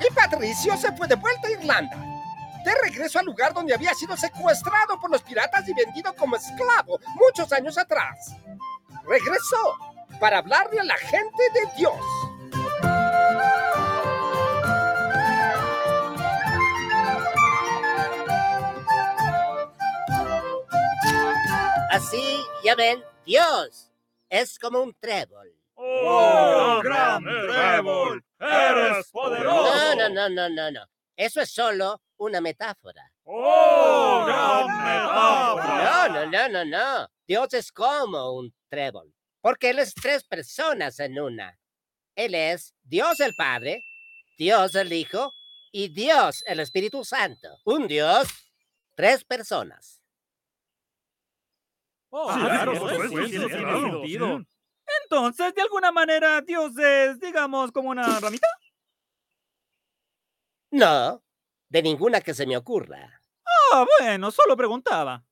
Y 0.00 0.12
Patricio 0.14 0.76
se 0.78 0.96
fue 0.96 1.06
de 1.06 1.16
vuelta 1.16 1.48
a 1.48 1.50
Irlanda. 1.50 1.96
De 2.64 2.74
regreso 2.82 3.18
al 3.18 3.26
lugar 3.26 3.52
donde 3.52 3.74
había 3.74 3.92
sido 3.92 4.16
secuestrado 4.16 4.98
por 4.98 5.10
los 5.10 5.22
piratas 5.22 5.68
y 5.68 5.74
vendido 5.74 6.14
como 6.14 6.36
esclavo 6.36 6.98
muchos 7.16 7.52
años 7.52 7.76
atrás. 7.76 8.34
Regresó 9.06 9.76
para 10.18 10.38
hablarle 10.38 10.80
a 10.80 10.84
la 10.84 10.96
gente 10.96 11.42
de 11.52 11.76
Dios. 11.76 11.94
Así, 21.92 22.42
ya 22.64 22.74
ven, 22.74 23.04
Dios 23.26 23.90
es 24.30 24.58
como 24.58 24.80
un 24.80 24.94
trébol. 24.94 25.54
¡Oh, 25.74 26.80
gran 26.82 27.22
trébol! 27.22 28.24
¡Eres 28.40 29.10
poderoso! 29.10 29.94
No, 29.94 29.94
no, 29.96 30.08
no, 30.08 30.28
no, 30.30 30.48
no, 30.48 30.70
no. 30.70 30.86
Eso 31.14 31.42
es 31.42 31.50
solo 31.50 32.00
una 32.16 32.40
metáfora. 32.40 33.12
¡Oh, 33.24 34.24
gran 34.26 34.68
metáfora! 34.68 36.08
No, 36.08 36.14
no, 36.14 36.30
no, 36.30 36.48
no, 36.48 36.64
no. 36.64 37.08
Dios 37.26 37.52
es 37.52 37.70
como 37.70 38.38
un 38.38 38.54
trébol. 38.70 39.12
Porque 39.42 39.68
Él 39.68 39.78
es 39.78 39.92
tres 39.92 40.24
personas 40.24 40.98
en 40.98 41.20
una. 41.20 41.58
Él 42.16 42.34
es 42.34 42.74
Dios 42.84 43.20
el 43.20 43.34
Padre, 43.34 43.84
Dios 44.38 44.74
el 44.76 44.94
Hijo 44.94 45.30
y 45.70 45.88
Dios 45.92 46.42
el 46.46 46.60
Espíritu 46.60 47.04
Santo. 47.04 47.58
Un 47.66 47.86
Dios, 47.86 48.28
tres 48.96 49.24
personas. 49.24 50.01
Oh, 52.14 52.30
Sí, 52.34 52.40
claro, 52.40 52.72
tiene 53.26 53.48
sentido. 53.48 54.42
Entonces, 55.04 55.54
de 55.54 55.62
alguna 55.62 55.90
manera, 55.90 56.42
Dios 56.42 56.76
es, 56.76 57.18
digamos, 57.18 57.72
como 57.72 57.88
una 57.88 58.20
ramita. 58.20 58.46
No, 60.70 61.22
de 61.70 61.82
ninguna 61.82 62.20
que 62.20 62.34
se 62.34 62.46
me 62.46 62.56
ocurra. 62.56 63.22
Ah, 63.72 63.86
bueno, 63.98 64.30
solo 64.30 64.56
preguntaba. 64.56 65.24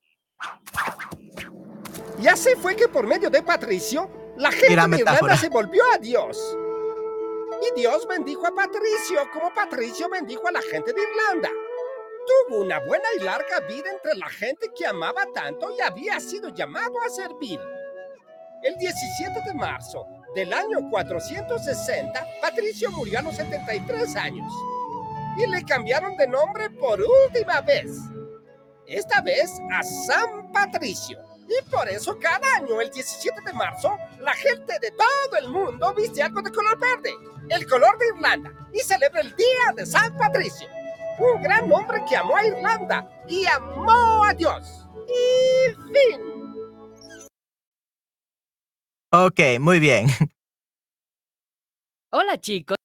Y 2.19 2.29
así 2.29 2.51
fue 2.61 2.77
que 2.77 2.89
por 2.89 3.07
medio 3.07 3.29
de 3.29 3.43
Patricio, 3.43 4.11
la 4.37 4.51
gente 4.51 4.69
de 4.69 4.73
Irlanda 4.73 4.97
metáfora. 4.97 5.37
se 5.37 5.49
volvió 5.51 5.83
a 5.95 5.99
Dios. 5.99 6.57
Y 7.63 7.79
Dios 7.79 8.07
bendijo 8.09 8.47
a 8.47 8.55
Patricio 8.55 9.21
como 9.35 9.53
Patricio 9.53 10.09
bendijo 10.09 10.49
a 10.49 10.53
la 10.53 10.63
gente 10.63 10.95
de 10.95 11.03
Irlanda. 11.03 11.51
Tuvo 12.27 12.61
una 12.61 12.79
buena 12.81 13.05
y 13.19 13.23
larga 13.23 13.61
vida 13.61 13.91
entre 13.91 14.15
la 14.17 14.29
gente 14.29 14.71
que 14.77 14.87
amaba 14.87 15.27
tanto 15.35 15.75
y 15.77 15.81
había 15.81 16.21
sido 16.21 16.51
llamado 16.51 16.95
a 17.01 17.09
servir. 17.09 17.61
El 18.63 18.77
17 18.77 19.41
de 19.47 19.55
marzo 19.55 20.07
del 20.35 20.53
año 20.53 20.91
460, 20.91 22.27
Patricio 22.43 22.91
murió 22.91 23.21
a 23.21 23.23
los 23.23 23.37
73 23.37 24.17
años. 24.17 24.53
Y 25.39 25.47
le 25.47 25.65
cambiaron 25.65 26.17
de 26.17 26.29
nombre 26.29 26.69
por 26.71 27.01
última 27.01 27.61
vez. 27.63 27.91
Esta 28.87 29.23
vez 29.23 29.51
a 29.73 29.83
San 29.83 30.53
Patricio. 30.53 31.19
Y 31.49 31.71
por 31.71 31.89
eso 31.89 32.19
cada 32.19 32.47
año, 32.57 32.81
el 32.81 32.91
17 32.91 33.41
de 33.45 33.53
marzo, 33.53 33.97
la 34.21 34.35
gente 34.35 34.79
de 34.79 34.91
todo 34.93 35.39
el 35.39 35.49
mundo 35.49 35.95
viste 35.95 36.23
algo 36.23 36.43
de 36.43 36.53
color 36.53 36.79
verde, 36.79 37.13
el 37.49 37.67
color 37.67 37.99
de 37.99 38.09
Irlanda, 38.09 38.53
y 38.73 38.79
celebra 38.81 39.21
el 39.21 39.35
Día 39.35 39.73
de 39.75 39.87
San 39.87 40.17
Patricio. 40.17 40.69
Un 41.21 41.43
gran 41.43 41.71
hombre 41.71 42.03
que 42.09 42.17
amó 42.17 42.37
a 42.37 42.47
Irlanda 42.47 43.09
y 43.29 43.47
amó 43.47 44.25
a 44.25 44.35
Dios. 44.35 44.87
Y 45.07 45.71
fin. 45.93 46.21
Ok, 49.13 49.41
muy 49.61 49.81
bien. 49.81 50.07
Hola 52.13 52.41
chicos. 52.41 52.77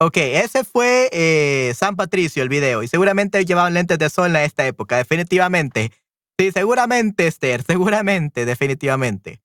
Ok, 0.00 0.16
ese 0.16 0.62
fue 0.62 1.08
eh, 1.12 1.74
San 1.74 1.96
Patricio, 1.96 2.42
el 2.42 2.48
video. 2.48 2.84
Y 2.84 2.88
seguramente 2.88 3.44
llevaban 3.44 3.74
lentes 3.74 3.98
de 3.98 4.08
sol 4.08 4.34
en 4.36 4.42
esta 4.44 4.64
época, 4.66 4.96
definitivamente. 4.96 5.92
Sí, 6.38 6.52
seguramente, 6.52 7.26
Esther, 7.26 7.62
seguramente, 7.64 8.44
definitivamente. 8.44 9.40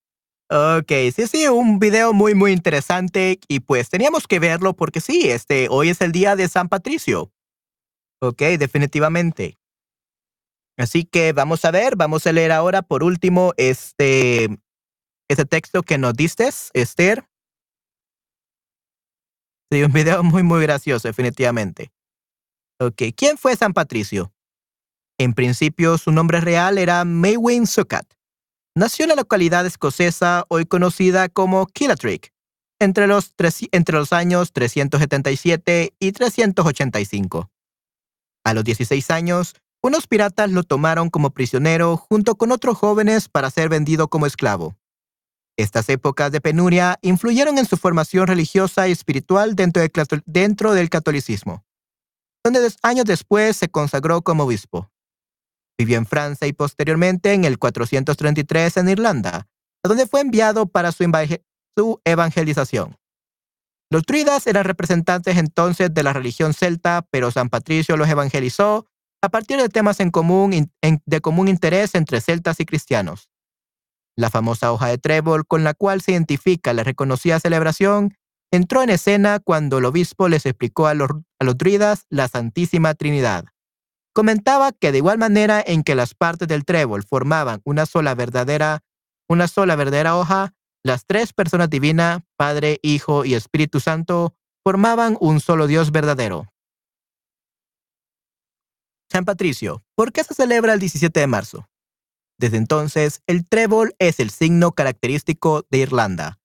Ok, 0.49 0.91
sí, 1.15 1.27
sí, 1.27 1.47
un 1.47 1.79
video 1.79 2.13
muy, 2.13 2.35
muy 2.35 2.51
interesante. 2.51 3.39
Y 3.47 3.61
pues 3.61 3.89
teníamos 3.89 4.27
que 4.27 4.39
verlo 4.39 4.73
porque 4.75 5.01
sí, 5.01 5.29
este, 5.29 5.67
hoy 5.69 5.89
es 5.89 6.01
el 6.01 6.11
día 6.11 6.35
de 6.35 6.47
San 6.47 6.69
Patricio. 6.69 7.31
Ok, 8.21 8.41
definitivamente. 8.59 9.57
Así 10.77 11.05
que 11.05 11.33
vamos 11.33 11.65
a 11.65 11.71
ver, 11.71 11.95
vamos 11.95 12.25
a 12.25 12.31
leer 12.31 12.51
ahora 12.51 12.81
por 12.81 13.03
último 13.03 13.53
este, 13.57 14.49
este 15.29 15.45
texto 15.45 15.83
que 15.83 15.97
nos 15.97 16.13
diste, 16.13 16.49
Esther. 16.73 17.27
Sí, 19.71 19.83
un 19.83 19.91
video 19.91 20.23
muy, 20.23 20.43
muy 20.43 20.61
gracioso, 20.61 21.07
definitivamente. 21.07 21.91
Ok, 22.79 23.01
¿quién 23.15 23.37
fue 23.37 23.55
San 23.55 23.73
Patricio? 23.73 24.33
En 25.19 25.33
principio, 25.33 25.97
su 25.97 26.11
nombre 26.11 26.41
real 26.41 26.77
era 26.77 27.05
Maywin 27.05 27.67
Succat. 27.67 28.05
Nació 28.75 29.05
en 29.05 29.09
la 29.09 29.15
localidad 29.15 29.67
escocesa 29.67 30.45
hoy 30.47 30.65
conocida 30.65 31.29
como 31.29 31.67
Killatrick, 31.67 32.33
entre 32.79 33.05
los, 33.05 33.31
años 34.11 34.51
377 34.51 35.93
y 35.99 36.11
385. 36.11 37.51
A 38.43 38.53
los 38.55 38.63
16 38.63 39.11
años, 39.11 39.53
unos 39.83 40.07
piratas 40.07 40.49
lo 40.49 40.63
tomaron 40.63 41.11
como 41.11 41.29
prisionero 41.29 41.97
junto 41.97 42.33
con 42.33 42.51
otros 42.51 42.75
jóvenes 42.75 43.29
para 43.29 43.51
ser 43.51 43.69
vendido 43.69 44.07
como 44.07 44.25
esclavo. 44.25 44.75
Estas 45.55 45.87
épocas 45.89 46.31
de 46.31 46.41
penuria 46.41 46.97
influyeron 47.03 47.59
en 47.59 47.67
su 47.67 47.77
formación 47.77 48.25
religiosa 48.25 48.87
y 48.87 48.91
espiritual 48.91 49.55
dentro 49.55 49.83
dentro 50.25 50.73
del 50.73 50.89
catolicismo, 50.89 51.63
donde 52.43 52.73
años 52.81 53.05
después 53.05 53.55
se 53.55 53.69
consagró 53.69 54.23
como 54.23 54.45
obispo. 54.45 54.92
Vivió 55.77 55.97
en 55.97 56.05
Francia 56.05 56.47
y 56.47 56.53
posteriormente 56.53 57.33
en 57.33 57.45
el 57.45 57.57
433 57.57 58.77
en 58.77 58.89
Irlanda, 58.89 59.47
a 59.83 59.87
donde 59.87 60.07
fue 60.07 60.21
enviado 60.21 60.67
para 60.67 60.91
su, 60.91 61.03
evangel- 61.03 61.43
su 61.75 62.01
evangelización. 62.05 62.97
Los 63.91 64.03
druidas 64.03 64.47
eran 64.47 64.65
representantes 64.65 65.37
entonces 65.37 65.93
de 65.93 66.03
la 66.03 66.13
religión 66.13 66.53
celta, 66.53 67.05
pero 67.11 67.31
San 67.31 67.49
Patricio 67.49 67.95
los 67.95 68.09
evangelizó 68.09 68.87
a 69.21 69.29
partir 69.29 69.57
de 69.57 69.69
temas 69.69 69.97
de 69.99 70.11
común 70.11 71.47
interés 71.47 71.95
entre 71.95 72.19
celtas 72.19 72.59
y 72.59 72.65
cristianos. 72.65 73.29
La 74.17 74.29
famosa 74.29 74.71
hoja 74.71 74.87
de 74.87 74.97
trébol 74.97 75.45
con 75.47 75.63
la 75.63 75.73
cual 75.73 76.01
se 76.01 76.11
identifica 76.11 76.73
la 76.73 76.83
reconocida 76.83 77.39
celebración 77.39 78.15
entró 78.51 78.83
en 78.83 78.89
escena 78.89 79.39
cuando 79.39 79.79
el 79.79 79.85
obispo 79.85 80.27
les 80.27 80.45
explicó 80.45 80.87
a 80.87 80.93
los, 80.93 81.09
a 81.39 81.43
los 81.45 81.57
druidas 81.57 82.05
la 82.09 82.27
Santísima 82.27 82.93
Trinidad. 82.93 83.45
Comentaba 84.13 84.71
que 84.71 84.91
de 84.91 84.99
igual 84.99 85.17
manera 85.17 85.63
en 85.65 85.83
que 85.83 85.95
las 85.95 86.13
partes 86.13 86.47
del 86.47 86.65
trébol 86.65 87.03
formaban 87.03 87.61
una 87.65 87.87
sola 87.87 88.13
verdadera, 88.13 88.83
una 89.27 89.47
sola 89.47 89.75
verdadera 89.75 90.15
hoja, 90.15 90.53
las 90.83 91.05
tres 91.05 91.33
personas 91.33 91.69
divinas, 91.69 92.21
Padre, 92.37 92.79
Hijo 92.83 93.25
y 93.25 93.33
Espíritu 93.33 93.79
Santo, 93.79 94.35
formaban 94.63 95.17
un 95.19 95.39
solo 95.39 95.65
Dios 95.65 95.91
verdadero. 95.91 96.47
San 99.11 99.25
Patricio, 99.25 99.83
¿por 99.95 100.11
qué 100.11 100.23
se 100.23 100.33
celebra 100.33 100.73
el 100.73 100.79
17 100.79 101.19
de 101.19 101.27
marzo? 101.27 101.69
Desde 102.39 102.57
entonces, 102.57 103.21
el 103.27 103.47
trébol 103.47 103.95
es 103.99 104.19
el 104.19 104.29
signo 104.29 104.73
característico 104.73 105.65
de 105.69 105.79
Irlanda. 105.79 106.39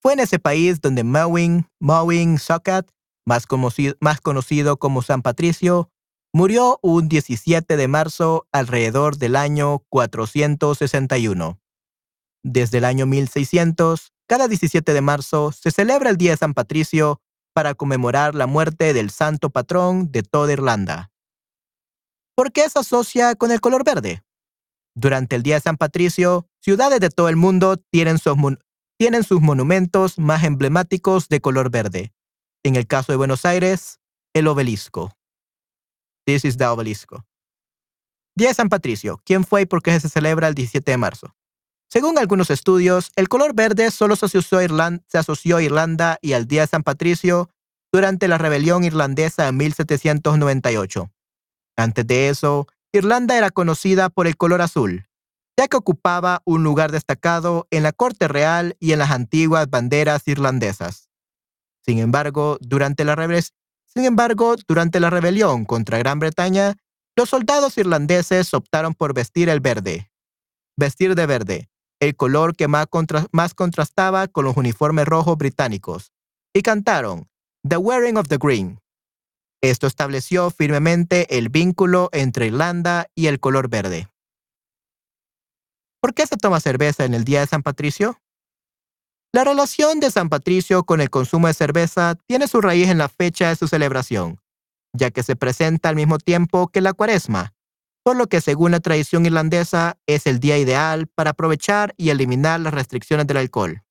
Fue 0.00 0.12
en 0.12 0.20
ese 0.20 0.38
país 0.38 0.80
donde 0.80 1.04
Mowing, 1.04 1.66
Mowing 1.80 2.38
Succat, 2.38 2.90
más, 3.24 3.46
más 4.00 4.20
conocido 4.20 4.78
como 4.78 5.02
San 5.02 5.22
Patricio, 5.22 5.90
murió 6.32 6.78
un 6.82 7.08
17 7.08 7.76
de 7.76 7.88
marzo 7.88 8.46
alrededor 8.52 9.16
del 9.16 9.36
año 9.36 9.80
461. 9.88 11.60
Desde 12.42 12.78
el 12.78 12.84
año 12.84 13.06
1600, 13.06 14.12
cada 14.28 14.48
17 14.48 14.92
de 14.92 15.00
marzo 15.00 15.52
se 15.52 15.70
celebra 15.70 16.10
el 16.10 16.16
Día 16.16 16.32
de 16.32 16.36
San 16.36 16.54
Patricio 16.54 17.20
para 17.54 17.74
conmemorar 17.74 18.34
la 18.34 18.46
muerte 18.46 18.92
del 18.92 19.10
santo 19.10 19.50
patrón 19.50 20.12
de 20.12 20.22
toda 20.22 20.52
Irlanda. 20.52 21.10
¿Por 22.36 22.52
qué 22.52 22.68
se 22.68 22.78
asocia 22.78 23.34
con 23.34 23.50
el 23.50 23.60
color 23.60 23.84
verde? 23.84 24.22
Durante 24.94 25.34
el 25.34 25.42
Día 25.42 25.56
de 25.56 25.60
San 25.62 25.76
Patricio, 25.76 26.48
ciudades 26.60 27.00
de 27.00 27.10
todo 27.10 27.28
el 27.28 27.36
mundo 27.36 27.76
tienen 27.76 28.18
sus, 28.18 28.36
tienen 28.96 29.24
sus 29.24 29.40
monumentos 29.40 30.18
más 30.18 30.44
emblemáticos 30.44 31.28
de 31.28 31.40
color 31.40 31.70
verde. 31.70 32.12
En 32.62 32.76
el 32.76 32.86
caso 32.86 33.12
de 33.12 33.16
Buenos 33.16 33.44
Aires, 33.44 33.98
el 34.34 34.46
obelisco. 34.46 35.17
This 36.28 36.44
is 36.44 36.58
the. 36.58 36.66
Día 38.36 38.48
de 38.48 38.54
San 38.54 38.68
Patricio. 38.68 39.18
¿Quién 39.24 39.44
fue 39.44 39.62
y 39.62 39.64
por 39.64 39.82
qué 39.82 39.98
se 39.98 40.10
celebra 40.10 40.48
el 40.48 40.54
17 40.54 40.90
de 40.90 40.98
marzo? 40.98 41.34
Según 41.88 42.18
algunos 42.18 42.50
estudios, 42.50 43.12
el 43.16 43.30
color 43.30 43.54
verde 43.54 43.90
solo 43.90 44.14
se 44.14 44.26
asoció, 44.26 44.58
a 45.56 45.62
Irlanda 45.62 46.18
y 46.20 46.34
al 46.34 46.46
Día 46.46 46.60
de 46.60 46.66
San 46.66 46.82
Patricio 46.82 47.48
durante 47.90 48.28
la 48.28 48.36
rebelión 48.36 48.84
irlandesa 48.84 49.46
de 49.46 49.52
1798. 49.52 51.10
Antes 51.78 52.06
de 52.06 52.28
eso, 52.28 52.66
Irlanda 52.92 53.38
era 53.38 53.50
conocida 53.50 54.10
por 54.10 54.26
el 54.26 54.36
color 54.36 54.60
azul, 54.60 55.08
ya 55.56 55.66
que 55.66 55.78
ocupaba 55.78 56.42
un 56.44 56.62
lugar 56.62 56.92
destacado 56.92 57.66
en 57.70 57.82
la 57.82 57.92
corte 57.92 58.28
real 58.28 58.76
y 58.80 58.92
en 58.92 58.98
las 58.98 59.12
antiguas 59.12 59.70
banderas 59.70 60.28
irlandesas. 60.28 61.08
Sin 61.86 61.98
embargo, 61.98 62.58
durante 62.60 63.06
la, 63.06 63.16
sin 63.88 64.04
embargo, 64.04 64.54
durante 64.66 65.00
la 65.00 65.10
rebelión 65.10 65.64
contra 65.64 65.98
Gran 65.98 66.18
Bretaña, 66.18 66.76
los 67.16 67.30
soldados 67.30 67.76
irlandeses 67.78 68.54
optaron 68.54 68.94
por 68.94 69.14
vestir 69.14 69.48
el 69.48 69.60
verde. 69.60 70.10
Vestir 70.76 71.14
de 71.14 71.26
verde, 71.26 71.68
el 72.00 72.14
color 72.14 72.54
que 72.54 72.68
más, 72.68 72.86
más 73.32 73.54
contrastaba 73.54 74.28
con 74.28 74.44
los 74.44 74.56
uniformes 74.56 75.06
rojos 75.06 75.36
británicos, 75.36 76.12
y 76.54 76.62
cantaron 76.62 77.28
The 77.68 77.76
Wearing 77.78 78.16
of 78.16 78.28
the 78.28 78.38
Green. 78.38 78.78
Esto 79.60 79.88
estableció 79.88 80.50
firmemente 80.50 81.36
el 81.36 81.48
vínculo 81.48 82.08
entre 82.12 82.46
Irlanda 82.46 83.08
y 83.14 83.26
el 83.26 83.40
color 83.40 83.68
verde. 83.68 84.08
¿Por 86.00 86.14
qué 86.14 86.26
se 86.26 86.36
toma 86.36 86.60
cerveza 86.60 87.04
en 87.04 87.14
el 87.14 87.24
Día 87.24 87.40
de 87.40 87.48
San 87.48 87.64
Patricio? 87.64 88.20
La 89.32 89.44
relación 89.44 90.00
de 90.00 90.10
San 90.10 90.30
Patricio 90.30 90.84
con 90.84 91.02
el 91.02 91.10
consumo 91.10 91.48
de 91.48 91.54
cerveza 91.54 92.14
tiene 92.26 92.48
su 92.48 92.62
raíz 92.62 92.88
en 92.88 92.96
la 92.96 93.10
fecha 93.10 93.50
de 93.50 93.56
su 93.56 93.68
celebración, 93.68 94.40
ya 94.94 95.10
que 95.10 95.22
se 95.22 95.36
presenta 95.36 95.90
al 95.90 95.96
mismo 95.96 96.16
tiempo 96.18 96.68
que 96.68 96.80
la 96.80 96.94
cuaresma, 96.94 97.52
por 98.02 98.16
lo 98.16 98.26
que 98.28 98.40
según 98.40 98.70
la 98.70 98.80
tradición 98.80 99.26
irlandesa 99.26 99.98
es 100.06 100.26
el 100.26 100.40
día 100.40 100.56
ideal 100.56 101.08
para 101.08 101.30
aprovechar 101.30 101.92
y 101.98 102.08
eliminar 102.08 102.58
las 102.60 102.72
restricciones 102.72 103.26
del 103.26 103.36
alcohol. 103.36 103.82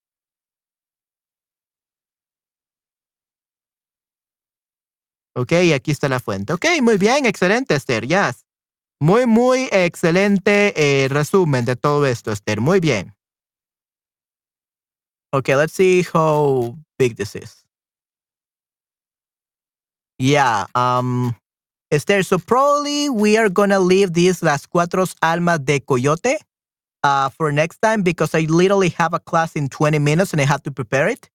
Ok, 5.35 5.53
aquí 5.75 5.91
está 5.91 6.09
la 6.09 6.19
fuente. 6.19 6.53
Ok, 6.53 6.65
muy 6.81 6.97
bien, 6.97 7.27
excelente, 7.27 7.75
Esther. 7.75 8.07
Yes. 8.07 8.43
Muy, 8.99 9.27
muy 9.27 9.69
excelente 9.71 10.73
eh, 10.75 11.07
resumen 11.09 11.63
de 11.63 11.75
todo 11.75 12.07
esto, 12.07 12.31
Esther. 12.31 12.59
Muy 12.59 12.79
bien. 12.79 13.16
Okay, 15.33 15.55
let's 15.55 15.73
see 15.73 16.03
how 16.03 16.75
big 16.97 17.17
this 17.17 17.35
is. 17.35 17.63
Yeah, 20.19 20.65
um, 20.73 21.35
Esther, 21.91 22.23
so 22.23 22.37
probably 22.37 23.09
we 23.09 23.37
are 23.37 23.49
gonna 23.49 23.79
leave 23.79 24.13
these 24.13 24.41
Las 24.41 24.65
Cuatro 24.65 25.05
Almas 25.21 25.59
de 25.59 25.79
Coyote 25.79 26.37
uh, 27.03 27.29
for 27.29 27.51
next 27.51 27.81
time 27.81 28.01
because 28.01 28.33
I 28.33 28.41
literally 28.49 28.89
have 28.97 29.13
a 29.13 29.19
class 29.19 29.55
in 29.55 29.69
20 29.69 29.99
minutes 29.99 30.33
and 30.33 30.41
I 30.41 30.45
have 30.45 30.63
to 30.63 30.71
prepare 30.71 31.07
it. 31.07 31.29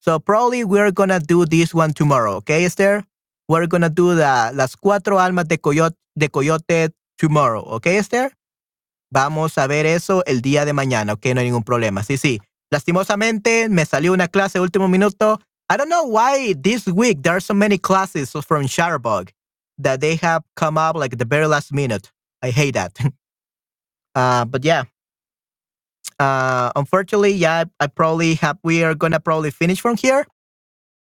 So 0.00 0.20
probably 0.20 0.62
we're 0.62 0.92
gonna 0.92 1.18
do 1.18 1.46
this 1.46 1.74
one 1.74 1.92
tomorrow, 1.94 2.36
okay, 2.36 2.64
Esther? 2.64 3.02
We're 3.48 3.66
gonna 3.66 3.90
do 3.90 4.14
the 4.14 4.52
Las 4.54 4.76
Cuatro 4.76 5.18
Almas 5.18 5.48
de 5.48 5.58
Coyote, 5.58 5.96
de 6.16 6.28
Coyote 6.28 6.90
tomorrow, 7.18 7.62
okay, 7.62 7.96
Esther? 7.96 8.32
Vamos 9.10 9.56
a 9.58 9.66
ver 9.66 9.86
eso 9.86 10.22
el 10.26 10.42
día 10.42 10.64
de 10.64 10.72
mañana, 10.72 11.14
ok, 11.14 11.26
no 11.34 11.40
hay 11.40 11.46
ningún 11.46 11.64
problema. 11.64 12.02
Sí, 12.04 12.18
sí. 12.18 12.40
Lastimosamente 12.70 13.68
me 13.68 13.84
salió 13.84 14.12
una 14.12 14.28
clase 14.28 14.58
de 14.58 14.62
último 14.62 14.88
minuto. 14.88 15.38
I 15.68 15.76
don't 15.76 15.88
know 15.88 16.04
why 16.04 16.54
this 16.54 16.86
week 16.86 17.22
there 17.22 17.34
are 17.36 17.40
so 17.40 17.54
many 17.54 17.78
classes 17.78 18.32
from 18.32 18.66
Shutterbug 18.66 19.30
that 19.78 20.00
they 20.00 20.16
have 20.16 20.42
come 20.54 20.78
up 20.78 20.96
like 20.96 21.16
the 21.16 21.24
very 21.24 21.46
last 21.46 21.72
minute. 21.72 22.10
I 22.42 22.50
hate 22.50 22.74
that. 22.74 22.98
uh, 24.14 24.44
but 24.44 24.64
yeah. 24.64 24.84
Uh, 26.18 26.70
unfortunately, 26.76 27.32
yeah, 27.32 27.64
I 27.78 27.88
probably 27.88 28.34
have. 28.36 28.58
We 28.62 28.82
are 28.84 28.94
gonna 28.94 29.20
probably 29.20 29.50
finish 29.50 29.80
from 29.80 29.96
here. 29.96 30.26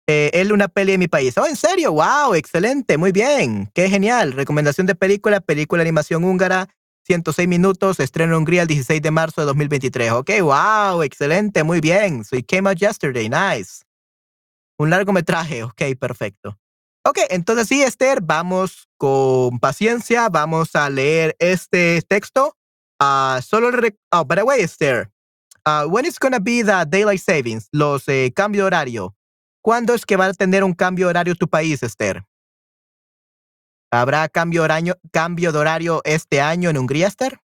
Eh, 0.10 0.32
él 0.34 0.53
una 0.53 0.69
peli 0.69 0.94
de 0.94 0.98
mi 0.98 1.07
país. 1.07 1.38
Oh, 1.38 1.45
¿en 1.45 1.57
serio? 1.57 1.91
¡Wow! 1.91 2.34
Excelente, 2.34 2.98
muy 2.98 3.11
bien. 3.11 3.69
Qué 3.74 3.90
genial. 3.90 4.32
Recomendación 4.32 4.88
de 4.88 4.95
película, 4.95 5.41
película 5.41 5.84
de 5.84 5.90
animación 5.90 6.24
húngara, 6.24 6.69
106 7.07 7.47
minutos, 7.47 8.01
estreno 8.01 8.34
en 8.34 8.39
Hungría 8.39 8.63
el 8.63 8.67
16 8.67 9.01
de 9.01 9.11
marzo 9.11 9.39
de 9.39 9.47
2023. 9.47 10.11
Ok, 10.11 10.29
wow, 10.41 11.01
excelente, 11.03 11.63
muy 11.63 11.79
bien. 11.79 12.25
So 12.25 12.35
it 12.35 12.45
came 12.45 12.69
out 12.69 12.77
yesterday, 12.77 13.29
nice. 13.29 13.85
Un 14.77 14.89
largometraje, 14.89 15.63
ok, 15.63 15.81
perfecto. 15.97 16.59
Ok, 17.05 17.19
entonces 17.29 17.69
sí, 17.69 17.81
Esther, 17.81 18.19
vamos 18.21 18.89
con 18.97 19.57
paciencia, 19.59 20.27
vamos 20.27 20.75
a 20.75 20.89
leer 20.89 21.34
este 21.39 22.01
texto. 22.01 22.57
Ah, 22.99 23.39
solo, 23.41 23.69
oh, 24.11 24.25
by 24.25 24.38
the 24.39 24.43
way, 24.43 24.61
Esther, 24.61 25.09
uh, 25.65 25.88
when 25.88 26.05
is 26.05 26.19
gonna 26.19 26.39
be 26.39 26.61
the 26.61 26.85
daylight 26.85 27.21
savings, 27.21 27.69
los 27.71 28.05
eh, 28.09 28.34
cambio 28.35 28.63
de 28.63 28.67
horario? 28.67 29.15
¿Cuándo 29.61 29.93
es 29.93 30.05
que 30.05 30.17
va 30.17 30.25
a 30.25 30.34
tener 30.34 30.65
un 30.65 30.73
cambio 30.73 31.05
de 31.05 31.11
horario 31.11 31.35
tu 31.35 31.47
país, 31.47 31.81
Esther? 31.84 32.25
¿Habrá 33.91 34.27
cambio, 34.27 34.64
horario, 34.64 34.97
de 35.53 35.59
horario 35.59 36.01
este 36.03 36.41
año 36.41 36.69
en 36.69 36.77
Hungría, 36.77 37.07
Esther? 37.07 37.39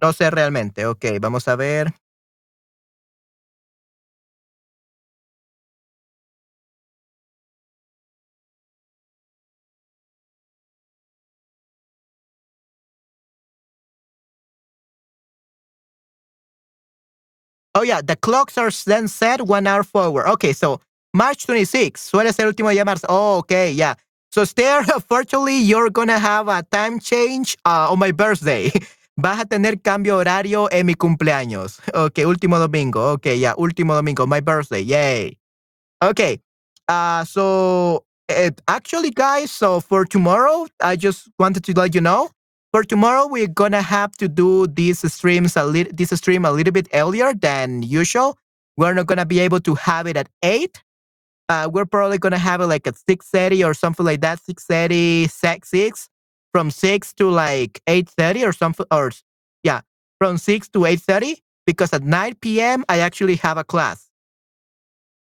No 0.00 0.12
sé 0.12 0.30
realmente. 0.30 0.86
Ok, 0.86 1.04
vamos 1.20 1.46
a 1.48 1.56
ver. 1.56 1.92
Oh, 17.78 17.82
yeah, 17.82 18.00
the 18.02 18.16
clocks 18.16 18.58
are 18.58 18.70
then 18.86 19.06
set 19.06 19.46
one 19.46 19.68
hour 19.68 19.84
forward. 19.84 20.26
Okay, 20.26 20.52
so 20.52 20.80
March 21.14 21.46
26 21.46 22.00
suele 22.00 22.32
ser 22.32 22.42
el 22.42 22.48
último 22.48 22.70
día 22.72 22.80
de 22.80 22.84
marzo. 22.84 23.06
Oh, 23.08 23.38
okay, 23.38 23.70
yeah. 23.70 23.94
So, 24.32 24.42
Esther, 24.42 24.82
unfortunately, 24.94 25.58
you're 25.58 25.88
gonna 25.88 26.18
have 26.18 26.48
a 26.48 26.64
time 26.72 26.98
change 26.98 27.56
uh, 27.64 27.86
on 27.88 28.00
my 28.00 28.10
birthday. 28.10 28.72
Vas 29.16 29.42
a 29.42 29.44
tener 29.44 29.76
cambio 29.76 30.16
horario 30.18 30.66
en 30.72 30.86
mi 30.86 30.94
cumpleaños. 30.94 31.78
Okay, 31.94 32.24
último 32.24 32.58
domingo. 32.58 33.12
Okay, 33.12 33.36
yeah, 33.36 33.54
último 33.54 33.94
domingo, 33.94 34.26
my 34.26 34.40
birthday. 34.40 34.80
Yay. 34.80 35.38
Okay. 36.02 36.40
Uh, 36.88 37.24
so, 37.24 38.04
uh, 38.28 38.50
actually, 38.66 39.10
guys, 39.10 39.52
so 39.52 39.78
for 39.78 40.04
tomorrow, 40.04 40.66
I 40.82 40.96
just 40.96 41.28
wanted 41.38 41.62
to 41.62 41.72
let 41.74 41.94
you 41.94 42.00
know 42.00 42.30
for 42.72 42.82
tomorrow 42.84 43.26
we're 43.26 43.48
gonna 43.48 43.82
have 43.82 44.12
to 44.18 44.28
do 44.28 44.66
these 44.66 45.00
streams 45.12 45.56
a 45.56 45.64
little 45.64 45.92
this 45.94 46.10
stream 46.10 46.44
a 46.44 46.52
little 46.52 46.72
bit 46.72 46.88
earlier 46.92 47.32
than 47.34 47.82
usual. 47.82 48.38
We're 48.76 48.94
not 48.94 49.06
gonna 49.06 49.26
be 49.26 49.40
able 49.40 49.60
to 49.60 49.74
have 49.74 50.06
it 50.06 50.16
at 50.16 50.28
8 50.42 50.82
uh, 51.48 51.68
we're 51.72 51.86
probably 51.86 52.18
gonna 52.18 52.38
have 52.38 52.60
it 52.60 52.66
like 52.66 52.86
at 52.86 52.94
6.30 52.94 53.66
or 53.66 53.74
something 53.74 54.04
like 54.04 54.20
that 54.20 54.38
6.30 54.38 55.30
6, 55.30 55.68
6 55.68 56.08
from 56.52 56.70
6 56.70 57.14
to 57.14 57.30
like 57.30 57.80
8.30 57.86 58.46
or 58.46 58.52
something 58.52 58.86
or 58.90 59.10
yeah 59.62 59.80
from 60.18 60.36
6 60.38 60.68
to 60.68 60.80
8.30 60.80 61.36
because 61.66 61.92
at 61.92 62.02
9 62.02 62.34
p.m 62.36 62.84
i 62.88 62.98
actually 62.98 63.36
have 63.36 63.58
a 63.58 63.64
class. 63.64 64.06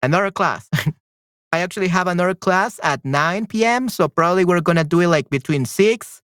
Another 0.01 0.31
class. 0.31 0.69
I 1.53 1.59
actually 1.59 1.87
have 1.87 2.07
another 2.07 2.33
class 2.33 2.79
at 2.83 3.03
9 3.05 3.47
p.m 3.47 3.89
so 3.89 4.07
probably 4.07 4.45
we're 4.45 4.61
gonna 4.61 4.83
do 4.83 5.01
it 5.01 5.07
like 5.07 5.29
between 5.29 5.65
6 5.65 6.22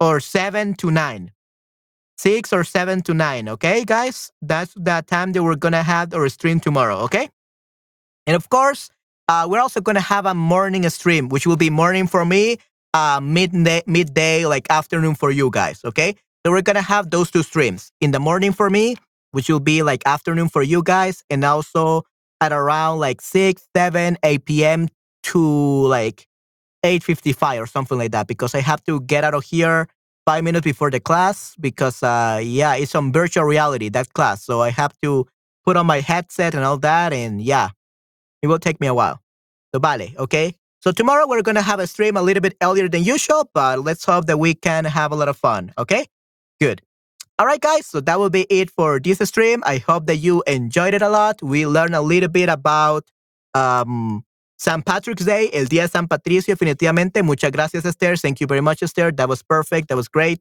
or 0.00 0.20
7 0.20 0.74
to 0.74 0.90
9. 0.90 1.32
6 2.18 2.52
or 2.52 2.64
7 2.64 3.02
to 3.02 3.14
9, 3.14 3.48
okay, 3.48 3.84
guys? 3.84 4.32
That's 4.42 4.74
the 4.74 5.04
time 5.06 5.32
that 5.32 5.42
we're 5.42 5.56
going 5.56 5.72
to 5.72 5.82
have 5.82 6.12
our 6.14 6.28
stream 6.28 6.58
tomorrow, 6.60 6.98
okay? 7.04 7.28
And 8.26 8.34
of 8.36 8.48
course, 8.50 8.90
uh, 9.28 9.46
we're 9.48 9.60
also 9.60 9.80
going 9.80 9.94
to 9.94 10.00
have 10.00 10.26
a 10.26 10.34
morning 10.34 10.88
stream, 10.90 11.28
which 11.28 11.46
will 11.46 11.56
be 11.56 11.70
morning 11.70 12.06
for 12.06 12.24
me, 12.24 12.58
uh, 12.94 13.20
midday, 13.22 13.82
midday, 13.86 14.46
like 14.46 14.66
afternoon 14.70 15.14
for 15.14 15.30
you 15.30 15.50
guys, 15.50 15.80
okay? 15.84 16.14
So 16.44 16.52
we're 16.52 16.62
going 16.62 16.76
to 16.76 16.82
have 16.82 17.10
those 17.10 17.30
two 17.30 17.42
streams. 17.42 17.92
In 18.00 18.10
the 18.10 18.20
morning 18.20 18.52
for 18.52 18.70
me, 18.70 18.96
which 19.32 19.48
will 19.48 19.60
be 19.60 19.82
like 19.82 20.02
afternoon 20.06 20.48
for 20.48 20.62
you 20.62 20.82
guys, 20.82 21.24
and 21.30 21.44
also 21.44 22.04
at 22.40 22.52
around 22.52 22.98
like 22.98 23.20
6, 23.20 23.68
7, 23.76 24.18
8 24.22 24.44
p.m. 24.44 24.88
to 25.24 25.38
like 25.86 26.27
8.55 26.88 27.62
or 27.62 27.66
something 27.66 27.98
like 27.98 28.12
that 28.12 28.26
because 28.26 28.54
I 28.54 28.60
have 28.60 28.82
to 28.84 29.00
get 29.00 29.24
out 29.24 29.34
of 29.34 29.44
here 29.44 29.88
five 30.26 30.44
minutes 30.44 30.64
before 30.64 30.90
the 30.90 31.00
class 31.00 31.54
because, 31.60 32.02
uh, 32.02 32.40
yeah, 32.42 32.74
it's 32.74 32.94
on 32.94 33.12
virtual 33.12 33.44
reality, 33.44 33.88
that 33.90 34.12
class. 34.12 34.44
So 34.44 34.62
I 34.62 34.70
have 34.70 34.92
to 35.02 35.26
put 35.64 35.76
on 35.76 35.86
my 35.86 36.00
headset 36.00 36.54
and 36.54 36.64
all 36.64 36.78
that. 36.78 37.12
And 37.12 37.40
yeah, 37.40 37.70
it 38.42 38.46
will 38.46 38.58
take 38.58 38.80
me 38.80 38.86
a 38.86 38.94
while. 38.94 39.20
So, 39.74 39.80
vale, 39.80 40.08
okay? 40.18 40.54
So 40.80 40.92
tomorrow 40.92 41.26
we're 41.26 41.42
going 41.42 41.56
to 41.56 41.62
have 41.62 41.80
a 41.80 41.86
stream 41.86 42.16
a 42.16 42.22
little 42.22 42.40
bit 42.40 42.56
earlier 42.62 42.88
than 42.88 43.04
usual, 43.04 43.50
but 43.52 43.84
let's 43.84 44.04
hope 44.04 44.26
that 44.26 44.38
we 44.38 44.54
can 44.54 44.84
have 44.84 45.12
a 45.12 45.16
lot 45.16 45.28
of 45.28 45.36
fun, 45.36 45.72
okay? 45.76 46.06
Good. 46.60 46.82
All 47.38 47.46
right, 47.46 47.60
guys. 47.60 47.86
So 47.86 48.00
that 48.00 48.18
will 48.18 48.30
be 48.30 48.46
it 48.50 48.70
for 48.70 48.98
this 48.98 49.18
stream. 49.18 49.62
I 49.64 49.78
hope 49.78 50.06
that 50.06 50.16
you 50.16 50.42
enjoyed 50.46 50.94
it 50.94 51.02
a 51.02 51.08
lot. 51.08 51.42
We 51.42 51.66
learned 51.66 51.94
a 51.94 52.00
little 52.00 52.28
bit 52.28 52.48
about 52.48 53.04
um, 53.54 54.24
St. 54.58 54.84
Patrick's 54.84 55.24
Day, 55.24 55.50
el 55.52 55.68
día 55.68 55.82
de 55.82 55.88
San 55.88 56.08
Patricio, 56.08 56.52
definitivamente. 56.52 57.22
Muchas 57.22 57.52
gracias, 57.52 57.84
Esther. 57.84 58.18
Thank 58.18 58.40
you 58.40 58.46
very 58.48 58.60
much, 58.60 58.82
Esther. 58.82 59.12
That 59.14 59.28
was 59.28 59.42
perfect. 59.42 59.88
That 59.88 59.96
was 59.96 60.08
great. 60.08 60.40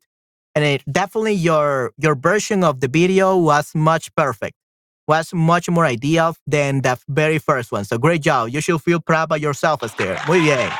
And 0.56 0.66
it, 0.66 0.84
definitely 0.92 1.36
your 1.36 1.94
your 1.98 2.16
version 2.16 2.64
of 2.64 2.80
the 2.80 2.88
video 2.88 3.38
was 3.38 3.76
much 3.76 4.10
perfect. 4.16 4.56
Was 5.08 5.34
much 5.34 5.70
more 5.70 5.86
ideal 5.86 6.36
than 6.48 6.82
the 6.82 6.98
very 7.08 7.38
first 7.38 7.72
one. 7.72 7.86
So 7.86 8.00
great 8.00 8.24
job. 8.24 8.50
You 8.50 8.60
should 8.60 8.82
feel 8.82 9.00
proud 9.00 9.32
of 9.32 9.40
yourself, 9.40 9.84
Esther. 9.84 10.18
Muy 10.28 10.40
bien. 10.40 10.72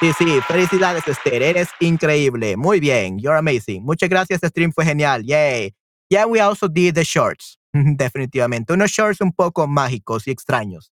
Sí, 0.00 0.12
sí, 0.14 0.40
felicidades, 0.42 1.06
Esther. 1.06 1.40
Eres 1.40 1.68
increíble. 1.80 2.56
Muy 2.56 2.80
bien. 2.80 3.20
You're 3.20 3.36
amazing. 3.36 3.84
Muchas 3.86 4.08
gracias. 4.08 4.40
The 4.40 4.48
stream 4.48 4.72
fue 4.72 4.84
genial. 4.84 5.22
Yay. 5.22 5.72
Yeah, 6.10 6.26
we 6.26 6.40
also 6.40 6.66
did 6.66 6.96
the 6.96 7.04
shorts. 7.04 7.58
Definitivamente. 7.72 8.72
Unos 8.72 8.90
shorts 8.90 9.20
un 9.20 9.30
poco 9.30 9.68
mágicos 9.68 10.26
y 10.26 10.32
extraños. 10.32 10.90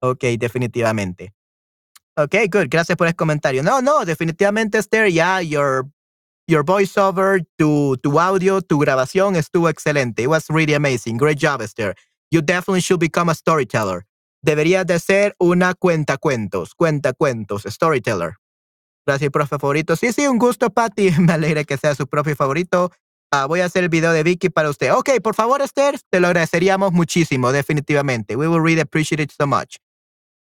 Ok, 0.00 0.24
definitivamente. 0.38 1.32
Ok, 2.18 2.34
good. 2.50 2.68
Gracias 2.70 2.96
por 2.96 3.06
el 3.06 3.14
comentario. 3.14 3.62
No, 3.62 3.82
no, 3.82 4.04
definitivamente, 4.04 4.78
Esther, 4.78 5.10
ya, 5.10 5.42
your, 5.42 5.86
your 6.46 6.64
voiceover, 6.64 7.46
tu, 7.56 7.96
tu 8.02 8.18
audio, 8.18 8.62
tu 8.62 8.78
grabación 8.78 9.36
estuvo 9.36 9.68
excelente. 9.68 10.22
It 10.22 10.28
was 10.28 10.48
really 10.48 10.74
amazing. 10.74 11.18
Great 11.18 11.38
job, 11.38 11.60
Esther. 11.60 11.94
You 12.30 12.40
definitely 12.40 12.80
should 12.80 13.00
become 13.00 13.30
a 13.30 13.34
storyteller. 13.34 14.06
Deberías 14.42 14.86
de 14.86 14.98
ser 14.98 15.34
una 15.38 15.74
cuenta 15.74 16.16
cuentos, 16.16 16.74
cuenta 16.74 17.12
cuentos, 17.12 17.64
storyteller. 17.68 18.36
Gracias, 19.06 19.30
profe 19.30 19.58
favorito. 19.58 19.94
Sí, 19.94 20.12
sí, 20.12 20.26
un 20.26 20.38
gusto, 20.38 20.70
Patty. 20.70 21.10
Me 21.20 21.34
alegra 21.34 21.64
que 21.64 21.76
sea 21.76 21.94
su 21.94 22.06
profe 22.06 22.34
favorito. 22.34 22.90
Ah, 23.30 23.46
voy 23.46 23.60
a 23.60 23.66
hacer 23.66 23.84
el 23.84 23.88
video 23.88 24.12
de 24.12 24.22
Vicky 24.22 24.50
para 24.50 24.70
usted. 24.70 24.92
Ok, 24.92 25.20
por 25.22 25.34
favor, 25.34 25.60
Esther, 25.60 25.98
te 26.10 26.20
lo 26.20 26.28
agradeceríamos 26.28 26.92
muchísimo, 26.92 27.52
definitivamente. 27.52 28.36
We 28.36 28.48
will 28.48 28.62
really 28.62 28.80
appreciate 28.80 29.22
it 29.22 29.32
so 29.36 29.46
much. 29.46 29.76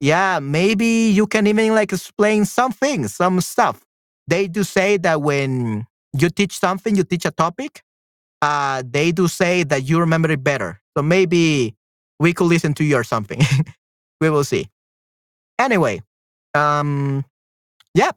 Yeah, 0.01 0.39
maybe 0.41 1.11
you 1.13 1.27
can 1.27 1.45
even 1.45 1.75
like 1.75 1.93
explain 1.93 2.45
some 2.45 2.71
things, 2.71 3.15
some 3.15 3.39
stuff. 3.39 3.85
They 4.27 4.47
do 4.47 4.63
say 4.63 4.97
that 4.97 5.21
when 5.21 5.85
you 6.17 6.29
teach 6.29 6.57
something, 6.57 6.95
you 6.95 7.03
teach 7.03 7.25
a 7.25 7.31
topic, 7.31 7.83
uh, 8.41 8.81
they 8.85 9.11
do 9.11 9.27
say 9.27 9.63
that 9.63 9.83
you 9.83 9.99
remember 9.99 10.31
it 10.31 10.43
better. 10.43 10.81
So 10.97 11.03
maybe 11.03 11.75
we 12.19 12.33
could 12.33 12.45
listen 12.45 12.73
to 12.75 12.83
you 12.83 12.95
or 12.97 13.03
something. 13.03 13.41
we 14.21 14.31
will 14.31 14.43
see. 14.43 14.67
Anyway, 15.59 16.01
um, 16.55 17.23
yeah. 17.93 18.11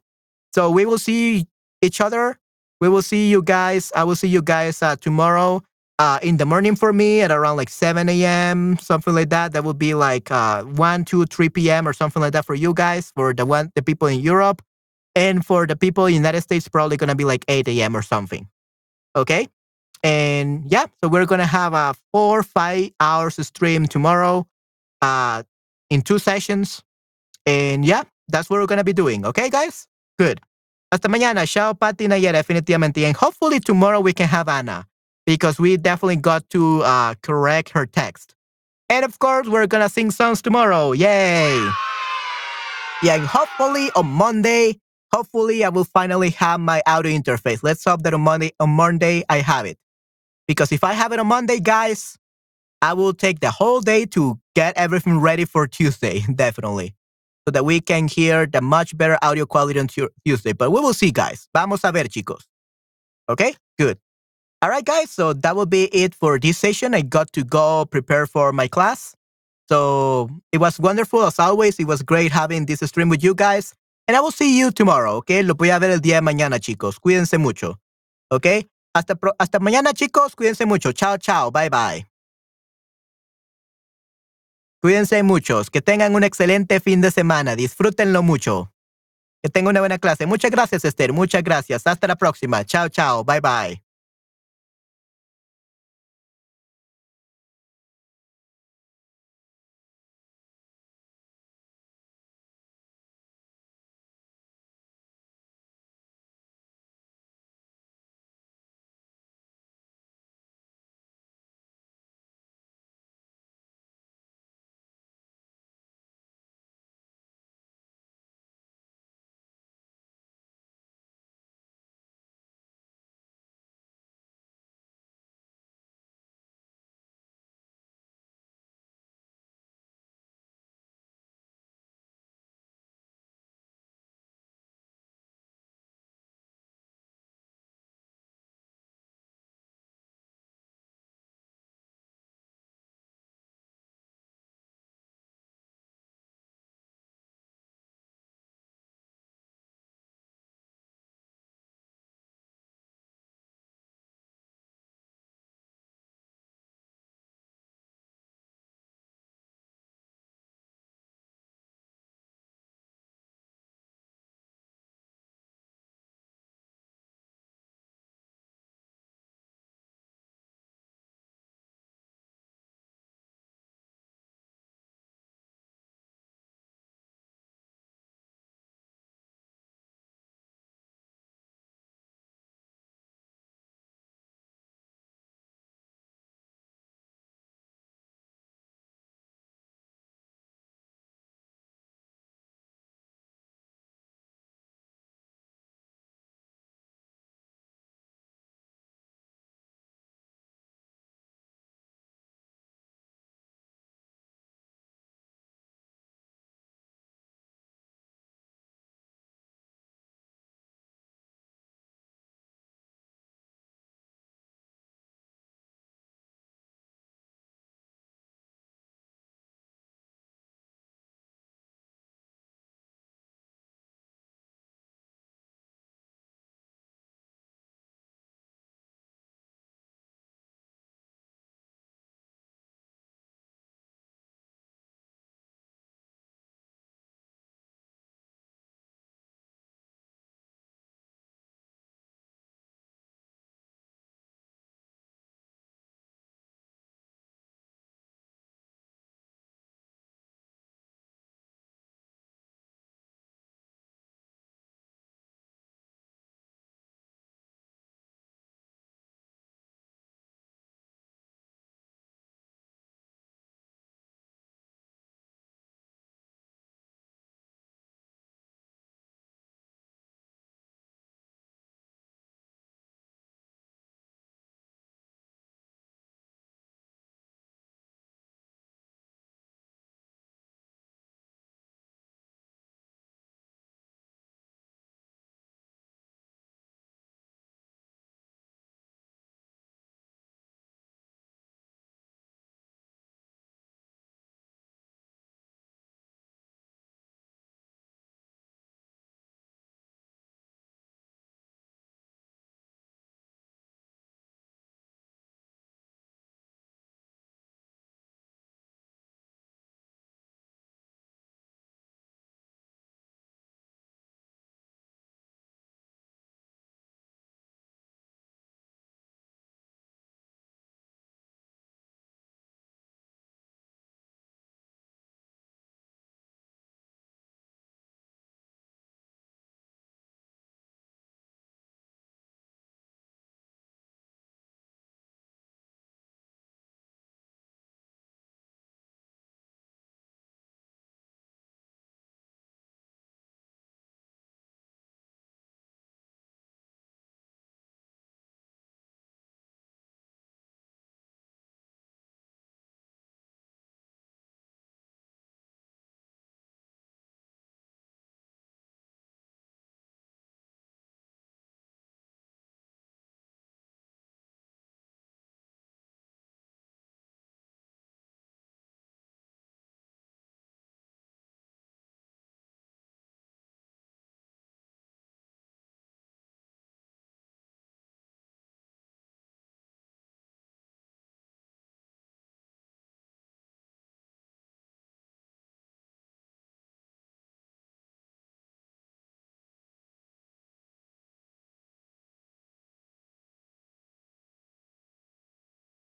So 0.55 0.71
we 0.71 0.87
will 0.87 0.99
see 0.99 1.47
each 1.83 2.01
other. 2.01 2.39
We 2.81 2.89
will 2.89 3.03
see 3.03 3.31
you 3.31 3.43
guys. 3.43 3.93
I 3.95 4.05
will 4.05 4.17
see 4.17 4.29
you 4.29 4.43
guys 4.43 4.83
uh, 4.83 4.97
tomorrow 4.97 5.63
uh, 5.99 6.19
in 6.23 6.37
the 6.37 6.47
morning 6.47 6.77
for 6.77 6.93
me 6.93 7.21
at 7.21 7.31
around 7.31 7.57
like 7.57 7.69
7 7.71 8.09
a.m. 8.09 8.77
something 8.79 9.15
like 9.15 9.31
that. 9.31 9.53
That 9.53 9.65
would 9.65 9.79
be 9.79 9.95
like 9.95 10.31
uh, 10.31 10.65
1, 10.65 11.05
2, 11.05 11.27
3 11.27 11.49
p.m. 11.51 11.89
or 11.89 11.93
something 11.93 12.21
like 12.21 12.33
that 12.33 12.45
for 12.45 12.55
you 12.55 12.75
guys, 12.75 13.13
for 13.15 13.33
the 13.35 13.47
one 13.47 13.71
the 13.75 13.83
people 13.83 14.09
in 14.09 14.21
Europe, 14.21 14.63
and 15.15 15.45
for 15.45 15.67
the 15.67 15.77
people 15.77 16.07
in 16.07 16.13
the 16.13 16.17
United 16.17 16.43
States, 16.43 16.69
probably 16.69 16.97
gonna 16.97 17.15
be 17.15 17.25
like 17.25 17.45
8 17.49 17.69
a.m. 17.69 17.97
or 17.97 18.03
something. 18.03 18.49
Okay, 19.17 19.49
and 20.03 20.65
yeah, 20.67 20.87
so 21.03 21.09
we're 21.09 21.27
gonna 21.27 21.47
have 21.47 21.75
a 21.75 21.95
four 22.13 22.43
five 22.43 22.91
hours 23.01 23.37
stream 23.47 23.87
tomorrow, 23.87 24.47
uh, 25.03 25.45
in 25.91 26.03
two 26.03 26.19
sessions, 26.19 26.83
and 27.47 27.85
yeah, 27.85 28.03
that's 28.29 28.51
what 28.51 28.59
we're 28.61 28.67
gonna 28.67 28.85
be 28.85 28.93
doing. 28.93 29.25
Okay, 29.27 29.49
guys, 29.51 29.87
good. 30.19 30.41
Hasta 30.93 31.09
mañana. 31.09 31.47
Chao, 31.47 31.73
Pati 31.75 32.07
Nayera, 32.09 32.35
definitivamente. 32.43 33.05
And 33.05 33.17
hopefully 33.17 33.61
tomorrow 33.61 34.01
we 34.01 34.13
can 34.13 34.29
have 34.29 34.49
Anna 34.49 34.87
because 35.27 35.59
we 35.59 35.77
definitely 35.77 36.17
got 36.17 36.49
to 36.51 36.83
uh, 36.83 37.15
correct 37.23 37.71
her 37.71 37.87
text. 37.87 38.35
And 38.89 39.05
of 39.05 39.19
course, 39.19 39.49
we're 39.49 39.67
gonna 39.67 39.89
sing 39.89 40.11
songs 40.11 40.43
tomorrow. 40.43 40.93
Yay! 40.93 41.57
Yeah, 43.03 43.17
and 43.17 43.27
hopefully 43.27 43.91
on 43.97 44.07
Monday, 44.07 44.79
hopefully 45.13 45.65
I 45.65 45.69
will 45.69 45.85
finally 45.85 46.31
have 46.31 46.61
my 46.61 46.83
audio 46.87 47.13
interface. 47.13 47.63
Let's 47.63 47.85
hope 47.85 48.03
that 48.03 48.15
on 48.15 48.21
Monday 48.21 48.53
on 48.61 48.71
Monday 48.71 49.25
I 49.29 49.39
have 49.39 49.67
it. 49.67 49.79
Because 50.47 50.73
if 50.73 50.85
I 50.85 50.93
have 50.93 51.13
it 51.13 51.19
on 51.19 51.27
Monday, 51.27 51.61
guys, 51.61 52.19
I 52.83 52.93
will 52.93 53.15
take 53.15 53.41
the 53.41 53.51
whole 53.51 53.81
day 53.81 54.05
to 54.07 54.39
get 54.55 54.77
everything 54.77 55.19
ready 55.19 55.47
for 55.47 55.67
Tuesday, 55.67 56.21
definitely. 56.35 56.95
So 57.47 57.53
that 57.53 57.65
we 57.65 57.81
can 57.81 58.09
hear 58.09 58.47
the 58.47 58.61
much 58.61 58.97
better 58.97 59.19
audio 59.23 59.47
quality 59.47 59.79
on 59.79 59.89
Tuesday. 59.89 60.53
But 60.53 60.71
we 60.71 60.81
will 60.81 60.95
see, 60.95 61.11
guys. 61.11 61.49
Vamos 61.55 61.85
a 61.85 61.93
ver, 61.93 62.05
chicos. 62.05 62.45
Okay, 63.29 63.55
good. 63.79 63.99
All 64.63 64.71
right, 64.71 64.85
guys. 64.85 65.11
So 65.11 65.33
that 65.35 65.57
will 65.57 65.67
be 65.67 65.85
it 65.93 66.15
for 66.15 66.39
this 66.39 66.59
session. 66.59 66.95
I 66.95 67.03
got 67.03 67.33
to 67.35 67.45
go 67.45 67.85
prepare 67.85 68.27
for 68.27 68.53
my 68.53 68.67
class. 68.69 69.15
So 69.69 70.29
it 70.53 70.59
was 70.59 70.79
wonderful 70.79 71.23
as 71.25 71.39
always. 71.39 71.79
It 71.79 71.87
was 71.87 72.03
great 72.03 72.33
having 72.33 72.67
this 72.67 72.81
stream 72.81 73.09
with 73.09 73.23
you 73.23 73.35
guys. 73.35 73.75
And 74.07 74.17
I 74.17 74.21
will 74.21 74.31
see 74.33 74.59
you 74.59 74.71
tomorrow, 74.71 75.15
okay? 75.17 75.43
Lo 75.43 75.55
voy 75.55 75.71
a 75.71 75.79
ver 75.79 75.91
el 75.91 76.01
día 76.01 76.17
de 76.17 76.21
mañana, 76.21 76.61
chicos. 76.61 76.99
Cuídense 77.01 77.39
mucho. 77.39 77.79
Okay? 78.31 78.67
Hasta, 78.95 79.15
pro- 79.15 79.35
hasta 79.39 79.59
mañana, 79.61 79.93
chicos. 79.95 80.35
Cuídense 80.37 80.67
mucho. 80.67 80.93
Chao, 80.93 81.17
chao. 81.17 81.51
Bye, 81.51 81.71
bye. 81.71 82.07
Cuídense 84.83 85.23
muchos. 85.23 85.71
Que 85.71 85.81
tengan 85.81 86.15
un 86.15 86.25
excelente 86.25 86.81
fin 86.81 87.01
de 87.01 87.11
semana. 87.11 87.57
Disfrútenlo 87.57 88.23
mucho. 88.23 88.71
Que 89.43 89.49
tengan 89.51 89.71
una 89.73 89.81
buena 89.81 89.99
clase. 89.99 90.27
Muchas 90.27 90.51
gracias, 90.51 90.85
Esther. 90.85 91.13
Muchas 91.15 91.43
gracias. 91.43 91.87
Hasta 91.87 92.07
la 92.07 92.17
próxima. 92.17 92.65
Chao, 92.65 92.89
chao. 92.91 93.25
Bye, 93.25 93.41
bye. 93.41 93.84